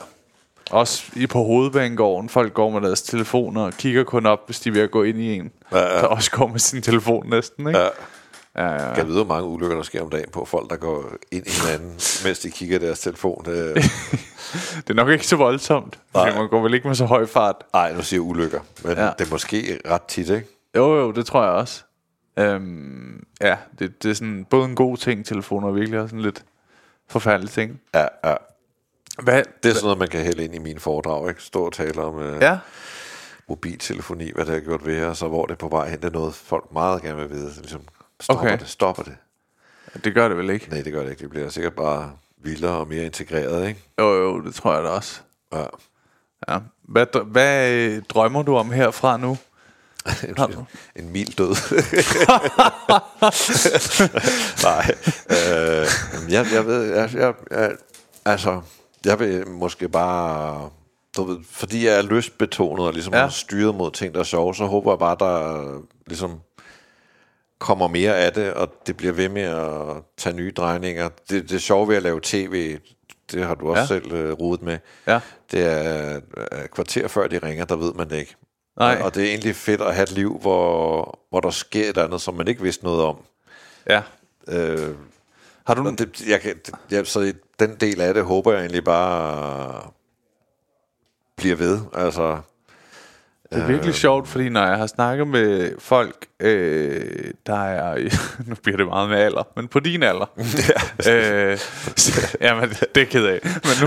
Også 0.73 1.05
i 1.17 1.27
på 1.27 1.39
hovedbanegården, 1.45 2.29
folk 2.29 2.55
går 2.55 2.71
med 2.71 2.81
deres 2.81 3.03
telefoner 3.03 3.63
og 3.63 3.73
kigger 3.73 4.05
kun 4.05 4.27
op, 4.27 4.39
hvis 4.47 4.61
de 4.61 4.75
ved 4.75 4.81
at 4.81 4.91
gå 4.91 5.03
ind 5.03 5.19
i 5.19 5.35
en. 5.37 5.51
Ja, 5.73 5.79
ja. 5.79 5.85
Der 6.01 6.07
også 6.07 6.31
går 6.31 6.47
med 6.47 6.59
sin 6.59 6.83
telefon 6.83 7.29
næsten, 7.31 7.67
ikke? 7.69 7.79
Ja. 7.81 7.89
Ja, 8.57 8.65
ja, 8.65 8.71
Jeg 8.73 8.89
ja. 8.89 8.95
kan 8.95 9.07
vide, 9.07 9.25
hvor 9.25 9.35
mange 9.35 9.49
ulykker, 9.49 9.77
der 9.77 9.83
sker 9.83 10.03
om 10.03 10.11
dagen 10.11 10.31
på 10.33 10.45
folk, 10.45 10.71
der 10.71 10.77
går 10.77 11.05
ind 11.33 11.47
i 11.47 11.51
hinanden, 11.51 11.91
mens 12.25 12.39
de 12.39 12.51
kigger 12.51 12.79
deres 12.79 13.01
telefon. 13.01 13.45
Det, 13.45 13.75
Det 14.77 14.91
er 14.91 14.95
nok 14.95 15.09
ikke 15.09 15.27
så 15.27 15.37
voldsomt, 15.37 15.99
Nej. 16.15 16.35
man 16.35 16.49
går 16.49 16.63
vel 16.63 16.75
ikke 16.75 16.89
med 16.89 16.95
så 16.97 17.05
høj 17.05 17.27
fart. 17.27 17.57
ej, 17.75 17.93
nu 17.93 18.03
siger 18.03 18.17
jeg 18.19 18.23
ulykker, 18.31 18.61
men 18.85 18.93
Ja. 18.97 19.11
det 19.19 19.27
er 19.27 19.31
måske 19.31 19.81
ret 19.87 20.03
tit, 20.03 20.29
ikke? 20.31 20.47
Jo, 20.77 20.97
jo, 21.01 21.11
det 21.11 21.27
tror 21.27 21.43
jeg 21.43 21.53
også. 21.53 21.83
Øhm, 22.39 23.25
ja, 23.41 23.57
det, 23.79 24.03
det 24.03 24.11
er 24.11 24.15
sådan 24.15 24.47
både 24.51 24.65
en 24.65 24.75
god 24.75 24.97
ting, 24.97 25.27
telefoner, 25.27 25.69
og 25.69 25.77
virkelig 25.77 26.01
også 26.01 26.09
sådan 26.11 26.23
lidt 26.23 26.45
forfærdelig 27.09 27.51
ting. 27.51 27.81
Ja, 27.95 28.07
ja. 28.25 28.35
Hvad? 29.19 29.43
Det 29.63 29.71
er 29.71 29.75
sådan 29.75 29.85
noget, 29.85 29.99
man 29.99 30.09
kan 30.09 30.21
hælde 30.21 30.45
ind 30.45 30.55
i 30.55 30.59
mine 30.59 30.81
foredrag, 30.81 31.29
ikke? 31.29 31.43
Stå 31.43 31.67
og 31.67 31.73
tale 31.73 32.03
om 32.03 32.15
uh, 32.17 32.43
Ja, 32.43 32.59
mobiltelefoni, 33.49 34.31
hvad 34.35 34.45
det 34.45 34.55
har 34.55 34.61
gjort 34.61 34.87
ved 34.87 35.05
os, 35.05 35.23
og 35.23 35.29
hvor 35.29 35.47
det 35.47 35.53
er 35.53 35.57
på 35.59 35.69
vej 35.69 35.89
hen. 35.89 35.99
Det 35.99 36.05
er 36.05 36.11
noget, 36.11 36.35
folk 36.35 36.73
meget 36.73 37.03
gerne 37.03 37.19
vil 37.19 37.31
vide. 37.31 37.53
Ligesom, 37.61 37.81
stopper 38.21 38.45
Okay. 38.45 38.59
det, 38.59 38.69
stopper 38.69 39.03
det. 39.03 39.17
Det 40.05 40.15
gør 40.15 40.29
det 40.29 40.37
vel 40.37 40.51
ikke? 40.51 40.71
Nej, 40.71 40.83
det 40.83 40.93
gør 40.93 41.03
det 41.03 41.11
ikke. 41.11 41.21
Det 41.21 41.31
bliver 41.31 41.49
sikkert 41.49 41.75
bare 41.75 42.13
vildere 42.39 42.73
og 42.73 42.89
mere 42.89 43.05
integreret, 43.05 43.69
ikke? 43.69 43.81
Jo, 43.99 44.15
jo, 44.15 44.41
det 44.41 44.55
tror 44.55 44.75
jeg 44.75 44.83
da 44.83 44.89
også. 44.89 45.21
Ja. 45.53 45.65
Ja. 46.49 46.59
Hvad, 46.83 47.25
hvad 47.25 47.71
øh, 47.73 48.03
drømmer 48.09 48.43
du 48.43 48.57
om 48.57 48.71
herfra 48.71 49.17
nu? 49.17 49.39
Du? 50.39 50.65
en 50.97 51.13
mild 51.13 51.37
død. 51.37 51.49
Nej. 54.69 54.95
Øh, 55.31 55.87
jeg, 56.33 56.47
jeg 56.53 56.67
ved, 56.67 56.95
jeg, 56.95 57.11
jeg, 57.15 57.35
jeg, 57.51 57.73
altså, 58.25 58.61
jeg 59.07 59.19
vil 59.21 59.49
måske 59.49 59.89
bare, 59.89 60.71
du 61.17 61.25
ved, 61.25 61.39
fordi 61.51 61.87
jeg 61.87 61.99
er 61.99 62.03
lystbetonet 62.03 62.87
og 62.87 62.93
ligesom 62.93 63.15
Ja. 63.15 63.29
styret 63.29 63.75
mod 63.75 63.91
ting, 63.91 64.15
der 64.15 64.21
er 64.21 64.25
sjove, 64.25 64.55
så 64.55 64.65
håber 64.67 64.93
jeg 64.93 64.99
bare, 64.99 65.17
der 65.21 65.81
ligesom 66.07 66.41
kommer 67.59 67.89
mere 67.89 68.17
af 68.19 68.33
det, 68.33 68.53
og 68.53 68.69
det 68.87 68.97
bliver 68.97 69.13
ved 69.13 69.29
med 69.29 69.43
at 69.43 69.97
tage 70.17 70.37
nye 70.37 70.53
drejninger. 70.57 71.09
Det, 71.31 71.51
det 71.51 71.63
sjove 71.63 71.89
ved 71.89 71.97
at 71.97 72.03
lave 72.03 72.21
tv, 72.23 72.79
det 73.33 73.45
har 73.45 73.55
du 73.55 73.71
også 73.71 73.81
Ja. 73.81 73.87
selv 73.87 74.13
uh, 74.33 74.39
rodet 74.41 74.63
med, 74.63 74.79
Ja. 75.07 75.21
det 75.53 75.67
er 75.67 76.17
uh, 76.17 76.67
kvarter 76.75 77.09
før 77.09 77.27
de 77.27 77.39
ringer, 77.39 77.65
der 77.65 77.77
ved 77.77 77.93
man 77.95 78.11
det 78.11 78.17
ikke. 78.17 78.35
Nej. 78.79 79.01
Og 79.05 79.15
det 79.15 79.23
er 79.23 79.29
egentlig 79.29 79.57
fedt 79.57 79.81
at 79.81 79.95
have 79.95 80.03
et 80.03 80.13
liv, 80.13 80.39
hvor, 80.41 81.19
hvor 81.31 81.41
der 81.41 81.51
sker 81.51 81.91
et 81.91 81.99
andet, 81.99 82.21
som 82.21 82.35
man 82.35 82.49
ikke 82.49 82.63
vidste 82.63 82.85
noget 82.85 83.03
om. 83.03 83.17
Ja. 83.89 84.03
Øh, 84.49 84.95
Har 85.67 85.75
du 85.75 85.91
det, 85.99 86.21
jeg 86.29 86.41
kan, 86.41 86.55
jeg, 86.91 87.07
så 87.07 87.33
den 87.59 87.77
del 87.81 88.01
af 88.01 88.15
det 88.15 88.25
håber 88.25 88.53
jeg 88.53 88.61
egentlig 88.61 88.85
bare 88.85 89.91
bliver 91.37 91.57
ved. 91.57 91.81
Altså, 91.95 92.41
Det 93.53 93.63
er 93.63 93.67
virkelig 93.67 93.95
sjovt, 93.95 94.29
fordi 94.29 94.49
når 94.49 94.67
jeg 94.67 94.77
har 94.79 94.87
snakket 94.87 95.27
med 95.29 95.73
folk, 95.79 96.27
øh, 96.41 97.31
der 97.47 97.57
er, 97.65 97.99
nu 98.49 98.55
bliver 98.63 98.77
det 98.77 98.87
meget 98.87 99.09
med 99.11 99.19
alder, 99.19 99.43
men 99.57 99.69
på 99.69 99.81
din 99.81 100.03
alder. 100.03 100.27
øh, 101.11 101.59
så- 101.97 102.37
jamen, 102.41 102.69
det, 102.95 103.03
er 103.03 103.07
ked 103.07 103.27
af. 103.27 103.41
Men 103.43 103.73
nu, 103.83 103.87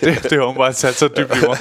det, 0.00 0.22
det 0.22 0.32
har 0.32 0.40
åbenbart 0.40 0.74
sat 0.76 0.94
så 0.94 1.08
dybt 1.08 1.36
i 1.36 1.46
mig. 1.46 1.58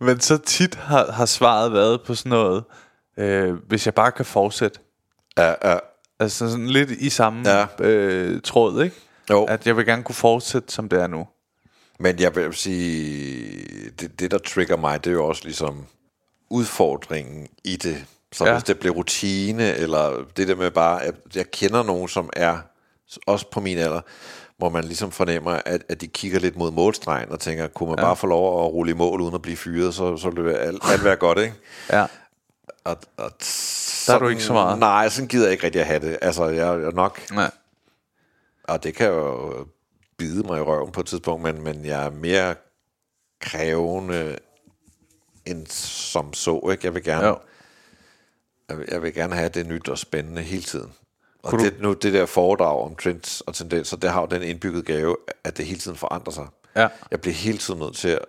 men 0.08 0.20
så 0.20 0.38
tit 0.38 0.74
har, 0.74 1.12
har 1.12 1.26
svaret 1.26 1.72
været 1.72 2.00
på 2.06 2.14
sådan 2.14 2.30
noget, 2.30 2.64
øh, 3.18 3.54
hvis 3.68 3.86
jeg 3.86 3.94
bare 3.94 4.12
kan 4.12 4.24
fortsætte. 4.24 4.78
ja, 5.38 5.54
ja, 5.70 5.78
Altså 6.20 6.50
sådan 6.50 6.66
lidt 6.66 6.90
i 6.90 7.10
samme 7.10 7.48
Ja. 7.50 7.66
øh, 7.80 8.40
tråd, 8.44 8.82
ikke? 8.84 8.96
jo. 9.30 9.44
At 9.44 9.66
jeg 9.66 9.76
vil 9.76 9.86
gerne 9.86 10.02
kunne 10.02 10.14
fortsætte, 10.14 10.72
som 10.72 10.88
det 10.88 11.02
er 11.02 11.06
nu. 11.06 11.26
Men 12.00 12.18
jeg 12.18 12.36
vil 12.36 12.54
sige, 12.54 13.90
det, 14.00 14.20
det 14.20 14.30
der 14.30 14.38
trigger 14.38 14.76
mig, 14.76 15.04
det 15.04 15.10
er 15.10 15.14
jo 15.14 15.26
også 15.26 15.42
ligesom 15.44 15.86
udfordringen 16.50 17.46
i 17.64 17.76
det. 17.76 18.04
Så 18.32 18.44
Ja. 18.46 18.52
hvis 18.52 18.62
det 18.62 18.78
bliver 18.78 18.94
rutine, 18.94 19.74
eller 19.74 20.24
det 20.36 20.48
der 20.48 20.54
med 20.54 20.70
bare, 20.70 21.04
at 21.04 21.14
jeg 21.34 21.50
kender 21.50 21.82
nogen, 21.82 22.08
som 22.08 22.30
er, 22.32 22.58
også 23.26 23.50
på 23.50 23.60
min 23.60 23.78
alder, 23.78 24.00
hvor 24.58 24.68
man 24.68 24.84
ligesom 24.84 25.10
fornemmer, 25.10 25.50
at, 25.66 25.82
at 25.88 26.00
de 26.00 26.06
kigger 26.06 26.38
lidt 26.40 26.56
mod 26.56 26.70
målstregen 26.70 27.28
og 27.32 27.40
tænker, 27.40 27.66
kunne 27.66 27.88
man 27.88 27.98
ja. 27.98 28.04
bare 28.04 28.16
få 28.16 28.26
lov 28.26 28.64
at 28.66 28.72
rulle 28.72 28.90
i 28.92 28.94
mål 28.94 29.20
uden 29.20 29.34
at 29.34 29.42
blive 29.42 29.56
fyret, 29.56 29.94
så, 29.94 30.16
så 30.16 30.30
ville 30.30 30.58
alt, 30.58 30.82
alt 30.92 31.04
være 31.04 31.16
godt, 31.16 31.38
ikke? 31.38 31.54
Ja. 31.92 32.06
Og, 32.86 32.96
og 33.16 33.30
Der 34.06 34.14
er 34.14 34.18
du 34.18 34.28
ikke 34.28 34.42
så 34.42 34.52
meget. 34.52 34.78
Nej, 34.78 35.08
sådan 35.08 35.28
gider 35.28 35.44
jeg 35.44 35.52
ikke 35.52 35.64
rigtig 35.64 35.80
at 35.80 35.86
have 35.86 36.00
det. 36.00 36.18
Altså, 36.22 36.44
jeg 36.44 36.68
er 36.68 36.90
nok... 36.90 37.30
Nej. 37.32 37.50
Og 38.64 38.82
det 38.82 38.94
kan 38.94 39.06
jo 39.06 39.66
bide 40.16 40.42
mig 40.42 40.58
i 40.58 40.62
røven 40.62 40.92
på 40.92 41.00
et 41.00 41.06
tidspunkt, 41.06 41.42
men, 41.42 41.62
men 41.62 41.84
jeg 41.84 42.06
er 42.06 42.10
mere 42.10 42.54
krævende 43.40 44.38
end 45.46 45.66
som 45.66 46.32
så, 46.32 46.68
ikke? 46.72 46.86
Jeg 46.86 46.94
vil 46.94 47.04
gerne, 47.04 47.26
Jo. 47.26 47.38
jeg 48.68 48.78
vil, 48.78 48.88
jeg 48.90 49.02
vil 49.02 49.14
gerne 49.14 49.34
have 49.34 49.48
det 49.48 49.66
nyt 49.66 49.88
og 49.88 49.98
spændende 49.98 50.42
hele 50.42 50.62
tiden. 50.62 50.92
Og 51.42 51.50
Kunne 51.50 51.64
det, 51.64 51.80
nu, 51.80 51.92
det 51.92 52.12
der 52.12 52.26
foredrag 52.26 52.80
om 52.84 52.96
trends 52.96 53.40
og 53.40 53.54
tendenser, 53.54 53.96
det 53.96 54.10
har 54.10 54.20
jo 54.20 54.26
den 54.26 54.42
indbygget 54.42 54.84
gave, 54.84 55.16
at 55.44 55.56
det 55.56 55.66
hele 55.66 55.80
tiden 55.80 55.96
forandrer 55.96 56.32
sig. 56.32 56.46
Ja. 56.76 56.88
Jeg 57.10 57.20
bliver 57.20 57.34
hele 57.34 57.58
tiden 57.58 57.80
nødt 57.80 57.96
til 57.96 58.08
at, 58.08 58.24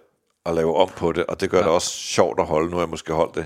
at 0.46 0.56
lave 0.56 0.76
om 0.76 0.90
på 0.90 1.12
det, 1.12 1.26
og 1.26 1.42
det 1.42 1.50
gør 1.50 1.58
ja. 1.58 1.64
det 1.64 1.72
også 1.72 1.90
sjovt 1.90 2.40
at 2.40 2.46
holde. 2.46 2.70
Nu 2.70 2.76
har 2.76 2.84
jeg 2.84 2.90
måske 2.90 3.14
holdt 3.14 3.36
det, 3.36 3.46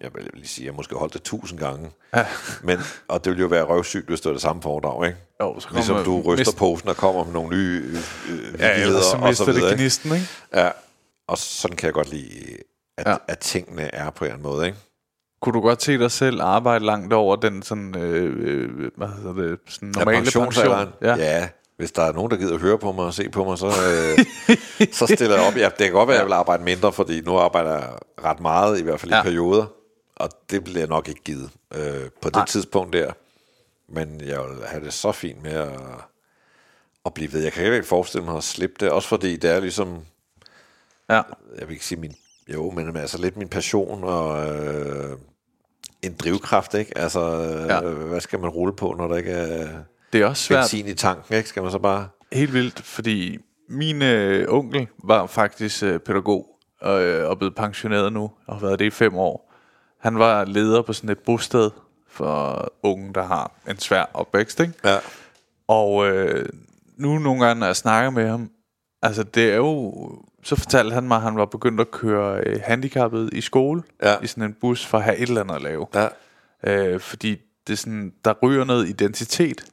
jeg 0.00 0.10
vil 0.14 0.30
lige 0.34 0.48
sige, 0.48 0.66
jeg 0.66 0.74
måske 0.74 0.94
holdt 0.94 1.12
det 1.14 1.22
tusind 1.22 1.58
gange. 1.58 1.90
Ja. 2.16 2.26
Men, 2.62 2.78
og 3.08 3.24
det 3.24 3.30
ville 3.30 3.40
jo 3.42 3.46
være 3.48 3.62
røvsygt, 3.64 4.06
hvis 4.08 4.20
det 4.20 4.26
var 4.28 4.32
det 4.32 4.42
samme 4.42 4.62
foredrag, 4.62 5.06
ikke? 5.06 5.18
Jo, 5.42 5.60
så 5.60 5.68
kommer 5.68 5.80
Ligesom 5.80 6.04
du 6.04 6.20
ryster 6.20 6.44
mist- 6.52 6.56
posen 6.58 6.88
og 6.88 6.96
kommer 6.96 7.24
med 7.24 7.32
nogle 7.32 7.56
nye 7.56 7.82
øh, 8.28 8.34
øh, 8.54 8.60
Ja, 8.60 8.82
ellers 8.82 9.04
så 9.04 9.16
vittigheder 9.16 9.26
og 9.26 9.34
så 9.36 9.44
mister 9.44 9.44
det 9.44 9.54
videre. 9.54 9.70
ikke? 9.70 9.82
gnisten, 9.82 10.12
ikke? 10.14 10.26
Ja, 10.54 10.70
og 11.28 11.38
sådan 11.38 11.76
kan 11.76 11.86
jeg 11.86 11.94
godt 11.94 12.10
lide, 12.10 12.56
at, 12.98 13.06
Ja. 13.06 13.10
ja. 13.10 13.16
at 13.28 13.38
tingene 13.38 13.94
er 13.94 14.10
på 14.10 14.24
en 14.24 14.30
anden 14.30 14.42
måde, 14.42 14.66
ikke? 14.66 14.78
Kunne 15.42 15.52
du 15.52 15.60
godt 15.60 15.82
se 15.82 15.98
dig 15.98 16.10
selv 16.10 16.40
arbejde 16.42 16.84
langt 16.84 17.12
over 17.12 17.36
den 17.36 17.62
sådan, 17.62 17.96
øh, 17.98 18.34
øh, 18.38 18.90
hvad 18.96 19.08
hedder 19.08 19.32
det, 19.42 19.58
sådan 19.68 19.88
normale 19.88 20.18
ja, 20.18 20.24
pension? 20.40 20.52
Ja. 21.02 21.14
ja. 21.16 21.48
hvis 21.76 21.92
der 21.92 22.02
er 22.02 22.12
nogen, 22.12 22.30
der 22.30 22.36
gider 22.36 22.54
at 22.54 22.60
høre 22.60 22.78
på 22.78 22.92
mig 22.92 23.04
og 23.04 23.14
se 23.14 23.28
på 23.28 23.44
mig, 23.44 23.58
så, 23.58 23.66
øh, 23.66 24.24
så 24.98 25.06
stiller 25.06 25.36
jeg 25.36 25.46
op. 25.46 25.56
Ja, 25.56 25.64
det 25.78 25.78
kan 25.86 25.92
godt 25.92 26.08
være, 26.08 26.16
at 26.16 26.20
jeg 26.20 26.26
vil 26.26 26.32
arbejde 26.32 26.62
mindre, 26.64 26.92
fordi 26.92 27.20
nu 27.20 27.38
arbejder 27.38 27.72
jeg 27.72 27.88
ret 28.24 28.40
meget, 28.40 28.78
i 28.78 28.82
hvert 28.82 29.00
fald 29.00 29.12
Ja. 29.12 29.20
i 29.20 29.22
perioder. 29.22 29.66
Og 30.18 30.28
det 30.50 30.64
bliver 30.64 30.78
jeg 30.78 30.88
nok 30.88 31.08
ikke 31.08 31.22
givet 31.24 31.50
øh, 31.74 32.10
på 32.22 32.28
det 32.28 32.34
Nej. 32.34 32.46
tidspunkt 32.46 32.92
der. 32.92 33.12
Men 33.88 34.20
jeg 34.20 34.40
vil 34.40 34.66
have 34.66 34.84
det 34.84 34.92
så 34.92 35.12
fint 35.12 35.42
med 35.42 35.52
at, 35.52 35.80
at 37.06 37.14
blive 37.14 37.32
ved. 37.32 37.42
Jeg 37.42 37.52
kan 37.52 37.72
ikke 37.74 37.86
forestille 37.86 38.24
mig 38.24 38.36
at 38.36 38.44
slippe 38.44 38.76
det, 38.80 38.90
også 38.90 39.08
fordi 39.08 39.36
det 39.36 39.50
er 39.50 39.60
ligesom, 39.60 39.98
ja. 41.10 41.22
jeg 41.58 41.68
vil 41.68 41.70
ikke 41.70 41.86
sige 41.86 42.00
min, 42.00 42.14
jo, 42.48 42.70
men 42.70 42.96
altså 42.96 43.18
lidt 43.18 43.36
min 43.36 43.48
passion 43.48 44.04
og 44.04 44.56
øh, 44.56 45.16
en 46.02 46.14
drivkraft, 46.14 46.74
ikke? 46.74 46.98
Altså, 46.98 47.20
Ja. 47.68 47.74
ja. 47.74 47.80
hvad 47.80 48.20
skal 48.20 48.38
man 48.40 48.50
rulle 48.50 48.76
på, 48.76 48.94
når 48.98 49.08
der 49.08 49.16
ikke 49.16 49.30
er 49.30 49.68
Det 50.12 50.20
er 50.20 50.26
også 50.26 50.42
svært. 50.42 50.62
benzin 50.62 50.86
i 50.86 50.94
tanken, 50.94 51.36
ikke? 51.36 51.48
Skal 51.48 51.62
man 51.62 51.72
så 51.72 51.78
bare... 51.78 52.08
Helt 52.32 52.52
vildt, 52.52 52.80
fordi 52.82 53.38
min 53.68 54.02
øh, 54.02 54.46
onkel 54.54 54.86
var 55.04 55.26
faktisk 55.26 55.82
øh, 55.82 56.00
pædagog 56.00 56.46
og, 56.80 57.02
øh, 57.02 57.28
og 57.30 57.38
blevet 57.38 57.54
pensioneret 57.54 58.12
nu, 58.12 58.30
og 58.46 58.54
har 58.54 58.60
været 58.66 58.78
det 58.78 58.84
i 58.84 58.90
fem 58.90 59.16
år. 59.16 59.47
Han 59.98 60.18
var 60.18 60.44
leder 60.44 60.82
på 60.82 60.92
sådan 60.92 61.10
et 61.10 61.18
bosted 61.18 61.70
for 62.08 62.72
unge, 62.82 63.14
der 63.14 63.22
har 63.22 63.52
en 63.68 63.78
svær 63.78 64.04
opvækst, 64.14 64.60
ikke? 64.60 64.72
Ja. 64.84 64.98
Og 65.68 66.06
øh, 66.06 66.48
nu 66.96 67.18
nogle 67.18 67.46
gange, 67.46 67.60
når 67.60 67.66
jeg 67.66 67.76
snakker 67.76 68.10
med 68.10 68.28
ham, 68.28 68.50
altså 69.02 69.22
det 69.22 69.50
er 69.52 69.56
jo... 69.56 69.94
Så 70.42 70.56
fortalte 70.56 70.94
han 70.94 71.08
mig, 71.08 71.16
at 71.16 71.22
han 71.22 71.36
var 71.36 71.44
begyndt 71.44 71.80
at 71.80 71.90
køre 71.90 72.40
øh, 72.46 72.60
handicappet 72.64 73.30
i 73.32 73.40
skole, 73.40 73.82
Ja. 74.02 74.16
i 74.22 74.26
sådan 74.26 74.44
en 74.44 74.54
bus, 74.60 74.86
for 74.86 74.98
at 74.98 75.04
have 75.04 75.16
et 75.16 75.28
eller 75.28 75.40
andet 75.40 75.54
at 75.54 75.62
lave. 75.62 75.86
Ja. 75.94 76.08
Øh, 76.64 77.00
fordi 77.00 77.36
det 77.66 77.72
er 77.72 77.76
sådan, 77.76 78.12
der 78.24 78.34
ryger 78.42 78.64
noget 78.64 78.88
identitet. 78.88 79.64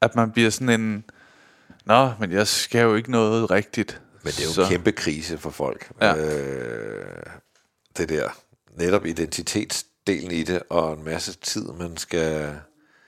At 0.00 0.16
man 0.16 0.30
bliver 0.32 0.50
sådan 0.50 0.80
en... 0.80 1.04
Nå, 1.84 2.12
men 2.20 2.32
jeg 2.32 2.46
skal 2.46 2.82
jo 2.82 2.94
ikke 2.94 3.10
noget 3.10 3.50
rigtigt. 3.50 4.00
Men 4.22 4.30
det 4.32 4.40
er 4.40 4.54
jo 4.56 4.62
en 4.62 4.68
kæmpe 4.68 4.92
krise 4.92 5.38
for 5.38 5.50
folk. 5.50 5.90
Ja. 6.00 6.16
Øh, 6.16 7.22
det 7.96 8.08
der. 8.08 8.28
Netop 8.78 9.06
identitetsdelen 9.06 10.30
i 10.30 10.42
det, 10.42 10.62
og 10.70 10.92
en 10.92 11.04
masse 11.04 11.32
tid, 11.42 11.64
man 11.78 11.96
skal 11.96 12.50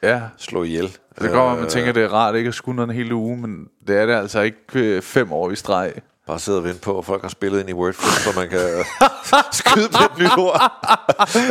Ja, 0.03 0.21
slå 0.39 0.63
ihjel. 0.63 0.97
det 1.21 1.33
være, 1.33 1.51
at 1.51 1.57
man 1.57 1.65
Øh, 1.65 1.71
tænker, 1.71 1.93
det 1.93 2.03
er 2.03 2.09
rart 2.09 2.35
ikke 2.35 2.49
at 2.49 2.55
skulle 2.55 2.83
en 2.83 2.91
hel 2.91 3.13
uge, 3.13 3.37
men 3.37 3.67
det 3.87 3.97
er 3.97 4.07
det 4.07 4.15
altså 4.15 4.41
ikke 4.41 4.59
øh, 4.75 5.03
fem 5.03 5.33
år 5.33 5.51
i 5.51 5.57
streg. 5.57 5.93
Bare 6.27 6.39
sidde 6.39 6.59
og 6.59 6.65
vente 6.65 6.81
på, 6.81 6.99
at 6.99 7.05
folk 7.05 7.23
har 7.23 7.29
spillet 7.29 7.61
ind 7.61 7.69
i 7.71 7.73
Wordfeud, 7.73 8.11
så 8.33 8.41
man 8.41 8.49
kan 8.49 8.59
øh, 8.61 8.85
skyde 9.53 9.89
på 9.89 10.05
et 10.05 10.19
nyt 10.19 10.39
ord. 10.39 10.61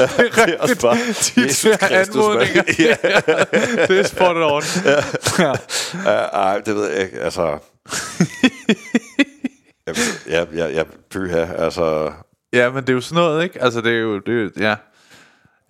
det 0.45 0.53
er 0.53 0.59
også 0.59 0.82
bare 0.82 0.95
De 0.95 1.41
Jesus 1.43 1.78
Kristus, 1.80 2.16
anmodninger. 2.16 2.63
ja, 2.80 2.95
det 3.88 3.99
er 3.99 4.03
spot 4.03 4.36
on. 4.38 4.63
ja. 4.86 5.53
ja, 6.11 6.18
ej, 6.24 6.59
det 6.59 6.76
ved 6.76 6.89
jeg 6.91 7.03
ikke. 7.03 7.20
Altså... 7.20 7.57
jeg, 9.88 9.95
jeg, 10.28 10.47
jeg, 10.53 10.74
jeg 10.74 10.86
pyha, 11.09 11.45
altså... 11.63 12.11
ja, 12.56 12.70
men 12.72 12.82
det 12.84 12.89
er 12.89 12.93
jo 12.93 13.01
sådan 13.01 13.24
noget, 13.24 13.43
ikke? 13.43 13.62
Altså, 13.62 13.82
det 13.82 13.91
er 13.91 13.99
jo... 13.99 14.20
Det 14.20 14.34
er, 14.39 14.43
jo- 14.43 14.51
ja. 14.60 14.76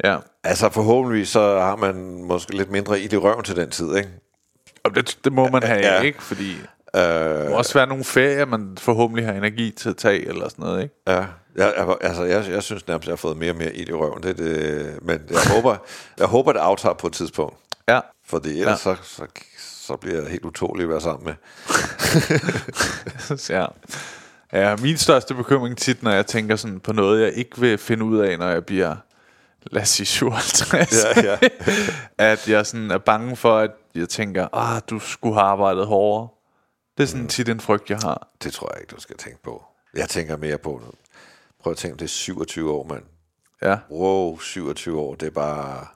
Ja. 0.03 0.17
Altså 0.43 0.69
forhåbentlig 0.69 1.27
så 1.27 1.59
har 1.59 1.75
man 1.75 2.23
måske 2.23 2.57
lidt 2.57 2.71
mindre 2.71 2.99
i 2.99 3.17
røven 3.17 3.43
til 3.43 3.55
den 3.55 3.69
tid, 3.69 3.95
ikke? 3.95 4.09
Og 4.83 4.95
det, 4.95 5.17
det 5.23 5.33
må 5.33 5.47
man 5.49 5.63
have, 5.63 5.79
Ja. 5.79 6.01
ikke? 6.01 6.23
Fordi 6.23 6.57
Øh, 6.95 7.01
der 7.01 7.49
må 7.49 7.55
også 7.55 7.73
være 7.73 7.87
nogle 7.87 8.03
ferier, 8.03 8.45
man 8.45 8.77
forhåbentlig 8.79 9.25
har 9.25 9.33
energi 9.33 9.71
til 9.71 9.89
at 9.89 9.97
tage, 9.97 10.27
eller 10.27 10.49
sådan 10.49 10.65
noget, 10.65 10.83
ikke? 10.83 10.95
Ja, 11.07 11.25
jeg, 11.55 11.73
jeg, 11.77 11.95
altså 12.01 12.23
jeg, 12.23 12.45
jeg 12.49 12.63
synes 12.63 12.87
nærmest, 12.87 13.07
jeg 13.07 13.11
har 13.11 13.17
fået 13.17 13.37
mere 13.37 13.51
og 13.51 13.57
mere 13.57 13.75
i 13.75 13.93
røven. 13.93 14.23
Det, 14.23 14.37
det, 14.37 14.99
men 15.01 15.21
jeg 15.29 15.39
håber, 15.55 15.75
jeg 16.17 16.27
håber, 16.27 16.53
det 16.53 16.59
aftager 16.59 16.93
på 16.93 17.07
et 17.07 17.13
tidspunkt. 17.13 17.57
Ja. 17.87 17.99
Fordi 18.27 18.59
ellers 18.59 18.85
ja. 18.85 18.95
så, 18.95 19.01
så, 19.03 19.25
så 19.59 19.95
bliver 19.95 20.21
jeg 20.21 20.31
helt 20.31 20.45
utålig 20.45 20.83
at 20.83 20.89
være 20.89 21.01
sammen 21.01 21.25
med. 21.25 21.33
ja. 23.59 23.65
Ja, 24.55 24.75
min 24.75 24.97
største 24.97 25.35
bekymring 25.35 25.77
tit, 25.77 26.03
når 26.03 26.11
jeg 26.11 26.25
tænker 26.25 26.55
sådan 26.55 26.79
på 26.79 26.93
noget, 26.93 27.21
jeg 27.23 27.33
ikke 27.33 27.59
vil 27.61 27.77
finde 27.77 28.05
ud 28.05 28.17
af, 28.19 28.39
når 28.39 28.49
jeg 28.49 28.65
bliver, 28.65 28.95
lad 29.71 29.81
os 29.81 29.89
sige 29.89 30.05
57, 30.05 30.93
Ja, 31.03 31.21
ja. 31.23 31.37
at 32.31 32.49
jeg 32.49 32.65
sådan 32.65 32.91
er 32.91 32.97
bange 32.97 33.35
for, 33.35 33.57
at 33.57 33.71
jeg 33.95 34.09
tænker, 34.09 34.47
ah, 34.53 34.81
du 34.89 34.99
skulle 34.99 35.35
have 35.35 35.45
arbejdet 35.45 35.87
hårdere. 35.87 36.27
Det 36.97 37.03
er 37.03 37.07
sådan 37.07 37.27
tit 37.27 37.49
en 37.49 37.59
frygt, 37.59 37.89
jeg 37.89 37.97
har. 37.97 38.27
Det 38.43 38.53
tror 38.53 38.71
jeg 38.73 38.81
ikke, 38.81 38.95
du 38.95 39.01
skal 39.01 39.17
tænke 39.17 39.43
på. 39.43 39.63
Jeg 39.93 40.09
tænker 40.09 40.37
mere 40.37 40.57
på, 40.57 40.81
Prøv 41.63 41.71
at 41.71 41.77
tænke, 41.77 41.97
det 41.97 42.03
er 42.03 42.07
27 42.07 42.71
år, 42.71 42.83
mand. 42.83 43.03
Ja, 43.61 43.77
Wow, 43.91 44.39
27 44.39 44.99
år, 44.99 45.15
det 45.15 45.27
er 45.27 45.31
bare... 45.31 45.87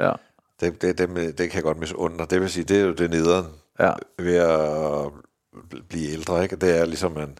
ja, 0.00 0.12
Det, 0.60 0.82
det, 0.82 0.98
det, 0.98 1.38
det 1.38 1.50
kan 1.50 1.54
jeg 1.54 1.62
godt 1.62 1.78
misunde. 1.78 2.26
Det 2.30 2.40
vil 2.40 2.50
sige, 2.50 2.64
det 2.64 2.80
er 2.80 2.84
jo 2.84 2.92
det 2.92 3.10
nederen 3.10 3.46
ja. 3.80 3.92
ved 4.18 4.36
at 4.36 5.12
blive 5.88 6.10
ældre, 6.10 6.42
ikke? 6.42 6.56
Det 6.56 6.78
er 6.78 6.84
ligesom, 6.84 7.12
man... 7.12 7.38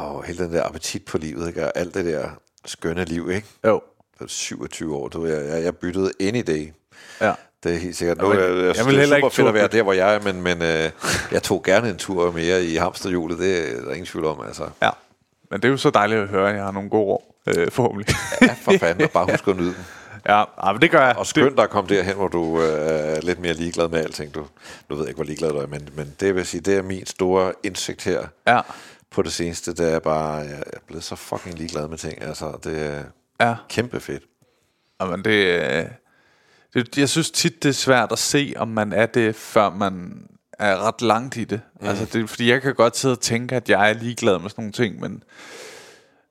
Åh, 0.00 0.22
hele 0.24 0.44
den 0.44 0.52
der 0.52 0.62
appetit 0.62 1.04
på 1.04 1.18
livet, 1.18 1.48
ikke? 1.48 1.66
Og 1.66 1.72
alt 1.74 1.94
det 1.94 2.04
der 2.04 2.28
skønne 2.64 3.04
liv, 3.04 3.30
ikke? 3.30 3.46
Jo, 3.66 3.80
For 4.18 4.24
27 4.26 4.96
år, 4.96 5.08
du, 5.08 5.26
jeg, 5.26 5.46
jeg, 5.46 5.64
jeg 5.64 5.76
byttede 5.76 6.10
any 6.20 6.42
day. 6.46 6.72
ja. 7.20 7.32
Det 7.64 7.74
er 7.74 7.78
helt 7.78 7.96
sikkert. 7.96 8.18
Nu, 8.18 8.32
jeg, 8.32 8.40
jeg, 8.40 8.48
jeg 8.50 8.76
jeg 8.76 8.84
vil 8.86 8.90
vil 8.92 8.98
heller 9.00 9.16
super 9.16 9.28
fedt 9.30 9.48
at 9.48 9.54
være 9.54 9.68
der, 9.68 9.82
hvor 9.82 9.92
jeg 9.92 10.14
er, 10.14 10.20
men, 10.20 10.42
men 10.42 10.62
øh, 10.62 10.90
jeg 11.32 11.42
tog 11.42 11.62
gerne 11.62 11.90
en 11.90 11.96
tur 11.96 12.30
mere 12.32 12.64
i 12.64 12.76
hamsterhjulet. 12.76 13.38
Det 13.38 13.76
er 13.76 13.80
der 13.84 13.90
ingen 13.90 14.06
tvivl 14.06 14.24
om, 14.24 14.40
altså. 14.46 14.68
ja. 14.82 14.90
Men 15.50 15.60
det 15.60 15.68
er 15.68 15.72
jo 15.72 15.76
så 15.76 15.90
dejligt 15.90 16.20
at 16.20 16.28
høre, 16.28 16.50
at 16.50 16.56
jeg 16.56 16.64
har 16.64 16.72
nogle 16.72 16.90
gode 16.90 17.04
år, 17.04 17.34
øh, 17.46 17.70
forhåbentlig. 17.70 18.14
Ja, 18.42 18.56
for 18.62 18.72
fanden, 18.80 19.04
og 19.04 19.10
bare 19.10 19.26
husk 19.32 19.48
at 19.48 19.56
nyde 19.56 19.66
den. 19.74 19.84
ja, 20.28 20.38
ja, 20.66 20.72
men 20.72 20.82
det 20.82 20.90
gør 20.90 21.06
jeg. 21.06 21.16
Og 21.16 21.26
skønt 21.26 21.60
at 21.60 21.70
komme 21.70 21.88
derhen, 21.94 22.14
hvor 22.16 22.28
du 22.28 22.60
øh, 22.62 22.78
er 23.16 23.20
lidt 23.20 23.38
mere 23.40 23.52
ligeglad 23.52 23.88
med 23.88 23.98
alting. 23.98 24.34
Du, 24.34 24.46
du 24.90 24.94
ved 24.94 25.06
ikke, 25.08 25.16
hvor 25.16 25.24
ligeglad 25.24 25.50
du 25.50 25.56
er, 25.56 25.66
men, 25.66 25.88
men 25.96 26.14
det 26.20 26.34
vil 26.34 26.46
sige, 26.46 26.60
det 26.60 26.76
er 26.76 26.82
min 26.82 27.06
store 27.06 27.52
indsigt 27.62 28.04
her 28.04 28.22
Ja, 28.46 28.60
på 29.12 29.22
det 29.22 29.32
seneste. 29.32 29.74
Det 29.74 29.94
er 29.94 29.98
bare, 29.98 30.34
jeg 30.34 30.62
er 30.66 30.80
blevet 30.86 31.04
så 31.04 31.16
fucking 31.16 31.58
ligeglad 31.58 31.88
med 31.88 31.98
ting. 31.98 32.22
Altså, 32.22 32.58
det 32.64 32.82
er 32.86 33.02
ja. 33.48 33.54
kæmpe 33.68 34.00
fedt. 34.00 34.22
Jamen, 35.00 35.24
det, 35.24 35.60
øh, 35.74 35.84
det, 36.74 36.98
jeg 36.98 37.08
synes 37.08 37.30
tit, 37.30 37.62
det 37.62 37.68
er 37.68 37.72
svært 37.72 38.12
at 38.12 38.18
se, 38.18 38.54
om 38.56 38.68
man 38.68 38.92
er 38.92 39.06
det, 39.06 39.34
før 39.34 39.70
man 39.70 40.24
er 40.58 40.86
ret 40.86 41.02
langt 41.02 41.36
i 41.36 41.44
det. 41.44 41.60
Mm. 41.80 41.86
Altså, 41.86 42.04
det 42.04 42.30
fordi 42.30 42.50
jeg 42.50 42.62
kan 42.62 42.74
godt 42.74 42.96
sidde 42.96 43.12
og 43.12 43.20
tænke, 43.20 43.56
at 43.56 43.70
jeg 43.70 43.90
er 43.90 43.94
ligeglad 43.94 44.38
med 44.38 44.50
sådan 44.50 44.62
nogle 44.62 44.72
ting, 44.72 45.00
men, 45.00 45.22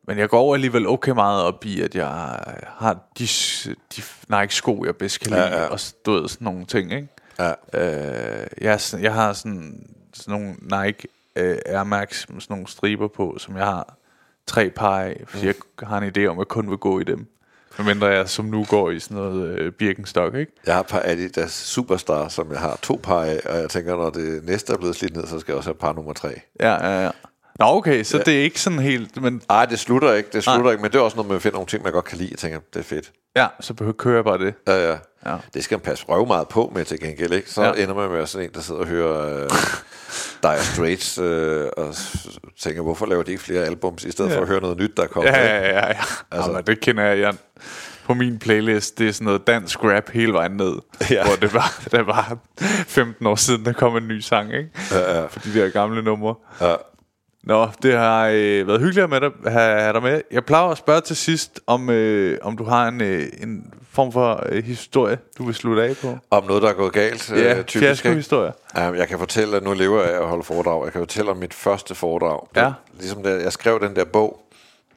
men 0.08 0.18
jeg 0.18 0.30
går 0.30 0.54
alligevel 0.54 0.88
okay 0.88 1.12
meget 1.12 1.44
op 1.44 1.66
i, 1.66 1.82
at 1.82 1.96
jeg 1.96 2.08
har 2.68 3.00
de, 3.20 3.28
de 3.96 4.02
Nike-sko, 4.30 4.86
jeg 4.86 4.96
bedst 4.96 5.20
kan 5.20 5.32
lide, 5.32 5.42
Ja, 5.42 5.62
ja. 5.62 5.68
og 5.68 5.80
du 6.06 6.12
ved, 6.12 6.30
sådan 6.30 6.46
nogle 6.46 6.66
ting, 6.66 6.94
ikke? 6.94 7.08
Ja. 7.40 7.54
Øh, 7.74 8.48
jeg, 8.62 8.80
jeg 9.02 9.14
har 9.14 9.34
sådan, 9.34 9.88
sådan 10.14 10.40
nogle 10.40 10.56
Nike 10.86 11.08
øh, 11.36 11.58
Air 11.66 11.84
Max 11.84 12.30
med 12.30 12.42
sådan 12.42 12.54
nogle 12.54 12.68
striber 12.68 13.08
på, 13.08 13.36
som 13.40 13.58
jeg 13.58 13.66
har 13.66 13.98
tre 14.48 14.70
par 14.70 15.00
af, 15.02 15.24
fordi 15.28 15.46
jeg 15.46 15.54
har 15.84 15.98
en 15.98 16.12
idé 16.18 16.26
om, 16.26 16.38
at 16.38 16.42
jeg 16.42 16.48
kun 16.48 16.70
vil 16.70 16.78
gå 16.78 17.00
i 17.00 17.04
dem. 17.04 17.28
Medmindre 17.78 18.08
jeg 18.08 18.30
som 18.30 18.46
nu 18.46 18.66
går 18.70 18.92
i 18.92 19.00
sådan 19.00 19.18
noget 19.18 19.60
øh, 19.60 19.72
Birkenstock, 19.72 20.36
ikke? 20.36 20.52
Jeg 20.66 20.74
har 20.74 20.82
et 20.82 20.88
par 20.88 21.02
Adidas 21.06 21.52
Superstar, 21.52 22.28
som 22.28 22.52
jeg 22.52 22.60
har 22.60 22.80
to 22.82 23.00
par 23.04 23.22
af, 23.24 23.42
og 23.46 23.58
jeg 23.58 23.70
tænker, 23.70 23.96
når 23.96 24.10
det 24.10 24.44
næste 24.44 24.74
er 24.74 24.78
blevet 24.78 24.96
slidt 24.96 25.16
ned, 25.16 25.28
så 25.28 25.40
skal 25.40 25.52
jeg 25.52 25.58
også 25.58 25.70
have 25.70 25.76
par 25.76 25.94
nummer 25.94 26.14
tre. 26.14 26.30
Ja, 26.60 26.88
ja, 26.88 27.04
ja. 27.04 27.12
Nå, 27.60 27.66
okay, 27.66 28.04
så 28.04 28.18
ja. 28.18 28.24
det 28.24 28.40
er 28.40 28.44
ikke 28.44 28.62
sådan 28.62 28.80
helt... 28.80 29.22
Men 29.22 29.42
Nej, 29.50 29.66
det 29.66 29.80
slutter 29.80 30.14
ikke, 30.14 30.30
det 30.34 30.44
slutter 30.44 30.64
Nej. 30.64 30.72
ikke, 30.72 30.82
men 30.82 30.92
det 30.92 30.98
er 30.98 31.02
også 31.02 31.18
noget, 31.18 31.32
man 31.32 31.42
finder 31.42 31.56
nogle 31.56 31.68
ting, 31.68 31.84
man 31.84 31.92
godt 31.94 32.06
kan 32.06 32.18
lide. 32.18 32.28
Jeg 32.32 32.40
tænker, 32.40 32.60
det 32.74 32.80
er 32.80 32.84
fedt. 32.84 33.12
ja, 33.36 33.48
så 33.60 33.74
behøver 33.74 33.94
kører 33.94 34.16
jeg 34.16 34.24
bare 34.24 34.38
det. 34.38 34.54
Ja, 34.68 34.90
ja. 34.92 34.98
Ja. 35.26 35.38
Det 35.54 35.64
skal 35.64 35.76
man 35.76 35.82
passe 35.82 36.06
røv 36.10 36.28
meget 36.28 36.48
på 36.48 36.72
med 36.76 36.86
til 36.86 37.00
gengæld, 37.00 37.34
ikke? 37.34 37.50
Så 37.52 37.64
Ja. 37.64 37.84
ender 37.84 37.94
man 37.96 38.10
med 38.10 38.26
sådan 38.26 38.48
en, 38.48 38.54
der 38.54 38.62
sidder 38.62 38.82
og 38.82 38.88
hører 38.88 39.44
øh, 39.44 39.50
Dire 40.44 40.64
Straits, 40.64 41.18
øh, 41.18 41.68
og 41.78 41.96
tænker, 42.60 42.82
hvorfor 42.82 43.06
laver 43.06 43.24
de 43.24 43.32
ikke 43.32 43.44
flere 43.44 43.66
albums, 43.66 44.04
i 44.04 44.12
stedet 44.12 44.32
ja. 44.32 44.38
for 44.38 44.42
at 44.42 44.48
høre 44.48 44.62
noget 44.62 44.78
nyt, 44.78 44.98
der 44.98 45.04
er 45.04 45.08
kommet? 45.08 45.30
Ja, 45.30 45.46
ja, 45.46 45.68
ja. 45.68 45.88
ja. 45.88 45.94
Altså. 46.32 46.52
Jamen, 46.52 46.64
det 46.68 46.80
kender 46.80 47.04
jeg, 47.04 47.20
Jan. 47.20 47.38
På 48.04 48.14
min 48.14 48.40
playlist, 48.40 49.00
det 49.00 49.08
er 49.08 49.12
sådan 49.12 49.26
noget 49.26 49.48
dansk 49.48 49.84
rap 49.84 50.10
hele 50.10 50.34
vejen 50.34 50.52
ned. 50.52 50.74
Ja. 51.10 51.26
Hvor 51.26 51.36
det 51.36 51.54
var, 51.54 51.82
det 51.92 52.08
var 52.08 52.38
15 52.88 53.28
år 53.28 53.36
siden, 53.36 53.66
der 53.66 53.74
kom 53.74 53.98
en 53.98 54.08
ny 54.08 54.20
sang, 54.20 54.54
ikke? 54.54 54.70
Ja, 54.92 55.20
ja. 55.20 55.26
For 55.26 55.40
de 55.40 55.54
der 55.54 55.70
gamle 55.70 56.02
numre. 56.02 56.36
Ja. 56.62 56.76
Nå, 57.44 57.68
det 57.84 57.94
har 57.98 58.28
øh, 58.28 58.68
været 58.68 58.80
hyggeligt 58.82 59.10
med 59.10 59.22
dig, 59.22 59.32
have, 59.48 59.80
have 59.82 59.94
dig 59.94 60.04
med. 60.04 60.22
Jeg 60.32 60.46
plejer 60.46 60.66
at 60.68 60.78
spørge 60.78 61.02
til 61.02 61.16
sidst, 61.16 61.60
om, 61.68 61.90
øh, 61.90 62.38
om 62.42 62.58
du 62.58 62.64
har 62.64 62.88
en, 62.88 63.02
øh, 63.02 63.28
en 63.42 63.74
form 63.92 64.12
for 64.12 64.44
øh, 64.50 64.64
historie, 64.64 65.18
du 65.38 65.46
vil 65.46 65.56
slutte 65.56 65.84
af 65.84 65.96
på. 66.02 66.18
Om 66.32 66.44
noget, 66.48 66.64
der 66.64 66.70
er 66.70 66.74
gået 66.74 66.94
galt, 66.94 67.32
Ja, 67.32 67.36
øh, 67.36 67.64
typisk. 67.64 67.76
ikke? 67.76 67.86
fiasko-historie. 67.88 68.52
Ja, 68.76 68.82
jeg 68.92 69.08
kan 69.08 69.20
fortælle, 69.20 69.58
at 69.58 69.64
nu 69.64 69.74
lever 69.74 70.02
jeg 70.04 70.14
af 70.14 70.22
at 70.22 70.28
holde 70.28 70.44
foredrag. 70.44 70.84
Jeg 70.84 70.92
kan 70.92 71.02
fortælle 71.02 71.32
om 71.32 71.38
mit 71.38 71.54
første 71.54 71.96
foredrag. 71.96 72.48
Det- 72.56 72.62
Ja. 72.62 72.72
Ligesom 73.00 73.24
da 73.24 73.30
jeg 73.30 73.54
skrev 73.54 73.80
den 73.80 73.96
der 73.96 74.06
bog, 74.06 74.40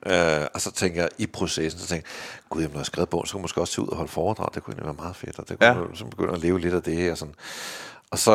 øh, 0.07 0.12
og 0.55 0.61
så 0.61 0.72
tænker 0.72 1.01
jeg 1.01 1.11
i 1.18 1.26
processen, 1.26 1.80
så 1.80 1.86
tænker 1.86 2.07
jeg, 2.09 2.40
gud, 2.51 2.62
når 2.62 2.68
jeg 2.68 2.78
har 2.78 2.84
skrevet 2.84 3.09
bogen, 3.09 3.26
så 3.26 3.32
kunne 3.32 3.38
jeg 3.38 3.42
måske 3.42 3.61
også 3.61 3.74
tage 3.74 3.82
ud 3.84 3.88
og 3.88 3.97
holde 3.97 4.11
foredrag. 4.12 4.49
Det 4.55 4.62
kunne 4.62 4.72
egentlig 4.72 4.86
være 4.86 4.97
meget 5.05 5.16
fedt, 5.16 5.38
og 5.38 5.49
det 5.49 5.59
kunne 5.59 5.66
Ja. 5.68 5.72
ja. 5.78 5.84
så 5.95 6.05
begynde 6.05 6.32
at 6.32 6.38
leve 6.38 6.61
lidt 6.61 6.74
af 6.74 6.82
det 6.82 6.97
her. 6.97 7.14
Sådan. 7.14 7.34
Og 8.11 8.18
så 8.18 8.32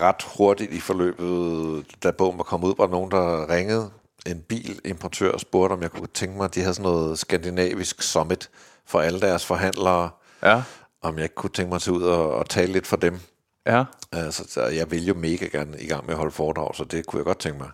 ret 0.00 0.22
hurtigt 0.36 0.72
i 0.72 0.80
forløbet, 0.80 1.86
da 2.02 2.10
bogen 2.10 2.38
var 2.38 2.44
kommet 2.44 2.68
ud, 2.68 2.74
var 2.78 2.84
der 2.86 2.92
nogen, 2.92 3.10
der 3.10 3.50
ringede 3.50 3.90
en 4.26 4.40
bilimportør 4.40 5.32
og 5.32 5.40
spurgte, 5.40 5.72
om 5.72 5.82
jeg 5.82 5.90
kunne 5.90 6.08
tænke 6.14 6.36
mig, 6.36 6.44
at 6.44 6.54
de 6.54 6.60
havde 6.60 6.74
sådan 6.74 6.90
noget 6.90 7.18
skandinavisk 7.18 8.02
summit 8.02 8.50
for 8.86 9.00
alle 9.00 9.20
deres 9.20 9.46
forhandlere. 9.46 10.10
Ja, 10.42 10.62
Om 11.02 11.14
jeg 11.16 11.22
ikke 11.22 11.34
kunne 11.34 11.50
tænke 11.50 11.68
mig 11.68 11.76
at 11.76 11.82
tage 11.82 11.94
ud 11.96 12.02
og, 12.02 12.34
og 12.34 12.48
tale 12.48 12.72
lidt 12.72 12.86
for 12.86 12.96
dem. 12.96 13.20
ja. 13.66 13.84
Altså, 14.12 14.44
så 14.48 14.66
jeg 14.66 14.90
vil 14.90 15.06
jo 15.06 15.14
mega 15.14 15.46
gerne 15.46 15.80
i 15.80 15.86
gang 15.86 16.04
med 16.06 16.14
at 16.14 16.18
holde 16.18 16.32
foredrag, 16.32 16.74
så 16.74 16.84
det 16.84 17.06
kunne 17.06 17.18
jeg 17.18 17.24
godt 17.24 17.38
tænke 17.38 17.58
mig. 17.58 17.70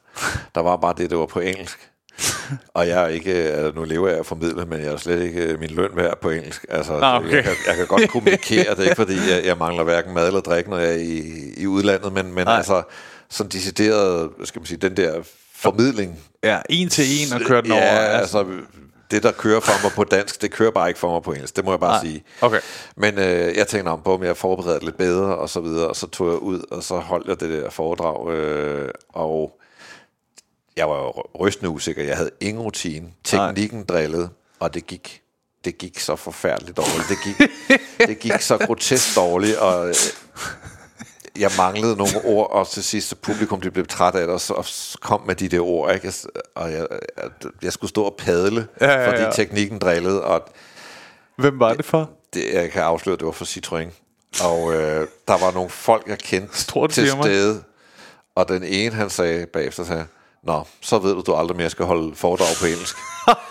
Der 0.54 0.60
var 0.60 0.76
bare 0.76 0.94
det, 0.96 1.10
der 1.10 1.16
var 1.16 1.26
på 1.26 1.40
engelsk. 1.40 1.91
Og 2.74 2.88
jeg 2.88 3.04
er 3.04 3.08
ikke, 3.08 3.32
altså, 3.32 3.72
nu 3.74 3.84
lever 3.84 4.08
jeg 4.08 4.16
af 4.16 4.20
at 4.20 4.26
formidle, 4.26 4.66
men 4.66 4.80
jeg 4.80 4.92
er 4.92 4.96
slet 4.96 5.22
ikke 5.22 5.42
øh, 5.42 5.60
min 5.60 5.70
løn 5.70 5.90
værd 5.94 6.20
på 6.20 6.30
engelsk. 6.30 6.66
Altså, 6.68 6.92
Nå, 6.92 7.06
okay. 7.06 7.32
jeg, 7.32 7.44
kan, 7.44 7.52
jeg 7.66 7.76
kan 7.76 7.86
godt 7.86 8.10
kommunikere, 8.10 8.70
det 8.70 8.78
er 8.78 8.82
ikke 8.82 8.96
fordi, 8.96 9.16
jeg, 9.30 9.44
jeg 9.44 9.56
mangler 9.58 9.84
hverken 9.84 10.14
mad 10.14 10.26
eller 10.26 10.40
drik, 10.40 10.68
når 10.68 10.78
jeg 10.78 10.90
er 10.90 10.98
i, 10.98 11.22
i 11.56 11.66
udlandet, 11.66 12.12
men, 12.12 12.34
men 12.34 12.44
Nej. 12.44 12.56
altså, 12.56 12.82
sådan 13.30 13.50
decideret, 13.50 14.30
skal 14.44 14.60
man 14.60 14.66
sige, 14.66 14.78
den 14.78 14.96
der 14.96 15.22
formidling. 15.54 16.20
Ja, 16.44 16.60
en 16.68 16.88
til 16.88 17.04
en 17.04 17.32
og 17.32 17.40
køre 17.40 17.62
den 17.62 17.72
over. 17.72 17.82
Ja, 17.82 18.18
altså, 18.18 18.46
det 19.10 19.22
der 19.22 19.32
kører 19.32 19.60
for 19.60 19.86
mig 19.86 19.92
på 19.92 20.04
dansk, 20.04 20.42
det 20.42 20.50
kører 20.50 20.70
bare 20.70 20.88
ikke 20.88 21.00
for 21.00 21.12
mig 21.12 21.22
på 21.22 21.32
engelsk, 21.32 21.56
det 21.56 21.64
må 21.64 21.72
jeg 21.72 21.80
bare 21.80 22.04
Nej. 22.04 22.10
sige. 22.10 22.24
Okay. 22.40 22.60
Men 22.96 23.18
øh, 23.18 23.56
jeg 23.56 23.66
tænkte 23.66 23.90
om 23.90 24.02
på, 24.02 24.14
om 24.14 24.24
jeg 24.24 24.36
forberedte 24.36 24.74
det 24.74 24.82
lidt 24.82 24.96
bedre, 24.96 25.36
og 25.36 25.48
så 25.48 25.60
videre, 25.60 25.88
og 25.88 25.96
så 25.96 26.06
tog 26.06 26.28
jeg 26.28 26.38
ud, 26.38 26.62
og 26.70 26.82
så 26.82 26.96
holdt 26.96 27.28
jeg 27.28 27.40
det 27.40 27.62
der 27.62 27.70
foredrag, 27.70 28.30
øh, 28.30 28.88
og 29.08 29.61
jeg 30.76 30.88
var 30.88 30.96
jo 30.98 31.10
rystende 31.40 31.70
usikker. 31.70 32.04
Jeg 32.04 32.16
havde 32.16 32.30
ingen 32.40 32.62
rutine. 32.62 33.08
Teknikken 33.24 33.84
drillede, 33.84 34.28
og 34.60 34.74
det 34.74 34.86
gik, 34.86 35.22
det 35.64 35.78
gik 35.78 35.98
så 36.00 36.16
forfærdeligt 36.16 36.76
dårligt. 36.76 37.08
Det 37.08 37.18
gik, 37.24 37.48
det 38.08 38.18
gik 38.18 38.40
så 38.40 38.58
grotesk 38.58 39.16
dårligt, 39.16 39.56
og 39.56 39.88
øh, 39.88 39.94
jeg 41.38 41.50
manglede 41.58 41.96
nogle 41.96 42.24
ord, 42.24 42.50
og 42.50 42.68
til 42.68 42.84
sidst 42.84 43.08
så 43.08 43.16
publikum 43.16 43.60
de 43.60 43.70
blev 43.70 43.86
træt 43.86 44.14
af 44.14 44.26
det, 44.26 44.34
og 44.34 44.40
så 44.40 44.98
kom 45.00 45.22
med 45.26 45.34
de 45.34 45.48
der 45.48 45.60
ord, 45.60 45.94
ikke? 45.94 46.12
og 46.54 46.72
jeg, 46.72 46.86
jeg, 47.22 47.30
jeg 47.62 47.72
skulle 47.72 47.88
stå 47.88 48.02
og 48.04 48.14
padle, 48.18 48.66
Ja, 48.80 48.90
ja, 48.90 49.00
ja. 49.00 49.08
fordi 49.10 49.36
teknikken 49.42 49.78
drillede, 49.78 50.24
og 50.24 50.42
Hvem 51.38 51.60
var 51.60 51.74
det 51.74 51.84
for? 51.84 52.10
det, 52.34 52.52
jeg 52.54 52.70
kan 52.70 52.82
afsløre, 52.82 53.16
det 53.16 53.26
var 53.26 53.32
for 53.32 53.44
Citroën. 53.44 53.88
Og 54.44 54.74
øh, 54.74 55.06
der 55.28 55.38
var 55.44 55.52
nogle 55.52 55.70
folk, 55.70 56.06
jeg 56.08 56.18
kendte 56.18 56.58
Stort 56.58 56.90
til 56.90 57.06
firma. 57.08 57.22
stede. 57.22 57.62
Og 58.34 58.48
den 58.48 58.64
ene, 58.64 58.94
han 58.94 59.10
sagde 59.10 59.46
bagefter, 59.46 59.84
sagde, 59.84 60.06
Nå, 60.42 60.66
så 60.80 60.98
ved 60.98 61.14
du, 61.14 61.22
du 61.26 61.34
aldrig 61.34 61.56
mere 61.56 61.70
skal 61.70 61.84
holde 61.84 62.14
foredrag 62.14 62.48
på 62.60 62.66
engelsk. 62.66 62.96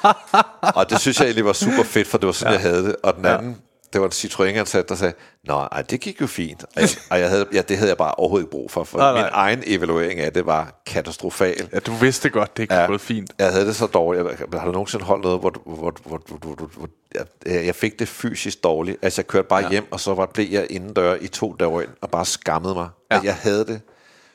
og 0.77 0.89
det 0.89 0.99
synes 0.99 1.19
jeg 1.19 1.25
egentlig 1.25 1.45
var 1.45 1.53
super 1.53 1.83
fedt, 1.83 2.07
for 2.07 2.17
det 2.17 2.27
var 2.27 2.33
sådan, 2.33 2.53
ja. 2.53 2.59
jeg 2.59 2.69
havde 2.69 2.83
det. 2.83 2.95
Og 3.03 3.15
den 3.15 3.25
anden, 3.25 3.57
det 3.93 4.01
var 4.01 4.07
en 4.07 4.13
Citroën-ansat, 4.13 4.89
der 4.89 4.95
sagde, 4.95 5.13
Nå, 5.43 5.53
ej, 5.53 5.81
det 5.81 5.99
gik 5.99 6.21
jo 6.21 6.27
fint. 6.27 6.63
Og, 6.63 6.81
jeg, 6.81 6.89
og 7.09 7.19
jeg 7.19 7.29
havde, 7.29 7.45
ja, 7.53 7.61
det 7.61 7.77
havde 7.77 7.89
jeg 7.89 7.97
bare 7.97 8.15
overhovedet 8.15 8.43
ikke 8.43 8.51
brug 8.51 8.71
for, 8.71 8.83
for 8.83 8.97
Nej, 8.97 9.11
nej, 9.11 9.21
nej. 9.21 9.29
min 9.29 9.33
egen 9.33 9.63
evaluering 9.65 10.19
af 10.19 10.33
det 10.33 10.45
var 10.45 10.81
katastrofal. 10.85 11.69
Ja, 11.73 11.79
du 11.79 11.93
vidste 11.93 12.29
godt, 12.29 12.57
det 12.57 12.63
ikke 12.63 12.75
ja. 12.75 12.85
gået 12.85 13.01
fint. 13.01 13.31
Jeg 13.39 13.51
havde 13.51 13.65
det 13.65 13.75
så 13.75 13.85
dårligt. 13.85 14.27
Jeg, 14.53 14.59
har 14.59 14.65
du 14.65 14.71
nogensinde 14.71 15.05
holdt 15.05 15.23
noget, 15.23 15.39
hvor, 15.39 15.53
hvor, 15.65 15.75
hvor, 15.75 15.93
hvor, 16.05 16.55
hvor, 16.55 16.69
hvor, 16.77 16.89
jeg, 17.15 17.65
jeg 17.65 17.75
fik 17.75 17.99
det 17.99 18.07
fysisk 18.07 18.63
dårligt. 18.63 18.97
Altså, 19.01 19.21
jeg 19.21 19.27
kørte 19.27 19.47
bare 19.47 19.63
ja. 19.63 19.69
hjem, 19.69 19.91
og 19.91 19.99
så 19.99 20.13
var, 20.13 20.25
blev 20.25 20.47
jeg 20.51 20.67
indendør 20.69 21.15
i 21.21 21.27
to 21.27 21.55
døgn 21.59 21.89
og 22.01 22.09
bare 22.09 22.25
skammede 22.25 22.73
mig. 22.73 22.89
Ja. 23.11 23.15
Ja. 23.15 23.19
At 23.19 23.25
jeg 23.25 23.35
havde 23.35 23.65
det 23.65 23.81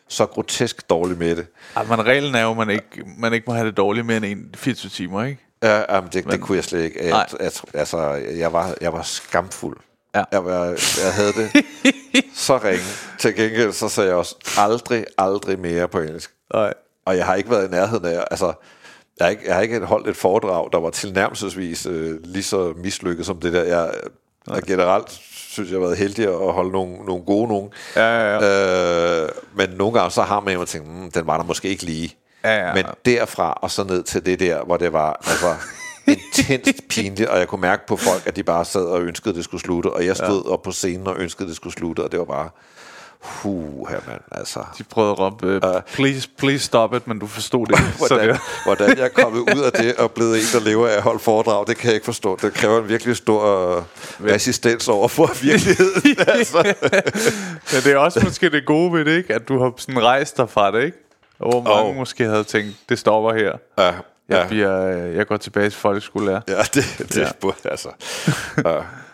så 0.09 0.27
grotesk 0.27 0.91
dårligt 0.91 1.19
med 1.19 1.37
det. 1.37 1.47
Ja, 1.77 1.83
men 1.83 2.07
reglen 2.07 2.35
er 2.35 2.43
jo, 2.43 2.51
at 2.51 2.57
man 2.57 2.70
ikke, 2.70 3.05
man 3.19 3.33
ikke 3.33 3.45
må 3.47 3.55
have 3.55 3.66
det 3.66 3.77
dårligt 3.77 4.07
mere 4.07 4.16
end 4.16 4.24
en 4.24 4.55
24 4.55 4.91
timer, 4.91 5.24
ikke? 5.24 5.43
Ja, 5.62 5.95
jamen, 5.95 6.11
det, 6.12 6.24
det 6.24 6.41
kunne 6.41 6.57
jeg 6.57 6.65
slet 6.65 6.83
ikke. 6.83 7.07
Jeg, 7.09 7.27
jeg, 7.41 7.51
altså, 7.74 7.99
jeg 8.15 8.53
var, 8.53 8.74
jeg 8.81 8.93
var 8.93 9.03
skamfuld. 9.03 9.77
Ja. 10.15 10.24
Jeg, 10.33 10.45
var, 10.45 10.65
jeg 11.05 11.12
havde 11.12 11.33
det 11.33 11.65
så 12.35 12.59
ringe. 12.59 12.85
Til 13.19 13.35
gengæld 13.35 13.73
så 13.73 13.89
sagde 13.89 14.09
jeg 14.09 14.16
også 14.16 14.37
aldrig, 14.59 15.05
aldrig 15.19 15.59
mere 15.59 15.89
på 15.89 16.01
engelsk. 16.01 16.31
Nej. 16.55 16.74
Og 17.05 17.16
jeg 17.16 17.27
har 17.27 17.35
ikke 17.35 17.51
været 17.51 17.69
i 17.69 17.70
nærheden 17.70 18.05
af, 18.05 18.24
altså, 18.31 18.53
jeg 19.19 19.24
har 19.27 19.31
ikke, 19.31 19.43
jeg 19.47 19.55
har 19.55 19.62
ikke 19.62 19.81
holdt 19.81 20.09
et 20.09 20.16
foredrag, 20.16 20.69
der 20.73 20.81
var 20.81 20.91
tilnærmelsesvis 20.91 21.87
øh, 21.87 22.24
lige 22.24 22.43
så 22.43 22.73
mislykket 22.77 23.27
som 23.27 23.41
det 23.41 23.53
der. 23.53 23.62
Jeg, 23.62 23.95
jeg 24.47 24.62
generelt 24.62 25.20
synes, 25.57 25.70
jeg 25.70 25.77
har 25.77 25.87
været 25.87 25.99
heldig 25.99 26.24
at 26.28 26.53
holde 26.53 26.70
nogle, 26.70 26.97
nogle 27.07 27.24
gode 27.24 27.49
nogen. 27.49 27.70
Ja, 27.97 28.01
ja, 28.01 28.45
ja. 28.45 29.23
Øh, 29.23 29.28
men 29.55 29.70
nogle 29.70 29.99
gange 29.99 30.11
så 30.11 30.23
har 30.23 30.41
man 30.41 30.55
jo 30.55 30.65
tænkt, 30.65 30.89
mm, 30.89 31.11
den 31.11 31.27
var 31.27 31.37
der 31.37 31.45
måske 31.45 31.69
ikke 31.69 31.85
lige. 31.85 32.15
Ja, 32.45 32.66
ja. 32.66 32.74
Men 32.74 32.85
derfra 33.05 33.53
og 33.62 33.70
så 33.70 33.85
ned 33.85 34.03
til 34.03 34.27
det 34.27 34.41
der, 34.41 34.65
hvor 34.65 34.77
det 34.77 34.93
var 34.93 35.12
altså, 35.27 35.55
intenst 36.07 36.89
pinligt, 36.91 37.28
og 37.28 37.39
jeg 37.39 37.49
kunne 37.49 37.61
mærke 37.61 37.87
på 37.87 37.97
folk, 37.97 38.27
at 38.27 38.37
de 38.37 38.43
bare 38.43 38.65
sad 38.65 38.85
og 38.85 39.03
ønskede, 39.03 39.31
at 39.31 39.37
det 39.37 39.45
skulle 39.45 39.61
slutte, 39.61 39.89
og 39.89 40.07
jeg 40.07 40.16
stod 40.16 40.43
ja. 40.45 40.53
op 40.53 40.62
på 40.62 40.73
scenen 40.73 41.07
og 41.07 41.16
ønskede, 41.19 41.45
at 41.45 41.49
det 41.49 41.57
skulle 41.57 41.74
slutte, 41.74 42.01
og 42.05 42.12
det 42.12 42.19
var 42.19 42.24
bare, 42.24 42.49
Huh, 43.20 43.88
her 43.90 43.98
mand, 44.09 44.20
altså. 44.32 44.60
De 44.78 44.82
prøvede 44.84 45.12
at 45.12 45.18
råbe, 45.18 45.56
uh, 45.66 45.74
please, 45.94 46.28
please 46.38 46.64
stop 46.64 46.94
it, 46.94 47.06
men 47.06 47.18
du 47.18 47.26
forstod 47.26 47.66
det 47.66 47.78
ikke. 47.78 47.93
så 47.98 48.06
Hvordan, 48.09 48.28
det, 48.28 48.40
hvordan 48.64 48.98
jeg 48.98 49.05
er 49.05 49.22
kommet 49.22 49.40
ud 49.40 49.62
af 49.62 49.72
det 49.72 49.97
og 49.97 50.10
blevet 50.10 50.36
en, 50.36 50.43
der 50.52 50.60
lever 50.60 50.88
af 50.88 50.93
at 50.97 51.02
holde 51.02 51.18
foredrag, 51.18 51.66
det 51.66 51.76
kan 51.76 51.86
jeg 51.86 51.94
ikke 51.94 52.05
forstå. 52.05 52.38
Det 52.43 52.55
kræver 52.55 52.82
en 52.82 52.88
virkelig 52.88 53.16
stor 53.16 53.76
uh, 53.76 53.82
resistens 54.26 54.88
over 54.88 55.09
for 55.09 55.30
virkeligheden. 55.43 56.16
altså. 56.28 56.74
men 57.72 57.82
det 57.84 57.93
er 57.93 57.97
også 57.97 58.20
måske 58.24 58.51
det 58.51 58.66
gode 58.66 58.93
ved 58.93 59.05
det, 59.05 59.16
ikke? 59.16 59.34
At 59.34 59.48
du 59.48 59.59
har 59.62 59.72
sådan 59.78 60.02
rejst 60.02 60.36
dig 60.36 60.51
fra 60.51 60.70
det, 60.70 60.84
ikke? 60.84 60.98
Og 61.38 61.51
hvor 61.51 61.62
mange 61.74 61.86
Jo. 61.88 61.93
måske 61.93 62.24
havde 62.24 62.44
tænkt, 62.44 62.76
det 62.88 62.98
stopper 62.98 63.32
her. 63.34 63.52
Ja, 63.78 63.84
Jeg, 63.84 63.94
ja, 64.30 64.47
bliver, 64.48 64.86
øh, 65.06 65.16
jeg 65.16 65.26
går 65.26 65.36
tilbage 65.36 65.70
til 65.70 65.78
folkeskolelærer. 65.78 66.40
ja, 66.48 66.62
det, 66.74 66.84
det 66.98 67.16
Ja. 67.16 67.28
burde 67.40 67.56
altså. 67.64 67.88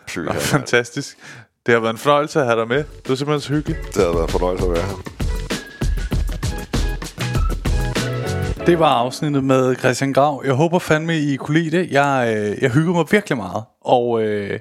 Fy, 0.09 0.19
her, 0.19 0.25
mand. 0.25 0.39
Fantastisk. 0.41 1.19
Det 1.67 1.75
har 1.75 1.81
været 1.81 1.93
en 1.93 1.99
fornøjelse 1.99 2.41
at 2.41 2.47
have 2.47 2.61
dig 2.61 2.69
med. 2.69 2.85
Du 3.07 3.13
er 3.13 3.17
simpelthen 3.17 3.41
så 3.41 3.53
hyggelig. 3.53 3.77
det 3.95 4.03
har 4.03 4.13
været 4.13 4.31
fornøjelse 4.31 4.65
at 4.65 4.73
være 4.73 4.83
her. 4.83 4.97
Det 8.67 8.79
var 8.79 8.89
afsnittet 8.89 9.45
med 9.45 9.77
Christian 9.77 10.13
Grav. 10.13 10.43
Jeg 10.45 10.55
håber 10.55 10.79
fandme, 10.79 11.19
I 11.19 11.37
kunne 11.37 11.59
lide 11.61 11.79
det. 11.79 11.91
Jeg, 11.91 12.35
øh, 12.37 12.63
jeg 12.63 12.71
hygger 12.71 12.93
mig 12.93 13.05
virkelig 13.11 13.37
meget. 13.37 13.65
Og 13.81 14.23
øh, 14.23 14.61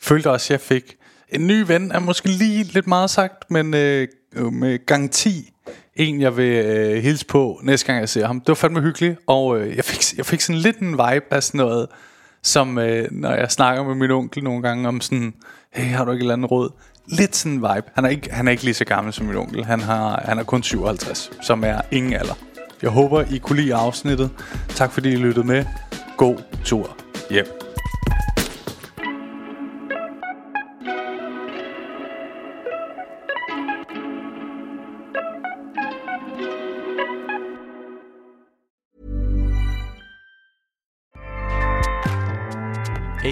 følte 0.00 0.30
også, 0.30 0.46
at 0.46 0.50
jeg 0.50 0.60
fik 0.60 0.96
en 1.28 1.46
ny 1.46 1.64
ven. 1.66 1.92
Er 1.92 1.98
måske 1.98 2.28
lige 2.28 2.64
lidt 2.64 2.86
meget 2.86 3.10
sagt, 3.10 3.50
men 3.50 3.74
øh, 3.74 4.08
med 4.52 4.86
garanti 4.86 5.52
en, 5.96 6.20
jeg 6.20 6.36
vil 6.36 6.66
øh, 6.66 7.02
hilse 7.02 7.26
på 7.26 7.60
næste 7.62 7.86
gang, 7.86 8.00
jeg 8.00 8.08
ser 8.08 8.26
ham. 8.26 8.40
Det 8.40 8.48
var 8.48 8.54
fandme 8.54 8.80
hyggeligt. 8.80 9.18
Og 9.26 9.60
øh, 9.60 9.76
jeg, 9.76 9.84
fik, 9.84 10.18
jeg 10.18 10.26
fik 10.26 10.40
sådan 10.40 10.60
lidt 10.60 10.78
en 10.78 10.92
vibe 10.92 11.26
af 11.30 11.42
sådan 11.42 11.58
noget, 11.58 11.88
som 12.44 12.78
øh, 12.78 13.08
når 13.10 13.30
jeg 13.30 13.50
snakker 13.50 13.84
med 13.84 13.94
min 13.94 14.10
onkel 14.10 14.44
nogle 14.44 14.62
gange 14.62 14.88
om 14.88 15.00
sådan, 15.00 15.34
hey, 15.72 15.84
har 15.84 16.04
du 16.04 16.10
ikke 16.12 16.20
et 16.20 16.22
eller 16.22 16.34
andet 16.34 16.50
råd? 16.50 16.70
Lidt 17.06 17.36
sådan 17.36 17.52
en 17.52 17.58
vibe. 17.58 17.86
Han 17.94 18.04
er 18.04 18.08
ikke, 18.08 18.32
han 18.32 18.48
er 18.48 18.52
ikke 18.52 18.64
lige 18.64 18.74
så 18.74 18.84
gammel 18.84 19.12
som 19.12 19.26
min 19.26 19.36
onkel. 19.36 19.64
Han, 19.64 19.80
har, 19.80 20.22
han 20.24 20.38
er 20.38 20.42
kun 20.42 20.62
57, 20.62 21.30
som 21.42 21.64
er 21.64 21.80
ingen 21.90 22.12
alder. 22.12 22.34
Jeg 22.82 22.90
håber, 22.90 23.24
I 23.30 23.38
kunne 23.38 23.60
lide 23.60 23.74
afsnittet. 23.74 24.30
Tak 24.68 24.92
fordi 24.92 25.12
I 25.12 25.16
lyttede 25.16 25.46
med. 25.46 25.64
God 26.16 26.36
tur 26.64 26.96
hjem. 27.30 27.46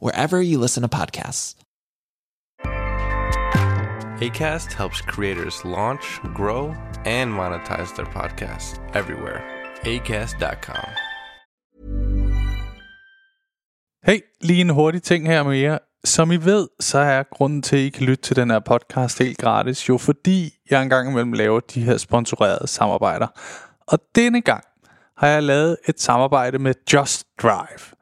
wherever 0.00 0.40
you 0.40 0.58
listen 0.58 0.82
to 0.82 0.88
podcasts. 0.88 1.56
ACAST 4.22 4.72
helps 4.72 5.00
creators 5.00 5.64
launch, 5.64 6.20
grow, 6.34 6.74
and 7.04 7.32
monetize 7.32 7.94
their 7.96 8.06
podcasts 8.06 8.78
everywhere. 8.94 9.42
ACAST.com. 9.84 10.86
Hey, 14.06 14.20
lige 14.40 14.60
en 14.60 14.70
hurtig 14.70 15.02
ting 15.02 15.26
her 15.26 15.42
med 15.42 15.56
jer. 15.56 15.78
Som 16.04 16.32
I 16.32 16.36
ved, 16.36 16.68
så 16.80 16.98
er 16.98 17.22
grunden 17.22 17.62
til, 17.62 17.76
at 17.76 17.82
I 17.82 17.88
kan 17.88 18.06
lytte 18.06 18.22
til 18.22 18.36
den 18.36 18.50
her 18.50 18.58
podcast 18.58 19.18
helt 19.18 19.38
gratis, 19.38 19.88
jo 19.88 19.98
fordi 19.98 20.54
jeg 20.70 20.82
engang 20.82 21.10
imellem 21.10 21.32
laver 21.32 21.60
de 21.60 21.82
her 21.82 21.96
sponsorerede 21.96 22.66
samarbejder. 22.66 23.26
Og 23.86 23.98
denne 24.14 24.40
gang 24.40 24.64
har 25.16 25.28
jeg 25.28 25.42
lavet 25.42 25.76
et 25.88 26.00
samarbejde 26.00 26.58
med 26.58 26.74
Just 26.92 27.26
Drive. 27.42 28.01